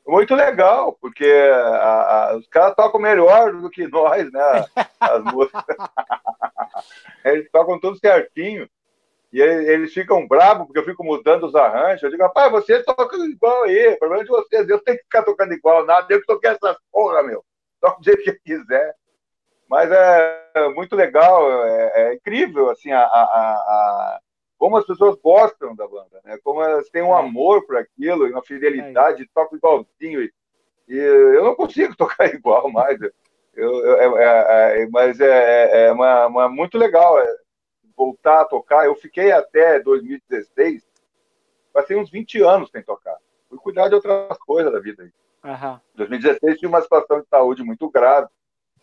Muito 0.09 0.33
legal, 0.33 0.97
porque 0.99 1.23
a, 1.23 2.31
a, 2.31 2.35
os 2.35 2.47
caras 2.47 2.75
tocam 2.75 2.99
melhor 2.99 3.53
do 3.53 3.69
que 3.69 3.87
nós, 3.87 4.31
né? 4.31 4.65
As 4.99 5.23
músicas. 5.23 5.77
eles 7.23 7.47
tocam 7.51 7.79
tudo 7.79 7.99
certinho. 7.99 8.67
E 9.31 9.39
eles 9.39 9.93
ficam 9.93 10.27
bravos 10.27 10.65
porque 10.65 10.79
eu 10.79 10.85
fico 10.85 11.03
mudando 11.03 11.45
os 11.45 11.53
arranjos. 11.53 12.01
Eu 12.01 12.09
digo, 12.09 12.23
rapaz, 12.23 12.51
vocês 12.51 12.83
tocam 12.83 13.23
igual 13.23 13.65
aí, 13.65 13.95
problema 13.97 14.23
é 14.23 14.25
de 14.25 14.31
vocês. 14.31 14.67
Eu 14.67 14.79
tenho 14.79 14.97
que 14.97 15.03
ficar 15.03 15.21
tocando 15.21 15.53
igual, 15.53 15.85
nada. 15.85 16.07
Eu 16.09 16.19
que 16.21 16.25
toquei 16.25 16.49
essas 16.49 16.75
porra, 16.91 17.21
meu. 17.21 17.45
Toca 17.79 17.99
do 17.99 18.03
jeito 18.03 18.23
que 18.23 18.33
quiser. 18.43 18.95
Mas 19.69 19.91
é 19.91 20.69
muito 20.73 20.95
legal, 20.95 21.67
é, 21.67 21.91
é 21.95 22.13
incrível, 22.15 22.71
assim, 22.71 22.91
a, 22.91 23.03
a, 23.03 24.19
como 24.59 24.75
as 24.75 24.85
pessoas 24.85 25.15
gostam 25.23 25.73
da 25.73 25.87
banda, 25.87 26.19
né? 26.25 26.37
Como 26.43 26.61
elas 26.61 26.89
têm 26.89 27.01
um 27.01 27.15
é. 27.15 27.19
amor 27.19 27.65
por 27.65 27.77
aquilo, 27.77 28.27
uma 28.27 28.43
fidelidade, 28.43 29.23
é. 29.23 29.25
tocam 29.33 29.57
igualzinho. 29.57 30.21
E, 30.21 30.33
e, 30.89 30.97
eu 30.97 31.45
não 31.45 31.55
consigo 31.55 31.95
tocar 31.97 32.27
igual 32.27 32.69
mais. 32.69 32.99
Eu, 33.55 33.85
eu, 33.85 34.17
é, 34.17 34.81
é, 34.83 34.87
mas 34.89 35.19
é, 35.21 35.85
é 35.85 35.91
uma, 35.93 36.27
uma, 36.27 36.49
muito 36.49 36.77
legal 36.77 37.15
voltar 37.95 38.41
a 38.41 38.45
tocar. 38.45 38.85
Eu 38.85 38.95
fiquei 38.95 39.31
até 39.31 39.79
2016, 39.79 40.85
passei 41.71 41.95
uns 41.95 42.11
20 42.11 42.41
anos 42.41 42.69
sem 42.69 42.83
tocar. 42.83 43.15
Fui 43.47 43.57
cuidar 43.57 43.87
de 43.87 43.95
outras 43.95 44.37
coisas 44.39 44.71
da 44.73 44.79
vida. 44.79 45.03
Em 45.05 45.49
uhum. 45.49 45.79
2016 45.95 46.59
tinha 46.59 46.69
uma 46.69 46.81
situação 46.81 47.21
de 47.21 47.27
saúde 47.29 47.63
muito 47.63 47.89
grave, 47.89 48.27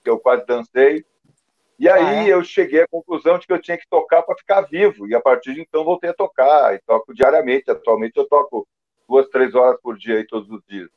que 0.03 0.09
eu 0.09 0.19
quase 0.19 0.47
dancei. 0.47 1.05
E 1.79 1.89
aí 1.89 2.05
ah, 2.05 2.25
é? 2.25 2.29
eu 2.29 2.43
cheguei 2.43 2.83
à 2.83 2.89
conclusão 2.89 3.39
de 3.39 3.47
que 3.47 3.53
eu 3.53 3.61
tinha 3.61 3.77
que 3.77 3.87
tocar 3.89 4.23
para 4.23 4.37
ficar 4.37 4.63
vivo. 4.63 5.07
E 5.07 5.15
a 5.15 5.21
partir 5.21 5.55
de 5.55 5.61
então 5.61 5.85
voltei 5.85 6.11
a 6.11 6.15
tocar. 6.15 6.75
E 6.75 6.81
toco 6.87 7.15
diariamente. 7.15 7.71
Atualmente 7.71 8.17
eu 8.17 8.27
toco 8.27 8.67
duas, 9.09 9.29
três 9.29 9.55
horas 9.55 9.79
por 9.83 9.97
dia 9.97 10.17
aí, 10.17 10.27
todos 10.27 10.51
os 10.51 10.63
dias. 10.67 10.89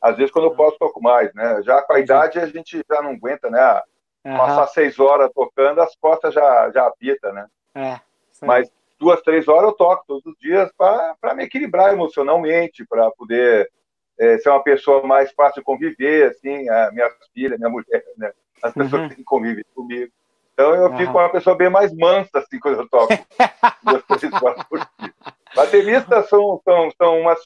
Às 0.00 0.16
vezes, 0.16 0.30
quando 0.30 0.46
eu 0.46 0.54
posso, 0.54 0.78
toco 0.78 1.02
mais, 1.02 1.32
né? 1.34 1.62
Já 1.62 1.80
com 1.82 1.92
a 1.92 2.00
idade, 2.00 2.38
a 2.38 2.46
gente 2.46 2.82
já 2.88 3.02
não 3.02 3.12
aguenta, 3.12 3.48
né? 3.50 3.82
Uhum. 4.24 4.36
Passar 4.36 4.66
seis 4.68 4.98
horas 4.98 5.30
tocando, 5.32 5.80
as 5.80 5.96
costas 5.96 6.34
já, 6.34 6.70
já 6.70 6.86
apita, 6.86 7.32
né? 7.32 7.46
É, 7.74 8.00
Mas 8.42 8.70
duas, 8.98 9.20
três 9.22 9.46
horas 9.48 9.70
eu 9.70 9.72
toco 9.72 10.04
todos 10.06 10.26
os 10.26 10.38
dias 10.38 10.70
para 10.76 11.34
me 11.34 11.44
equilibrar 11.44 11.92
emocionalmente, 11.92 12.84
para 12.86 13.10
poder 13.12 13.70
é, 14.18 14.38
ser 14.38 14.48
uma 14.50 14.62
pessoa 14.62 15.06
mais 15.06 15.30
fácil 15.32 15.60
de 15.60 15.64
conviver, 15.64 16.30
assim, 16.30 16.68
a 16.68 16.90
minha 16.92 17.10
filha, 17.32 17.56
minha 17.56 17.70
mulher, 17.70 18.04
né? 18.16 18.32
As 18.62 18.72
pessoas 18.72 19.02
uhum. 19.02 19.08
que 19.08 19.24
convivem 19.24 19.64
comigo. 19.74 20.12
Então 20.52 20.74
eu 20.74 20.90
uhum. 20.90 20.96
fico 20.96 21.12
uma 21.12 21.28
pessoa 21.28 21.54
bem 21.54 21.68
mais 21.68 21.94
mansa 21.94 22.38
assim 22.38 22.58
quando 22.58 22.80
eu 22.80 22.88
toco. 22.88 23.12
Bateristas 25.54 26.28
são, 26.28 26.60
são, 26.64 26.90
são 26.96 27.20
umas. 27.20 27.38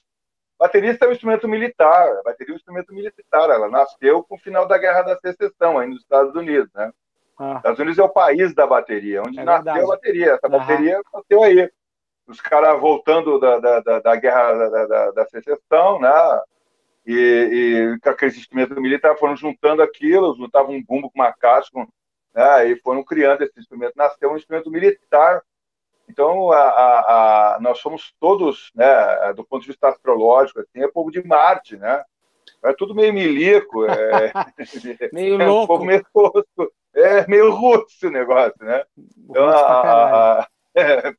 Baterista 0.59 1.07
é 1.07 1.09
um 1.09 1.12
instrumento 1.12 1.49
militar. 1.49 2.09
A 2.19 2.23
bateria 2.23 2.53
é 2.53 2.55
um 2.55 2.57
instrumento 2.57 2.93
militar. 2.93 3.51
Ela 3.51 3.69
nasceu 3.69 4.23
com 4.23 4.37
o 4.37 4.39
final 4.39 4.66
da 4.66 4.78
Guerra 4.78 5.03
da 5.03 5.16
Secessão, 5.16 5.78
aí 5.78 5.89
nos 5.89 6.03
Estados 6.03 6.35
Unidos, 6.35 6.70
né? 6.74 6.93
Ah. 7.39 7.55
Estados 7.57 7.78
Unidos 7.78 7.99
é 7.99 8.03
o 8.03 8.09
país 8.09 8.55
da 8.55 8.66
bateria, 8.66 9.23
onde 9.23 9.39
é 9.39 9.45
nasceu 9.45 9.65
verdade. 9.65 9.85
a 9.85 9.89
bateria. 9.89 10.32
Essa 10.32 10.49
bateria 10.49 10.97
uhum. 10.97 11.03
nasceu 11.15 11.43
aí. 11.43 11.70
Os 12.27 12.41
caras 12.41 12.78
voltando 12.78 13.41
da, 13.41 13.59
da, 13.59 13.81
da, 13.81 14.01
da 14.01 14.16
guerra 14.16 14.69
da, 14.69 14.87
da, 14.87 15.11
da 15.11 15.27
secessão, 15.27 15.99
né? 15.99 16.11
E, 17.12 17.95
e 17.95 17.99
com 17.99 18.11
aqueles 18.11 18.37
instrumentos 18.37 18.77
militares 18.78 19.19
foram 19.19 19.35
juntando 19.35 19.82
aquilo, 19.82 20.37
juntavam 20.37 20.74
um 20.74 20.85
bumbo 20.85 21.11
com 21.11 21.19
uma 21.19 21.32
caixa, 21.32 21.69
com, 21.73 21.87
né? 22.32 22.69
e 22.69 22.77
foram 22.81 23.03
criando 23.03 23.43
esse 23.43 23.59
instrumento. 23.59 23.95
Nasceu 23.97 24.31
um 24.31 24.37
instrumento 24.37 24.70
militar. 24.70 25.43
Então, 26.09 26.53
a, 26.53 26.61
a, 26.61 27.55
a, 27.57 27.61
nós 27.61 27.78
somos 27.78 28.15
todos, 28.20 28.70
né, 28.74 29.32
do 29.35 29.45
ponto 29.45 29.62
de 29.62 29.69
vista 29.69 29.89
astrológico, 29.89 30.61
assim, 30.61 30.82
é 30.82 30.89
povo 30.89 31.11
de 31.11 31.24
Marte, 31.24 31.77
né? 31.77 32.03
É 32.65 32.73
tudo 32.73 32.95
meio 32.95 33.12
milico, 33.12 33.87
é, 33.87 34.32
meio 35.12 35.39
é 35.41 35.47
louco. 35.47 35.77
Um 35.77 35.85
meio, 35.85 36.05
é 36.95 37.27
meio 37.27 37.51
russo 37.51 38.07
o 38.07 38.11
negócio, 38.11 38.65
né? 38.65 38.85
Então, 39.19 39.49
a, 39.49 40.47
a, 40.77 40.81
é, 40.81 41.15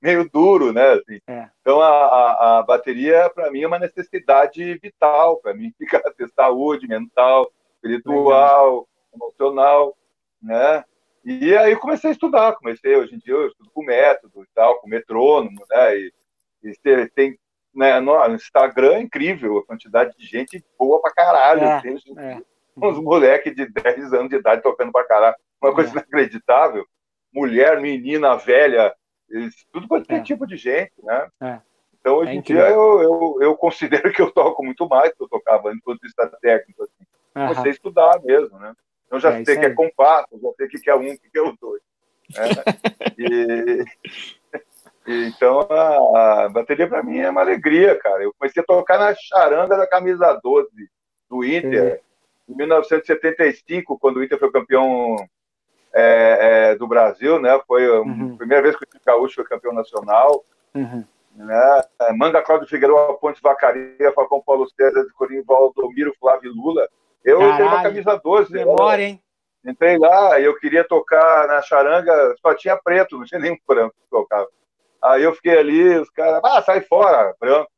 meio 0.00 0.28
duro, 0.28 0.72
né? 0.72 0.92
Assim. 0.92 1.20
É. 1.26 1.48
Então, 1.60 1.80
a, 1.80 1.88
a, 1.88 2.58
a 2.58 2.62
bateria, 2.62 3.30
para 3.30 3.50
mim, 3.50 3.62
é 3.62 3.66
uma 3.66 3.78
necessidade 3.78 4.78
vital, 4.78 5.38
para 5.38 5.54
mim, 5.54 5.72
ficar 5.78 6.00
ter 6.00 6.28
saúde 6.30 6.86
mental, 6.86 7.50
espiritual, 7.74 8.66
Legal. 8.66 8.88
emocional, 9.14 9.96
né? 10.42 10.84
E 11.24 11.56
aí 11.56 11.76
comecei 11.76 12.10
a 12.10 12.12
estudar, 12.12 12.54
comecei, 12.56 12.96
hoje 12.96 13.14
em 13.14 13.18
dia 13.18 13.34
eu 13.34 13.48
estudo 13.48 13.70
com 13.74 13.82
método 13.82 14.42
e 14.42 14.46
tal, 14.54 14.80
com 14.80 14.88
metrônomo, 14.88 15.62
né? 15.68 15.96
E, 15.98 16.12
e 16.62 17.08
tem, 17.14 17.38
né, 17.74 18.00
no 18.00 18.34
Instagram 18.34 18.94
é 18.94 19.00
incrível 19.00 19.58
a 19.58 19.66
quantidade 19.66 20.16
de 20.16 20.24
gente 20.24 20.64
boa 20.78 21.00
pra 21.02 21.12
caralho. 21.12 21.62
É, 21.64 21.80
tem 21.82 21.98
é. 22.16 22.40
uns 22.76 22.98
moleques 22.98 23.54
de 23.54 23.66
10 23.66 24.12
anos 24.14 24.30
de 24.30 24.36
idade 24.36 24.62
tocando 24.62 24.90
pra 24.90 25.06
caralho. 25.06 25.36
Uma 25.60 25.74
coisa 25.74 25.90
é. 25.90 25.92
inacreditável 25.92 26.86
mulher, 27.38 27.80
menina, 27.80 28.36
velha, 28.36 28.94
tudo 29.72 29.86
quanto 29.86 30.10
é. 30.10 30.20
tipo 30.20 30.46
de 30.46 30.56
gente, 30.56 30.92
né? 31.02 31.28
É. 31.40 31.60
Então, 32.00 32.16
hoje 32.16 32.30
é 32.30 32.34
em 32.34 32.40
dia, 32.40 32.68
eu, 32.68 33.02
eu, 33.02 33.38
eu, 33.40 33.56
considero 33.56 34.10
que 34.12 34.22
eu 34.22 34.30
toco 34.30 34.64
muito 34.64 34.88
mais 34.88 35.10
do 35.10 35.16
que 35.16 35.22
eu 35.24 35.28
tocava 35.28 35.70
de 35.72 35.80
vista 36.02 36.26
técnico. 36.40 36.84
Assim. 36.84 37.06
Uhum. 37.36 37.54
Você 37.54 37.68
estudar 37.70 38.20
mesmo, 38.22 38.58
né? 38.58 38.74
Então, 39.06 39.20
já 39.20 39.32
é 39.32 39.44
sei 39.44 39.58
que 39.58 39.66
é 39.66 39.74
compasso, 39.74 40.28
já 40.40 40.50
sei 40.56 40.68
que 40.68 40.90
é 40.90 40.94
um, 40.94 41.16
que 41.16 41.38
é 41.38 41.42
o 41.42 41.56
dois. 41.60 41.82
Né? 42.34 42.44
e, 43.18 43.84
e, 45.06 45.28
então, 45.28 45.60
a, 45.60 46.44
a 46.44 46.48
bateria 46.48 46.86
para 46.86 47.02
mim 47.02 47.18
é 47.18 47.30
uma 47.30 47.40
alegria, 47.40 47.98
cara. 47.98 48.22
Eu 48.22 48.34
comecei 48.38 48.62
a 48.62 48.66
tocar 48.66 48.98
na 48.98 49.14
charanga 49.14 49.76
da 49.76 49.86
camisa 49.86 50.38
12 50.42 50.68
do 51.28 51.44
Inter, 51.44 52.00
em 52.48 52.54
1975, 52.54 53.98
quando 53.98 54.16
o 54.18 54.24
Inter 54.24 54.38
foi 54.38 54.50
campeão 54.50 55.16
é, 55.94 56.70
é, 56.70 56.74
do 56.76 56.86
Brasil, 56.86 57.40
né? 57.40 57.60
Foi 57.66 57.86
a 57.86 58.00
uhum. 58.00 58.36
primeira 58.36 58.62
vez 58.62 58.76
que 58.76 58.84
o 58.84 59.00
Gaúcho 59.04 59.36
foi 59.36 59.44
campeão 59.44 59.72
nacional. 59.72 60.44
Uhum. 60.74 61.04
Né? 61.34 61.82
É, 62.02 62.12
Manga 62.12 62.42
Cláudio 62.42 62.68
Figueiredo, 62.68 63.18
Ponte 63.20 63.40
Vacaria, 63.40 64.12
Falcão 64.14 64.42
Paulo 64.44 64.68
César 64.70 65.04
de 65.04 65.12
Corim, 65.12 65.42
Valdomiro, 65.42 66.14
Flávio 66.18 66.52
Lula. 66.52 66.88
Eu 67.24 67.38
Caralho, 67.38 67.54
entrei 67.54 67.68
na 67.68 67.82
camisa 67.82 68.20
12. 68.22 68.52
Memória, 68.52 69.04
hein? 69.04 69.22
Entrei 69.64 69.98
lá 69.98 70.38
e 70.40 70.44
eu 70.44 70.56
queria 70.58 70.84
tocar 70.84 71.46
na 71.46 71.60
charanga, 71.62 72.34
só 72.40 72.54
tinha 72.54 72.76
preto, 72.76 73.18
não 73.18 73.24
tinha 73.24 73.40
nenhum 73.40 73.56
branco 73.66 73.94
que 73.94 74.10
tocava. 74.10 74.48
Aí 75.02 75.22
eu 75.22 75.34
fiquei 75.34 75.56
ali, 75.56 75.98
os 75.98 76.10
caras, 76.10 76.40
ah, 76.44 76.62
sai 76.62 76.80
fora, 76.80 77.34
branco. 77.38 77.70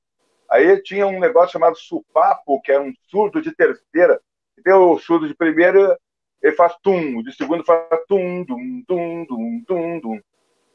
Aí 0.50 0.82
tinha 0.82 1.06
um 1.06 1.20
negócio 1.20 1.52
chamado 1.52 1.76
supapo, 1.76 2.60
que 2.62 2.72
era 2.72 2.82
um 2.82 2.92
surdo 3.08 3.40
de 3.40 3.54
terceira. 3.54 4.20
Tem 4.64 4.74
o 4.74 4.98
surdo 4.98 5.28
de 5.28 5.34
primeira 5.34 5.98
ele 6.42 6.56
faz 6.56 6.74
tum, 6.82 7.18
o 7.18 7.22
de 7.22 7.34
segundo 7.34 7.64
faz 7.64 7.86
tum, 8.08 8.44
dum, 8.44 8.82
tum, 8.86 9.26
dum, 9.26 9.64
tum, 9.66 10.00
dum. 10.00 10.20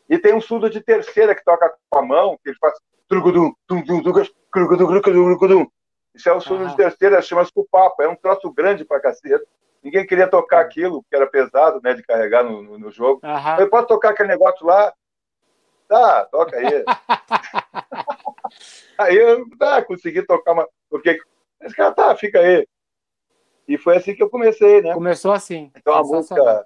E 0.09 0.19
tem 0.19 0.33
um 0.33 0.41
surdo 0.41 0.69
de 0.69 0.81
terceira 0.81 1.33
que 1.33 1.43
toca 1.43 1.73
com 1.89 1.99
a 1.99 2.01
mão, 2.01 2.37
que 2.43 2.49
ele 2.49 2.57
faz 2.59 2.75
trugudum, 3.07 3.53
tum, 3.67 3.83
tum, 3.83 4.03
tum, 4.03 5.71
Isso 6.13 6.29
é 6.29 6.33
o 6.33 6.39
surdo 6.39 6.67
de 6.67 6.75
terceira, 6.75 7.21
chama-se 7.21 7.51
papo, 7.71 8.03
é 8.03 8.07
um 8.07 8.15
troço 8.15 8.51
grande 8.51 8.85
pra 8.85 8.99
cacete. 8.99 9.45
Ninguém 9.83 10.05
queria 10.05 10.27
tocar 10.27 10.61
aquilo, 10.61 11.03
que 11.09 11.15
era 11.15 11.27
pesado, 11.27 11.79
né, 11.83 11.93
de 11.93 12.03
carregar 12.03 12.43
no, 12.43 12.61
no, 12.61 12.77
no 12.77 12.91
jogo. 12.91 13.21
Uhum. 13.23 13.59
Eu 13.59 13.69
posso 13.69 13.87
tocar 13.87 14.09
aquele 14.09 14.29
negócio 14.29 14.65
lá? 14.65 14.93
Tá, 15.87 16.25
toca 16.25 16.57
aí. 16.57 16.83
aí 18.97 19.15
eu 19.15 19.45
tá, 19.57 19.83
consegui 19.83 20.23
tocar 20.23 20.53
uma. 20.53 20.67
Porque 20.89 21.19
esse 21.61 21.75
cara 21.75 21.91
tá, 21.91 22.15
fica 22.15 22.39
aí. 22.39 22.67
E 23.67 23.77
foi 23.77 23.97
assim 23.97 24.13
que 24.15 24.21
eu 24.21 24.29
comecei, 24.29 24.81
né? 24.81 24.93
Começou 24.93 25.31
assim. 25.31 25.71
Então 25.75 25.95
a 25.95 26.03
música, 26.03 26.65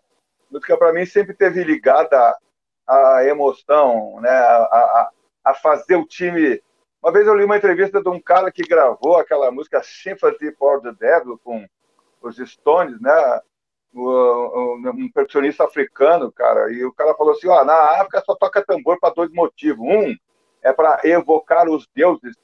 música 0.51 0.77
para 0.77 0.93
mim 0.93 1.05
sempre 1.05 1.33
teve 1.33 1.63
ligada 1.63 2.37
à 2.85 3.23
emoção, 3.25 4.19
né? 4.21 4.29
A, 4.29 4.63
a, 4.63 5.11
a, 5.45 5.53
fazer 5.55 5.95
o 5.95 6.05
time. 6.05 6.61
Uma 7.01 7.11
vez 7.11 7.25
eu 7.25 7.35
li 7.35 7.45
uma 7.45 7.57
entrevista 7.57 8.01
de 8.01 8.09
um 8.09 8.19
cara 8.19 8.51
que 8.51 8.63
gravou 8.63 9.17
aquela 9.17 9.49
música 9.51 9.81
Sympathy 9.81 10.51
for 10.57 10.81
the 10.81 10.91
Devil 10.91 11.39
com 11.43 11.65
os 12.21 12.35
Stones, 12.37 12.99
né? 12.99 13.41
Um 13.93 15.09
percussionista 15.11 15.63
africano, 15.63 16.31
cara, 16.31 16.71
e 16.71 16.83
o 16.83 16.93
cara 16.93 17.15
falou 17.15 17.33
assim: 17.33 17.47
ó, 17.47 17.63
na 17.63 18.01
África 18.01 18.21
só 18.25 18.35
toca 18.35 18.63
tambor 18.63 18.99
para 18.99 19.13
dois 19.13 19.31
motivos. 19.31 19.79
Um 19.79 20.15
é 20.61 20.73
para 20.73 20.99
evocar 21.05 21.67
os 21.69 21.87
deuses 21.95 22.35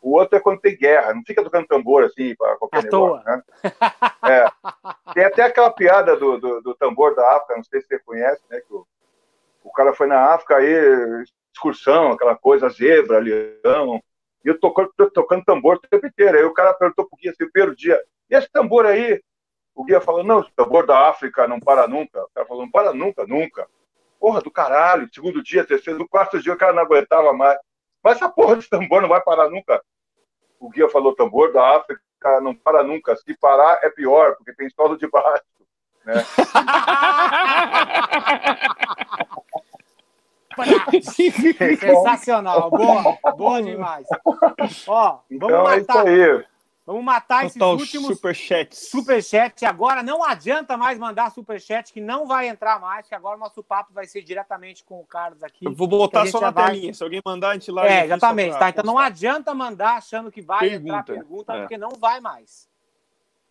o 0.00 0.16
outro 0.16 0.36
é 0.36 0.40
quando 0.40 0.60
tem 0.60 0.76
guerra, 0.76 1.14
não 1.14 1.22
fica 1.24 1.42
tocando 1.42 1.66
tambor 1.66 2.04
assim 2.04 2.34
para 2.36 2.56
qualquer 2.56 2.78
à 2.78 2.82
negócio. 2.82 3.24
Né? 3.24 3.42
É. 4.28 5.12
Tem 5.14 5.24
até 5.24 5.42
aquela 5.42 5.70
piada 5.70 6.16
do, 6.16 6.38
do, 6.38 6.60
do, 6.60 6.74
tambor 6.74 7.14
da 7.14 7.36
África, 7.36 7.56
não 7.56 7.64
sei 7.64 7.80
se 7.80 7.88
você 7.88 7.98
conhece, 7.98 8.42
né? 8.50 8.60
Que 8.60 8.72
o, 8.72 8.86
o 9.64 9.72
cara 9.72 9.92
foi 9.92 10.06
na 10.06 10.34
África 10.34 10.56
aí, 10.56 11.24
excursão, 11.52 12.12
aquela 12.12 12.36
coisa, 12.36 12.68
zebra, 12.68 13.18
leão, 13.18 14.02
e 14.44 14.48
eu 14.48 14.58
tocando, 14.58 14.92
tocando 15.12 15.44
tambor 15.44 15.76
o 15.76 15.80
tempo 15.80 16.06
inteiro. 16.06 16.38
Aí 16.38 16.44
o 16.44 16.54
cara 16.54 16.74
perguntou 16.74 17.06
pro 17.06 17.18
guia 17.18 17.32
assim, 17.32 17.44
o 17.44 17.50
primeiro 17.50 17.76
dia, 17.76 18.00
e 18.30 18.34
esse 18.34 18.48
tambor 18.50 18.86
aí? 18.86 19.20
O 19.74 19.84
guia 19.84 20.00
falou, 20.00 20.24
não, 20.24 20.40
esse 20.40 20.52
tambor 20.52 20.86
da 20.86 21.08
África 21.08 21.46
não 21.46 21.60
para 21.60 21.86
nunca. 21.86 22.24
O 22.24 22.30
cara 22.34 22.46
falou, 22.46 22.64
não 22.64 22.70
para 22.70 22.92
nunca, 22.92 23.26
nunca. 23.26 23.68
Porra 24.18 24.40
do 24.40 24.50
caralho, 24.50 25.08
segundo 25.12 25.42
dia, 25.42 25.64
terceiro, 25.64 26.08
quarto 26.08 26.40
dia, 26.40 26.52
o 26.52 26.56
cara 26.56 26.72
não 26.72 26.82
aguentava 26.82 27.32
mais. 27.32 27.58
Mas 28.02 28.16
essa 28.16 28.28
porra 28.28 28.56
de 28.56 28.68
tambor 28.68 29.02
não 29.02 29.08
vai 29.08 29.20
parar 29.20 29.48
nunca. 29.48 29.82
O 30.58 30.68
guia 30.68 30.88
falou: 30.88 31.14
tambor 31.14 31.52
da 31.52 31.76
África 31.76 32.00
não 32.42 32.54
para 32.54 32.82
nunca. 32.82 33.16
Se 33.16 33.36
parar 33.36 33.80
é 33.82 33.90
pior, 33.90 34.36
porque 34.36 34.52
tem 34.54 34.68
solo 34.70 34.96
de 34.96 35.08
baixo. 35.08 35.44
Né? 36.04 36.24
Sensacional, 41.78 42.70
boa, 42.70 43.18
boa 43.36 43.62
demais. 43.62 44.06
Ó, 44.86 45.20
então 45.30 45.48
vamos 45.48 45.72
é 45.72 45.80
matar, 45.80 46.08
é 46.08 46.44
vamos 46.92 47.04
matar 47.04 47.44
esses 47.44 47.58
Total 47.58 47.76
últimos 47.76 48.06
superchats. 48.06 48.88
Superchat. 48.88 49.66
Agora 49.66 50.02
não 50.02 50.24
adianta 50.24 50.76
mais 50.76 50.98
mandar 50.98 51.30
superchat, 51.30 51.92
que 51.92 52.00
não 52.00 52.26
vai 52.26 52.48
entrar 52.48 52.80
mais, 52.80 53.06
que 53.06 53.14
agora 53.14 53.36
o 53.36 53.40
nosso 53.40 53.62
papo 53.62 53.92
vai 53.92 54.06
ser 54.06 54.22
diretamente 54.22 54.82
com 54.82 54.98
o 54.98 55.04
Carlos 55.04 55.42
aqui. 55.42 55.66
Eu 55.66 55.74
vou 55.74 55.86
botar 55.86 56.26
só 56.26 56.40
na 56.40 56.50
vai... 56.50 56.72
telinha, 56.72 56.94
se 56.94 57.02
alguém 57.02 57.20
mandar, 57.24 57.50
a 57.50 57.54
gente 57.54 57.70
larga. 57.70 57.92
É, 57.92 58.04
exatamente, 58.06 58.58
tá? 58.58 58.70
Então 58.70 58.84
não 58.84 58.98
adianta 58.98 59.54
mandar 59.54 59.96
achando 59.98 60.32
que 60.32 60.40
vai 60.40 60.60
pergunta. 60.60 60.88
entrar 60.88 61.02
pergunta, 61.02 61.52
é. 61.52 61.60
porque 61.60 61.76
não 61.76 61.90
vai 61.90 62.20
mais. 62.20 62.66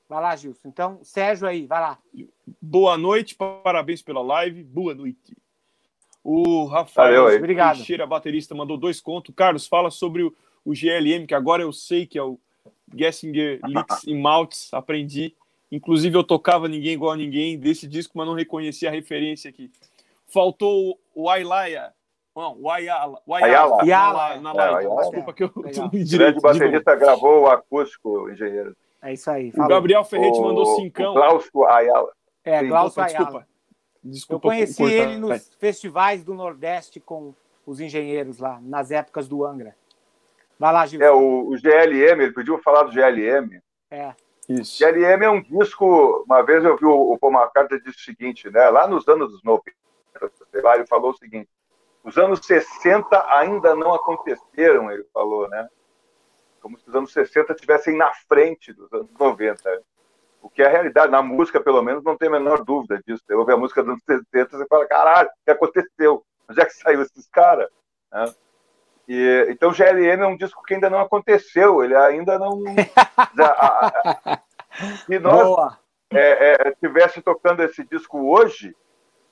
Vai 0.09 0.21
lá, 0.21 0.35
Gilson. 0.35 0.69
Então, 0.69 0.99
Sérgio 1.03 1.47
aí, 1.47 1.67
vai 1.67 1.81
lá. 1.81 1.99
Boa 2.61 2.97
noite, 2.97 3.35
parabéns 3.35 4.01
pela 4.01 4.21
live. 4.21 4.63
Boa 4.63 4.95
noite. 4.95 5.37
O 6.23 6.65
Rafael 6.65 7.23
Valeu, 7.23 7.37
Obrigado. 7.37 7.77
Teixeira, 7.77 8.07
baterista, 8.07 8.55
mandou 8.55 8.77
dois 8.77 8.99
contos. 8.99 9.35
Carlos, 9.35 9.67
fala 9.67 9.91
sobre 9.91 10.23
o, 10.23 10.35
o 10.65 10.73
GLM, 10.73 11.27
que 11.27 11.35
agora 11.35 11.61
eu 11.61 11.71
sei 11.71 12.05
que 12.05 12.17
é 12.17 12.23
o 12.23 12.39
Gessinger 12.93 13.59
Licks 13.65 14.03
e 14.05 14.13
Maltz. 14.13 14.73
Aprendi. 14.73 15.35
Inclusive, 15.71 16.17
eu 16.17 16.23
tocava 16.23 16.67
Ninguém 16.67 16.93
Igual 16.93 17.11
a 17.11 17.17
Ninguém 17.17 17.59
desse 17.59 17.87
disco, 17.87 18.17
mas 18.17 18.27
não 18.27 18.33
reconheci 18.33 18.87
a 18.87 18.91
referência 18.91 19.49
aqui. 19.49 19.69
Faltou 20.27 20.99
o 21.13 21.29
Ayala. 21.29 21.93
Não, 22.35 22.55
o 22.61 22.69
Ayala. 22.69 23.19
O 23.25 23.33
Ayala. 23.33 23.81
Ayala. 23.81 24.39
Na, 24.39 24.53
live. 24.53 24.95
Desculpa 24.95 25.33
que 25.33 25.43
eu 25.43 25.51
não 25.55 25.89
me 25.91 26.03
direito. 26.03 26.37
O 26.37 26.41
baterista 26.41 26.95
gravou 26.95 27.41
o 27.41 27.47
acústico, 27.47 28.29
engenheiro. 28.29 28.75
É 29.01 29.13
isso 29.13 29.29
aí. 29.29 29.51
Falou. 29.51 29.65
O 29.65 29.69
Gabriel 29.69 30.03
Ferretti 30.03 30.39
mandou 30.39 30.65
cincão. 30.75 31.13
Glaucio 31.13 31.65
Ayala. 31.65 32.11
É, 32.43 32.63
Glaucio 32.63 33.01
Ayala. 33.01 33.17
Desculpa. 33.25 33.47
Desculpa, 34.03 34.47
eu 34.47 34.51
conheci 34.51 34.83
ele 34.83 35.17
nos 35.17 35.49
festivais 35.59 36.23
do 36.23 36.33
Nordeste 36.33 36.99
com 36.99 37.33
os 37.65 37.81
engenheiros 37.81 38.37
lá, 38.37 38.59
nas 38.61 38.91
épocas 38.91 39.27
do 39.27 39.43
Angra. 39.43 39.75
Vai 40.59 40.73
lá, 40.73 40.85
Gil. 40.85 41.01
É, 41.01 41.11
o, 41.11 41.49
o 41.49 41.57
GLM, 41.57 42.21
ele 42.21 42.33
pediu 42.33 42.57
falar 42.59 42.83
do 42.83 42.91
GLM. 42.91 43.61
É. 43.91 44.13
Isso. 44.49 44.79
GLM 44.79 45.23
é 45.23 45.29
um 45.29 45.41
disco. 45.41 46.23
Uma 46.25 46.41
vez 46.41 46.63
eu 46.63 46.77
vi 46.77 46.85
o, 46.85 47.13
o 47.13 47.19
Paul 47.19 47.33
McCartney 47.33 47.81
disse 47.81 47.97
o 47.97 48.01
seguinte, 48.01 48.49
né? 48.49 48.69
Lá 48.69 48.87
nos 48.87 49.07
anos 49.07 49.41
90, 49.43 49.75
ele 50.53 50.87
falou 50.87 51.11
o 51.11 51.17
seguinte: 51.17 51.49
os 52.03 52.17
anos 52.17 52.39
60 52.45 53.25
ainda 53.29 53.75
não 53.75 53.93
aconteceram, 53.93 54.89
ele 54.89 55.03
falou, 55.13 55.49
né? 55.49 55.67
Como 56.61 56.77
se 56.79 56.87
os 56.87 56.95
anos 56.95 57.11
60 57.11 57.53
estivessem 57.53 57.95
na 57.95 58.11
frente 58.27 58.73
dos 58.73 58.91
anos 58.93 59.09
90. 59.19 59.83
O 60.41 60.49
que 60.49 60.61
é 60.61 60.67
a 60.67 60.69
realidade. 60.69 61.11
Na 61.11 61.21
música, 61.21 61.59
pelo 61.59 61.81
menos, 61.81 62.03
não 62.03 62.17
tem 62.17 62.29
a 62.29 62.31
menor 62.31 62.63
dúvida 62.63 63.01
disso. 63.05 63.23
Você 63.25 63.33
ouve 63.33 63.51
a 63.51 63.57
música 63.57 63.83
dos 63.83 63.91
anos 63.91 64.03
70 64.05 64.63
e 64.63 64.67
fala, 64.67 64.87
caralho, 64.87 65.29
o 65.29 65.45
que 65.45 65.51
aconteceu? 65.51 66.23
Onde 66.49 66.61
é 66.61 66.65
que 66.65 66.73
saiu 66.73 67.01
esses 67.01 67.27
caras? 67.27 67.69
Né? 68.11 68.33
E, 69.07 69.47
então, 69.49 69.71
GLM 69.71 70.21
é 70.21 70.27
um 70.27 70.37
disco 70.37 70.61
que 70.63 70.73
ainda 70.73 70.89
não 70.89 70.99
aconteceu. 70.99 71.83
Ele 71.83 71.95
ainda 71.95 72.37
não... 72.37 72.63
Se 75.05 75.17
nós 75.17 75.75
é, 76.11 76.67
é, 76.67 76.71
tivesse 76.79 77.21
tocando 77.21 77.63
esse 77.63 77.83
disco 77.83 78.29
hoje, 78.29 78.75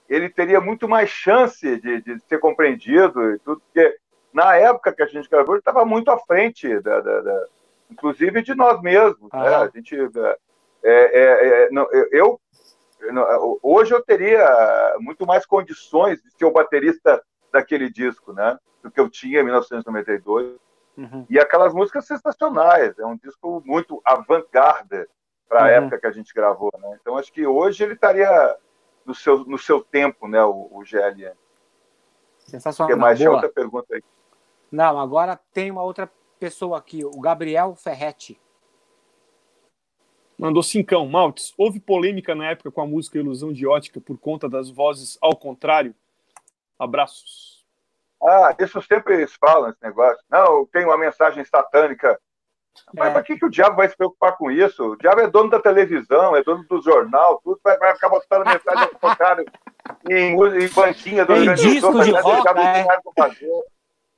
ele 0.09 0.29
teria 0.29 0.59
muito 0.59 0.87
mais 0.87 1.09
chance 1.09 1.79
de, 1.79 2.01
de 2.01 2.19
ser 2.21 2.39
compreendido 2.39 3.31
e 3.31 3.39
tudo, 3.39 3.61
porque 3.61 3.97
na 4.33 4.55
época 4.55 4.93
que 4.93 5.03
a 5.03 5.07
gente 5.07 5.29
gravou, 5.29 5.55
ele 5.55 5.59
estava 5.59 5.85
muito 5.85 6.09
à 6.09 6.17
frente, 6.19 6.79
da, 6.79 6.99
da, 6.99 7.21
da, 7.21 7.45
inclusive 7.89 8.41
de 8.41 8.55
nós 8.55 8.81
mesmos. 8.81 9.29
Ah. 9.31 9.43
Né? 9.43 9.55
A 9.55 9.67
gente 9.67 9.95
é, 10.83 10.83
é, 10.83 11.63
é, 11.63 11.69
não, 11.71 11.87
eu, 11.91 12.07
eu, 12.11 12.41
hoje 13.61 13.93
eu 13.93 14.03
teria 14.03 14.95
muito 14.99 15.25
mais 15.25 15.45
condições 15.45 16.21
de 16.21 16.31
ser 16.31 16.45
o 16.45 16.51
baterista 16.51 17.21
daquele 17.55 17.89
disco, 17.89 18.33
né? 18.33 18.59
Do 18.83 18.91
que 18.91 18.99
eu 18.99 19.09
tinha 19.09 19.39
em 19.39 19.43
1992. 19.43 20.57
Uhum. 20.97 21.25
E 21.29 21.39
aquelas 21.39 21.73
músicas 21.73 22.05
sensacionais. 22.05 22.97
É 22.99 23.05
um 23.05 23.17
disco 23.17 23.61
muito 23.65 24.01
avant-garde 24.05 25.07
para 25.47 25.61
a 25.61 25.63
uhum. 25.63 25.69
época 25.69 25.99
que 25.99 26.07
a 26.07 26.11
gente 26.11 26.33
gravou, 26.33 26.71
né? 26.77 26.97
Então 27.01 27.17
acho 27.17 27.31
que 27.31 27.47
hoje 27.47 27.83
ele 27.83 27.93
estaria 27.93 28.57
no 29.05 29.15
seu, 29.15 29.39
no 29.45 29.57
seu 29.57 29.81
tempo, 29.81 30.27
né? 30.27 30.43
O, 30.43 30.69
o 30.71 30.83
GLN. 30.83 31.33
Sensacional. 32.39 32.89
Tem 32.89 32.99
mais 32.99 33.21
outra 33.21 33.49
pergunta 33.49 33.95
aí. 33.95 34.03
Não, 34.71 34.99
agora 34.99 35.39
tem 35.53 35.71
uma 35.71 35.83
outra 35.83 36.11
pessoa 36.39 36.77
aqui, 36.77 37.03
o 37.05 37.19
Gabriel 37.19 37.75
Ferretti. 37.75 38.39
Mandou 40.37 40.61
cincão. 40.61 41.07
Maltes, 41.07 41.53
houve 41.57 41.79
polêmica 41.79 42.35
na 42.35 42.51
época 42.51 42.69
com 42.69 42.81
a 42.81 42.85
música 42.85 43.17
Ilusão 43.17 43.53
de 43.53 43.65
Ótica 43.65 44.01
por 44.01 44.17
conta 44.17 44.49
das 44.49 44.69
vozes 44.69 45.17
ao 45.21 45.35
contrário? 45.35 45.95
Abraços. 46.79 47.65
Ah, 48.21 48.55
isso 48.59 48.81
sempre 48.81 49.15
eles 49.15 49.35
falam, 49.35 49.69
esse 49.69 49.83
negócio. 49.83 50.23
Não, 50.29 50.65
tem 50.65 50.85
uma 50.85 50.97
mensagem 50.97 51.43
satânica. 51.45 52.19
Mas 52.93 53.09
é. 53.09 53.11
para 53.11 53.23
que, 53.23 53.37
que 53.37 53.45
o 53.45 53.49
diabo 53.49 53.77
vai 53.77 53.87
se 53.87 53.95
preocupar 53.95 54.35
com 54.37 54.51
isso? 54.51 54.83
O 54.91 54.97
diabo 54.97 55.21
é 55.21 55.27
dono 55.27 55.49
da 55.49 55.61
televisão, 55.61 56.35
é 56.35 56.43
dono 56.43 56.63
do 56.65 56.81
jornal, 56.81 57.39
tudo 57.43 57.59
vai, 57.63 57.77
vai 57.77 57.93
ficar 57.93 58.09
botando 58.09 58.45
mensagem 58.45 58.83
ao 58.93 58.99
contrário 58.99 59.45
em, 60.09 60.33
em 60.33 60.69
banquinha 60.69 61.25
do 61.25 61.33
Tem 61.33 61.53
disco 61.53 62.03
de 62.03 62.11
rock, 62.11 62.47
é. 62.59 62.85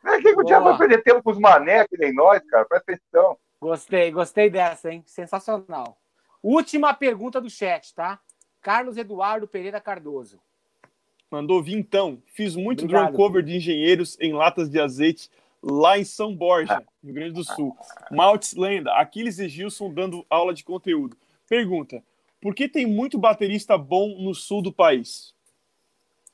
É 0.06 0.22
que, 0.22 0.34
que 0.34 0.40
o 0.40 0.44
diabo 0.44 0.66
vai 0.66 0.78
perder 0.78 1.04
tempo 1.04 1.22
com 1.22 1.32
os 1.32 1.40
mané, 1.40 1.88
que 1.88 1.98
nem 1.98 2.14
nós, 2.14 2.42
cara? 2.50 2.66
Presta 2.66 2.94
atenção. 2.94 3.38
Gostei, 3.60 4.12
gostei 4.12 4.50
dessa, 4.50 4.92
hein? 4.92 5.04
Sensacional. 5.06 5.98
Última 6.42 6.94
pergunta 6.94 7.42
do 7.42 7.50
chat, 7.50 7.94
tá? 7.94 8.20
Carlos 8.62 8.98
Eduardo 8.98 9.48
Pereira 9.48 9.82
Cardoso. 9.82 10.40
Mandou 11.30 11.62
vintão. 11.62 12.22
Fiz 12.34 12.56
muito 12.56 12.84
Obrigado, 12.84 13.08
drum 13.08 13.18
cover 13.18 13.44
de 13.44 13.56
engenheiros 13.56 14.18
em 14.20 14.34
latas 14.34 14.70
de 14.70 14.80
azeite 14.80 15.30
lá 15.62 15.98
em 15.98 16.04
São 16.04 16.34
Borja, 16.34 16.84
Rio 17.04 17.14
Grande 17.14 17.34
do 17.34 17.44
Sul. 17.44 17.76
Maltes 18.12 18.56
Lenda, 18.56 18.94
Aquiles 18.94 19.40
e 19.40 19.50
Gilson 19.50 19.94
dando 19.94 20.26
aula 20.30 20.54
de 20.54 20.64
conteúdo. 20.64 21.18
Pergunta: 21.50 22.02
por 22.42 22.56
que 22.56 22.70
tem 22.70 22.86
muito 22.86 23.18
baterista 23.18 23.78
bom 23.78 24.16
no 24.20 24.34
sul 24.34 24.62
do 24.62 24.72
país? 24.72 25.34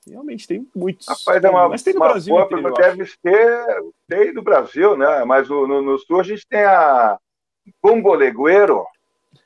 Realmente 0.08 0.48
tem 0.48 0.68
muitos. 0.76 1.08
Rapaz, 1.08 1.44
é 1.44 1.50
uma, 1.50 1.70
mas 1.70 1.82
tem 1.82 1.94
no 1.94 2.00
Brasil. 2.02 2.36
Boa, 2.36 2.46
inteiro, 2.46 2.74
deve 2.74 3.12
ter, 3.22 3.66
tem 4.08 4.34
no 4.34 4.42
Brasil, 4.42 4.98
né? 4.98 5.24
Mas 5.24 5.48
no, 5.48 5.82
no, 5.82 5.98
sul 5.98 6.20
a 6.20 6.24
gente 6.24 6.46
tem 6.46 6.64
a 6.64 7.18
Bombolegueiro, 7.82 8.86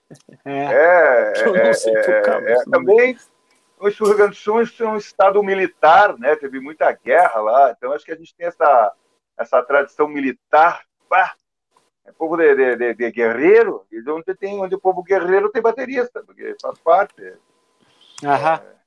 é, 0.44 0.64
é, 0.64 1.34
é, 2.50 2.54
é 2.54 2.64
também 2.66 3.16
o 3.80 3.88
Rio 3.88 4.18
Grande 4.18 4.32
do 4.32 4.36
Sul 4.36 4.62
é 4.62 4.86
um 4.88 4.98
estado 4.98 5.42
militar, 5.44 6.18
né? 6.18 6.36
Teve 6.36 6.60
muita 6.60 6.92
guerra 6.92 7.40
lá, 7.40 7.72
então 7.72 7.94
acho 7.94 8.06
que 8.06 8.12
a 8.12 8.16
gente 8.16 8.36
tem 8.36 8.48
essa, 8.48 8.94
essa 9.38 9.62
tradição 9.64 10.08
militar. 10.08 10.84
Pá, 11.08 11.36
é 12.06 12.12
povo 12.12 12.38
de, 12.38 12.76
de, 12.76 12.94
de, 12.94 13.12
guerreiro, 13.12 13.86
e 13.92 14.10
onde 14.10 14.34
tem 14.36 14.60
onde 14.60 14.76
o 14.76 14.80
povo 14.80 15.04
guerreiro 15.04 15.50
tem 15.50 15.62
baterista, 15.62 16.24
porque 16.24 16.56
faz 16.62 16.80
parte. 16.80 17.34
Aham. 18.24 18.62
É, 18.64 18.78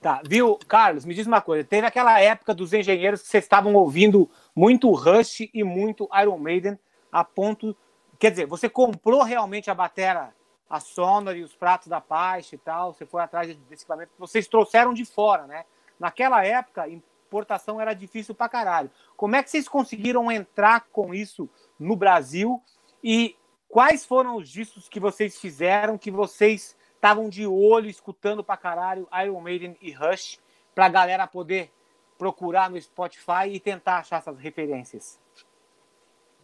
Tá, 0.00 0.20
viu, 0.24 0.58
Carlos, 0.66 1.04
me 1.04 1.14
diz 1.14 1.26
uma 1.26 1.40
coisa. 1.40 1.62
Teve 1.62 1.86
aquela 1.86 2.20
época 2.20 2.52
dos 2.52 2.72
engenheiros 2.72 3.22
que 3.22 3.28
vocês 3.28 3.44
estavam 3.44 3.74
ouvindo 3.74 4.28
muito 4.54 4.90
Rush 4.90 5.48
e 5.54 5.62
muito 5.62 6.08
Iron 6.20 6.38
Maiden, 6.38 6.78
a 7.12 7.22
ponto 7.22 7.76
Quer 8.22 8.30
dizer, 8.30 8.46
você 8.46 8.68
comprou 8.68 9.24
realmente 9.24 9.68
a 9.68 9.74
batera, 9.74 10.32
a 10.72 10.80
Sonor 10.80 11.36
e 11.36 11.42
os 11.42 11.54
pratos 11.54 11.88
da 11.88 12.00
Paixa 12.00 12.54
e 12.54 12.58
tal, 12.58 12.94
você 12.94 13.04
foi 13.04 13.20
atrás 13.20 13.46
desse 13.46 13.82
equipamento, 13.82 14.10
vocês 14.18 14.48
trouxeram 14.48 14.94
de 14.94 15.04
fora, 15.04 15.46
né? 15.46 15.66
Naquela 16.00 16.42
época, 16.46 16.88
importação 16.88 17.78
era 17.78 17.92
difícil 17.92 18.34
pra 18.34 18.48
caralho. 18.48 18.90
Como 19.14 19.36
é 19.36 19.42
que 19.42 19.50
vocês 19.50 19.68
conseguiram 19.68 20.32
entrar 20.32 20.86
com 20.90 21.12
isso 21.12 21.46
no 21.78 21.94
Brasil 21.94 22.58
e 23.04 23.36
quais 23.68 24.06
foram 24.06 24.36
os 24.36 24.48
discos 24.48 24.88
que 24.88 24.98
vocês 24.98 25.38
fizeram 25.38 25.98
que 25.98 26.10
vocês 26.10 26.74
estavam 26.94 27.28
de 27.28 27.46
olho 27.46 27.90
escutando 27.90 28.42
pra 28.42 28.56
caralho 28.56 29.06
Iron 29.22 29.42
Maiden 29.42 29.76
e 29.78 29.92
Rush 29.92 30.40
pra 30.74 30.88
galera 30.88 31.26
poder 31.26 31.70
procurar 32.16 32.70
no 32.70 32.80
Spotify 32.80 33.48
e 33.50 33.60
tentar 33.60 33.98
achar 33.98 34.20
essas 34.20 34.38
referências? 34.38 35.20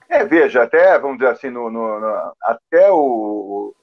É, 0.06 0.22
veja, 0.22 0.64
até, 0.64 0.98
vamos 0.98 1.16
dizer 1.16 1.30
assim, 1.30 1.48
no, 1.48 1.70
no, 1.70 1.98
no, 1.98 2.32
até, 2.42 2.90
o, 2.90 3.74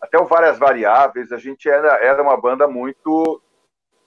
até 0.00 0.18
o 0.18 0.26
Várias 0.26 0.58
Variáveis, 0.58 1.30
a 1.32 1.36
gente 1.36 1.68
era, 1.68 1.94
era 2.02 2.22
uma 2.22 2.40
banda 2.40 2.66
muito. 2.66 3.42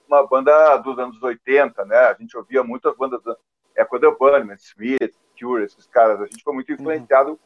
Uma 0.07 0.27
banda 0.27 0.77
dos 0.77 0.99
anos 0.99 1.21
80, 1.21 1.85
né? 1.85 1.97
A 1.97 2.13
gente 2.13 2.35
ouvia 2.37 2.63
muitas 2.63 2.95
bandas. 2.95 3.21
É 3.75 3.83
quando 3.85 4.03
eu 4.03 4.17
Bunnyman, 4.17 4.55
Smith, 4.55 5.15
Cure, 5.39 5.63
esses 5.63 5.87
caras. 5.87 6.19
A 6.21 6.25
gente 6.25 6.43
foi 6.43 6.53
muito 6.53 6.69
uhum. 6.69 6.75
influenciado 6.75 7.31
uhum. 7.31 7.39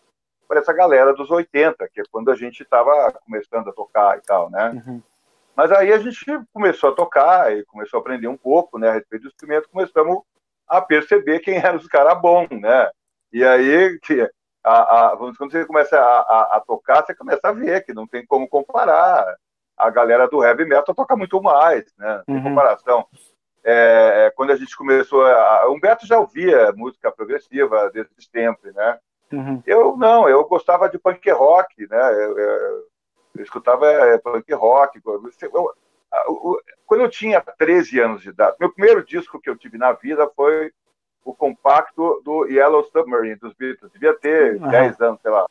por 0.47 0.57
essa 0.57 0.73
galera 0.73 1.13
dos 1.13 1.29
80, 1.29 1.87
que 1.89 2.01
é 2.01 2.03
quando 2.11 2.31
a 2.31 2.35
gente 2.35 2.63
estava 2.63 3.11
começando 3.25 3.69
a 3.69 3.73
tocar 3.73 4.17
e 4.17 4.21
tal, 4.21 4.49
né? 4.49 4.81
Uhum. 4.85 5.01
Mas 5.55 5.71
aí 5.71 5.91
a 5.91 5.97
gente 5.97 6.23
começou 6.53 6.91
a 6.91 6.95
tocar 6.95 7.55
e 7.55 7.65
começou 7.65 7.97
a 7.97 8.01
aprender 8.01 8.27
um 8.27 8.37
pouco, 8.37 8.77
né, 8.77 8.89
a 8.89 8.93
respeito 8.93 9.23
do 9.23 9.29
instrumento, 9.29 9.69
começamos 9.69 10.21
a 10.67 10.79
perceber 10.79 11.39
quem 11.39 11.57
eram 11.57 11.77
os 11.77 11.87
caras 11.87 12.21
bons, 12.21 12.47
né? 12.51 12.91
E 13.33 13.43
aí, 13.43 13.97
que, 13.99 14.29
a, 14.67 15.13
a, 15.13 15.17
quando 15.17 15.51
você 15.51 15.65
começa 15.65 15.97
a, 15.97 16.57
a, 16.57 16.59
tocar, 16.59 17.05
você 17.05 17.15
começa 17.15 17.47
a 17.47 17.53
ver 17.53 17.85
que 17.85 17.93
não 17.93 18.05
tem 18.05 18.25
como 18.25 18.47
comparar. 18.47 19.37
A 19.77 19.89
galera 19.89 20.27
do 20.27 20.43
heavy 20.43 20.65
metal 20.65 20.93
toca 20.93 21.15
muito 21.15 21.41
mais, 21.41 21.85
né? 21.97 22.23
Em 22.27 22.35
uhum. 22.35 22.43
comparação. 22.43 23.05
É, 23.63 24.33
quando 24.35 24.51
a 24.51 24.55
gente 24.55 24.75
começou, 24.75 25.25
a, 25.25 25.69
Humberto 25.69 26.05
já 26.05 26.19
ouvia 26.19 26.73
música 26.73 27.11
progressiva 27.11 27.89
desde 27.93 28.11
sempre, 28.31 28.71
né? 28.73 28.99
Uhum. 29.31 29.61
Eu 29.65 29.95
não, 29.95 30.27
eu 30.27 30.43
gostava 30.47 30.89
de 30.89 30.97
punk 30.97 31.29
rock, 31.31 31.87
né? 31.87 32.13
Eu, 32.13 32.37
eu, 32.37 32.87
eu 33.35 33.43
escutava 33.43 33.85
é, 33.87 34.17
punk 34.17 34.51
rock. 34.53 34.99
Eu, 35.05 35.71
quando 36.85 37.01
eu 37.01 37.09
tinha 37.09 37.39
13 37.39 37.99
anos 37.99 38.21
de 38.21 38.29
idade, 38.29 38.57
meu 38.59 38.73
primeiro 38.73 39.05
disco 39.05 39.39
que 39.39 39.49
eu 39.49 39.57
tive 39.57 39.77
na 39.77 39.93
vida 39.93 40.29
foi 40.35 40.71
o 41.23 41.33
compacto 41.33 42.21
do 42.23 42.45
Yellow 42.45 42.83
Submarine, 42.85 43.35
dos 43.35 43.53
Beatles. 43.53 43.91
Devia 43.91 44.13
ter 44.13 44.61
uhum. 44.61 44.69
10 44.69 45.01
anos, 45.01 45.21
sei 45.21 45.31
lá. 45.31 45.45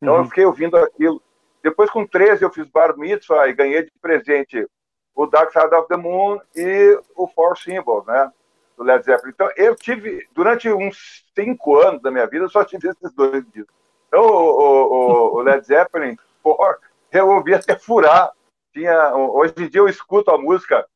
Então 0.00 0.14
uhum. 0.14 0.20
eu 0.20 0.24
fiquei 0.26 0.44
ouvindo 0.44 0.76
aquilo. 0.76 1.22
Depois, 1.62 1.90
com 1.90 2.06
13, 2.06 2.44
eu 2.44 2.50
fiz 2.50 2.68
bar 2.68 2.96
mitzvah 2.96 3.48
e 3.48 3.52
ganhei 3.52 3.82
de 3.82 3.92
presente 4.00 4.66
o 5.14 5.26
Dark 5.26 5.52
Side 5.52 5.74
of 5.74 5.88
the 5.88 5.96
Moon 5.96 6.38
e 6.54 6.98
o 7.16 7.26
Four 7.26 7.58
Symbols, 7.58 8.06
né? 8.06 8.32
Do 8.76 8.84
Led 8.84 9.04
Zeppelin. 9.04 9.32
Então, 9.34 9.50
eu 9.56 9.74
tive, 9.74 10.28
durante 10.32 10.72
uns 10.72 11.26
cinco 11.34 11.76
anos 11.76 12.00
da 12.00 12.10
minha 12.10 12.26
vida, 12.26 12.44
eu 12.44 12.48
só 12.48 12.64
tive 12.64 12.88
esses 12.88 13.12
dois 13.12 13.44
discos. 13.52 13.74
Então, 14.06 14.22
o, 14.22 15.34
o, 15.34 15.34
o 15.34 15.40
Led 15.40 15.66
Zeppelin, 15.66 16.16
Four, 16.40 16.78
eu 17.10 17.28
ouvi 17.28 17.54
até 17.54 17.76
furar. 17.76 18.30
Tinha, 18.72 19.14
hoje 19.16 19.54
em 19.58 19.68
dia 19.68 19.80
eu 19.80 19.88
escuto 19.88 20.30
a 20.30 20.38
música, 20.38 20.86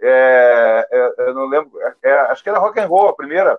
é, 0.00 0.88
é, 0.90 1.14
eu 1.18 1.34
não 1.34 1.46
lembro, 1.46 1.72
é, 2.02 2.12
acho 2.30 2.42
que 2.42 2.48
era 2.48 2.58
rock 2.58 2.78
and 2.78 2.86
roll 2.86 3.08
a 3.08 3.16
primeira, 3.16 3.58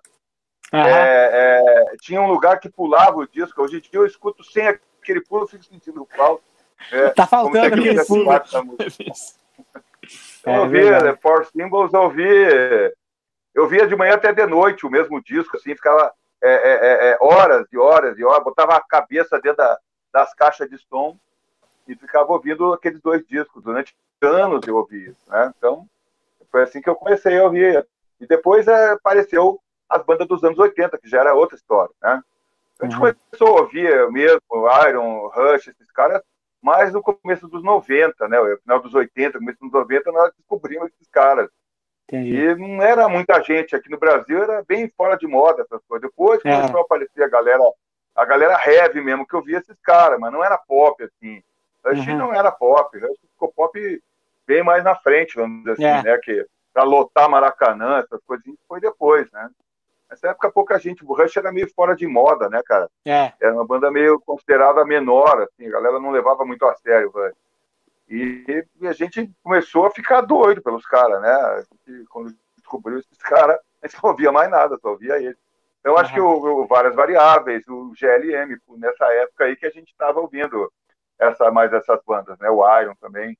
Uhum. 0.72 0.80
É, 0.80 1.62
é, 1.92 1.96
tinha 2.00 2.22
um 2.22 2.32
lugar 2.32 2.60
que 2.60 2.70
pulava 2.70 3.18
o 3.18 3.28
disco. 3.28 3.62
Hoje 3.62 3.78
em 3.78 3.80
dia 3.80 3.90
eu 3.94 4.06
escuto 4.06 4.44
sem 4.44 4.68
aquele 4.68 5.22
pulo, 5.22 5.48
fico 5.48 5.64
sentindo 5.64 6.08
falta. 6.16 6.44
É, 6.92 7.10
tá 7.10 7.26
faltando 7.26 7.66
aquele 7.66 8.04
pulo. 8.06 8.30
É, 10.44 10.56
eu 10.56 10.62
ouvi 10.62 10.88
é 10.88 11.16
Four 11.18 11.46
Symbols, 11.46 11.94
eu 11.94 12.02
ouvi, 12.02 12.26
eu 13.54 13.68
via 13.68 13.86
de 13.86 13.96
manhã 13.96 14.16
até 14.16 14.34
de 14.34 14.44
noite 14.48 14.84
o 14.84 14.90
mesmo 14.90 15.22
disco, 15.22 15.56
assim, 15.56 15.76
ficava 15.76 16.12
é, 16.42 16.50
é, 16.50 17.10
é, 17.12 17.18
horas 17.20 17.68
e 17.72 17.78
horas 17.78 18.18
e 18.18 18.24
horas, 18.24 18.44
botava 18.44 18.76
a 18.76 18.82
cabeça 18.82 19.40
dentro 19.40 19.58
da, 19.58 19.78
das 20.12 20.34
caixas 20.34 20.68
de 20.68 20.80
som 20.80 21.16
e 21.88 21.94
ficava 21.96 22.32
ouvindo 22.32 22.74
aqueles 22.74 23.02
dois 23.02 23.24
discos. 23.28 23.62
Durante 23.62 23.94
anos 24.22 24.66
eu 24.66 24.78
ouvi 24.78 25.10
isso, 25.10 25.22
né? 25.28 25.54
Então, 25.56 25.86
foi 26.52 26.64
assim 26.64 26.82
que 26.82 26.90
eu 26.90 26.96
comecei 26.96 27.38
a 27.38 27.44
ouvir. 27.44 27.86
E 28.20 28.28
depois 28.28 28.68
apareceu 28.68 29.60
as 29.88 30.04
bandas 30.04 30.28
dos 30.28 30.44
anos 30.44 30.60
80, 30.60 30.98
que 30.98 31.10
já 31.10 31.20
era 31.22 31.34
outra 31.34 31.56
história, 31.56 31.94
né? 32.02 32.22
A 32.80 32.86
gente 32.86 32.96
uhum. 32.96 33.14
começou 33.14 33.58
a 33.58 33.62
ouvir 33.62 34.12
mesmo 34.12 34.42
Iron, 34.88 35.28
Rush, 35.28 35.68
esses 35.68 35.92
caras, 35.92 36.22
mais 36.62 36.94
no 36.94 37.02
começo 37.02 37.48
dos 37.48 37.64
90, 37.64 38.28
né? 38.28 38.40
No 38.40 38.58
final 38.58 38.82
dos 38.82 38.94
80, 38.94 39.40
começo 39.40 39.60
dos 39.60 39.72
90, 39.72 40.12
nós 40.12 40.32
descobrimos 40.38 40.90
esses 40.94 41.08
caras. 41.10 41.50
Entendi. 42.08 42.36
E 42.36 42.56
não 42.56 42.82
era 42.82 43.08
muita 43.08 43.42
gente. 43.44 43.76
Aqui 43.76 43.90
no 43.90 44.00
Brasil 44.00 44.42
era 44.42 44.64
bem 44.64 44.90
fora 44.90 45.16
de 45.16 45.28
moda 45.28 45.62
essas 45.62 45.82
coisas. 45.88 46.10
Depois 46.10 46.40
é. 46.44 46.56
começou 46.56 46.80
a 46.80 46.84
aparecer 46.84 47.24
a 47.24 47.28
galera, 47.28 47.64
a 48.16 48.26
galera 48.26 48.60
heavy 48.66 49.02
mesmo, 49.02 49.28
que 49.28 49.36
eu 49.36 49.44
via 49.44 49.60
esses 49.60 49.78
caras, 49.82 50.20
mas 50.20 50.32
não 50.32 50.44
era 50.44 50.58
pop, 50.58 51.04
assim. 51.04 51.44
Rush 51.86 52.08
uhum. 52.08 52.18
não 52.18 52.34
era 52.34 52.52
pop, 52.52 52.98
Rush 52.98 53.20
ficou 53.34 53.52
pop 53.54 54.02
bem 54.50 54.64
mais 54.64 54.84
na 54.84 54.96
frente, 54.96 55.36
vamos 55.36 55.60
dizer 55.60 55.74
assim, 55.74 55.86
é. 55.86 56.12
né? 56.12 56.18
Que 56.18 56.44
pra 56.74 56.84
lotar 56.84 57.30
Maracanã, 57.30 58.00
essas 58.00 58.20
coisinhas, 58.26 58.58
foi 58.68 58.82
depois, 58.82 59.32
né? 59.32 59.48
Nessa 60.10 60.30
época, 60.30 60.52
pouca 60.52 60.80
gente. 60.80 61.06
O 61.06 61.14
Rush 61.14 61.38
era 61.38 61.52
meio 61.52 61.72
fora 61.72 61.96
de 61.96 62.08
moda, 62.08 62.50
né, 62.50 62.60
cara? 62.66 62.90
É. 63.06 63.32
Era 63.40 63.54
uma 63.54 63.66
banda 63.66 63.92
meio 63.92 64.20
considerada 64.20 64.84
menor, 64.84 65.44
assim, 65.44 65.68
a 65.68 65.72
galera 65.72 66.00
não 66.00 66.10
levava 66.10 66.44
muito 66.44 66.66
a 66.66 66.74
sério 66.76 67.10
o 67.10 67.12
Rush. 67.12 67.36
E, 68.10 68.66
e 68.82 68.88
a 68.88 68.94
gente 68.94 69.32
começou 69.44 69.86
a 69.86 69.92
ficar 69.92 70.22
doido 70.22 70.64
pelos 70.64 70.84
caras, 70.88 71.22
né? 71.22 71.32
A 71.32 71.62
gente, 71.62 72.06
quando 72.10 72.36
descobriu 72.58 72.98
esses 72.98 73.20
caras, 73.20 73.60
a 73.84 73.88
gente 73.88 73.98
não 74.02 74.10
ouvia 74.10 74.32
mais 74.32 74.50
nada, 74.50 74.80
só 74.82 74.90
ouvia 74.90 75.18
eles. 75.18 75.38
Então, 75.80 75.96
acho 75.96 76.12
que 76.12 76.20
o, 76.20 76.64
o, 76.64 76.68
Várias 76.68 76.96
Variáveis, 76.96 77.66
o 77.68 77.94
GLM, 77.94 78.58
nessa 78.78 79.06
época 79.14 79.46
aí 79.46 79.56
que 79.56 79.66
a 79.66 79.70
gente 79.70 79.90
estava 79.90 80.20
ouvindo 80.20 80.72
essa, 81.20 81.52
mais 81.52 81.72
essas 81.72 82.02
bandas, 82.04 82.38
né? 82.40 82.50
O 82.50 82.64
Iron 82.82 82.96
também. 82.96 83.38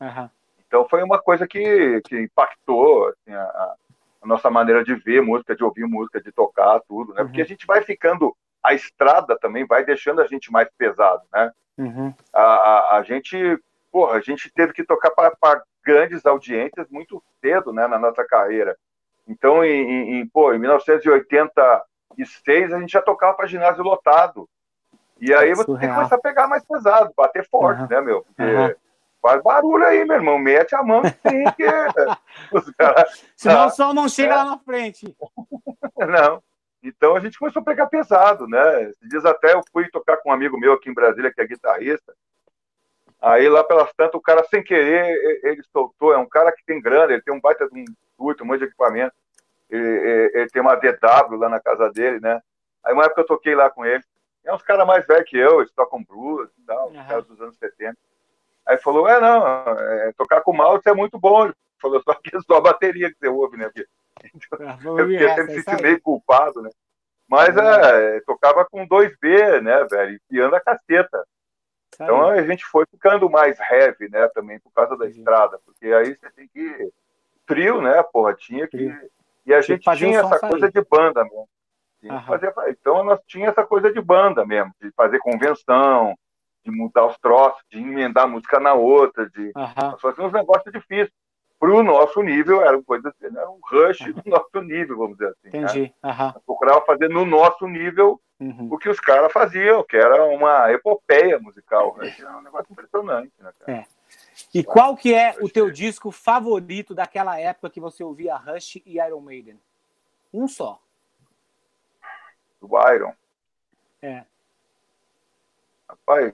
Uhum. 0.00 0.30
Então, 0.72 0.88
foi 0.88 1.02
uma 1.02 1.20
coisa 1.20 1.46
que, 1.46 2.00
que 2.06 2.18
impactou 2.18 3.08
assim, 3.08 3.34
a, 3.34 3.74
a 4.22 4.26
nossa 4.26 4.48
maneira 4.48 4.82
de 4.82 4.94
ver 4.94 5.20
música, 5.20 5.54
de 5.54 5.62
ouvir 5.62 5.84
música, 5.84 6.18
de 6.18 6.32
tocar, 6.32 6.80
tudo, 6.88 7.12
né? 7.12 7.20
Uhum. 7.20 7.26
Porque 7.26 7.42
a 7.42 7.44
gente 7.44 7.66
vai 7.66 7.82
ficando, 7.82 8.34
a 8.62 8.72
estrada 8.72 9.38
também 9.38 9.66
vai 9.66 9.84
deixando 9.84 10.22
a 10.22 10.26
gente 10.26 10.50
mais 10.50 10.66
pesado, 10.78 11.24
né? 11.30 11.52
Uhum. 11.76 12.14
A, 12.32 12.42
a, 12.42 12.96
a, 12.96 13.02
gente, 13.02 13.36
porra, 13.90 14.16
a 14.16 14.20
gente 14.22 14.50
teve 14.50 14.72
que 14.72 14.82
tocar 14.82 15.10
para 15.10 15.62
grandes 15.84 16.24
audiências 16.24 16.88
muito 16.88 17.22
cedo, 17.42 17.70
né, 17.70 17.86
na 17.86 17.98
nossa 17.98 18.24
carreira. 18.24 18.74
Então, 19.28 19.62
em, 19.62 20.20
em, 20.20 20.26
pô, 20.26 20.54
em 20.54 20.58
1986, 20.58 22.72
a 22.72 22.80
gente 22.80 22.92
já 22.92 23.02
tocava 23.02 23.36
para 23.36 23.46
ginásio 23.46 23.84
lotado. 23.84 24.48
E 25.20 25.34
aí 25.34 25.54
você 25.54 25.66
tem 25.66 25.80
que 25.80 25.94
começar 25.94 26.16
a 26.16 26.20
pegar 26.20 26.48
mais 26.48 26.64
pesado, 26.64 27.12
bater 27.14 27.46
forte, 27.46 27.82
uhum. 27.82 27.88
né, 27.90 28.00
meu? 28.00 28.22
Porque 28.22 28.74
Faz 29.22 29.40
barulho 29.40 29.84
aí, 29.84 30.04
meu 30.04 30.16
irmão. 30.16 30.36
Mete 30.36 30.74
a 30.74 30.82
mão 30.82 31.02
sim, 31.04 31.44
que 31.56 31.64
os 32.52 32.68
caras. 32.72 33.24
Senão 33.36 33.68
o 33.68 33.70
som 33.70 33.92
não 33.94 34.08
chega 34.08 34.32
é. 34.32 34.36
lá 34.36 34.44
na 34.44 34.58
frente. 34.58 35.16
Não. 35.96 36.42
Então 36.82 37.14
a 37.14 37.20
gente 37.20 37.38
começou 37.38 37.62
a 37.62 37.64
pegar 37.64 37.86
pesado, 37.86 38.48
né? 38.48 38.82
Esses 38.82 39.08
dias 39.08 39.24
até 39.24 39.54
eu 39.54 39.60
fui 39.72 39.88
tocar 39.88 40.16
com 40.16 40.30
um 40.30 40.32
amigo 40.32 40.58
meu 40.58 40.72
aqui 40.72 40.90
em 40.90 40.94
Brasília, 40.94 41.32
que 41.32 41.40
é 41.40 41.46
guitarrista. 41.46 42.12
Aí 43.20 43.48
lá 43.48 43.62
pelas 43.62 43.92
tantas, 43.92 44.16
o 44.16 44.20
cara 44.20 44.42
sem 44.50 44.64
querer, 44.64 45.40
ele 45.44 45.62
soltou. 45.72 46.12
É 46.12 46.18
um 46.18 46.28
cara 46.28 46.50
que 46.50 46.64
tem 46.64 46.80
grana, 46.80 47.12
ele 47.12 47.22
tem 47.22 47.32
um 47.32 47.40
baita 47.40 47.68
de 47.68 47.80
um 47.80 47.84
curto, 48.16 48.42
um 48.42 48.48
monte 48.48 48.58
de 48.58 48.64
equipamento. 48.64 49.14
Ele, 49.70 50.30
ele, 50.34 50.48
tem 50.48 50.60
uma 50.60 50.74
DW 50.74 51.36
lá 51.36 51.48
na 51.48 51.60
casa 51.60 51.88
dele, 51.92 52.18
né? 52.18 52.42
Aí 52.84 52.92
uma 52.92 53.04
época 53.04 53.20
eu 53.20 53.26
toquei 53.26 53.54
lá 53.54 53.70
com 53.70 53.86
ele. 53.86 54.02
É 54.44 54.52
uns 54.52 54.62
caras 54.62 54.84
mais 54.84 55.06
velhos 55.06 55.30
que 55.30 55.38
eu, 55.38 55.60
eles 55.60 55.72
tocam 55.72 56.02
blues 56.02 56.50
e 56.58 56.62
tal, 56.66 56.88
uhum. 56.88 57.06
caras 57.06 57.24
dos 57.26 57.40
anos 57.40 57.56
70. 57.58 57.96
Aí 58.66 58.78
falou, 58.78 59.08
é, 59.08 59.20
não, 59.20 59.46
é, 59.46 60.12
tocar 60.16 60.40
com 60.40 60.52
mouse 60.52 60.82
é 60.86 60.94
muito 60.94 61.18
bom. 61.18 61.44
Ele 61.44 61.54
falou, 61.80 62.02
só 62.02 62.14
que 62.14 62.36
é 62.36 62.40
só 62.40 62.56
a 62.56 62.60
bateria 62.60 63.10
que 63.10 63.18
você 63.18 63.28
ouve, 63.28 63.56
né? 63.56 63.70
Então, 64.34 64.68
ah, 64.68 64.78
eu 64.84 65.08
fiquei 65.08 65.30
até 65.30 65.44
me 65.44 65.54
senti 65.54 65.82
meio 65.82 66.00
culpado, 66.00 66.62
né? 66.62 66.70
Mas 67.28 67.56
é, 67.56 68.20
tocava 68.20 68.64
com 68.64 68.86
2B, 68.86 69.62
né, 69.62 69.84
velho? 69.90 70.20
E 70.30 70.40
anda 70.40 70.58
a 70.58 70.60
caceta. 70.60 71.24
Então 71.94 72.26
a 72.26 72.42
gente 72.42 72.64
foi 72.64 72.86
ficando 72.86 73.28
mais 73.28 73.58
heavy, 73.60 74.08
né, 74.10 74.28
também, 74.28 74.58
por 74.60 74.72
causa 74.72 74.96
da 74.96 75.06
estrada. 75.06 75.58
Porque 75.64 75.86
aí 75.86 76.14
você 76.14 76.30
tem 76.30 76.48
que. 76.48 76.92
Trio, 77.46 77.82
né, 77.82 78.02
porra? 78.02 78.34
Tinha 78.34 78.66
que. 78.66 78.92
E 79.44 79.52
a 79.52 79.60
gente 79.60 79.90
tinha 79.96 80.20
essa 80.20 80.38
coisa 80.38 80.70
de 80.70 80.80
banda 80.82 81.24
mesmo. 81.24 81.48
Fazer... 82.26 82.52
Então 82.68 83.04
nós 83.04 83.20
tinha 83.26 83.48
essa 83.48 83.64
coisa 83.64 83.92
de 83.92 84.00
banda 84.00 84.44
mesmo, 84.44 84.72
de 84.80 84.90
fazer 84.92 85.18
convenção, 85.18 86.16
de 86.64 86.70
mudar 86.70 87.06
os 87.06 87.18
troços, 87.18 87.62
de 87.70 87.78
emendar 87.78 88.28
música 88.28 88.60
na 88.60 88.74
outra, 88.74 89.28
de 89.30 89.52
uhum. 89.56 89.98
fazer 89.98 90.22
uns 90.22 90.32
negócios 90.32 90.72
difíceis. 90.72 91.10
Para 91.58 91.70
o 91.70 91.82
nosso 91.82 92.20
nível, 92.22 92.60
era 92.60 92.80
coisa 92.82 93.14
era 93.22 93.48
um 93.48 93.60
rush 93.62 94.00
uhum. 94.00 94.12
do 94.14 94.22
nosso 94.26 94.60
nível, 94.62 94.96
vamos 94.96 95.16
dizer 95.16 95.30
assim. 95.30 95.56
Né? 95.56 95.62
Entendi. 95.62 95.94
Né? 96.02 96.10
Uhum. 96.10 96.40
Procurava 96.44 96.84
fazer 96.84 97.08
no 97.08 97.24
nosso 97.24 97.68
nível 97.68 98.20
uhum. 98.40 98.68
o 98.70 98.78
que 98.78 98.88
os 98.88 98.98
caras 98.98 99.32
faziam, 99.32 99.84
que 99.84 99.96
era 99.96 100.24
uma 100.24 100.72
epopeia 100.72 101.38
musical. 101.38 101.96
Né? 101.98 102.12
Era 102.18 102.36
um 102.36 102.42
negócio 102.42 102.66
impressionante, 102.70 103.32
né, 103.38 103.52
cara? 103.60 103.78
É. 103.78 103.86
E 104.52 104.64
qual 104.64 104.96
que 104.96 105.14
é 105.14 105.36
o 105.40 105.48
teu 105.48 105.70
disco 105.70 106.10
favorito 106.10 106.94
daquela 106.94 107.38
época 107.38 107.70
que 107.70 107.80
você 107.80 108.02
ouvia 108.02 108.36
Rush 108.36 108.82
e 108.84 108.98
Iron 108.98 109.20
Maiden? 109.20 109.60
Um 110.32 110.48
só. 110.48 110.80
Do 112.60 112.68
Iron. 112.92 113.12
É. 114.02 114.24
Rapaz, 115.92 116.32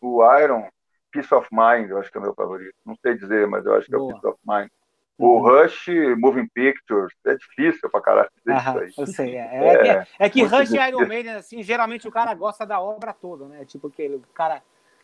o 0.00 0.38
Iron, 0.38 0.68
Peace 1.10 1.34
of 1.34 1.48
Mind, 1.50 1.90
eu 1.90 1.98
acho 1.98 2.10
que 2.10 2.16
é 2.16 2.20
o 2.20 2.22
meu 2.22 2.34
favorito. 2.34 2.74
Não 2.86 2.96
sei 2.96 3.16
dizer, 3.16 3.46
mas 3.46 3.66
eu 3.66 3.74
acho 3.74 3.86
que 3.86 3.96
Boa. 3.96 4.12
é 4.12 4.14
o 4.14 4.20
Peace 4.20 4.26
of 4.26 4.38
Mind. 4.46 4.70
O 5.18 5.36
uhum. 5.36 5.42
Rush, 5.42 5.88
Moving 6.16 6.48
Pictures, 6.48 7.12
é 7.26 7.34
difícil 7.34 7.90
pra 7.90 8.00
caralho 8.00 8.30
dizer 8.38 8.52
Aham, 8.52 8.84
isso 8.84 9.00
aí. 9.00 9.04
Eu 9.04 9.06
sei, 9.06 9.36
é. 9.36 9.38
É, 9.38 9.74
é, 9.74 9.88
é, 9.88 10.06
é 10.18 10.30
que 10.30 10.42
Rush 10.42 10.70
e 10.70 10.88
Iron 10.88 11.06
Maiden, 11.06 11.34
assim, 11.34 11.62
geralmente 11.62 12.08
o 12.08 12.12
cara 12.12 12.32
gosta 12.32 12.64
da 12.64 12.80
obra 12.80 13.12
toda, 13.12 13.46
né? 13.46 13.64
Tipo, 13.66 13.88
aquele 13.88 14.22
cara 14.32 14.62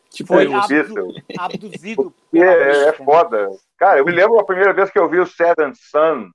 tipo, 0.08 0.32
foi 0.32 0.50
abdu 0.50 1.14
abduzido. 1.38 2.14
É, 2.32 2.38
é, 2.38 2.88
é 2.88 2.92
foda. 2.92 3.50
Cara, 3.76 3.98
eu 3.98 4.06
me 4.06 4.12
lembro 4.12 4.38
a 4.38 4.46
primeira 4.46 4.72
vez 4.72 4.90
que 4.90 4.98
eu 4.98 5.08
vi 5.08 5.18
o 5.18 5.26
Seven 5.26 5.74
Sun, 5.74 6.30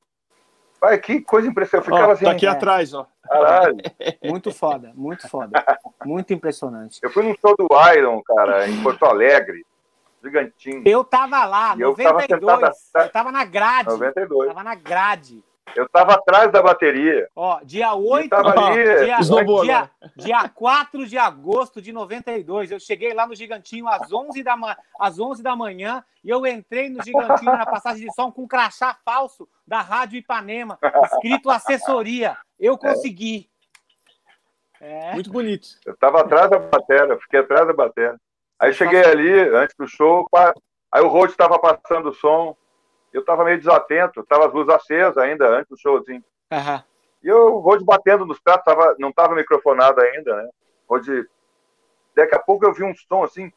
Vai, 0.82 0.98
que 0.98 1.22
coisa 1.22 1.48
impressionante. 1.48 1.88
Eu 1.88 1.94
ficava 1.94 2.12
ó, 2.12 2.14
assim. 2.16 2.26
Tá 2.26 2.32
aqui 2.32 2.48
é. 2.48 2.50
atrás, 2.50 2.92
ó. 2.96 3.06
Caralho. 3.30 3.78
Muito 4.24 4.52
foda, 4.52 4.92
muito 4.96 5.30
foda. 5.30 5.64
Muito 6.04 6.34
impressionante. 6.34 7.00
Eu 7.04 7.12
fui 7.12 7.22
num 7.22 7.36
show 7.40 7.56
do 7.56 7.68
Iron, 7.96 8.20
cara, 8.24 8.68
em 8.68 8.82
Porto 8.82 9.06
Alegre. 9.06 9.64
Gigantinho. 10.24 10.84
Eu 10.86 11.04
tava 11.04 11.46
lá, 11.46 11.74
e 11.76 11.80
92. 11.80 12.42
Eu 12.42 12.48
tava, 12.48 12.74
sentada, 12.74 13.06
eu 13.06 13.12
tava 13.12 13.32
na 13.32 13.46
grade. 13.46 13.90
92. 13.90 14.48
Tava 14.50 14.64
na 14.64 14.76
grade. 14.76 15.44
Eu 15.76 15.88
tava 15.88 16.14
atrás 16.14 16.52
da 16.52 16.62
bateria. 16.62 17.30
Ó, 17.36 17.60
dia 17.64 17.94
8, 17.94 18.30
tava 18.30 18.54
ó, 18.60 18.66
ali, 18.68 18.84
dia, 18.84 19.20
esnobou 19.20 19.64
dia, 19.64 19.90
dia 20.16 20.50
4 20.50 21.06
de 21.08 21.18
agosto 21.18 21.82
de 21.82 21.94
92. 21.94 22.72
Eu 22.72 22.80
cheguei 22.80 23.14
lá 23.14 23.26
no 23.26 23.36
Gigantinho 23.36 23.88
às 23.88 24.12
11 24.12 24.44
da, 24.44 24.56
às 25.00 25.20
11 25.20 25.42
da 25.42 25.56
manhã 25.56 26.04
e 26.24 26.30
eu 26.30 26.46
entrei 26.46 26.90
no 26.90 27.02
Gigantinho 27.04 27.54
na 27.54 27.66
passagem 27.66 28.08
de 28.08 28.14
som 28.14 28.32
com 28.32 28.44
um 28.44 28.48
crachá 28.48 28.98
falso 29.06 29.48
da 29.66 29.82
Rádio 29.82 30.18
Ipanema, 30.18 30.78
escrito 31.06 31.50
assessoria. 31.50 32.38
Eu 32.60 32.78
consegui. 32.78 33.50
É. 34.80 35.14
Muito 35.14 35.32
bonito. 35.32 35.68
Eu 35.86 35.96
tava 35.96 36.22
atrás 36.22 36.50
da 36.50 36.60
bateria, 36.60 37.18
fiquei 37.20 37.40
atrás 37.40 37.68
da 37.68 37.74
bateria. 37.74 38.20
Aí 38.60 38.74
cheguei 38.74 39.04
ali, 39.04 39.32
antes 39.56 39.76
do 39.76 39.88
show, 39.88 40.28
aí 40.92 41.02
o 41.02 41.08
Rhodes 41.08 41.34
estava 41.34 41.58
passando 41.58 42.10
o 42.10 42.14
som, 42.14 42.56
eu 43.14 43.24
tava 43.26 43.44
meio 43.44 43.58
desatento, 43.58 44.26
tava 44.26 44.48
as 44.48 44.54
luzes 44.54 44.74
acesas 44.74 45.18
ainda, 45.18 45.48
antes 45.48 45.70
do 45.70 45.78
show, 45.78 45.98
assim. 45.98 46.24
Aham. 46.52 46.84
E 47.24 47.28
eu, 47.28 47.56
o 47.56 47.60
Rhodes 47.60 47.86
batendo 47.86 48.26
nos 48.26 48.40
pratos, 48.40 48.66
tava, 48.66 48.96
não 48.98 49.12
tava 49.12 49.36
microfonado 49.36 50.02
ainda, 50.02 50.36
né? 50.36 50.50
Rhodes, 50.90 51.26
daqui 52.16 52.36
a 52.36 52.40
pouco 52.40 52.66
eu 52.66 52.74
vi 52.74 52.84
um 52.84 52.94
som 52.96 53.24
assim! 53.24 53.52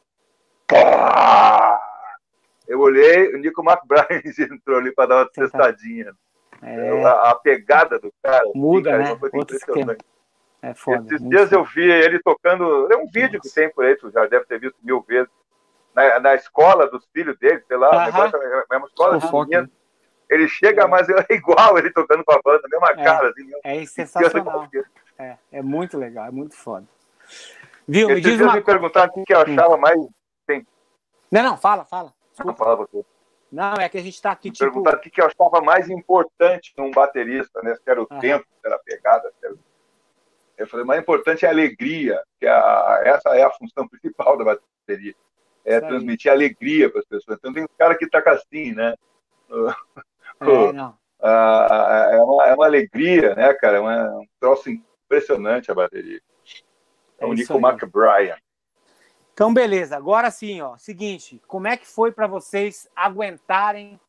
Eu 2.67 2.79
olhei, 2.79 3.33
o 3.33 3.37
Nico 3.37 3.63
McBride 3.63 4.41
entrou 4.53 4.77
ali 4.77 4.91
para 4.91 5.07
dar 5.07 5.15
uma 5.17 5.29
testadinha. 5.29 6.13
É, 6.61 7.03
A, 7.03 7.31
a 7.31 7.35
pegada 7.35 7.99
do 7.99 8.11
cara. 8.23 8.43
assim, 8.43 8.57
Muda, 8.59 8.91
cara, 8.91 9.03
né? 9.03 9.19
Outro 9.33 9.57
é 10.65 10.73
foda. 10.73 11.05
Esses 11.13 11.29
dias 11.29 11.49
foda. 11.49 11.55
eu 11.55 11.63
vi 11.63 11.83
ele 11.83 12.19
tocando. 12.19 12.91
É 12.91 12.97
um 12.97 13.07
vídeo 13.07 13.39
que 13.39 13.53
tem 13.53 13.69
por 13.69 13.85
aí, 13.85 13.95
tu 13.95 14.09
já 14.09 14.25
deve 14.25 14.45
ter 14.45 14.59
visto 14.59 14.77
mil 14.81 15.01
vezes. 15.01 15.29
Na, 15.95 16.19
na 16.19 16.35
escola 16.35 16.87
dos 16.89 17.07
filhos 17.13 17.37
dele, 17.39 17.63
sei 17.67 17.77
lá, 17.77 17.87
Aham. 17.89 18.01
um 18.01 18.05
negócio, 18.05 18.37
é 18.71 18.77
uma 18.77 18.87
escola 18.87 19.15
de 19.17 19.21
Fofoca, 19.25 19.47
menino. 19.49 19.71
Ele 20.29 20.47
chega, 20.47 20.87
mas 20.87 21.07
é 21.07 21.13
igual 21.33 21.77
ele 21.77 21.91
tocando 21.91 22.23
com 22.25 22.33
a 22.33 22.41
banda, 22.43 22.67
mesma 22.69 22.89
É. 22.91 23.03
cara, 23.03 23.29
assim, 23.29 23.43
mesmo. 23.43 23.61
É 23.63 23.85
sensacional. 23.85 24.67
É, 25.17 25.37
é 25.51 25.61
muito 25.61 25.97
legal, 25.97 26.25
é 26.25 26.31
muito 26.31 26.55
foda. 26.55 26.85
Viu? 27.87 28.09
Me 28.09 28.19
diz 28.19 28.41
uma 28.41 28.55
me 28.55 28.61
perguntaram 28.61 29.13
o 29.15 29.23
que 29.23 29.33
eu 29.33 29.39
achava 29.39 29.77
mais. 29.77 29.97
Não, 31.31 31.43
não, 31.43 31.57
fala, 31.57 31.85
fala. 31.85 32.13
Desculpa. 32.31 32.57
falar 32.57 32.77
pra 32.77 32.85
você. 32.91 33.05
Não, 33.51 33.73
é 33.75 33.87
que 33.87 33.97
a 33.97 34.01
gente 34.01 34.21
tá 34.21 34.31
aqui, 34.31 34.49
Me 34.49 34.53
tipo. 34.53 34.65
perguntaram 34.65 34.97
o 34.97 35.01
que 35.01 35.21
eu 35.21 35.25
achava 35.25 35.61
mais 35.63 35.89
importante 35.89 36.73
num 36.77 36.91
baterista, 36.91 37.61
né? 37.63 37.75
Se 37.75 37.81
era 37.89 38.01
o 38.01 38.07
Aham. 38.11 38.19
tempo, 38.19 38.45
se 38.45 38.67
era 38.67 38.75
a 38.75 38.79
pegada. 38.79 39.31
Se 39.39 39.45
era... 39.45 39.55
Eu 40.57 40.67
falei, 40.67 40.83
o 40.83 40.87
mais 40.87 41.01
importante 41.01 41.45
é 41.45 41.47
a 41.47 41.51
alegria, 41.51 42.21
que 42.39 42.45
é 42.45 42.49
a- 42.49 43.01
essa 43.05 43.29
é 43.35 43.43
a 43.43 43.51
função 43.51 43.87
principal 43.89 44.37
da 44.37 44.43
bateria. 44.43 45.15
É 45.65 45.81
transmitir 45.81 46.31
alegria 46.31 46.89
para 46.89 46.99
as 46.99 47.05
pessoas. 47.05 47.37
Então 47.39 47.51
tem 47.51 47.63
um 47.63 47.67
cara 47.77 47.95
que 47.97 48.07
toca 48.07 48.31
assim, 48.31 48.71
né? 48.73 48.95
É, 51.21 52.15
é, 52.17 52.21
uma, 52.21 52.45
é 52.47 52.53
uma 52.53 52.65
alegria, 52.65 53.33
né, 53.35 53.53
cara? 53.55 53.77
É 53.77 53.79
uma- 53.79 54.17
um 54.19 54.25
troço 54.39 54.69
impressionante 54.69 55.71
a 55.71 55.73
bateria. 55.75 56.21
É 57.17 57.25
o 57.25 57.31
É 57.33 57.35
Nico 57.35 57.53
aí. 57.53 57.59
McBride. 57.63 58.43
Então, 59.33 59.53
beleza. 59.53 59.95
Agora 59.97 60.29
sim, 60.29 60.61
ó. 60.61 60.77
Seguinte, 60.77 61.41
como 61.47 61.67
é 61.67 61.75
que 61.77 61.87
foi 61.87 62.11
para 62.11 62.27
vocês 62.27 62.87
aguentarem? 62.95 63.99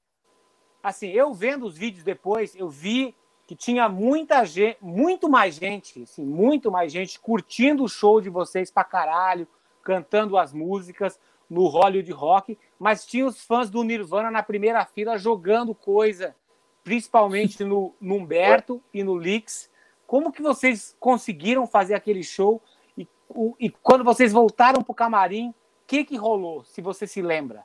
Assim, 0.83 1.09
eu 1.11 1.33
vendo 1.33 1.65
os 1.67 1.77
vídeos 1.77 2.05
depois, 2.05 2.55
eu 2.55 2.69
vi 2.69 3.15
que 3.47 3.57
tinha 3.57 3.89
muita 3.89 4.45
gente, 4.45 4.77
muito 4.81 5.29
mais 5.29 5.55
gente, 5.55 6.03
assim, 6.03 6.25
muito 6.25 6.71
mais 6.71 6.93
gente 6.93 7.19
curtindo 7.19 7.85
o 7.85 7.89
show 7.89 8.21
de 8.21 8.29
vocês 8.29 8.71
pra 8.71 8.85
caralho, 8.85 9.47
cantando 9.83 10.37
as 10.37 10.53
músicas 10.53 11.19
no 11.49 11.67
Hollywood 11.67 12.11
Rock, 12.13 12.59
mas 12.79 13.07
tinha 13.07 13.27
os 13.27 13.41
fãs 13.43 13.71
do 13.71 13.83
Nirvana 13.83 14.31
na 14.31 14.43
primeira 14.43 14.85
fila 14.85 15.17
jogando 15.19 15.75
coisa, 15.75 16.35
principalmente 16.83 17.63
no, 17.65 17.95
no 18.01 18.17
Humberto 18.17 18.83
e 18.93 19.03
no 19.03 19.17
Lix. 19.17 19.71
Como 20.07 20.33
que 20.33 20.43
vocês 20.43 20.97
conseguiram 21.01 21.67
fazer 21.67 21.95
aquele 21.95 22.23
show 22.23 22.63
e, 22.97 23.09
o- 23.29 23.55
e 23.59 23.71
quando 23.71 24.05
vocês 24.05 24.33
voltaram 24.33 24.83
pro 24.83 24.95
camarim, 24.95 25.51
o 25.51 25.55
que 25.87 26.05
que 26.05 26.17
rolou, 26.17 26.65
se 26.65 26.81
você 26.81 27.07
se 27.07 27.23
lembra? 27.23 27.65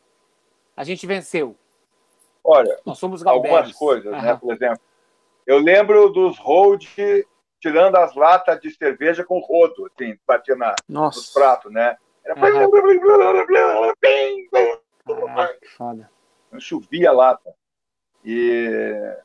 A 0.75 0.83
gente 0.83 1.05
venceu. 1.05 1.55
Olha, 2.43 2.79
Nós 2.85 2.97
somos 2.97 3.25
algumas 3.25 3.71
coisas, 3.77 4.11
né? 4.11 4.17
Por 4.41 4.53
exemplo, 4.53 4.81
eu 5.45 5.59
lembro 5.59 6.09
dos 6.09 6.37
hold 6.39 6.83
tirando 7.59 7.95
as 7.97 8.15
latas 8.15 8.59
de 8.59 8.71
cerveja 8.71 9.23
com 9.23 9.39
rodo, 9.39 9.85
assim, 9.87 10.17
batia 10.27 10.55
na, 10.55 10.73
nos 11.17 11.33
pratos, 11.33 11.71
né? 11.71 11.95
Era... 12.23 12.35
Caraca, 15.06 15.57
que 15.60 15.68
foda. 15.69 16.10
Chovia 16.60 17.10
a 17.10 17.14
lata. 17.14 17.53
E 18.23 19.18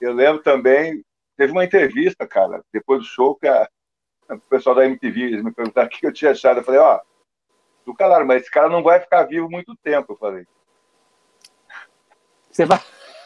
eu 0.00 0.12
lembro 0.12 0.42
também, 0.42 1.04
teve 1.36 1.52
uma 1.52 1.64
entrevista, 1.64 2.26
cara, 2.26 2.62
depois 2.72 3.00
do 3.00 3.06
show, 3.06 3.34
que 3.36 3.46
a- 3.46 3.68
o 4.30 4.38
pessoal 4.40 4.74
da 4.76 4.84
MTV 4.84 5.20
eles 5.22 5.42
me 5.44 5.52
perguntaram 5.52 5.86
o 5.86 5.90
que 5.90 6.06
eu 6.06 6.12
tinha 6.12 6.32
achado. 6.32 6.60
Eu 6.60 6.64
falei, 6.64 6.80
ó, 6.80 7.00
do 7.84 7.94
calor, 7.94 8.24
mas 8.24 8.42
esse 8.42 8.50
cara 8.50 8.68
não 8.68 8.82
vai 8.82 9.00
ficar 9.00 9.24
vivo 9.24 9.48
muito 9.48 9.74
tempo, 9.76 10.12
eu 10.12 10.16
falei. 10.16 10.46
Você 12.50 12.64
vai. 12.66 12.80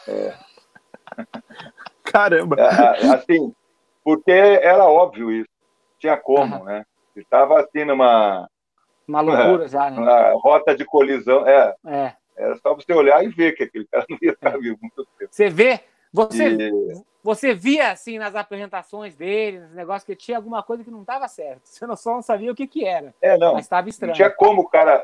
Caramba. 2.03 2.55
É, 2.59 3.05
é, 3.05 3.13
assim, 3.15 3.53
porque 4.03 4.31
era 4.31 4.85
óbvio 4.85 5.31
isso. 5.31 5.49
Tinha 5.99 6.17
como, 6.17 6.55
Aham. 6.55 6.65
né? 6.65 6.85
Estava 7.15 7.59
assim 7.61 7.83
numa, 7.85 8.49
Uma 9.07 9.21
loucura 9.21 9.67
já, 9.69 9.89
né? 9.89 9.97
numa 9.97 10.31
rota 10.33 10.75
de 10.75 10.85
colisão. 10.85 11.47
É, 11.47 11.75
É. 11.85 12.13
era 12.35 12.55
só 12.57 12.73
você 12.73 12.91
olhar 12.93 13.23
e 13.23 13.29
ver 13.29 13.53
que 13.53 13.63
aquele 13.63 13.85
cara 13.87 14.05
não 14.09 14.17
ia 14.21 14.33
ficar 14.33 14.57
vivo 14.57 14.77
muito 14.81 15.05
tempo. 15.17 15.29
Você 15.33 15.49
vê, 15.49 15.79
você, 16.11 16.49
E- 16.49 17.03
você 17.23 17.53
via 17.53 17.91
assim 17.91 18.17
nas 18.17 18.35
apresentações 18.35 19.15
dele, 19.15 19.59
nos 19.59 19.73
negócios 19.73 20.03
que 20.03 20.15
tinha 20.15 20.37
alguma 20.37 20.61
coisa 20.63 20.83
que 20.83 20.91
não 20.91 21.01
estava 21.01 21.27
certo. 21.27 21.61
Você 21.65 21.85
não 21.87 21.95
só 21.95 22.13
não 22.15 22.21
sabia 22.21 22.51
o 22.51 22.55
que 22.55 22.67
que 22.67 22.85
era, 22.85 23.13
é, 23.21 23.37
não. 23.37 23.53
mas 23.53 23.65
estava 23.65 23.83
Não 23.83 23.89
estranho. 23.89 24.13
tinha 24.13 24.29
como 24.29 24.61
o 24.61 24.67
cara, 24.69 25.03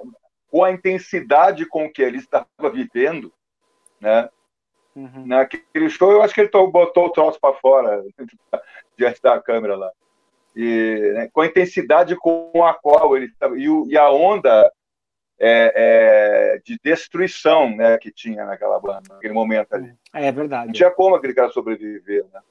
com 0.52 0.64
a 0.64 0.72
intensidade 0.72 1.66
com 1.66 1.90
que 1.92 2.02
ele 2.02 2.18
estava 2.18 2.48
né? 4.02 4.30
Uhum. 4.96 5.26
Naquele 5.26 5.90
show, 5.90 6.12
eu 6.12 6.22
acho 6.22 6.34
que 6.34 6.42
ele 6.42 6.50
to- 6.50 6.68
botou 6.68 7.06
o 7.06 7.12
troço 7.12 7.40
para 7.40 7.54
fora, 7.56 8.04
diante 8.98 9.22
da 9.22 9.40
câmera 9.42 9.76
lá. 9.78 9.92
E, 10.62 11.14
né, 11.14 11.30
com 11.32 11.40
a 11.42 11.46
intensidade 11.46 12.16
com 12.18 12.52
a 12.66 12.74
qual 12.74 13.16
ele 13.16 13.28
estava. 13.28 13.58
E, 13.58 13.70
o- 13.70 13.86
e 13.88 13.98
a 13.98 14.10
onda 14.12 14.70
é, 15.40 15.74
é, 16.56 16.62
de 16.66 16.78
destruição 16.84 17.74
né, 17.74 17.98
que 17.98 18.12
tinha 18.12 18.46
naquela 18.46 18.78
banda, 18.78 19.04
naquele 19.14 19.34
momento 19.34 19.74
ali. 19.74 19.94
É 20.14 20.26
Não 20.26 20.34
verdade. 20.34 20.74
tinha 20.74 20.92
como 20.92 21.16
aquele 21.16 21.34
cara 21.34 21.50
sobreviver, 21.50 22.26
né? 22.34 22.42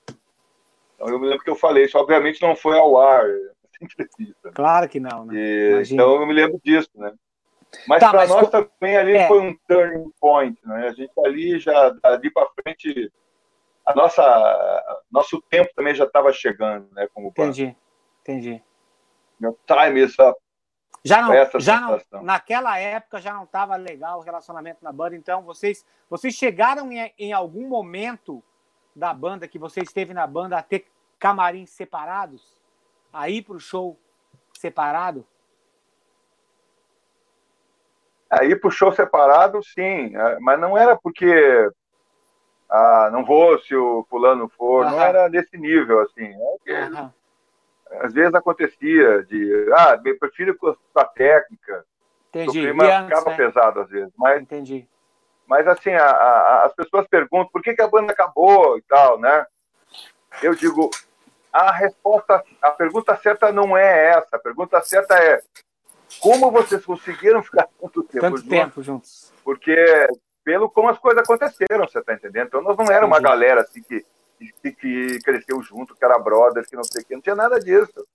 Então 0.94 1.09
eu 1.09 1.18
me 1.20 1.26
lembro 1.26 1.44
que 1.44 1.51
eu 1.51 1.55
falei 1.56 1.85
isso, 1.85 1.98
obviamente 1.98 2.40
não 2.40 2.56
foi 2.56 2.78
ao 2.78 2.98
ar, 2.98 3.24
essa 3.28 3.85
entrevista. 3.85 4.52
Claro 4.55 4.89
que 4.89 4.98
não, 4.98 5.26
né? 5.26 5.35
E, 5.36 5.82
então 5.93 6.14
eu 6.14 6.26
me 6.26 6.32
lembro 6.32 6.59
disso, 6.64 6.89
né? 6.94 7.12
Mas 7.86 8.01
Tá, 8.01 8.10
para 8.10 8.26
nós 8.26 8.48
co- 8.48 8.51
também 8.80 8.97
ali 8.97 9.16
É. 9.18 9.28
foi 9.28 9.40
um 9.40 9.55
turning 9.68 10.10
point, 10.18 10.59
né? 10.64 10.89
A 10.89 10.93
gente 10.94 11.12
ali 11.24 11.59
já 11.59 11.94
ali 12.02 12.30
para 12.32 12.48
frente 12.62 13.12
a 13.85 13.94
nossa 13.94 15.02
nosso 15.10 15.43
tempo 15.51 15.68
também 15.76 15.94
já 15.94 16.05
estava 16.05 16.32
chegando, 16.32 16.89
né? 16.93 17.06
Como 17.12 17.30
banda. 17.36 17.76
Entendi. 18.28 18.62
Meu 19.40 19.59
time 19.66 20.05
is 20.05 20.18
up. 20.18 20.38
Já 21.02 21.22
não, 21.22 21.32
Essa 21.32 21.59
já 21.59 21.80
não, 21.80 21.98
naquela 22.22 22.78
época 22.78 23.22
já 23.22 23.32
não 23.32 23.44
estava 23.44 23.74
legal 23.76 24.18
o 24.18 24.22
relacionamento 24.22 24.84
na 24.84 24.92
banda, 24.92 25.16
então 25.16 25.42
vocês, 25.42 25.86
vocês 26.10 26.34
chegaram 26.34 26.92
em, 26.92 27.14
em 27.18 27.32
algum 27.32 27.66
momento 27.66 28.42
da 28.94 29.14
banda 29.14 29.48
que 29.48 29.59
você 29.59 29.80
esteve 29.80 30.12
na 30.12 30.26
banda 30.26 30.59
a 30.59 30.62
ter 30.62 30.86
camarins 31.18 31.70
separados? 31.70 32.55
A 33.10 33.30
ir 33.30 33.42
pro 33.42 33.59
show 33.59 33.98
separado? 34.52 35.26
Aí 38.28 38.55
pro 38.56 38.70
show 38.70 38.92
separado, 38.92 39.62
sim, 39.62 40.14
é, 40.14 40.38
mas 40.40 40.60
não 40.60 40.76
era 40.76 40.94
porque 40.96 41.70
ah, 42.68 43.09
não 43.10 43.24
vou 43.24 43.59
se 43.60 43.74
o 43.74 44.05
fulano 44.10 44.50
for, 44.50 44.84
não 44.84 44.98
Aham. 44.98 45.06
era 45.06 45.28
desse 45.28 45.56
nível 45.56 46.02
assim. 46.02 46.30
É 46.66 46.82
Aham. 46.82 47.14
Às 48.01 48.12
vezes 48.12 48.35
acontecia 48.35 49.23
de, 49.24 49.73
ah, 49.77 50.01
eu 50.05 50.19
prefiro 50.19 50.56
a 50.94 51.05
técnica, 51.05 51.85
o 52.35 52.39
Entendi. 52.40 52.60
clima 52.60 52.85
E 52.85 52.90
antes, 52.90 53.05
ficava 53.19 53.31
né? 53.31 53.36
pesado 53.36 53.81
às 53.81 53.89
vezes, 53.89 54.12
mas 54.16 54.43
Entendi. 54.43 54.89
Mas 55.47 55.66
assim, 55.66 55.90
a- 55.93 56.05
a- 56.05 56.65
as 56.66 56.74
pessoas 56.74 57.06
perguntam 57.09 57.48
por 57.51 57.62
que, 57.62 57.74
que 57.74 57.81
a 57.81 57.89
banda 57.89 58.12
acabou 58.12 58.77
e 58.77 58.82
tal, 58.82 59.19
né? 59.19 59.47
Eu 60.43 60.55
digo, 60.55 60.90
a 61.51 61.73
resposta, 61.73 62.44
a 62.60 62.70
pergunta 62.70 63.16
certa 63.16 63.51
não 63.51 63.74
é 63.74 64.10
essa. 64.10 64.36
A 64.36 64.39
pergunta 64.39 64.78
certa 64.82 65.15
é 65.16 65.40
como 66.20 66.51
vocês 66.51 66.85
conseguiram 66.85 67.43
ficar 67.43 67.66
tanto 67.81 68.02
tempo 68.02 68.20
Tanto 68.20 68.36
juntos? 68.36 68.48
tempo 68.51 68.82
juntos. 68.82 69.32
Porque 69.43 70.06
pelo 70.44 70.69
como 70.70 70.90
as 70.90 70.98
coisas 70.98 71.23
aconteceram, 71.23 71.89
você 71.89 72.02
tá 72.02 72.12
entendendo? 72.12 72.47
Então 72.48 72.62
nós 72.62 72.77
não 72.77 72.93
era 72.93 73.06
uma 73.06 73.19
galera 73.20 73.62
assim 73.62 73.82
que, 73.82 74.05
que, 74.39 74.73
que 74.73 75.19
cresceu 75.20 75.60
junto, 75.62 75.94
que 75.94 76.05
era 76.05 76.19
brother, 76.19 76.66
que 76.66 76.77
não 76.77 76.85
sei 76.85 77.02
o 77.02 77.05
que, 77.05 77.15
não 77.15 77.23
tinha 77.23 77.35
nada 77.35 77.59
disso. 77.59 78.06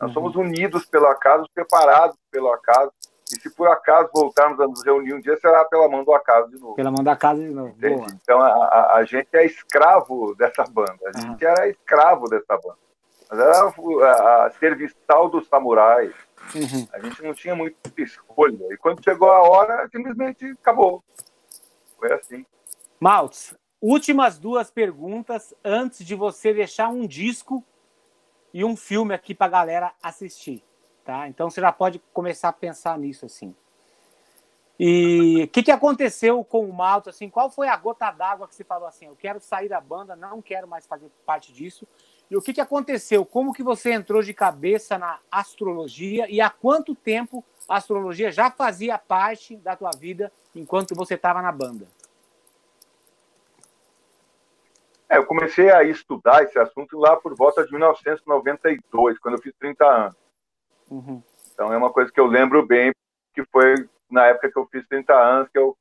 Nós 0.00 0.08
Uhum. 0.08 0.14
somos 0.14 0.36
unidos 0.36 0.84
pelo 0.86 1.06
acaso, 1.06 1.48
separados 1.54 2.16
pelo 2.30 2.52
acaso, 2.52 2.92
e 3.32 3.40
se 3.40 3.48
por 3.50 3.68
acaso 3.68 4.10
voltarmos 4.12 4.60
a 4.60 4.66
nos 4.66 4.84
reunir 4.84 5.14
um 5.14 5.20
dia, 5.20 5.36
será 5.38 5.64
pela 5.64 5.88
mão 5.88 6.04
do 6.04 6.12
acaso 6.12 6.50
de 6.50 6.58
novo. 6.58 6.74
Pela 6.74 6.90
mão 6.90 7.02
da 7.02 7.16
casa 7.16 7.40
de 7.40 7.50
novo. 7.50 7.74
Então 8.22 8.42
a, 8.42 8.48
a, 8.48 8.96
a, 8.96 9.04
gente 9.04 9.28
é 9.32 9.46
escravo 9.46 10.34
dessa 10.34 10.64
banda. 10.64 10.98
A 11.14 11.18
gente 11.18 11.44
era 11.44 11.68
escravo 11.68 12.28
dessa 12.28 12.58
banda. 12.58 12.78
Mas 13.30 13.40
era 13.40 13.62
a, 13.62 14.46
a 14.46 14.50
serviçal 14.50 15.30
dos 15.30 15.48
samurais. 15.48 16.12
Uhum. 16.54 16.86
A 16.92 16.98
gente 16.98 17.22
não 17.22 17.32
tinha 17.32 17.54
muita 17.54 17.78
escolha. 17.96 18.66
E 18.70 18.76
quando 18.76 19.02
chegou 19.02 19.30
a 19.30 19.40
hora, 19.40 19.88
simplesmente 19.90 20.44
acabou. 20.60 21.02
Foi 21.98 22.12
assim. 22.12 22.44
Maltz, 23.00 23.54
últimas 23.82 24.38
duas 24.38 24.70
perguntas 24.70 25.52
antes 25.64 26.06
de 26.06 26.14
você 26.14 26.54
deixar 26.54 26.88
um 26.88 27.04
disco 27.04 27.64
e 28.54 28.64
um 28.64 28.76
filme 28.76 29.12
aqui 29.12 29.34
para 29.34 29.46
a 29.46 29.50
galera 29.50 29.92
assistir. 30.00 30.62
Tá? 31.04 31.28
Então 31.28 31.50
você 31.50 31.60
já 31.60 31.72
pode 31.72 32.00
começar 32.12 32.48
a 32.48 32.52
pensar 32.52 32.96
nisso 32.96 33.26
assim. 33.26 33.52
E 34.78 35.44
o 35.44 35.48
que, 35.48 35.62
que 35.62 35.70
aconteceu 35.70 36.42
com 36.44 36.64
o 36.64 36.72
Malta? 36.72 37.10
Assim, 37.10 37.28
qual 37.28 37.50
foi 37.50 37.68
a 37.68 37.76
gota 37.76 38.10
d'água 38.10 38.48
que 38.48 38.54
você 38.54 38.64
falou 38.64 38.88
assim? 38.88 39.06
Eu 39.06 39.16
quero 39.16 39.40
sair 39.40 39.68
da 39.68 39.80
banda, 39.80 40.16
não 40.16 40.40
quero 40.40 40.66
mais 40.66 40.86
fazer 40.86 41.10
parte 41.26 41.52
disso. 41.52 41.86
E 42.30 42.36
o 42.36 42.40
que, 42.40 42.54
que 42.54 42.60
aconteceu? 42.60 43.24
Como 43.26 43.52
que 43.52 43.62
você 43.62 43.92
entrou 43.92 44.22
de 44.22 44.32
cabeça 44.32 44.96
na 44.96 45.18
astrologia 45.30 46.26
e 46.30 46.40
há 46.40 46.48
quanto 46.48 46.94
tempo 46.94 47.44
a 47.68 47.76
astrologia 47.76 48.32
já 48.32 48.50
fazia 48.50 48.96
parte 48.96 49.56
da 49.56 49.76
tua 49.76 49.90
vida 49.90 50.32
enquanto 50.54 50.94
você 50.94 51.14
estava 51.14 51.42
na 51.42 51.52
banda? 51.52 51.86
É, 55.12 55.18
eu 55.18 55.26
comecei 55.26 55.70
a 55.70 55.84
estudar 55.84 56.42
esse 56.42 56.58
assunto 56.58 56.98
lá 56.98 57.14
por 57.14 57.36
volta 57.36 57.62
de 57.62 57.70
1992, 57.70 59.18
quando 59.18 59.34
eu 59.34 59.42
fiz 59.42 59.52
30 59.58 59.84
anos. 59.84 60.16
Uhum. 60.90 61.22
Então 61.52 61.70
é 61.70 61.76
uma 61.76 61.92
coisa 61.92 62.10
que 62.10 62.18
eu 62.18 62.24
lembro 62.24 62.64
bem, 62.66 62.94
que 63.34 63.44
foi 63.52 63.74
na 64.10 64.28
época 64.28 64.50
que 64.50 64.58
eu 64.58 64.66
fiz 64.72 64.88
30 64.88 65.12
anos 65.12 65.50
que 65.50 65.58
eu, 65.58 65.76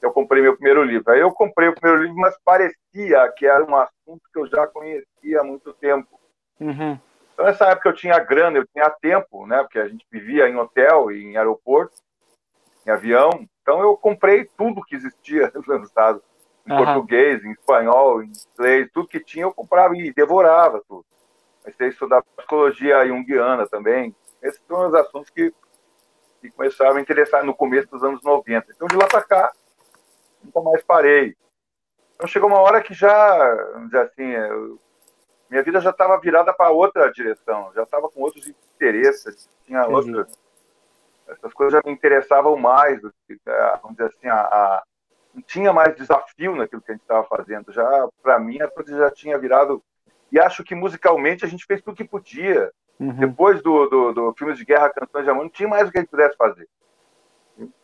que 0.00 0.06
eu 0.06 0.12
comprei 0.12 0.40
meu 0.40 0.54
primeiro 0.54 0.82
livro. 0.82 1.12
Aí 1.12 1.20
eu 1.20 1.30
comprei 1.30 1.68
o 1.68 1.74
primeiro 1.74 2.04
livro, 2.04 2.16
mas 2.16 2.34
parecia 2.42 3.30
que 3.36 3.44
era 3.44 3.62
um 3.62 3.76
assunto 3.76 4.22
que 4.32 4.38
eu 4.38 4.46
já 4.46 4.66
conhecia 4.66 5.40
há 5.40 5.44
muito 5.44 5.74
tempo. 5.74 6.18
Uhum. 6.58 6.98
Então 7.34 7.44
nessa 7.44 7.66
época 7.66 7.90
eu 7.90 7.94
tinha 7.94 8.18
grana, 8.18 8.56
eu 8.56 8.66
tinha 8.68 8.88
tempo, 8.88 9.46
né? 9.46 9.62
Porque 9.62 9.78
a 9.78 9.88
gente 9.88 10.06
vivia 10.10 10.48
em 10.48 10.56
hotel, 10.56 11.10
em 11.10 11.36
aeroporto, 11.36 12.00
em 12.86 12.90
avião. 12.90 13.46
Então 13.60 13.82
eu 13.82 13.94
comprei 13.94 14.46
tudo 14.56 14.82
que 14.84 14.96
existia 14.96 15.52
lançado 15.68 16.22
em 16.66 16.72
uhum. 16.72 16.84
português, 16.84 17.44
em 17.44 17.52
espanhol, 17.52 18.22
em 18.22 18.32
inglês, 18.56 18.90
tudo 18.92 19.08
que 19.08 19.20
tinha 19.20 19.44
eu 19.44 19.52
comprava 19.52 19.96
e 19.96 20.12
devorava 20.12 20.82
tudo. 20.88 21.04
Comecei 21.62 21.86
a 21.86 21.90
estudar 21.90 22.22
psicologia 22.36 23.06
junguiana 23.06 23.66
também, 23.66 24.14
esses 24.42 24.60
são 24.66 24.86
os 24.86 24.94
assuntos 24.94 25.30
que, 25.30 25.52
que 26.40 26.50
começaram 26.50 26.96
a 26.96 27.00
interessar 27.00 27.44
no 27.44 27.54
começo 27.54 27.88
dos 27.88 28.04
anos 28.04 28.22
90. 28.22 28.72
Então, 28.72 28.86
de 28.86 28.96
lá 28.96 29.06
para 29.06 29.22
cá, 29.22 29.52
nunca 30.42 30.60
mais 30.60 30.82
parei. 30.82 31.34
Então, 32.14 32.28
chegou 32.28 32.48
uma 32.48 32.60
hora 32.60 32.82
que 32.82 32.92
já, 32.92 33.54
vamos 33.72 33.90
dizer 33.90 34.00
assim, 34.00 34.26
eu, 34.26 34.78
minha 35.50 35.62
vida 35.62 35.80
já 35.80 35.90
estava 35.90 36.18
virada 36.18 36.52
para 36.52 36.70
outra 36.70 37.10
direção, 37.10 37.72
já 37.74 37.82
estava 37.82 38.08
com 38.08 38.20
outros 38.20 38.46
interesses, 38.46 39.48
tinha 39.64 39.86
outras. 39.86 40.38
Essas 41.26 41.54
coisas 41.54 41.72
já 41.72 41.80
me 41.84 41.92
interessavam 41.92 42.56
mais, 42.56 43.00
é, 43.02 43.78
vamos 43.80 43.96
dizer 43.96 44.12
assim, 44.14 44.28
a, 44.28 44.40
a 44.40 44.82
tinha 45.42 45.72
mais 45.72 45.94
desafio 45.96 46.54
naquilo 46.54 46.82
que 46.82 46.92
a 46.92 46.94
gente 46.94 47.02
estava 47.02 47.24
fazendo. 47.24 47.72
Já, 47.72 48.08
para 48.22 48.38
mim, 48.38 48.60
a 48.60 48.68
coisa 48.68 48.96
já 48.96 49.10
tinha 49.10 49.38
virado. 49.38 49.82
E 50.30 50.38
acho 50.38 50.64
que 50.64 50.74
musicalmente 50.74 51.44
a 51.44 51.48
gente 51.48 51.66
fez 51.66 51.82
tudo 51.82 51.96
que 51.96 52.04
podia. 52.04 52.70
Uhum. 52.98 53.14
Depois 53.14 53.62
do, 53.62 53.86
do, 53.86 54.12
do 54.12 54.34
filme 54.36 54.54
de 54.54 54.64
guerra, 54.64 54.90
Canções 54.90 55.24
de 55.24 55.30
Amor, 55.30 55.44
não 55.44 55.50
tinha 55.50 55.68
mais 55.68 55.88
o 55.88 55.92
que 55.92 55.98
a 55.98 56.00
gente 56.00 56.10
pudesse 56.10 56.36
fazer. 56.36 56.68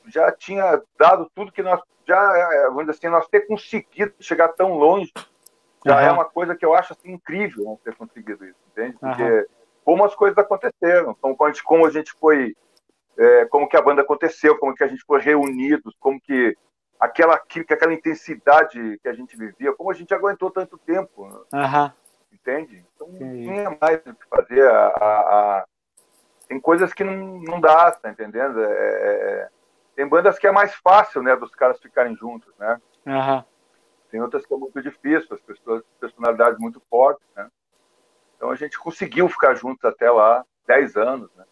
Já 0.06 0.30
tinha 0.32 0.80
dado 0.98 1.30
tudo 1.34 1.52
que 1.52 1.62
nós, 1.62 1.80
já, 2.06 2.16
é, 2.36 2.64
vamos 2.66 2.86
dizer 2.86 2.98
assim, 2.98 3.08
nós 3.08 3.28
ter 3.28 3.46
conseguido 3.46 4.14
chegar 4.20 4.48
tão 4.48 4.74
longe, 4.74 5.12
já 5.84 5.96
uhum. 5.96 6.00
é 6.00 6.12
uma 6.12 6.24
coisa 6.24 6.54
que 6.54 6.64
eu 6.64 6.74
acho 6.74 6.92
assim, 6.92 7.12
incrível 7.12 7.64
não 7.64 7.76
ter 7.76 7.94
conseguido 7.94 8.44
isso, 8.44 8.58
entende? 8.70 8.96
Porque 8.98 9.22
uhum. 9.22 9.44
como 9.84 10.04
as 10.04 10.14
coisas 10.14 10.36
aconteceram, 10.38 11.14
como, 11.20 11.36
como 11.64 11.86
a 11.86 11.90
gente 11.90 12.12
foi, 12.12 12.56
é, 13.16 13.44
como 13.46 13.68
que 13.68 13.76
a 13.76 13.82
banda 13.82 14.02
aconteceu, 14.02 14.58
como 14.58 14.74
que 14.74 14.84
a 14.84 14.88
gente 14.88 15.04
foi 15.04 15.20
reunidos, 15.20 15.94
como 15.98 16.20
que 16.20 16.56
aquela 17.00 17.34
aquela 17.34 17.94
intensidade 17.94 18.98
que 19.02 19.08
a 19.08 19.12
gente 19.14 19.36
vivia, 19.36 19.72
como 19.72 19.90
a 19.90 19.94
gente 19.94 20.12
aguentou 20.12 20.50
tanto 20.50 20.76
tempo. 20.78 21.24
Uhum 21.52 21.90
entende? 22.40 22.82
Então 22.94 23.08
não 23.08 23.18
tinha 23.18 23.78
mais 23.80 23.98
o 24.06 24.14
que 24.14 24.26
fazer. 24.28 24.68
A, 24.68 24.86
a, 24.86 25.20
a... 25.60 25.66
Tem 26.48 26.58
coisas 26.60 26.92
que 26.92 27.04
não, 27.04 27.40
não 27.40 27.60
dá, 27.60 27.92
tá 27.92 28.10
entendendo? 28.10 28.60
É, 28.60 28.72
é... 28.72 29.48
Tem 29.94 30.08
bandas 30.08 30.38
que 30.38 30.46
é 30.46 30.52
mais 30.52 30.74
fácil, 30.76 31.22
né, 31.22 31.36
dos 31.36 31.54
caras 31.54 31.78
ficarem 31.78 32.16
juntos, 32.16 32.52
né? 32.58 32.80
Uhum. 33.06 33.44
Tem 34.10 34.20
outras 34.20 34.46
que 34.46 34.54
é 34.54 34.56
muito 34.56 34.80
difícil, 34.82 35.28
as 35.34 35.40
pessoas 35.40 35.82
personalidades 36.00 36.58
muito 36.58 36.80
fortes, 36.88 37.26
né? 37.36 37.48
Então 38.36 38.50
a 38.50 38.54
gente 38.54 38.78
conseguiu 38.78 39.28
ficar 39.28 39.54
juntos 39.54 39.84
até 39.84 40.10
lá, 40.10 40.44
10 40.66 40.96
anos, 40.96 41.30
né? 41.36 41.44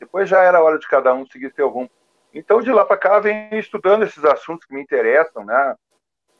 Depois 0.00 0.28
já 0.28 0.42
era 0.42 0.62
hora 0.62 0.78
de 0.78 0.88
cada 0.88 1.12
um 1.14 1.26
seguir 1.26 1.52
seu 1.54 1.68
rumo. 1.68 1.90
Então 2.36 2.60
de 2.60 2.70
lá 2.70 2.84
para 2.84 2.98
cá 2.98 3.18
vem 3.18 3.48
estudando 3.58 4.02
esses 4.02 4.22
assuntos 4.22 4.66
que 4.66 4.74
me 4.74 4.82
interessam, 4.82 5.42
né? 5.42 5.74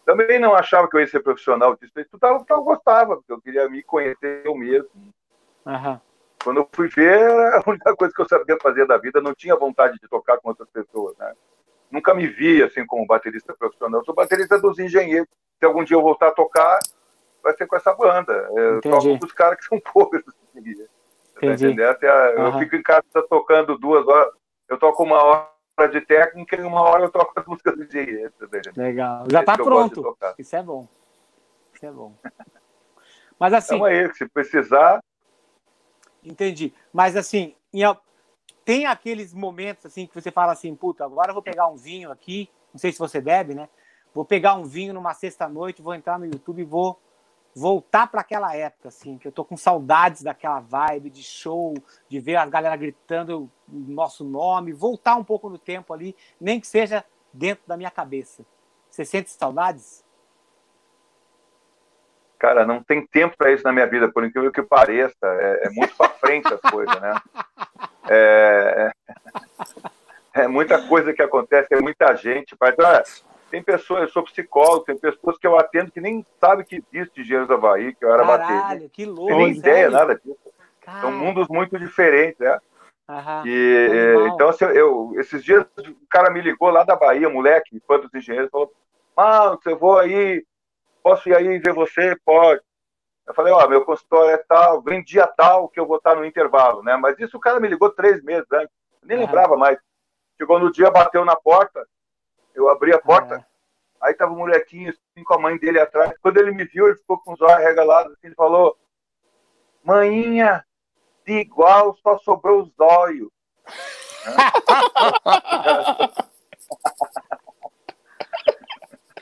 Também 0.04 0.38
não 0.38 0.54
achava 0.54 0.88
que 0.88 0.94
eu 0.94 1.00
ia 1.00 1.06
ser 1.06 1.20
profissional 1.20 1.74
disso. 1.74 1.92
Eu 1.96 2.02
estudava 2.02 2.38
porque 2.38 2.52
eu 2.52 2.62
gostava, 2.62 3.16
porque 3.16 3.32
eu 3.32 3.40
queria 3.40 3.68
me 3.68 3.82
conhecer 3.82 4.42
eu 4.44 4.54
mesmo. 4.54 4.90
Uhum. 5.64 6.00
Quando 6.44 6.58
eu 6.58 6.68
fui 6.70 6.88
ver, 6.88 7.28
a 7.54 7.62
única 7.66 7.96
coisa 7.96 8.14
que 8.14 8.20
eu 8.20 8.28
sabia 8.28 8.58
fazer 8.62 8.86
da 8.86 8.98
vida, 8.98 9.22
não 9.22 9.34
tinha 9.34 9.56
vontade 9.56 9.98
de 9.98 10.06
tocar 10.06 10.36
com 10.38 10.50
outras 10.50 10.68
pessoas, 10.68 11.16
né? 11.16 11.32
Nunca 11.90 12.14
me 12.14 12.26
vi 12.26 12.62
assim 12.62 12.84
como 12.84 13.06
baterista 13.06 13.54
profissional. 13.58 14.00
Eu 14.00 14.04
sou 14.04 14.14
baterista 14.14 14.60
dos 14.60 14.78
engenheiros. 14.78 15.28
Se 15.58 15.64
algum 15.64 15.82
dia 15.82 15.96
eu 15.96 16.02
voltar 16.02 16.28
a 16.28 16.32
tocar, 16.32 16.78
vai 17.42 17.56
ser 17.56 17.66
com 17.66 17.74
essa 17.74 17.94
banda. 17.94 18.32
Eu 18.54 18.78
Entendi. 18.78 18.94
toco 18.94 19.18
com 19.18 19.26
os 19.26 19.32
caras 19.32 19.58
que 19.58 19.64
são 19.64 19.80
poucos. 19.92 20.22
Entendi. 20.54 21.82
Até, 21.82 22.36
uhum. 22.36 22.46
Eu 22.46 22.58
fico 22.58 22.76
em 22.76 22.82
casa 22.82 23.02
tocando 23.28 23.78
duas 23.78 24.06
horas. 24.06 24.32
Eu 24.68 24.78
toco 24.78 25.02
uma 25.02 25.22
hora 25.22 25.55
de 25.86 26.00
técnica 26.00 26.56
e 26.56 26.62
uma 26.62 26.80
hora 26.80 27.04
eu 27.04 27.10
toco 27.10 27.38
as 27.38 27.46
músicas 27.46 27.76
do 27.76 27.84
engenheiro. 27.84 28.32
Legal. 28.74 29.26
Já 29.30 29.40
está 29.40 29.56
pronto. 29.56 30.16
Isso 30.38 30.56
é 30.56 30.62
bom. 30.62 30.88
Isso 31.74 31.84
é 31.84 31.90
bom. 31.90 32.14
Mas 33.38 33.52
assim. 33.52 33.74
Então 33.74 33.86
é 33.86 34.12
se 34.14 34.26
precisar. 34.26 35.02
Entendi. 36.24 36.72
Mas 36.92 37.14
assim, 37.14 37.54
tem 38.64 38.86
aqueles 38.86 39.34
momentos 39.34 39.84
assim 39.86 40.06
que 40.06 40.14
você 40.14 40.30
fala 40.30 40.52
assim, 40.52 40.74
puta, 40.74 41.04
agora 41.04 41.30
eu 41.30 41.34
vou 41.34 41.42
pegar 41.42 41.68
um 41.68 41.76
vinho 41.76 42.10
aqui. 42.10 42.48
Não 42.72 42.78
sei 42.78 42.90
se 42.92 42.98
você 42.98 43.20
bebe, 43.20 43.54
né? 43.54 43.68
Vou 44.14 44.24
pegar 44.24 44.54
um 44.54 44.64
vinho 44.64 44.94
numa 44.94 45.12
sexta-noite, 45.12 45.82
vou 45.82 45.94
entrar 45.94 46.18
no 46.18 46.24
YouTube 46.24 46.62
e 46.62 46.64
vou 46.64 46.98
voltar 47.56 48.06
para 48.08 48.20
aquela 48.20 48.54
época, 48.54 48.88
assim, 48.88 49.16
que 49.16 49.26
eu 49.26 49.32
tô 49.32 49.42
com 49.42 49.56
saudades 49.56 50.22
daquela 50.22 50.60
vibe 50.60 51.08
de 51.08 51.22
show, 51.22 51.72
de 52.06 52.20
ver 52.20 52.36
as 52.36 52.50
galera 52.50 52.76
gritando 52.76 53.50
o 53.66 53.78
nosso 53.90 54.24
nome, 54.24 54.74
voltar 54.74 55.16
um 55.16 55.24
pouco 55.24 55.48
no 55.48 55.56
tempo 55.56 55.94
ali, 55.94 56.14
nem 56.38 56.60
que 56.60 56.66
seja 56.66 57.02
dentro 57.32 57.64
da 57.66 57.74
minha 57.74 57.90
cabeça. 57.90 58.44
Você 58.90 59.06
sente 59.06 59.30
saudades? 59.30 60.04
Cara, 62.38 62.66
não 62.66 62.82
tem 62.82 63.06
tempo 63.06 63.34
para 63.38 63.50
isso 63.50 63.64
na 63.64 63.72
minha 63.72 63.86
vida, 63.86 64.12
por 64.12 64.22
incrível 64.22 64.52
que 64.52 64.62
pareça. 64.62 65.16
É, 65.22 65.68
é 65.68 65.70
muito 65.70 65.96
para 65.96 66.10
frente 66.10 66.52
as 66.52 66.60
coisas, 66.60 67.00
né? 67.00 67.14
É, 68.08 68.92
é, 70.34 70.42
é, 70.42 70.46
muita 70.46 70.86
coisa 70.86 71.14
que 71.14 71.22
acontece, 71.22 71.74
é 71.74 71.80
muita 71.80 72.14
gente. 72.14 72.54
Mas, 72.60 72.74
olha, 72.78 73.02
tem 73.50 73.62
pessoas, 73.62 74.02
eu 74.02 74.08
sou 74.08 74.24
psicólogo, 74.24 74.84
tem 74.84 74.98
pessoas 74.98 75.38
que 75.38 75.46
eu 75.46 75.58
atendo 75.58 75.90
que 75.90 76.00
nem 76.00 76.26
sabem 76.40 76.64
que 76.64 76.82
existe 76.92 77.20
Engenheiros 77.20 77.48
do 77.48 77.54
Havaí, 77.54 77.94
que 77.94 78.04
eu 78.04 78.12
era 78.12 78.24
Caralho, 78.24 78.58
bateria. 78.58 78.88
que 78.88 79.04
louco. 79.04 79.20
Não 79.20 79.26
tem 79.26 79.36
nem 79.36 79.56
ideia, 79.56 79.90
nada 79.90 80.14
disso. 80.14 80.38
Cara. 80.80 81.00
São 81.00 81.12
mundos 81.12 81.46
muito 81.48 81.78
diferentes, 81.78 82.38
né? 82.38 82.58
Aham, 83.08 83.44
e, 83.46 84.32
então, 84.32 84.48
assim, 84.48 84.64
eu, 84.64 85.12
esses 85.16 85.44
dias, 85.44 85.64
o 85.78 86.06
cara 86.10 86.28
me 86.28 86.40
ligou 86.40 86.70
lá 86.70 86.82
da 86.82 86.96
Bahia, 86.96 87.28
moleque, 87.28 87.80
fã 87.86 88.00
dos 88.00 88.12
engenheiros, 88.12 88.50
falou: 88.50 88.72
Mano, 89.16 89.60
eu 89.64 89.78
vou 89.78 89.98
aí, 89.98 90.44
posso 91.02 91.28
ir 91.28 91.36
aí 91.36 91.58
ver 91.58 91.72
você? 91.72 92.16
Pode. 92.24 92.60
Eu 93.24 93.32
falei: 93.32 93.52
Ó, 93.52 93.68
meu 93.68 93.84
consultório 93.84 94.30
é 94.30 94.38
tal, 94.38 94.82
vem 94.82 95.04
dia 95.04 95.24
tal 95.24 95.68
que 95.68 95.78
eu 95.78 95.86
vou 95.86 95.98
estar 95.98 96.16
no 96.16 96.24
intervalo, 96.24 96.82
né? 96.82 96.96
Mas 96.96 97.16
isso 97.20 97.36
o 97.36 97.40
cara 97.40 97.60
me 97.60 97.68
ligou 97.68 97.90
três 97.90 98.20
meses 98.24 98.46
antes, 98.52 98.74
nem 99.04 99.18
Aham. 99.18 99.26
lembrava 99.26 99.56
mais. 99.56 99.78
Chegou 100.36 100.58
no 100.58 100.72
dia, 100.72 100.90
bateu 100.90 101.24
na 101.24 101.36
porta, 101.36 101.86
eu 102.56 102.68
abri 102.70 102.92
a 102.92 102.98
porta, 102.98 103.36
é. 103.36 103.44
aí 104.00 104.14
tava 104.14 104.32
um 104.32 104.38
molequinho 104.38 104.90
assim, 104.90 105.24
com 105.24 105.34
a 105.34 105.38
mãe 105.38 105.58
dele 105.58 105.78
atrás. 105.78 106.12
Quando 106.22 106.38
ele 106.38 106.50
me 106.50 106.64
viu, 106.64 106.88
ele 106.88 106.96
ficou 106.96 107.18
com 107.18 107.34
os 107.34 107.40
olhos 107.40 107.64
regalados, 107.64 108.12
assim, 108.12 108.28
ele 108.28 108.34
falou: 108.34 108.76
Maninha, 109.84 110.64
de 111.24 111.40
igual 111.40 111.94
só 112.02 112.18
sobrou 112.18 112.62
os 112.62 112.72
olhos. 112.78 113.28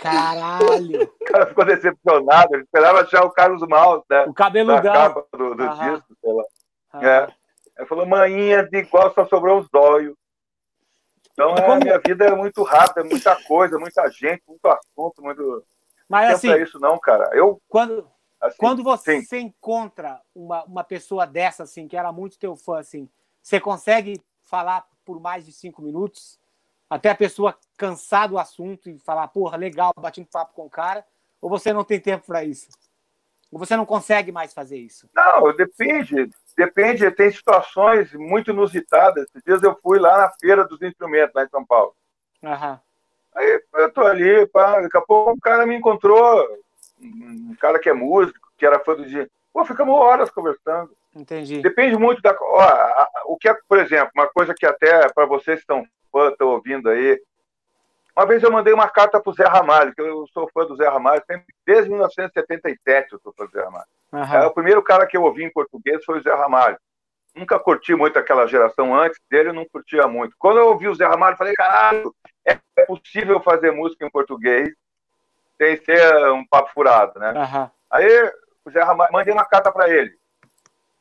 Caralho! 0.04 1.02
O 1.02 1.24
cara 1.24 1.46
ficou 1.46 1.64
decepcionado, 1.64 2.54
ele 2.54 2.64
esperava 2.64 3.00
achar 3.00 3.24
o 3.24 3.30
Carlos 3.30 3.66
Maus, 3.66 4.02
né? 4.10 4.24
O 4.24 4.34
cabeludão. 4.34 4.82
Da 4.82 4.92
capa 4.92 5.26
do, 5.32 5.54
do 5.54 5.68
disco, 5.68 6.14
sei 6.20 6.32
lá. 6.32 6.44
É. 7.02 7.28
Ele 7.78 7.86
falou, 7.86 8.06
maninha, 8.06 8.62
de 8.64 8.78
igual 8.78 9.12
só 9.14 9.26
sobrou 9.26 9.60
os 9.60 9.68
olhos. 9.72 10.14
Então, 11.34 11.52
é, 11.56 11.66
a 11.66 11.76
minha 11.76 11.98
vida 11.98 12.26
é 12.26 12.34
muito 12.34 12.62
rápida, 12.62 13.00
é 13.00 13.04
muita 13.04 13.36
coisa, 13.44 13.76
muita 13.76 14.08
gente, 14.08 14.42
muito 14.46 14.64
assunto, 14.66 15.20
muito. 15.20 15.66
Mas 16.08 16.28
Não 16.28 16.34
assim, 16.36 16.50
é 16.50 16.62
isso, 16.62 16.78
não, 16.78 16.96
cara. 16.98 17.28
Eu, 17.32 17.60
quando, 17.68 18.08
assim, 18.40 18.56
quando 18.56 18.84
você 18.84 19.20
sim. 19.22 19.38
encontra 19.38 20.20
uma, 20.32 20.64
uma 20.64 20.84
pessoa 20.84 21.26
dessa, 21.26 21.64
assim, 21.64 21.88
que 21.88 21.96
era 21.96 22.12
muito 22.12 22.38
teu 22.38 22.54
fã, 22.54 22.78
assim, 22.78 23.08
você 23.42 23.58
consegue 23.58 24.22
falar 24.44 24.86
por 25.04 25.20
mais 25.20 25.44
de 25.44 25.52
cinco 25.52 25.82
minutos? 25.82 26.38
Até 26.88 27.10
a 27.10 27.16
pessoa 27.16 27.58
cansar 27.76 28.28
do 28.28 28.38
assunto 28.38 28.88
e 28.88 28.98
falar, 29.00 29.26
porra, 29.28 29.56
legal, 29.56 29.92
um 29.96 30.24
papo 30.24 30.54
com 30.54 30.66
o 30.66 30.70
cara? 30.70 31.04
Ou 31.42 31.50
você 31.50 31.72
não 31.72 31.82
tem 31.82 31.98
tempo 31.98 32.26
para 32.26 32.44
isso? 32.44 32.68
Ou 33.50 33.58
você 33.58 33.76
não 33.76 33.84
consegue 33.84 34.30
mais 34.30 34.54
fazer 34.54 34.78
isso? 34.78 35.08
Não, 35.12 35.54
depende. 35.56 36.30
Depende, 36.56 37.10
tem 37.10 37.30
situações 37.30 38.12
muito 38.14 38.50
inusitadas. 38.50 39.24
Esses 39.28 39.42
dias 39.42 39.62
eu 39.62 39.76
fui 39.82 39.98
lá 39.98 40.18
na 40.18 40.30
Feira 40.40 40.64
dos 40.64 40.80
Instrumentos, 40.82 41.34
lá 41.34 41.44
em 41.44 41.48
São 41.48 41.64
Paulo. 41.64 41.94
Aham. 42.42 42.80
Aí 43.34 43.60
eu 43.74 43.92
tô 43.92 44.02
ali, 44.02 44.46
pá, 44.46 44.80
daqui 44.80 44.96
a 44.96 45.00
pouco 45.00 45.32
um 45.32 45.38
cara 45.40 45.66
me 45.66 45.74
encontrou, 45.74 46.46
um 47.02 47.56
cara 47.60 47.80
que 47.80 47.88
é 47.88 47.92
músico, 47.92 48.48
que 48.56 48.64
era 48.64 48.78
fã 48.78 48.94
do 48.94 49.04
dia. 49.04 49.28
Pô, 49.52 49.64
ficamos 49.64 49.94
horas 49.96 50.30
conversando. 50.30 50.96
Entendi. 51.14 51.60
Depende 51.60 51.96
muito 51.96 52.22
da. 52.22 52.36
Ó, 52.40 52.60
a- 52.60 52.64
a- 53.02 53.10
o 53.26 53.36
que 53.36 53.48
é, 53.48 53.56
por 53.68 53.78
exemplo, 53.78 54.10
uma 54.14 54.28
coisa 54.28 54.54
que 54.54 54.64
até 54.66 55.08
para 55.12 55.26
vocês 55.26 55.56
que 55.56 55.62
estão 55.62 55.84
fã, 56.12 56.28
estão 56.28 56.48
ouvindo 56.48 56.88
aí. 56.88 57.20
Uma 58.16 58.26
vez 58.26 58.42
eu 58.44 58.50
mandei 58.52 58.72
uma 58.72 58.88
carta 58.88 59.20
pro 59.20 59.32
Zé 59.32 59.44
Ramalho, 59.44 59.92
que 59.92 60.00
eu 60.00 60.24
sou 60.32 60.48
fã 60.54 60.64
do 60.64 60.76
Zé 60.76 60.88
Ramalho, 60.88 61.22
sempre- 61.26 61.52
desde 61.66 61.90
1977 61.90 63.12
eu 63.12 63.18
sou 63.18 63.32
fã 63.36 63.44
do 63.46 63.50
Zé 63.50 63.62
Ramalho. 63.64 63.86
Aham. 64.14 64.46
o 64.46 64.54
primeiro 64.54 64.82
cara 64.82 65.06
que 65.06 65.16
eu 65.16 65.22
ouvi 65.22 65.44
em 65.44 65.52
português 65.52 66.04
foi 66.04 66.18
o 66.18 66.22
Zé 66.22 66.32
Ramalho. 66.32 66.78
Nunca 67.34 67.58
curti 67.58 67.94
muito 67.94 68.18
aquela 68.18 68.46
geração 68.46 68.94
antes 68.94 69.18
dele, 69.28 69.48
eu 69.48 69.54
não 69.54 69.64
curtia 69.64 70.06
muito. 70.06 70.36
Quando 70.38 70.58
eu 70.58 70.68
ouvi 70.68 70.88
o 70.88 70.94
Zé 70.94 71.04
Ramalho, 71.04 71.36
falei, 71.36 71.52
caralho, 71.54 72.14
é 72.44 72.56
possível 72.86 73.40
fazer 73.40 73.72
música 73.72 74.06
em 74.06 74.10
português 74.10 74.72
sem 75.58 75.76
ser 75.78 76.30
um 76.30 76.46
papo 76.46 76.70
furado, 76.72 77.18
né? 77.18 77.30
Aham. 77.30 77.70
Aí 77.90 78.32
o 78.64 78.70
Zé 78.70 78.82
Ramalho, 78.82 79.12
mandei 79.12 79.32
uma 79.32 79.44
carta 79.44 79.72
para 79.72 79.88
ele. 79.88 80.16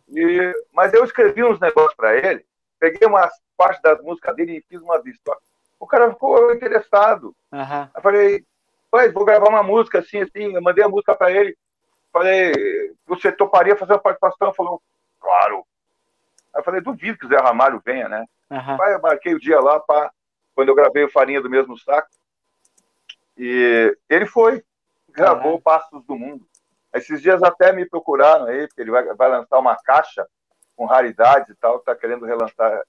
E, 0.09 0.53
mas 0.71 0.93
eu 0.93 1.03
escrevi 1.03 1.43
uns 1.43 1.59
negócios 1.59 1.95
para 1.95 2.15
ele, 2.15 2.45
peguei 2.79 3.07
umas 3.07 3.31
partes 3.55 3.81
das 3.81 4.01
músicas 4.01 4.35
dele 4.35 4.57
e 4.57 4.65
fiz 4.67 4.81
uma 4.81 5.01
vista. 5.01 5.35
O 5.79 5.87
cara 5.87 6.09
ficou 6.11 6.53
interessado. 6.53 7.35
Aham. 7.51 7.89
Eu 7.95 8.01
falei, 8.01 8.45
pai, 8.89 9.11
vou 9.11 9.25
gravar 9.25 9.49
uma 9.49 9.63
música 9.63 9.99
assim, 9.99 10.19
assim. 10.19 10.53
Eu 10.53 10.61
mandei 10.61 10.83
a 10.83 10.89
música 10.89 11.15
para 11.15 11.31
ele. 11.31 11.57
Falei, 12.13 12.53
você 13.07 13.31
toparia 13.31 13.75
fazer 13.75 13.93
uma 13.93 13.99
participação? 13.99 14.47
Ele 14.47 14.55
falou, 14.55 14.81
claro. 15.19 15.65
Aí 16.53 16.59
eu 16.59 16.63
falei, 16.63 16.79
duvido 16.79 17.17
que 17.17 17.25
o 17.25 17.29
Zé 17.29 17.37
Ramalho 17.37 17.81
venha, 17.83 18.07
né? 18.07 18.25
Aham. 18.51 18.77
Pai, 18.77 18.93
eu 18.93 19.01
marquei 19.01 19.33
o 19.33 19.39
dia 19.39 19.59
lá, 19.59 19.79
pá, 19.79 20.11
quando 20.53 20.69
eu 20.69 20.75
gravei 20.75 21.03
o 21.03 21.09
Farinha 21.09 21.41
do 21.41 21.49
Mesmo 21.49 21.75
Saco. 21.79 22.07
E 23.35 23.97
ele 24.07 24.27
foi, 24.27 24.63
gravou 25.09 25.59
Caralho. 25.59 25.61
Passos 25.61 26.05
do 26.05 26.15
Mundo. 26.15 26.45
Esses 26.93 27.19
dias 27.19 27.41
até 27.41 27.73
me 27.73 27.89
procuraram 27.89 28.45
aí, 28.45 28.67
porque 28.67 28.81
ele 28.81 28.91
vai, 28.91 29.03
vai 29.15 29.29
lançar 29.29 29.57
uma 29.57 29.75
caixa 29.75 30.27
com 30.75 30.85
raridades 30.85 31.49
e 31.49 31.55
tal, 31.55 31.79
tá 31.79 31.95
querendo 31.95 32.25
relançar 32.25 32.83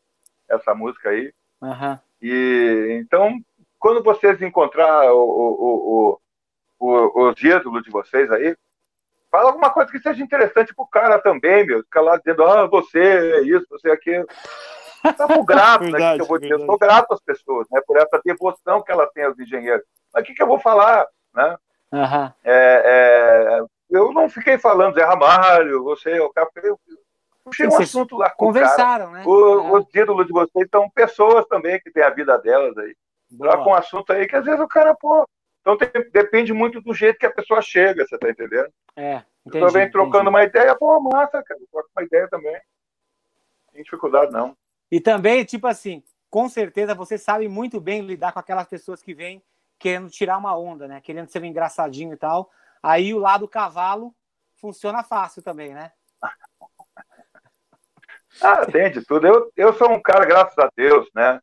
essa 0.47 0.75
música 0.75 1.09
aí. 1.09 1.33
Aham. 1.63 1.99
E 2.21 2.99
então, 3.01 3.41
quando 3.79 4.03
vocês 4.03 4.41
encontrar 4.43 5.11
o, 5.15 5.19
o, 5.19 6.21
o, 6.79 7.29
os 7.29 7.43
ídolos 7.43 7.83
de 7.83 7.91
vocês 7.91 8.31
aí, 8.31 8.55
fala 9.35 9.49
alguma 9.51 9.69
coisa 9.71 9.91
que 9.91 9.99
seja 9.99 10.23
interessante 10.23 10.73
pro 10.73 10.87
cara 10.87 11.19
também, 11.19 11.67
meu. 11.67 11.81
Fica 11.83 12.01
lá 12.01 12.17
dizendo, 12.17 12.45
ah, 12.45 12.67
você 12.69 13.01
é 13.01 13.41
isso, 13.41 13.67
você 13.69 13.89
é 13.91 13.93
aquilo. 13.93 14.25
Estamos 15.05 15.45
gratos, 15.45 15.87
né? 15.89 15.93
Verdade, 15.93 16.17
Que 16.19 16.23
eu, 16.23 16.27
vou 16.29 16.39
dizer, 16.39 16.55
eu 16.55 16.65
sou 16.65 16.79
grato 16.79 17.13
às 17.13 17.21
pessoas, 17.21 17.67
né? 17.73 17.81
Por 17.85 17.97
essa 17.97 18.21
devoção 18.25 18.81
que 18.81 18.93
elas 18.93 19.11
têm 19.11 19.25
aos 19.25 19.37
engenheiros. 19.37 19.85
Mas 20.13 20.23
o 20.23 20.27
que, 20.27 20.35
que 20.35 20.43
eu 20.43 20.47
vou 20.47 20.61
falar, 20.61 21.05
né? 21.35 21.57
Aham. 21.93 22.33
É, 22.45 23.59
é, 23.61 23.65
eu 23.91 24.13
não 24.13 24.29
fiquei 24.29 24.57
falando 24.57 24.95
Zé 24.95 25.03
Ramalho, 25.05 25.83
você, 25.83 26.21
o 26.21 26.31
café. 26.31 26.61
Eu 26.63 26.79
puxei 27.45 27.67
um 27.67 27.77
assunto 27.77 28.17
lá 28.17 28.31
com 28.31 28.51
o 28.51 28.53
cara. 28.53 28.67
Conversaram, 28.67 29.11
né? 29.11 29.25
O- 29.27 29.59
Aham. 29.59 29.73
Os 29.81 29.95
ídolos 29.95 30.27
de 30.29 30.33
vocês 30.33 30.69
são 30.71 30.89
pessoas 30.91 31.45
também 31.47 31.81
que 31.81 31.91
têm 31.91 32.05
a 32.05 32.11
vida 32.11 32.39
delas 32.39 32.79
aí. 32.79 32.95
Lá 33.41 33.57
com 33.57 33.63
um 33.63 33.65
Boa. 33.65 33.79
assunto 33.81 34.13
aí 34.13 34.29
que 34.29 34.37
às 34.37 34.45
vezes 34.45 34.61
o 34.61 34.69
cara, 34.69 34.95
pô. 34.95 35.29
Então 35.65 35.79
tem- 35.79 36.11
depende 36.11 36.53
muito 36.53 36.79
do 36.83 36.93
jeito 36.93 37.19
que 37.19 37.25
a 37.25 37.33
pessoa 37.33 37.63
chega, 37.63 38.07
você 38.07 38.19
tá 38.19 38.29
entendendo? 38.29 38.71
É, 38.95 39.15
Eu 39.17 39.23
entendi. 39.47 39.67
também 39.67 39.91
trocando 39.91 40.17
entendi. 40.25 40.29
uma 40.29 40.43
ideia, 40.45 40.77
pô, 40.77 41.01
massa, 41.01 41.43
cara. 41.43 41.59
Troca 41.73 41.89
uma 41.97 42.05
ideia 42.05 42.29
também. 42.29 42.61
Tem 43.73 43.83
dificuldade, 43.83 44.31
não. 44.31 44.55
E 44.91 45.01
também, 45.01 45.43
tipo 45.43 45.67
assim, 45.67 46.03
com 46.29 46.51
certeza 46.51 46.95
você 46.95 47.17
sabe 47.17 47.49
muito 47.49 47.81
bem 47.81 48.03
lidar 48.03 48.33
com 48.33 48.39
aquelas 48.41 48.69
pessoas 48.69 49.03
que 49.03 49.15
vêm 49.15 49.43
querendo 49.79 50.11
tirar 50.11 50.37
uma 50.37 50.55
onda, 50.57 50.87
né? 50.87 51.01
Querendo 51.01 51.29
ser 51.31 51.41
um 51.41 51.47
engraçadinho 51.47 52.13
e 52.13 52.17
tal. 52.19 52.51
Aí 52.83 53.15
o 53.15 53.19
lado 53.19 53.49
cavalo 53.49 54.15
funciona 54.57 55.03
fácil 55.03 55.43
também, 55.43 55.73
né? 55.73 55.93
Ah, 58.43 58.67
tem 58.67 58.91
de 58.91 59.01
tudo. 59.05 59.27
Eu, 59.29 59.53
eu 59.57 59.73
sou 59.75 59.91
um 59.93 60.03
cara, 60.03 60.25
graças 60.25 60.59
a 60.59 60.69
Deus, 60.77 61.09
né? 61.15 61.41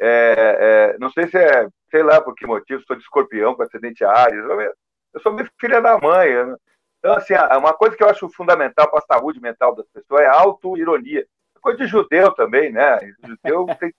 É, 0.00 0.94
é, 0.94 0.98
não 0.98 1.10
sei 1.10 1.28
se 1.28 1.36
é, 1.36 1.68
sei 1.94 2.02
lá 2.02 2.20
por 2.20 2.34
que 2.34 2.44
motivo, 2.44 2.82
sou 2.88 2.96
de 2.96 3.02
escorpião 3.02 3.54
com 3.54 3.62
acidente 3.62 4.04
Ares. 4.04 4.44
Eu, 4.44 4.60
eu 4.60 5.20
sou 5.22 5.32
meio 5.32 5.48
filha 5.60 5.80
da 5.80 5.96
mãe. 5.96 6.28
eu- 6.28 6.58
Então, 6.98 7.14
assim, 7.14 7.34
uma 7.56 7.72
coisa 7.72 7.94
que 7.96 8.02
eu 8.02 8.08
acho 8.08 8.28
fundamental 8.30 8.90
para 8.90 8.98
a 8.98 9.14
saúde 9.14 9.40
mental 9.40 9.76
das 9.76 9.86
pessoas 9.88 10.22
é 10.22 10.26
a 10.26 10.32
auto-ironia. 10.40 11.24
Coisa 11.60 11.78
de 11.78 11.86
judeu 11.86 12.32
também, 12.32 12.72
né? 12.72 12.98
Judeu 13.24 13.66
tem, 13.78 13.94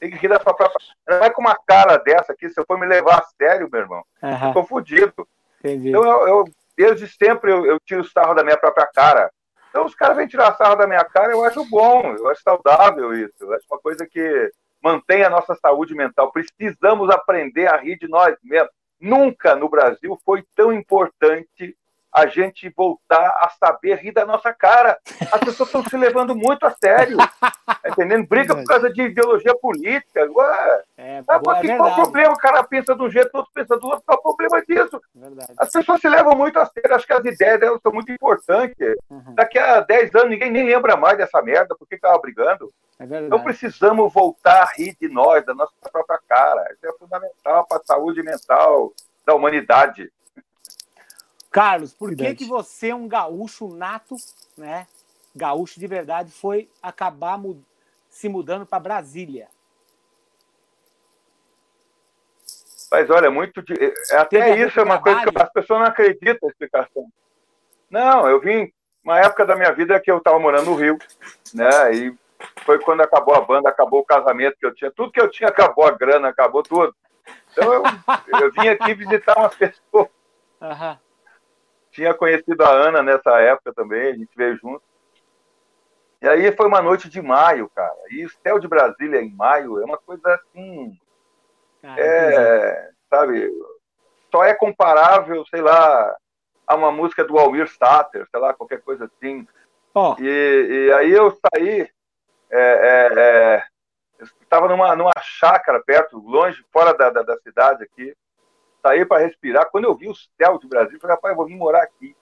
tem 0.00 0.10
que 0.10 0.16
rir 0.16 0.28
da 0.28 0.40
sua 0.40 0.52
própria. 0.52 0.80
Não 1.08 1.20
vai 1.20 1.30
com 1.30 1.40
uma 1.42 1.56
cara 1.64 1.96
dessa 1.98 2.32
aqui, 2.32 2.48
se 2.48 2.58
eu 2.60 2.64
for 2.66 2.76
me 2.78 2.86
levar 2.86 3.18
a 3.20 3.24
sério, 3.40 3.68
meu 3.70 3.80
irmão, 3.82 4.02
eu 4.20 4.28
Aham, 4.28 4.52
tô 4.52 4.64
fudido. 4.64 5.28
entendi. 5.60 5.90
Então, 5.90 6.02
eu, 6.04 6.26
eu- 6.28 6.44
desde 6.76 7.06
sempre 7.06 7.52
eu, 7.52 7.64
eu 7.66 7.78
tiro 7.86 8.02
sarro 8.02 8.34
da 8.34 8.42
minha 8.42 8.56
própria 8.58 8.86
cara. 8.92 9.30
Então, 9.68 9.84
os 9.86 9.94
caras 9.94 10.16
vêm 10.16 10.26
tirar 10.26 10.56
sarro 10.56 10.74
da 10.74 10.86
minha 10.88 11.04
cara, 11.04 11.32
eu 11.32 11.44
acho 11.44 11.64
bom, 11.66 12.14
eu 12.16 12.28
acho 12.28 12.42
saudável 12.42 13.14
isso. 13.14 13.36
Eu 13.40 13.52
acho 13.54 13.64
uma 13.70 13.78
coisa 13.78 14.04
que 14.06 14.50
mantém 14.82 15.22
a 15.22 15.30
nossa 15.30 15.54
saúde 15.54 15.94
mental. 15.94 16.32
Precisamos 16.32 17.10
aprender 17.10 17.66
a 17.68 17.76
rir 17.76 17.98
de 17.98 18.08
nós 18.08 18.36
mesmos. 18.42 18.70
Nunca 19.00 19.56
no 19.56 19.68
Brasil 19.68 20.18
foi 20.24 20.44
tão 20.54 20.72
importante 20.72 21.76
a 22.12 22.26
gente 22.26 22.68
voltar 22.76 23.26
a 23.40 23.48
saber 23.58 23.96
rir 23.96 24.12
da 24.12 24.26
nossa 24.26 24.52
cara. 24.52 24.98
As 25.32 25.40
pessoas 25.40 25.68
estão 25.68 25.82
se 25.82 25.96
levando 25.96 26.36
muito 26.36 26.66
a 26.66 26.70
sério. 26.70 27.16
Tá 27.16 27.88
entendendo? 27.88 28.26
Briga 28.26 28.54
por 28.54 28.64
causa 28.64 28.92
de 28.92 29.02
ideologia 29.02 29.54
política. 29.56 30.28
Ué, 30.30 30.82
É, 30.98 31.22
ah, 31.26 31.38
boa, 31.38 31.56
é 31.56 31.60
porque 31.60 31.76
qual 31.76 31.90
o 31.90 31.94
problema? 31.94 32.32
O 32.32 32.38
cara 32.38 32.62
pensa 32.64 32.94
de 32.94 33.02
um 33.02 33.10
jeito, 33.10 33.30
outro 33.34 33.50
pensa 33.54 33.76
do 33.78 33.86
outro. 33.86 34.02
Qual 34.04 34.18
o 34.18 34.22
problema 34.22 34.62
disso? 34.64 35.00
verdade. 35.14 35.52
As 35.58 35.70
pessoas 35.70 36.00
se 36.00 36.08
levam 36.08 36.36
muito 36.36 36.58
a 36.58 36.66
sério, 36.66 36.94
acho 36.94 37.06
que 37.06 37.12
as 37.12 37.24
ideias 37.24 37.58
delas 37.60 37.80
são 37.82 37.92
muito 37.92 38.12
importantes. 38.12 38.94
Uhum, 39.08 39.34
Daqui 39.34 39.58
a 39.58 39.80
10 39.80 40.14
anos 40.14 40.30
ninguém 40.30 40.50
nem 40.50 40.66
lembra 40.66 40.96
mais 40.96 41.16
dessa 41.16 41.40
merda, 41.40 41.74
por 41.74 41.88
que 41.88 41.94
estava 41.94 42.18
brigando? 42.18 42.70
é. 43.00 43.04
Então 43.04 43.42
precisamos 43.42 44.12
voltar 44.12 44.62
a 44.62 44.72
rir 44.76 44.94
de 45.00 45.08
nós, 45.08 45.44
da 45.44 45.54
nossa 45.54 45.72
própria 45.90 46.20
cara. 46.28 46.72
Isso 46.72 46.86
é 46.86 46.92
fundamental 46.98 47.66
para 47.66 47.78
a 47.78 47.84
saúde 47.84 48.22
mental 48.22 48.92
da 49.26 49.34
humanidade. 49.34 50.10
Carlos, 51.52 51.92
por 51.92 52.16
que, 52.16 52.34
que 52.34 52.44
você, 52.46 52.92
um 52.94 53.06
gaúcho 53.06 53.68
nato, 53.68 54.16
né? 54.56 54.86
Gaúcho 55.36 55.78
de 55.78 55.86
verdade, 55.86 56.32
foi 56.32 56.68
acabar 56.82 57.36
mu- 57.38 57.62
se 58.08 58.28
mudando 58.28 58.64
para 58.66 58.80
Brasília? 58.80 59.48
Mas 62.90 63.08
olha, 63.10 63.30
muito. 63.30 63.62
De... 63.62 63.72
é- 63.74 64.16
Até 64.16 64.38
Teve 64.38 64.50
a 64.50 64.54
ver 64.56 64.68
isso 64.68 64.80
é 64.80 64.82
uma 64.82 65.00
coisa 65.00 65.18
que 65.20 65.24
trabalho? 65.30 65.46
as 65.46 65.52
pessoas 65.52 65.80
não 65.80 65.86
acreditam 65.86 66.48
a 66.48 66.50
explicação. 66.52 67.08
Não, 67.90 68.28
eu 68.28 68.40
vim. 68.40 68.72
Uma 69.04 69.18
época 69.18 69.44
da 69.44 69.56
minha 69.56 69.72
vida 69.72 69.98
que 69.98 70.10
eu 70.10 70.18
estava 70.18 70.38
morando 70.38 70.70
no 70.70 70.76
Rio, 70.76 70.96
né? 71.52 71.92
E 71.94 72.14
foi 72.64 72.78
quando 72.78 73.00
acabou 73.00 73.34
a 73.34 73.40
banda, 73.40 73.68
acabou 73.68 74.00
o 74.00 74.04
casamento 74.04 74.56
que 74.58 74.64
eu 74.64 74.74
tinha. 74.74 74.90
Tudo 74.92 75.10
que 75.10 75.20
eu 75.20 75.28
tinha 75.30 75.48
acabou, 75.48 75.84
a 75.86 75.90
grana 75.90 76.28
acabou 76.28 76.62
tudo. 76.62 76.94
Então 77.50 77.72
eu, 77.72 77.82
eu 78.40 78.52
vim 78.52 78.68
aqui 78.68 78.94
visitar 78.94 79.36
umas 79.36 79.54
pessoas. 79.56 80.08
Aham, 80.60 80.98
Tinha 81.92 82.14
conhecido 82.14 82.62
a 82.64 82.70
Ana 82.70 83.02
nessa 83.02 83.38
época 83.40 83.72
também, 83.72 84.08
a 84.08 84.14
gente 84.14 84.34
veio 84.34 84.56
junto. 84.56 84.82
E 86.20 86.28
aí 86.28 86.50
foi 86.56 86.66
uma 86.66 86.80
noite 86.80 87.08
de 87.08 87.20
maio, 87.20 87.70
cara. 87.74 87.94
E 88.10 88.24
o 88.24 88.30
céu 88.42 88.58
de 88.58 88.66
Brasília 88.66 89.20
em 89.20 89.34
maio 89.34 89.80
é 89.80 89.84
uma 89.84 89.98
coisa 89.98 90.34
assim. 90.34 90.98
É, 91.98 92.90
sabe, 93.10 93.50
só 94.30 94.44
é 94.44 94.54
comparável, 94.54 95.44
sei 95.46 95.60
lá, 95.60 96.16
a 96.66 96.76
uma 96.76 96.90
música 96.90 97.24
do 97.24 97.38
Almir 97.38 97.68
Sater, 97.68 98.26
sei 98.30 98.40
lá, 98.40 98.54
qualquer 98.54 98.80
coisa 98.80 99.04
assim. 99.04 99.46
Ó, 99.94 100.16
E, 100.18 100.88
e 100.88 100.92
aí 100.92 101.10
eu 101.10 101.30
saí, 101.30 101.90
é, 102.50 102.60
é, 102.60 103.12
é, 103.16 103.64
eu 104.18 104.26
estava 104.40 104.68
numa, 104.68 104.96
numa 104.96 105.12
chácara 105.20 105.82
perto, 105.84 106.18
longe, 106.18 106.64
fora 106.72 106.94
da, 106.94 107.10
da, 107.10 107.22
da 107.22 107.36
cidade 107.38 107.82
aqui, 107.84 108.14
saí 108.82 109.06
para 109.06 109.22
respirar. 109.22 109.70
Quando 109.70 109.84
eu 109.84 109.94
vi 109.94 110.08
o 110.08 110.14
céu 110.14 110.58
de 110.58 110.66
Brasília, 110.66 110.96
eu 110.96 111.00
falei, 111.00 111.16
rapaz, 111.16 111.32
eu 111.32 111.36
vou 111.36 111.46
vir 111.46 111.56
morar 111.56 111.82
aqui. 111.82 112.14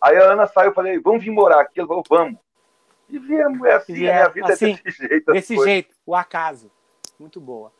Aí 0.00 0.16
a 0.16 0.32
Ana 0.32 0.46
saiu, 0.46 0.70
eu 0.70 0.74
falei, 0.74 0.98
vamos 0.98 1.22
vir 1.22 1.30
morar 1.30 1.60
aqui? 1.60 1.78
Ela 1.78 1.88
falou, 1.88 2.04
vamos. 2.08 2.38
E 3.08 3.18
viemos, 3.18 3.62
é 3.66 3.74
assim, 3.74 3.94
E 3.94 4.08
a 4.08 4.12
é 4.12 4.14
minha 4.14 4.28
vida 4.28 4.52
assim, 4.52 4.72
é 4.72 4.82
desse 4.82 4.98
jeito. 5.08 5.30
as 5.30 5.34
desse 5.34 5.54
coisas. 5.54 5.72
jeito, 5.72 5.94
o 6.04 6.14
acaso. 6.14 6.70
muito 7.18 7.40
boa. 7.40 7.72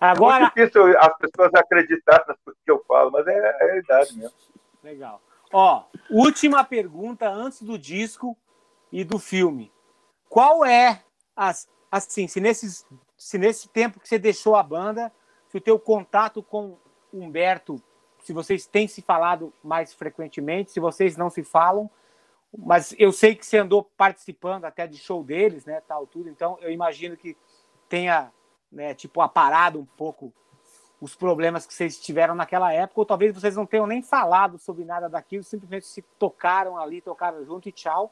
Agora... 0.00 0.44
É 0.44 0.48
difícil 0.48 0.98
as 0.98 1.16
pessoas 1.16 1.54
acreditarem 1.54 2.26
nas 2.28 2.36
coisas 2.44 2.60
que 2.64 2.70
eu 2.70 2.84
falo, 2.86 3.10
mas 3.10 3.26
é, 3.26 3.32
é 3.32 3.50
a 3.50 3.66
realidade 3.66 4.16
mesmo. 4.16 4.36
Legal. 4.82 5.20
Ó, 5.52 5.84
última 6.10 6.64
pergunta 6.64 7.28
antes 7.28 7.62
do 7.62 7.78
disco 7.78 8.36
e 8.92 9.04
do 9.04 9.18
filme. 9.18 9.72
Qual 10.28 10.64
é 10.64 11.02
as 11.34 11.68
assim, 11.90 12.26
se 12.26 12.40
nesses 12.40 12.84
se 13.16 13.38
nesse 13.38 13.68
tempo 13.68 14.00
que 14.00 14.08
você 14.08 14.18
deixou 14.18 14.56
a 14.56 14.62
banda, 14.62 15.12
se 15.46 15.56
o 15.56 15.60
teu 15.60 15.78
contato 15.78 16.42
com 16.42 16.76
Humberto, 17.14 17.80
se 18.22 18.32
vocês 18.32 18.66
têm 18.66 18.88
se 18.88 19.02
falado 19.02 19.52
mais 19.62 19.92
frequentemente, 19.92 20.72
se 20.72 20.80
vocês 20.80 21.16
não 21.16 21.30
se 21.30 21.42
falam, 21.42 21.90
mas 22.56 22.94
eu 22.98 23.12
sei 23.12 23.34
que 23.34 23.44
você 23.44 23.58
andou 23.58 23.82
participando 23.96 24.64
até 24.64 24.86
de 24.86 24.96
show 24.96 25.22
deles, 25.22 25.64
né, 25.64 25.82
tal 25.86 26.06
tudo, 26.06 26.28
então 26.28 26.58
eu 26.60 26.70
imagino 26.70 27.16
que 27.16 27.36
tenha, 27.88 28.32
né, 28.70 28.94
tipo 28.94 29.20
aparado 29.20 29.78
um 29.78 29.84
pouco 29.84 30.32
os 31.00 31.14
problemas 31.14 31.66
que 31.66 31.74
vocês 31.74 32.00
tiveram 32.00 32.34
naquela 32.34 32.72
época, 32.72 33.00
ou 33.00 33.04
talvez 33.04 33.34
vocês 33.34 33.56
não 33.56 33.66
tenham 33.66 33.86
nem 33.86 34.02
falado 34.02 34.58
sobre 34.58 34.84
nada 34.84 35.08
daquilo, 35.08 35.44
simplesmente 35.44 35.86
se 35.86 36.02
tocaram 36.18 36.78
ali, 36.78 37.00
tocaram 37.00 37.44
junto 37.44 37.68
e 37.68 37.72
tchau. 37.72 38.10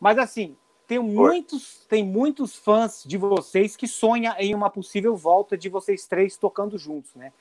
Mas 0.00 0.18
assim, 0.18 0.56
tem 0.86 0.98
muitos, 0.98 1.86
tem 1.86 2.04
muitos 2.04 2.56
fãs 2.56 3.04
de 3.06 3.16
vocês 3.16 3.76
que 3.76 3.86
sonham 3.86 4.34
em 4.38 4.54
uma 4.54 4.68
possível 4.68 5.16
volta 5.16 5.56
de 5.56 5.68
vocês 5.68 6.06
três 6.06 6.36
tocando 6.36 6.76
juntos, 6.76 7.14
né? 7.14 7.32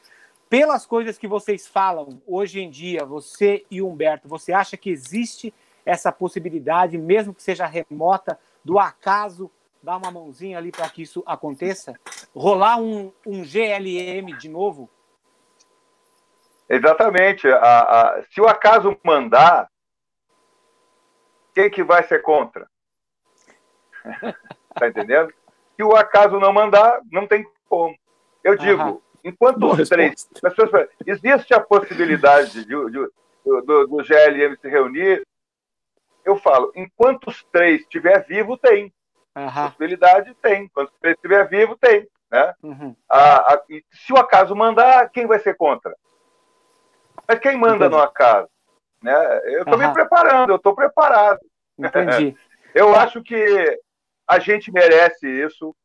Pelas 0.52 0.86
coisas 0.86 1.18
que 1.18 1.30
vocês 1.30 1.66
falam 1.66 2.22
hoje 2.28 2.60
em 2.60 2.70
dia, 2.70 3.06
você 3.06 3.66
e 3.72 3.82
Humberto, 3.82 4.28
você 4.28 4.52
acha 4.52 4.76
que 4.76 4.90
existe 4.90 5.54
essa 5.86 6.12
possibilidade, 6.12 6.98
mesmo 6.98 7.34
que 7.34 7.42
seja 7.42 7.66
remota, 7.66 8.38
do 8.62 8.78
acaso 8.78 9.50
dar 9.82 9.96
uma 9.96 10.12
mãozinha 10.12 10.58
ali 10.58 10.70
para 10.70 10.90
que 10.90 11.04
isso 11.04 11.24
aconteça? 11.26 11.98
Rolar 12.36 12.76
um, 12.76 13.14
um 13.26 13.44
GLM 13.46 14.38
de 14.38 14.50
novo? 14.50 14.90
Exatamente. 16.68 17.48
A, 17.48 18.18
a, 18.18 18.24
se 18.30 18.42
o 18.42 18.46
acaso 18.46 19.00
mandar, 19.06 19.72
quem 21.56 21.70
que 21.70 21.82
vai 21.82 22.04
ser 22.04 22.24
contra? 22.24 22.70
tá 24.76 24.90
entendendo? 24.90 25.34
Se 25.78 25.82
o 25.82 25.96
acaso 25.96 26.42
não 26.42 26.52
mandar, 26.52 27.00
não 27.10 27.26
tem 27.26 27.50
como. 27.70 27.96
Eu 28.44 28.58
digo. 28.58 29.02
Enquanto 29.24 29.60
Boa 29.60 29.82
os 29.82 29.90
três. 29.90 30.28
Pessoas, 30.42 30.90
existe 31.06 31.54
a 31.54 31.60
possibilidade 31.60 32.66
de, 32.66 32.66
de, 32.66 33.10
do, 33.44 33.88
do 33.88 34.04
GLM 34.04 34.56
se 34.60 34.68
reunir. 34.68 35.26
Eu 36.24 36.38
falo, 36.38 36.72
enquanto 36.76 37.28
os 37.28 37.44
três 37.46 37.82
estiver 37.82 38.26
vivo, 38.26 38.58
tem. 38.58 38.94
Uhum. 39.36 39.50
Possibilidade 39.50 40.34
tem. 40.42 40.68
Quando 40.70 40.92
ele 41.04 41.14
estiver 41.14 41.48
vivo, 41.48 41.76
tem. 41.76 42.08
Né? 42.30 42.54
Uhum. 42.64 42.96
A, 43.10 43.54
a, 43.54 43.62
se 43.92 44.14
o 44.14 44.18
acaso 44.18 44.56
mandar, 44.56 45.10
quem 45.10 45.26
vai 45.26 45.40
ser 45.40 45.56
contra? 45.56 45.96
Mas 47.28 47.40
quem 47.40 47.58
manda 47.58 47.86
Entendi. 47.86 47.96
no 47.96 48.02
acaso? 48.02 48.50
Né? 49.02 49.42
Eu 49.46 49.64
estou 49.64 49.80
uhum. 49.80 49.88
me 49.88 49.94
preparando, 49.94 50.52
eu 50.52 50.58
estou 50.58 50.76
preparado. 50.76 51.40
Entendi. 51.78 52.38
eu 52.76 52.96
acho 52.96 53.22
que 53.24 53.80
a 54.28 54.40
gente 54.40 54.72
merece 54.72 55.28
isso, 55.28 55.76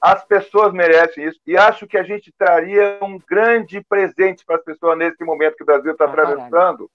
as 0.00 0.24
pessoas 0.24 0.72
merecem 0.72 1.26
isso, 1.26 1.38
e 1.46 1.56
acho 1.56 1.86
que 1.86 1.98
a 1.98 2.02
gente 2.02 2.32
traria 2.38 2.98
um 3.02 3.18
grande 3.18 3.82
presente 3.82 4.44
para 4.44 4.56
as 4.56 4.64
pessoas 4.64 4.96
nesse 4.96 5.22
momento 5.22 5.56
que 5.56 5.62
o 5.62 5.66
Brasil 5.66 5.92
está 5.92 6.06
atravessando. 6.06 6.90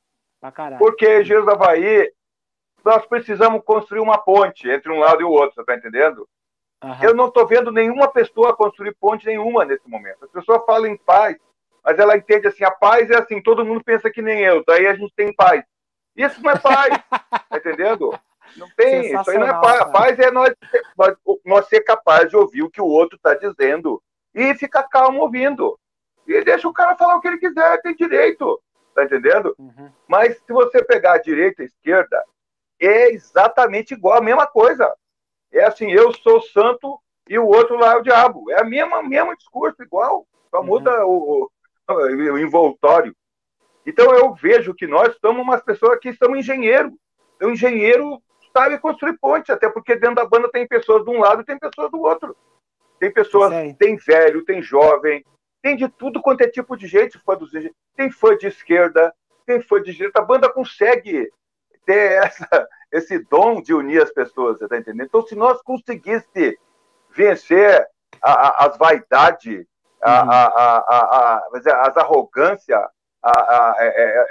Porque 0.79 1.23
Jesus 1.23 1.47
Havaí 1.47 2.11
nós 2.83 3.05
precisamos 3.05 3.63
construir 3.63 3.99
uma 3.99 4.17
ponte 4.17 4.69
entre 4.69 4.91
um 4.91 4.99
lado 4.99 5.21
e 5.21 5.23
o 5.23 5.29
outro, 5.29 5.55
você 5.55 5.61
está 5.61 5.75
entendendo? 5.75 6.27
Uhum. 6.83 6.95
Eu 7.01 7.15
não 7.15 7.27
estou 7.27 7.47
vendo 7.47 7.71
nenhuma 7.71 8.07
pessoa 8.07 8.55
construir 8.55 8.95
ponte 8.99 9.25
nenhuma 9.25 9.65
nesse 9.65 9.89
momento. 9.89 10.23
As 10.23 10.31
pessoas 10.31 10.63
falam 10.65 10.87
em 10.87 10.97
paz, 10.97 11.35
mas 11.83 11.97
ela 11.97 12.15
entende 12.15 12.47
assim, 12.47 12.63
a 12.63 12.71
paz 12.71 13.09
é 13.09 13.17
assim, 13.17 13.41
todo 13.41 13.65
mundo 13.65 13.83
pensa 13.83 14.09
que 14.11 14.21
nem 14.21 14.41
eu, 14.41 14.63
daí 14.65 14.85
a 14.87 14.95
gente 14.95 15.13
tem 15.15 15.33
paz. 15.33 15.63
Isso 16.15 16.41
não 16.43 16.51
é 16.51 16.59
paz, 16.59 16.89
tá 17.49 17.57
entendendo? 17.57 18.17
Não 18.57 18.69
tem, 18.75 19.13
isso 19.13 19.31
aí 19.31 19.37
não 19.37 19.47
é 19.47 19.53
paz. 19.53 19.91
Paz 19.91 20.19
é 20.19 20.31
nós, 20.31 20.53
nós, 20.97 21.15
nós 21.45 21.67
ser 21.67 21.81
capaz 21.81 22.29
de 22.29 22.37
ouvir 22.37 22.63
o 22.63 22.69
que 22.69 22.81
o 22.81 22.87
outro 22.87 23.17
está 23.17 23.33
dizendo 23.33 24.01
e 24.33 24.53
ficar 24.55 24.83
calmo 24.83 25.21
ouvindo. 25.21 25.79
E 26.27 26.43
deixa 26.43 26.67
o 26.67 26.73
cara 26.73 26.95
falar 26.95 27.15
o 27.15 27.21
que 27.21 27.27
ele 27.27 27.37
quiser, 27.37 27.81
tem 27.81 27.95
direito, 27.95 28.59
tá 28.93 29.03
entendendo? 29.03 29.55
Uhum. 29.57 29.91
Mas 30.07 30.37
se 30.37 30.51
você 30.51 30.83
pegar 30.83 31.13
a 31.13 31.21
direita 31.21 31.61
e 31.61 31.65
a 31.65 31.67
esquerda, 31.67 32.23
é 32.79 33.11
exatamente 33.11 33.93
igual, 33.93 34.17
a 34.17 34.21
mesma 34.21 34.47
coisa. 34.47 34.93
É 35.51 35.63
assim, 35.63 35.91
eu 35.91 36.13
sou 36.13 36.41
santo 36.41 36.99
e 37.29 37.39
o 37.39 37.45
outro 37.45 37.77
lá 37.77 37.93
é 37.93 37.97
o 37.97 38.01
diabo. 38.01 38.51
É 38.51 38.61
a 38.61 38.63
mesma, 38.63 39.01
mesmo 39.01 39.35
discurso, 39.37 39.81
igual. 39.81 40.27
Só 40.49 40.59
uhum. 40.59 40.65
muda 40.65 41.05
o, 41.05 41.49
o, 41.87 41.93
o, 42.33 42.37
envoltório. 42.37 43.15
Então 43.85 44.13
eu 44.13 44.33
vejo 44.33 44.73
que 44.73 44.87
nós 44.87 45.15
somos 45.21 45.43
umas 45.43 45.61
pessoas 45.63 45.99
que 45.99 46.13
são 46.13 46.35
engenheiro. 46.35 46.93
O 47.41 47.49
engenheiro 47.49 48.21
sabe 48.55 48.79
construir 48.79 49.17
ponte, 49.19 49.51
até 49.51 49.69
porque 49.69 49.95
dentro 49.95 50.15
da 50.15 50.25
banda 50.25 50.49
tem 50.49 50.65
pessoas 50.65 51.03
de 51.03 51.09
um 51.09 51.19
lado 51.19 51.41
e 51.41 51.45
tem 51.45 51.59
pessoas 51.59 51.91
do 51.91 51.99
outro. 51.99 52.35
Tem 52.97 53.11
pessoas, 53.11 53.51
tem 53.77 53.97
velho, 53.97 54.45
tem 54.45 54.61
jovem, 54.61 55.25
tem 55.61 55.75
de 55.75 55.89
tudo 55.89 56.21
quanto 56.21 56.41
é 56.41 56.47
tipo 56.47 56.77
de 56.77 56.87
gente, 56.87 57.19
fã 57.19 57.35
dos 57.35 57.51
tem 57.97 58.09
fã 58.09 58.37
de 58.37 58.47
esquerda, 58.47 59.13
tem 59.45 59.61
fã 59.61 59.81
de 59.81 59.91
direita. 59.91 60.21
A 60.21 60.25
banda 60.25 60.49
consegue 60.49 61.29
ter 61.85 62.23
essa, 62.23 62.67
esse 62.91 63.19
dom 63.25 63.61
de 63.61 63.73
unir 63.73 64.01
as 64.01 64.11
pessoas, 64.11 64.57
você 64.57 64.63
está 64.65 64.77
entendendo? 64.77 65.07
Então, 65.07 65.25
se 65.25 65.35
nós 65.35 65.61
conseguisse 65.61 66.57
vencer 67.09 67.85
a, 68.21 68.31
a, 68.31 68.65
as 68.67 68.77
vaidades, 68.77 69.65
a, 70.01 71.49
uhum. 71.51 71.61
as 71.81 71.97
arrogâncias, 71.97 72.79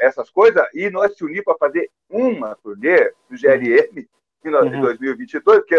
essas 0.00 0.30
coisas, 0.30 0.64
e 0.72 0.88
nós 0.90 1.16
se 1.16 1.24
unir 1.24 1.42
para 1.42 1.56
fazer 1.56 1.90
uma 2.08 2.56
turnê 2.56 3.12
do 3.28 3.36
GLM 3.36 4.06
em 4.44 4.54
uhum. 4.54 4.80
2022, 4.82 5.60
porque 5.60 5.74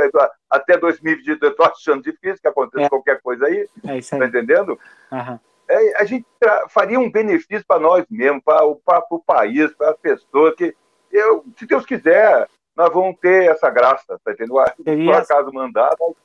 até 0.50 0.78
2022 0.78 1.42
eu 1.42 1.50
estou 1.50 1.66
achando 1.66 2.04
difícil 2.04 2.42
que 2.42 2.48
aconteça 2.48 2.86
é. 2.86 2.90
qualquer 2.90 3.22
coisa 3.22 3.46
aí, 3.46 3.68
é 3.88 3.98
isso 3.98 4.16
aí. 4.16 4.22
tá 4.22 4.28
entendendo? 4.28 4.80
Uhum. 5.12 5.40
É, 5.68 6.02
a 6.02 6.06
gente 6.06 6.26
faria 6.70 7.00
um 7.00 7.10
benefício 7.10 7.66
para 7.68 7.80
nós 7.80 8.06
mesmos, 8.10 8.44
para 8.44 8.66
o 8.66 9.24
país, 9.26 9.74
para 9.74 9.92
as 9.92 9.98
pessoas 9.98 10.56
que 10.56 10.76
eu, 11.12 11.46
se 11.58 11.66
Deus 11.66 11.86
quiser, 11.86 12.48
nós 12.76 12.92
vamos 12.92 13.18
ter 13.20 13.50
essa 13.50 13.70
graça, 13.70 14.20
tá 14.24 14.32
entendendo? 14.32 14.56
Por 14.84 15.14
acaso 15.14 15.54
mandar, 15.54 15.96
nós 16.00 16.16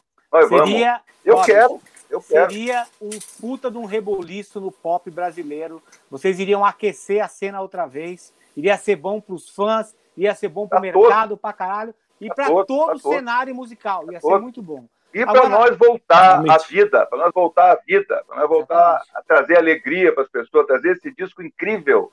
seria... 0.48 0.92
vamos. 0.92 1.02
Eu 1.24 1.36
Olha, 1.36 1.46
quero. 1.46 1.80
Eu 2.08 2.20
seria 2.20 2.86
quero. 2.98 3.00
um 3.00 3.10
puta 3.40 3.70
de 3.70 3.78
um 3.78 3.84
reboliço 3.84 4.60
no 4.60 4.72
pop 4.72 5.08
brasileiro. 5.10 5.82
Vocês 6.10 6.40
iriam 6.40 6.64
aquecer 6.64 7.22
a 7.22 7.28
cena 7.28 7.60
outra 7.60 7.86
vez. 7.86 8.32
Iria 8.56 8.76
ser 8.76 8.96
bom 8.96 9.20
para 9.20 9.34
os 9.34 9.48
fãs, 9.48 9.94
ia 10.16 10.34
ser 10.34 10.48
bom 10.48 10.66
para 10.66 10.78
o 10.78 10.82
mercado, 10.82 11.36
para 11.36 11.52
caralho. 11.52 11.94
E 12.20 12.28
para 12.28 12.48
todo 12.64 12.94
o 12.94 12.98
cenário 12.98 13.54
musical. 13.54 14.10
Ia 14.10 14.20
ser 14.20 14.38
muito 14.38 14.60
bom. 14.60 14.86
E 15.12 15.24
para 15.24 15.48
nós 15.48 15.76
voltar 15.76 16.40
à 16.48 16.58
vida, 16.58 17.04
para 17.06 17.18
nós 17.18 17.32
voltar 17.32 17.72
à 17.72 17.80
vida, 17.84 18.24
para 18.26 18.36
nós 18.36 18.48
voltar 18.48 19.02
a 19.14 19.22
trazer 19.22 19.58
alegria 19.58 20.12
para 20.12 20.22
as 20.22 20.28
pessoas, 20.28 20.66
trazer 20.66 20.92
esse 20.92 21.12
disco 21.12 21.42
incrível 21.42 22.12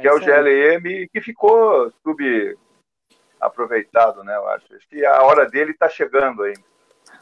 que 0.00 0.08
é, 0.08 0.10
é 0.10 0.14
o 0.14 0.20
GLM, 0.20 1.08
que 1.12 1.20
ficou 1.20 1.92
subaproveitado, 2.02 4.24
né? 4.24 4.34
Eu 4.36 4.48
acho. 4.48 4.74
Acho 4.74 4.88
que 4.88 5.04
a 5.04 5.22
hora 5.22 5.44
dele 5.46 5.72
está 5.72 5.88
chegando 5.88 6.44
ainda. 6.44 6.66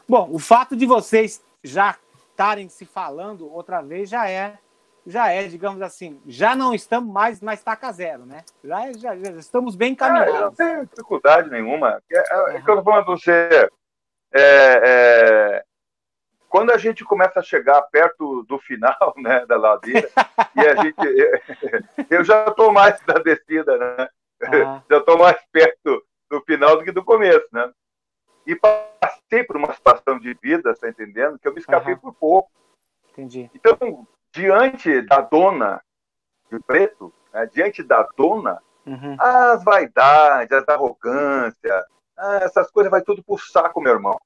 Bom, 0.07 0.29
o 0.31 0.39
fato 0.39 0.75
de 0.75 0.85
vocês 0.85 1.43
já 1.63 1.97
estarem 2.29 2.69
se 2.69 2.85
falando 2.85 3.51
outra 3.51 3.81
vez 3.81 4.09
já 4.09 4.29
é, 4.29 4.57
já 5.05 5.29
é, 5.29 5.43
digamos 5.47 5.81
assim, 5.81 6.21
já 6.25 6.55
não 6.55 6.73
estamos 6.73 7.11
mais 7.11 7.41
na 7.41 7.53
estaca 7.53 7.91
zero, 7.91 8.25
né? 8.25 8.43
Já, 8.63 8.93
já, 8.93 9.15
já 9.15 9.31
estamos 9.31 9.75
bem 9.75 9.93
encaminhados. 9.93 10.35
Ah, 10.35 10.41
não 10.41 10.53
tenho 10.53 10.85
dificuldade 10.85 11.49
nenhuma. 11.49 12.01
É, 12.11 12.17
é, 12.17 12.57
é 12.57 12.61
que 12.61 12.69
eu 12.69 12.77
estou 12.77 12.83
falando 12.83 13.05
para 13.05 13.15
você. 13.15 13.69
É, 14.33 14.81
é, 14.83 15.63
quando 16.49 16.71
a 16.71 16.77
gente 16.77 17.03
começa 17.03 17.39
a 17.39 17.43
chegar 17.43 17.81
perto 17.83 18.43
do 18.43 18.57
final 18.59 19.13
né, 19.17 19.45
da 19.45 19.57
ladeira, 19.57 20.09
e 20.55 20.59
a 20.59 20.75
gente. 20.75 20.95
Eu 22.09 22.23
já 22.23 22.45
estou 22.45 22.71
mais 22.71 22.99
da 23.01 23.15
descida, 23.15 23.77
né? 23.77 24.09
Ah. 24.43 24.81
Já 24.89 24.97
estou 24.97 25.17
mais 25.17 25.37
perto 25.51 26.03
do 26.29 26.41
final 26.41 26.77
do 26.77 26.83
que 26.83 26.91
do 26.91 27.03
começo, 27.03 27.47
né? 27.51 27.71
E 28.47 28.55
passei 28.55 29.43
por 29.43 29.57
uma 29.57 29.73
situação 29.73 30.17
de 30.17 30.33
vida, 30.41 30.71
está 30.71 30.87
entendendo? 30.87 31.37
Que 31.37 31.49
eu 31.49 31.53
me 31.53 31.59
escapei 31.59 31.97
por 31.97 32.13
pouco. 32.13 32.49
Entendi. 33.11 33.51
Então, 33.53 34.07
diante 34.31 35.01
da 35.01 35.19
dona 35.19 35.81
de 36.49 36.57
preto, 36.59 37.13
né, 37.33 37.45
diante 37.47 37.83
da 37.83 38.07
dona, 38.15 38.61
uhum. 38.85 39.17
as 39.19 39.61
vaidades, 39.65 40.51
as 40.53 40.67
arrogâncias, 40.69 41.85
ah, 42.17 42.39
essas 42.41 42.71
coisas 42.71 42.89
vai 42.89 43.01
tudo 43.01 43.21
por 43.21 43.41
saco, 43.41 43.81
meu 43.81 43.91
irmão. 43.91 44.17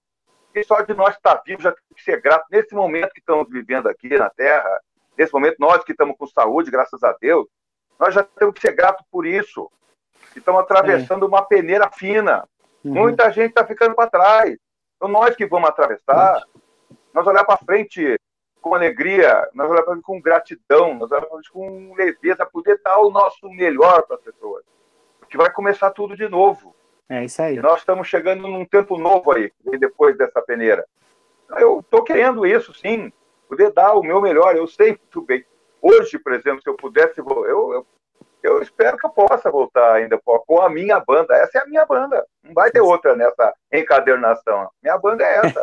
E 0.53 0.63
só 0.63 0.81
de 0.81 0.93
nós 0.93 1.15
estar 1.15 1.41
vivos 1.43 1.63
já 1.63 1.71
tem 1.71 1.81
que 1.95 2.03
ser 2.03 2.21
grato 2.21 2.45
nesse 2.51 2.75
momento 2.75 3.13
que 3.13 3.21
estamos 3.21 3.49
vivendo 3.49 3.87
aqui 3.87 4.09
na 4.09 4.29
Terra, 4.29 4.81
nesse 5.17 5.33
momento 5.33 5.55
nós 5.59 5.83
que 5.83 5.93
estamos 5.93 6.15
com 6.15 6.27
saúde, 6.27 6.69
graças 6.69 7.01
a 7.03 7.15
Deus, 7.19 7.47
nós 7.99 8.13
já 8.13 8.23
temos 8.23 8.53
que 8.53 8.61
ser 8.61 8.73
gratos 8.73 9.03
por 9.09 9.25
isso. 9.25 9.71
Estamos 10.35 10.61
atravessando 10.61 11.25
é. 11.25 11.27
uma 11.27 11.41
peneira 11.41 11.89
fina. 11.89 12.47
Uhum. 12.83 12.93
Muita 12.93 13.31
gente 13.31 13.49
está 13.49 13.65
ficando 13.65 13.95
para 13.95 14.09
trás. 14.09 14.57
Então 14.95 15.09
nós 15.09 15.35
que 15.35 15.45
vamos 15.45 15.69
atravessar, 15.69 16.43
nós 17.13 17.25
olhar 17.25 17.43
para 17.43 17.57
frente 17.57 18.19
com 18.61 18.75
alegria, 18.75 19.49
nós 19.53 19.67
vamos 19.67 19.85
fazer 19.85 20.01
com 20.01 20.21
gratidão, 20.21 20.93
nós 20.93 21.09
vamos 21.09 21.29
fazer 21.29 21.49
com 21.51 21.93
leveza, 21.95 22.45
poder 22.45 22.79
dar 22.83 22.99
o 22.99 23.09
nosso 23.09 23.49
melhor 23.49 24.03
para 24.03 24.17
as 24.17 24.21
pessoas. 24.21 24.63
Porque 25.19 25.37
vai 25.37 25.51
começar 25.51 25.89
tudo 25.91 26.15
de 26.15 26.27
novo. 26.29 26.75
É 27.09 27.25
isso 27.25 27.41
aí. 27.41 27.55
E 27.55 27.61
nós 27.61 27.79
estamos 27.79 28.07
chegando 28.07 28.47
num 28.47 28.63
tempo 28.63 28.97
novo 28.97 29.31
aí, 29.31 29.51
depois 29.79 30.17
dessa 30.17 30.41
peneira. 30.41 30.85
Eu 31.57 31.79
estou 31.79 32.03
querendo 32.03 32.45
isso, 32.45 32.73
sim, 32.73 33.11
poder 33.49 33.71
dar 33.73 33.95
o 33.95 34.03
meu 34.03 34.21
melhor. 34.21 34.55
Eu 34.55 34.67
sei 34.67 34.89
muito 34.89 35.21
bem. 35.21 35.43
Hoje, 35.81 36.19
por 36.19 36.31
exemplo, 36.31 36.61
se 36.61 36.69
eu 36.69 36.75
pudesse, 36.75 37.19
eu, 37.19 37.45
eu, 37.45 37.87
eu 38.43 38.61
espero 38.61 38.97
que 38.97 39.05
eu 39.05 39.09
possa 39.09 39.49
voltar 39.49 39.93
ainda 39.93 40.19
com 40.19 40.61
a 40.61 40.69
minha 40.69 40.99
banda. 40.99 41.35
Essa 41.35 41.59
é 41.59 41.61
a 41.61 41.65
minha 41.65 41.85
banda. 41.85 42.25
Não 42.43 42.53
vai 42.53 42.71
ter 42.71 42.81
outra 42.81 43.15
nessa 43.15 43.53
encadernação. 43.71 44.69
Minha 44.81 44.97
banda 44.97 45.23
é 45.23 45.37
essa. 45.45 45.61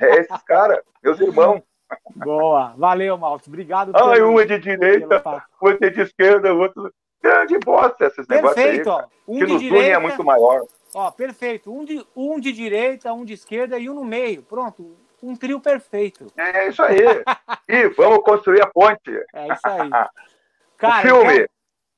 É 0.00 0.16
esses 0.20 0.42
caras, 0.42 0.80
meus 1.02 1.20
irmãos. 1.20 1.62
Boa, 2.16 2.74
valeu, 2.76 3.16
Malto. 3.18 3.48
Obrigado. 3.48 3.92
Ah, 3.94 4.10
pelo, 4.12 4.30
uma 4.30 4.46
de 4.46 4.58
direita, 4.58 5.22
outra 5.60 5.90
de 5.90 6.00
esquerda, 6.00 6.52
outro. 6.52 6.92
Grande 7.22 7.56
bosta 7.60 8.06
esses 8.06 8.26
perfeito, 8.26 8.78
negócios 8.78 8.88
aí. 8.88 9.06
Ó, 9.28 9.32
um 9.32 9.38
que 9.38 9.46
de 9.46 9.52
nos 9.52 9.62
direita, 9.62 9.96
é 9.96 9.98
muito 9.98 10.24
maior. 10.24 10.62
Ó, 10.92 11.10
perfeito. 11.12 11.72
Um 11.72 11.84
de, 11.84 12.04
um 12.16 12.40
de 12.40 12.52
direita, 12.52 13.12
um 13.12 13.24
de 13.24 13.34
esquerda 13.34 13.78
e 13.78 13.88
um 13.88 13.94
no 13.94 14.04
meio. 14.04 14.42
Pronto. 14.42 14.96
Um 15.22 15.36
trio 15.36 15.60
perfeito. 15.60 16.26
É 16.36 16.66
isso 16.66 16.82
aí. 16.82 16.98
e 17.68 17.88
vamos 17.90 18.24
construir 18.24 18.60
a 18.60 18.66
ponte. 18.66 19.12
É 19.32 19.52
isso 19.52 19.60
aí. 19.64 19.88
Cara, 20.76 20.98
o 20.98 21.02
filme. 21.02 21.46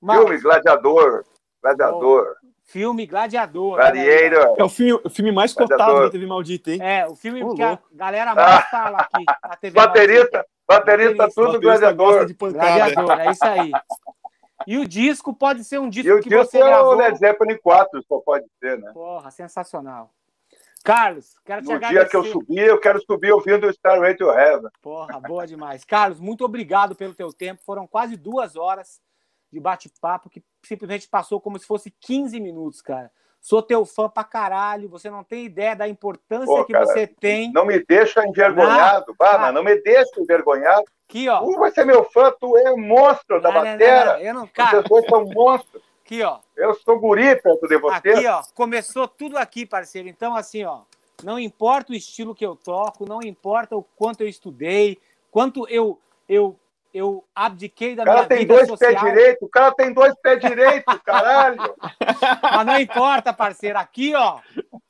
Então, 0.05 0.27
filme 0.27 0.39
Gladiador. 0.39 1.25
Gladiador. 1.63 2.37
Filme 2.63 3.07
Gladiador. 3.07 3.77
Gladiator. 3.77 4.57
É 4.59 4.65
o 4.65 4.69
filme, 4.69 5.01
o 5.03 5.11
filme 5.11 5.33
mais 5.33 5.55
Gladiador. 5.55 5.87
cotado 5.87 6.05
da 6.05 6.11
TV 6.11 6.27
Maldita, 6.27 6.71
hein? 6.73 6.79
É, 6.83 7.07
o 7.07 7.17
filme 7.17 7.41
Pô, 7.41 7.55
que 7.55 7.63
a 7.63 7.79
galera 7.93 8.35
mais 8.35 8.69
fala 8.69 8.99
aqui 8.99 9.25
na 9.43 9.57
TV 9.57 9.75
Baterista, 9.81 10.47
baterista, 10.69 11.17
baterista 11.17 11.29
tudo 11.35 11.61
Gladiador. 11.61 12.27
De 12.27 12.35
gladiador, 12.35 13.21
é 13.21 13.31
isso 13.31 13.45
aí. 13.45 13.73
E 14.67 14.79
o 14.79 14.87
disco 14.87 15.35
pode 15.35 15.65
ser 15.65 15.79
um 15.79 15.89
disco 15.89 16.19
e 16.19 16.23
que 16.23 16.29
disco 16.29 16.45
você 16.45 16.59
é 16.59 16.65
gravou... 16.65 16.93
o 16.93 16.97
Led 16.97 17.19
Zeppelin 17.19 17.59
4, 17.63 18.03
só 18.07 18.19
pode 18.21 18.47
ser, 18.59 18.79
né? 18.79 18.93
Porra, 18.93 19.31
sensacional. 19.31 20.11
Carlos, 20.85 21.35
quero 21.45 21.63
te 21.63 21.69
no 21.69 21.77
agradecer. 21.77 22.01
dia 22.01 22.09
que 22.09 22.17
eu 22.17 22.25
subir, 22.25 22.67
eu 22.67 22.79
quero 22.79 23.01
subir 23.01 23.33
ouvindo 23.33 23.67
o 23.67 23.71
Starway 23.71 24.15
to 24.17 24.31
Heaven. 24.31 24.71
Porra, 24.83 25.19
boa 25.19 25.47
demais. 25.47 25.83
Carlos, 25.83 26.21
muito 26.21 26.45
obrigado 26.45 26.95
pelo 26.95 27.15
teu 27.15 27.33
tempo. 27.33 27.63
Foram 27.65 27.87
quase 27.87 28.17
duas 28.17 28.55
horas 28.55 29.01
de 29.55 29.61
bate-papo 29.61 30.29
que 30.29 30.43
simplesmente 30.63 31.09
passou 31.09 31.41
como 31.41 31.59
se 31.59 31.67
fosse 31.67 31.91
15 32.01 32.41
minutos, 32.41 32.83
cara. 32.83 33.11
Sou 33.41 33.63
teu 33.63 33.85
fã 33.85 34.09
pra 34.09 34.25
caralho, 34.25 34.89
você 34.89 35.11
não 35.11 35.23
tem 35.23 35.45
ideia 35.45 35.77
da 35.77 35.87
importância 35.87 36.47
Pô, 36.47 36.65
que 36.65 36.73
cara, 36.73 36.87
você 36.87 37.07
tem. 37.07 37.53
Não 37.53 37.65
me 37.65 37.79
deixa 37.85 38.27
envergonhado, 38.27 39.15
Bana, 39.19 39.53
não 39.53 39.63
me 39.63 39.77
deixa 39.81 40.19
envergonhado. 40.19 40.85
Aqui, 41.09 41.29
ó. 41.29 41.41
Tu 41.45 41.59
vai 41.59 41.71
ser 41.71 41.85
meu 41.85 42.05
fã, 42.05 42.33
tu 42.41 42.57
é 42.57 42.73
um 42.73 42.81
monstro 42.81 43.41
da 43.41 43.53
matéria. 43.53 44.21
Eu 44.21 44.35
não, 44.35 44.47
cara. 44.47 44.71
Vocês 44.71 44.85
dois 44.89 45.07
são 45.07 45.25
monstros. 45.27 45.83
Aqui, 46.03 46.23
ó. 46.23 46.39
Eu 46.57 46.75
sou 46.75 46.99
guri 46.99 47.37
perto 47.37 47.69
de 47.69 47.79
você. 47.79 47.97
Aqui, 47.97 48.27
ó. 48.27 48.43
Começou 48.55 49.07
tudo 49.07 49.37
aqui, 49.37 49.67
parceiro. 49.67 50.09
Então, 50.09 50.35
assim, 50.35 50.65
ó. 50.65 50.81
Não 51.23 51.39
importa 51.39 51.93
o 51.93 51.95
estilo 51.95 52.35
que 52.35 52.45
eu 52.45 52.57
toco, 52.57 53.07
não 53.07 53.23
importa 53.23 53.77
o 53.77 53.83
quanto 53.83 54.23
eu 54.23 54.29
estudei, 54.29 54.99
quanto 55.31 55.69
eu 55.69 55.99
eu 56.29 56.59
eu 56.95 57.25
abdiquei 57.35 57.97
da 57.97 58.05
minha 58.05 58.23
vida 58.23 58.67
social. 58.67 58.71
O 58.71 58.79
cara 58.79 58.95
tem 58.95 58.95
dois 58.95 58.95
pés 58.95 59.01
direitos, 59.01 59.43
o 59.43 59.49
cara 59.49 59.75
tem 59.75 59.93
dois 59.93 60.15
pés 60.23 60.41
direitos, 60.41 60.99
caralho. 61.05 61.57
Mas 62.41 62.67
não 62.67 62.81
importa, 62.81 63.33
parceiro. 63.33 63.79
Aqui, 63.81 64.15
ó, 64.15 64.39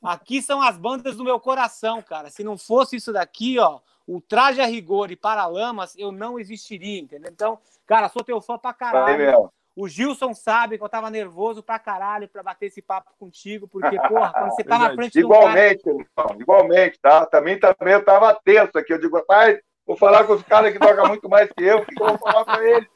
aqui 0.03 0.39
são 0.39 0.61
as 0.61 0.77
bandas 0.77 1.15
do 1.15 1.23
meu 1.23 1.39
coração, 1.39 2.03
cara. 2.03 2.29
Se 2.29 2.43
não 2.43 2.59
fosse 2.59 2.97
isso 2.97 3.11
daqui, 3.11 3.57
ó, 3.57 3.79
o 4.05 4.21
Traje 4.21 4.61
a 4.61 4.67
Rigor 4.67 5.09
e 5.11 5.15
Paralamas, 5.15 5.95
eu 5.97 6.11
não 6.11 6.39
existiria, 6.39 7.01
entendeu? 7.01 7.31
Então, 7.33 7.57
cara, 7.87 8.07
sou 8.07 8.23
teu 8.23 8.39
fã 8.39 8.55
pra 8.55 8.71
caralho. 8.71 9.51
O 9.75 9.89
Gilson 9.89 10.33
sabe 10.33 10.77
que 10.77 10.83
eu 10.83 10.87
tava 10.87 11.09
nervoso 11.09 11.61
pra 11.61 11.77
caralho 11.77 12.29
pra 12.29 12.41
bater 12.41 12.67
esse 12.67 12.81
papo 12.81 13.11
contigo, 13.19 13.67
porque, 13.67 13.97
porra, 14.07 14.31
quando 14.31 14.51
você 14.51 14.63
tá 14.63 14.79
na 14.79 14.93
frente 14.93 15.19
igualmente, 15.19 15.83
do 15.83 16.05
cara... 16.15 16.35
Igualmente, 16.39 16.99
tá? 17.01 17.25
Também, 17.25 17.59
também 17.59 17.93
eu 17.93 18.05
tava 18.05 18.33
tenso 18.35 18.77
aqui. 18.77 18.93
Eu 18.93 19.01
digo, 19.01 19.17
rapaz, 19.17 19.59
vou 19.85 19.95
falar 19.95 20.23
com 20.25 20.33
os 20.33 20.43
caras 20.43 20.73
que 20.73 20.79
tocam 20.79 21.07
muito 21.07 21.29
mais 21.29 21.49
que 21.51 21.63
eu, 21.63 21.79
o 21.79 21.85
que 21.85 22.01
eu 22.01 22.07
vou 22.07 22.17
falar 22.17 22.45
pra 22.45 22.63
eles? 22.63 22.89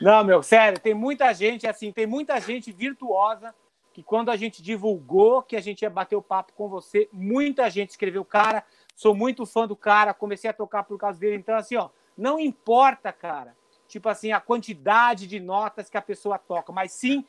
Não, 0.00 0.24
meu, 0.24 0.42
sério, 0.42 0.78
tem 0.78 0.94
muita 0.94 1.32
gente, 1.32 1.66
assim, 1.66 1.92
tem 1.92 2.06
muita 2.06 2.40
gente 2.40 2.72
virtuosa 2.72 3.54
que 3.92 4.02
quando 4.02 4.30
a 4.30 4.36
gente 4.36 4.62
divulgou 4.62 5.42
que 5.42 5.56
a 5.56 5.60
gente 5.60 5.82
ia 5.82 5.90
bater 5.90 6.16
o 6.16 6.22
papo 6.22 6.52
com 6.54 6.68
você, 6.68 7.08
muita 7.12 7.68
gente 7.68 7.90
escreveu, 7.90 8.24
cara, 8.24 8.64
sou 8.94 9.14
muito 9.14 9.44
fã 9.44 9.66
do 9.66 9.76
cara, 9.76 10.14
comecei 10.14 10.48
a 10.48 10.54
tocar 10.54 10.84
por 10.84 10.98
causa 10.98 11.18
dele. 11.18 11.36
Então, 11.36 11.54
assim, 11.56 11.76
ó, 11.76 11.90
não 12.16 12.38
importa, 12.38 13.12
cara, 13.12 13.56
tipo 13.88 14.08
assim, 14.08 14.32
a 14.32 14.40
quantidade 14.40 15.26
de 15.26 15.40
notas 15.40 15.90
que 15.90 15.98
a 15.98 16.02
pessoa 16.02 16.38
toca, 16.38 16.72
mas 16.72 16.92
sim 16.92 17.24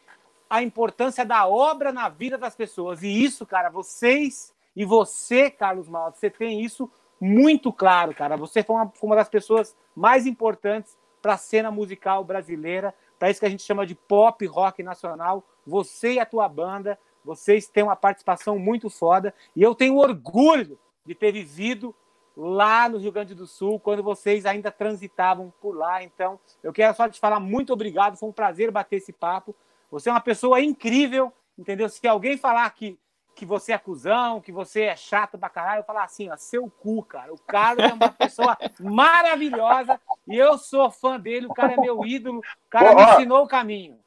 a 0.49 0.61
importância 0.61 1.25
da 1.25 1.47
obra 1.47 1.91
na 1.91 2.09
vida 2.09 2.37
das 2.37 2.55
pessoas. 2.55 3.01
E 3.03 3.23
isso, 3.23 3.45
cara, 3.45 3.69
vocês 3.69 4.53
e 4.75 4.85
você, 4.85 5.49
Carlos 5.49 5.87
Malta, 5.87 6.17
você 6.17 6.29
tem 6.29 6.61
isso 6.61 6.91
muito 7.21 7.71
claro, 7.71 8.15
cara. 8.15 8.35
Você 8.35 8.63
foi 8.63 8.75
uma, 8.75 8.89
foi 8.89 9.07
uma 9.07 9.15
das 9.15 9.29
pessoas 9.29 9.77
mais 9.95 10.25
importantes 10.25 10.97
para 11.21 11.35
a 11.35 11.37
cena 11.37 11.69
musical 11.69 12.23
brasileira, 12.23 12.95
para 13.19 13.29
isso 13.29 13.39
que 13.39 13.45
a 13.45 13.49
gente 13.49 13.61
chama 13.61 13.85
de 13.85 13.93
pop 13.93 14.43
rock 14.47 14.81
nacional. 14.81 15.43
Você 15.65 16.13
e 16.13 16.19
a 16.19 16.25
tua 16.25 16.49
banda, 16.49 16.97
vocês 17.23 17.67
têm 17.67 17.83
uma 17.83 17.95
participação 17.95 18.57
muito 18.57 18.89
foda 18.89 19.33
e 19.55 19.61
eu 19.61 19.75
tenho 19.75 19.97
orgulho 19.97 20.79
de 21.05 21.13
ter 21.13 21.31
vivido 21.31 21.95
lá 22.35 22.89
no 22.89 22.97
Rio 22.97 23.11
Grande 23.11 23.35
do 23.35 23.45
Sul, 23.45 23.79
quando 23.79 24.01
vocês 24.01 24.45
ainda 24.45 24.71
transitavam 24.71 25.53
por 25.61 25.75
lá. 25.75 26.03
Então, 26.03 26.39
eu 26.63 26.73
quero 26.73 26.95
só 26.95 27.07
te 27.07 27.19
falar 27.19 27.39
muito 27.39 27.71
obrigado, 27.71 28.17
foi 28.17 28.29
um 28.29 28.33
prazer 28.33 28.71
bater 28.71 28.95
esse 28.97 29.13
papo. 29.13 29.55
Você 29.91 30.09
é 30.09 30.11
uma 30.11 30.21
pessoa 30.21 30.59
incrível, 30.59 31.31
entendeu? 31.55 31.87
Se 31.87 32.07
alguém 32.07 32.37
falar 32.37 32.67
que, 32.71 32.97
que 33.35 33.45
você 33.45 33.73
é 33.73 33.77
cuzão, 33.77 34.41
que 34.41 34.51
você 34.51 34.83
é 34.83 34.95
chato 34.95 35.37
pra 35.37 35.49
caralho, 35.49 35.79
eu 35.79 35.85
falar 35.85 36.03
assim, 36.03 36.29
ó, 36.29 36.37
seu 36.37 36.69
cu, 36.69 37.03
cara. 37.03 37.33
O 37.33 37.39
Carlos 37.39 37.83
é 37.83 37.93
uma 37.93 38.09
pessoa 38.09 38.57
maravilhosa 38.79 39.99
e 40.27 40.37
eu 40.37 40.57
sou 40.57 40.91
fã 40.91 41.19
dele, 41.19 41.47
o 41.47 41.53
cara 41.53 41.73
é 41.73 41.77
meu 41.77 42.05
ídolo, 42.05 42.39
o 42.39 42.69
cara 42.69 42.95
me 42.95 43.03
ensinou 43.03 43.43
o 43.43 43.47
caminho. 43.47 43.99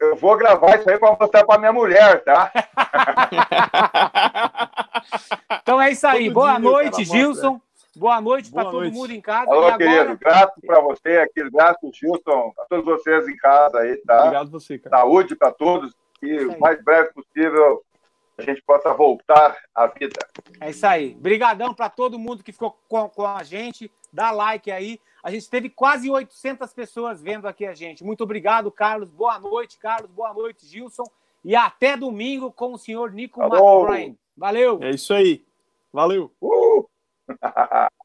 Eu 0.00 0.16
vou 0.16 0.36
gravar 0.36 0.78
isso 0.78 0.90
aí 0.90 0.98
para 0.98 1.16
mostrar 1.18 1.44
para 1.44 1.58
minha 1.58 1.72
mulher, 1.72 2.22
tá? 2.24 2.52
então 5.62 5.80
é 5.80 5.90
isso 5.90 6.06
aí. 6.06 6.26
Todo 6.26 6.34
Boa 6.34 6.52
dia, 6.52 6.58
noite, 6.58 7.04
Gilson. 7.04 7.60
Boa 7.96 8.20
noite 8.20 8.50
para 8.50 8.70
todo 8.70 8.90
mundo 8.90 9.12
em 9.12 9.20
casa. 9.20 9.50
Alô, 9.50 9.66
agora... 9.66 9.78
querido. 9.78 10.18
Grato 10.18 10.60
para 10.66 10.80
você 10.80 11.18
aqui, 11.18 11.48
grato, 11.50 11.90
Gilson, 11.92 12.52
a 12.58 12.64
todos 12.64 12.84
vocês 12.84 13.28
em 13.28 13.36
casa 13.36 13.78
aí, 13.78 13.96
tá? 13.98 14.20
Obrigado 14.20 14.50
você, 14.50 14.78
cara. 14.78 14.96
Saúde 14.96 15.36
para 15.36 15.52
todos 15.52 15.94
e 16.22 16.44
o 16.44 16.60
mais 16.60 16.82
breve 16.82 17.12
possível 17.12 17.82
a 18.42 18.44
gente 18.44 18.62
possa 18.62 18.92
voltar 18.92 19.56
à 19.74 19.86
vida. 19.86 20.18
É 20.60 20.70
isso 20.70 20.86
aí. 20.86 21.14
Obrigadão 21.18 21.74
para 21.74 21.88
todo 21.88 22.18
mundo 22.18 22.42
que 22.42 22.52
ficou 22.52 22.78
com, 22.88 23.08
com 23.08 23.26
a 23.26 23.42
gente. 23.42 23.90
Dá 24.12 24.30
like 24.30 24.70
aí. 24.70 25.00
A 25.22 25.30
gente 25.30 25.48
teve 25.48 25.70
quase 25.70 26.10
800 26.10 26.72
pessoas 26.72 27.22
vendo 27.22 27.46
aqui 27.46 27.64
a 27.64 27.74
gente. 27.74 28.04
Muito 28.04 28.24
obrigado, 28.24 28.70
Carlos. 28.70 29.08
Boa 29.10 29.38
noite, 29.38 29.78
Carlos. 29.78 30.10
Boa 30.10 30.34
noite, 30.34 30.66
Gilson. 30.66 31.04
E 31.44 31.56
até 31.56 31.96
domingo 31.96 32.52
com 32.52 32.72
o 32.72 32.78
senhor 32.78 33.12
Nico 33.12 33.40
McBride. 33.42 34.16
Valeu. 34.36 34.78
É 34.82 34.90
isso 34.90 35.14
aí. 35.14 35.44
Valeu. 35.92 36.32
Uh! 36.40 36.88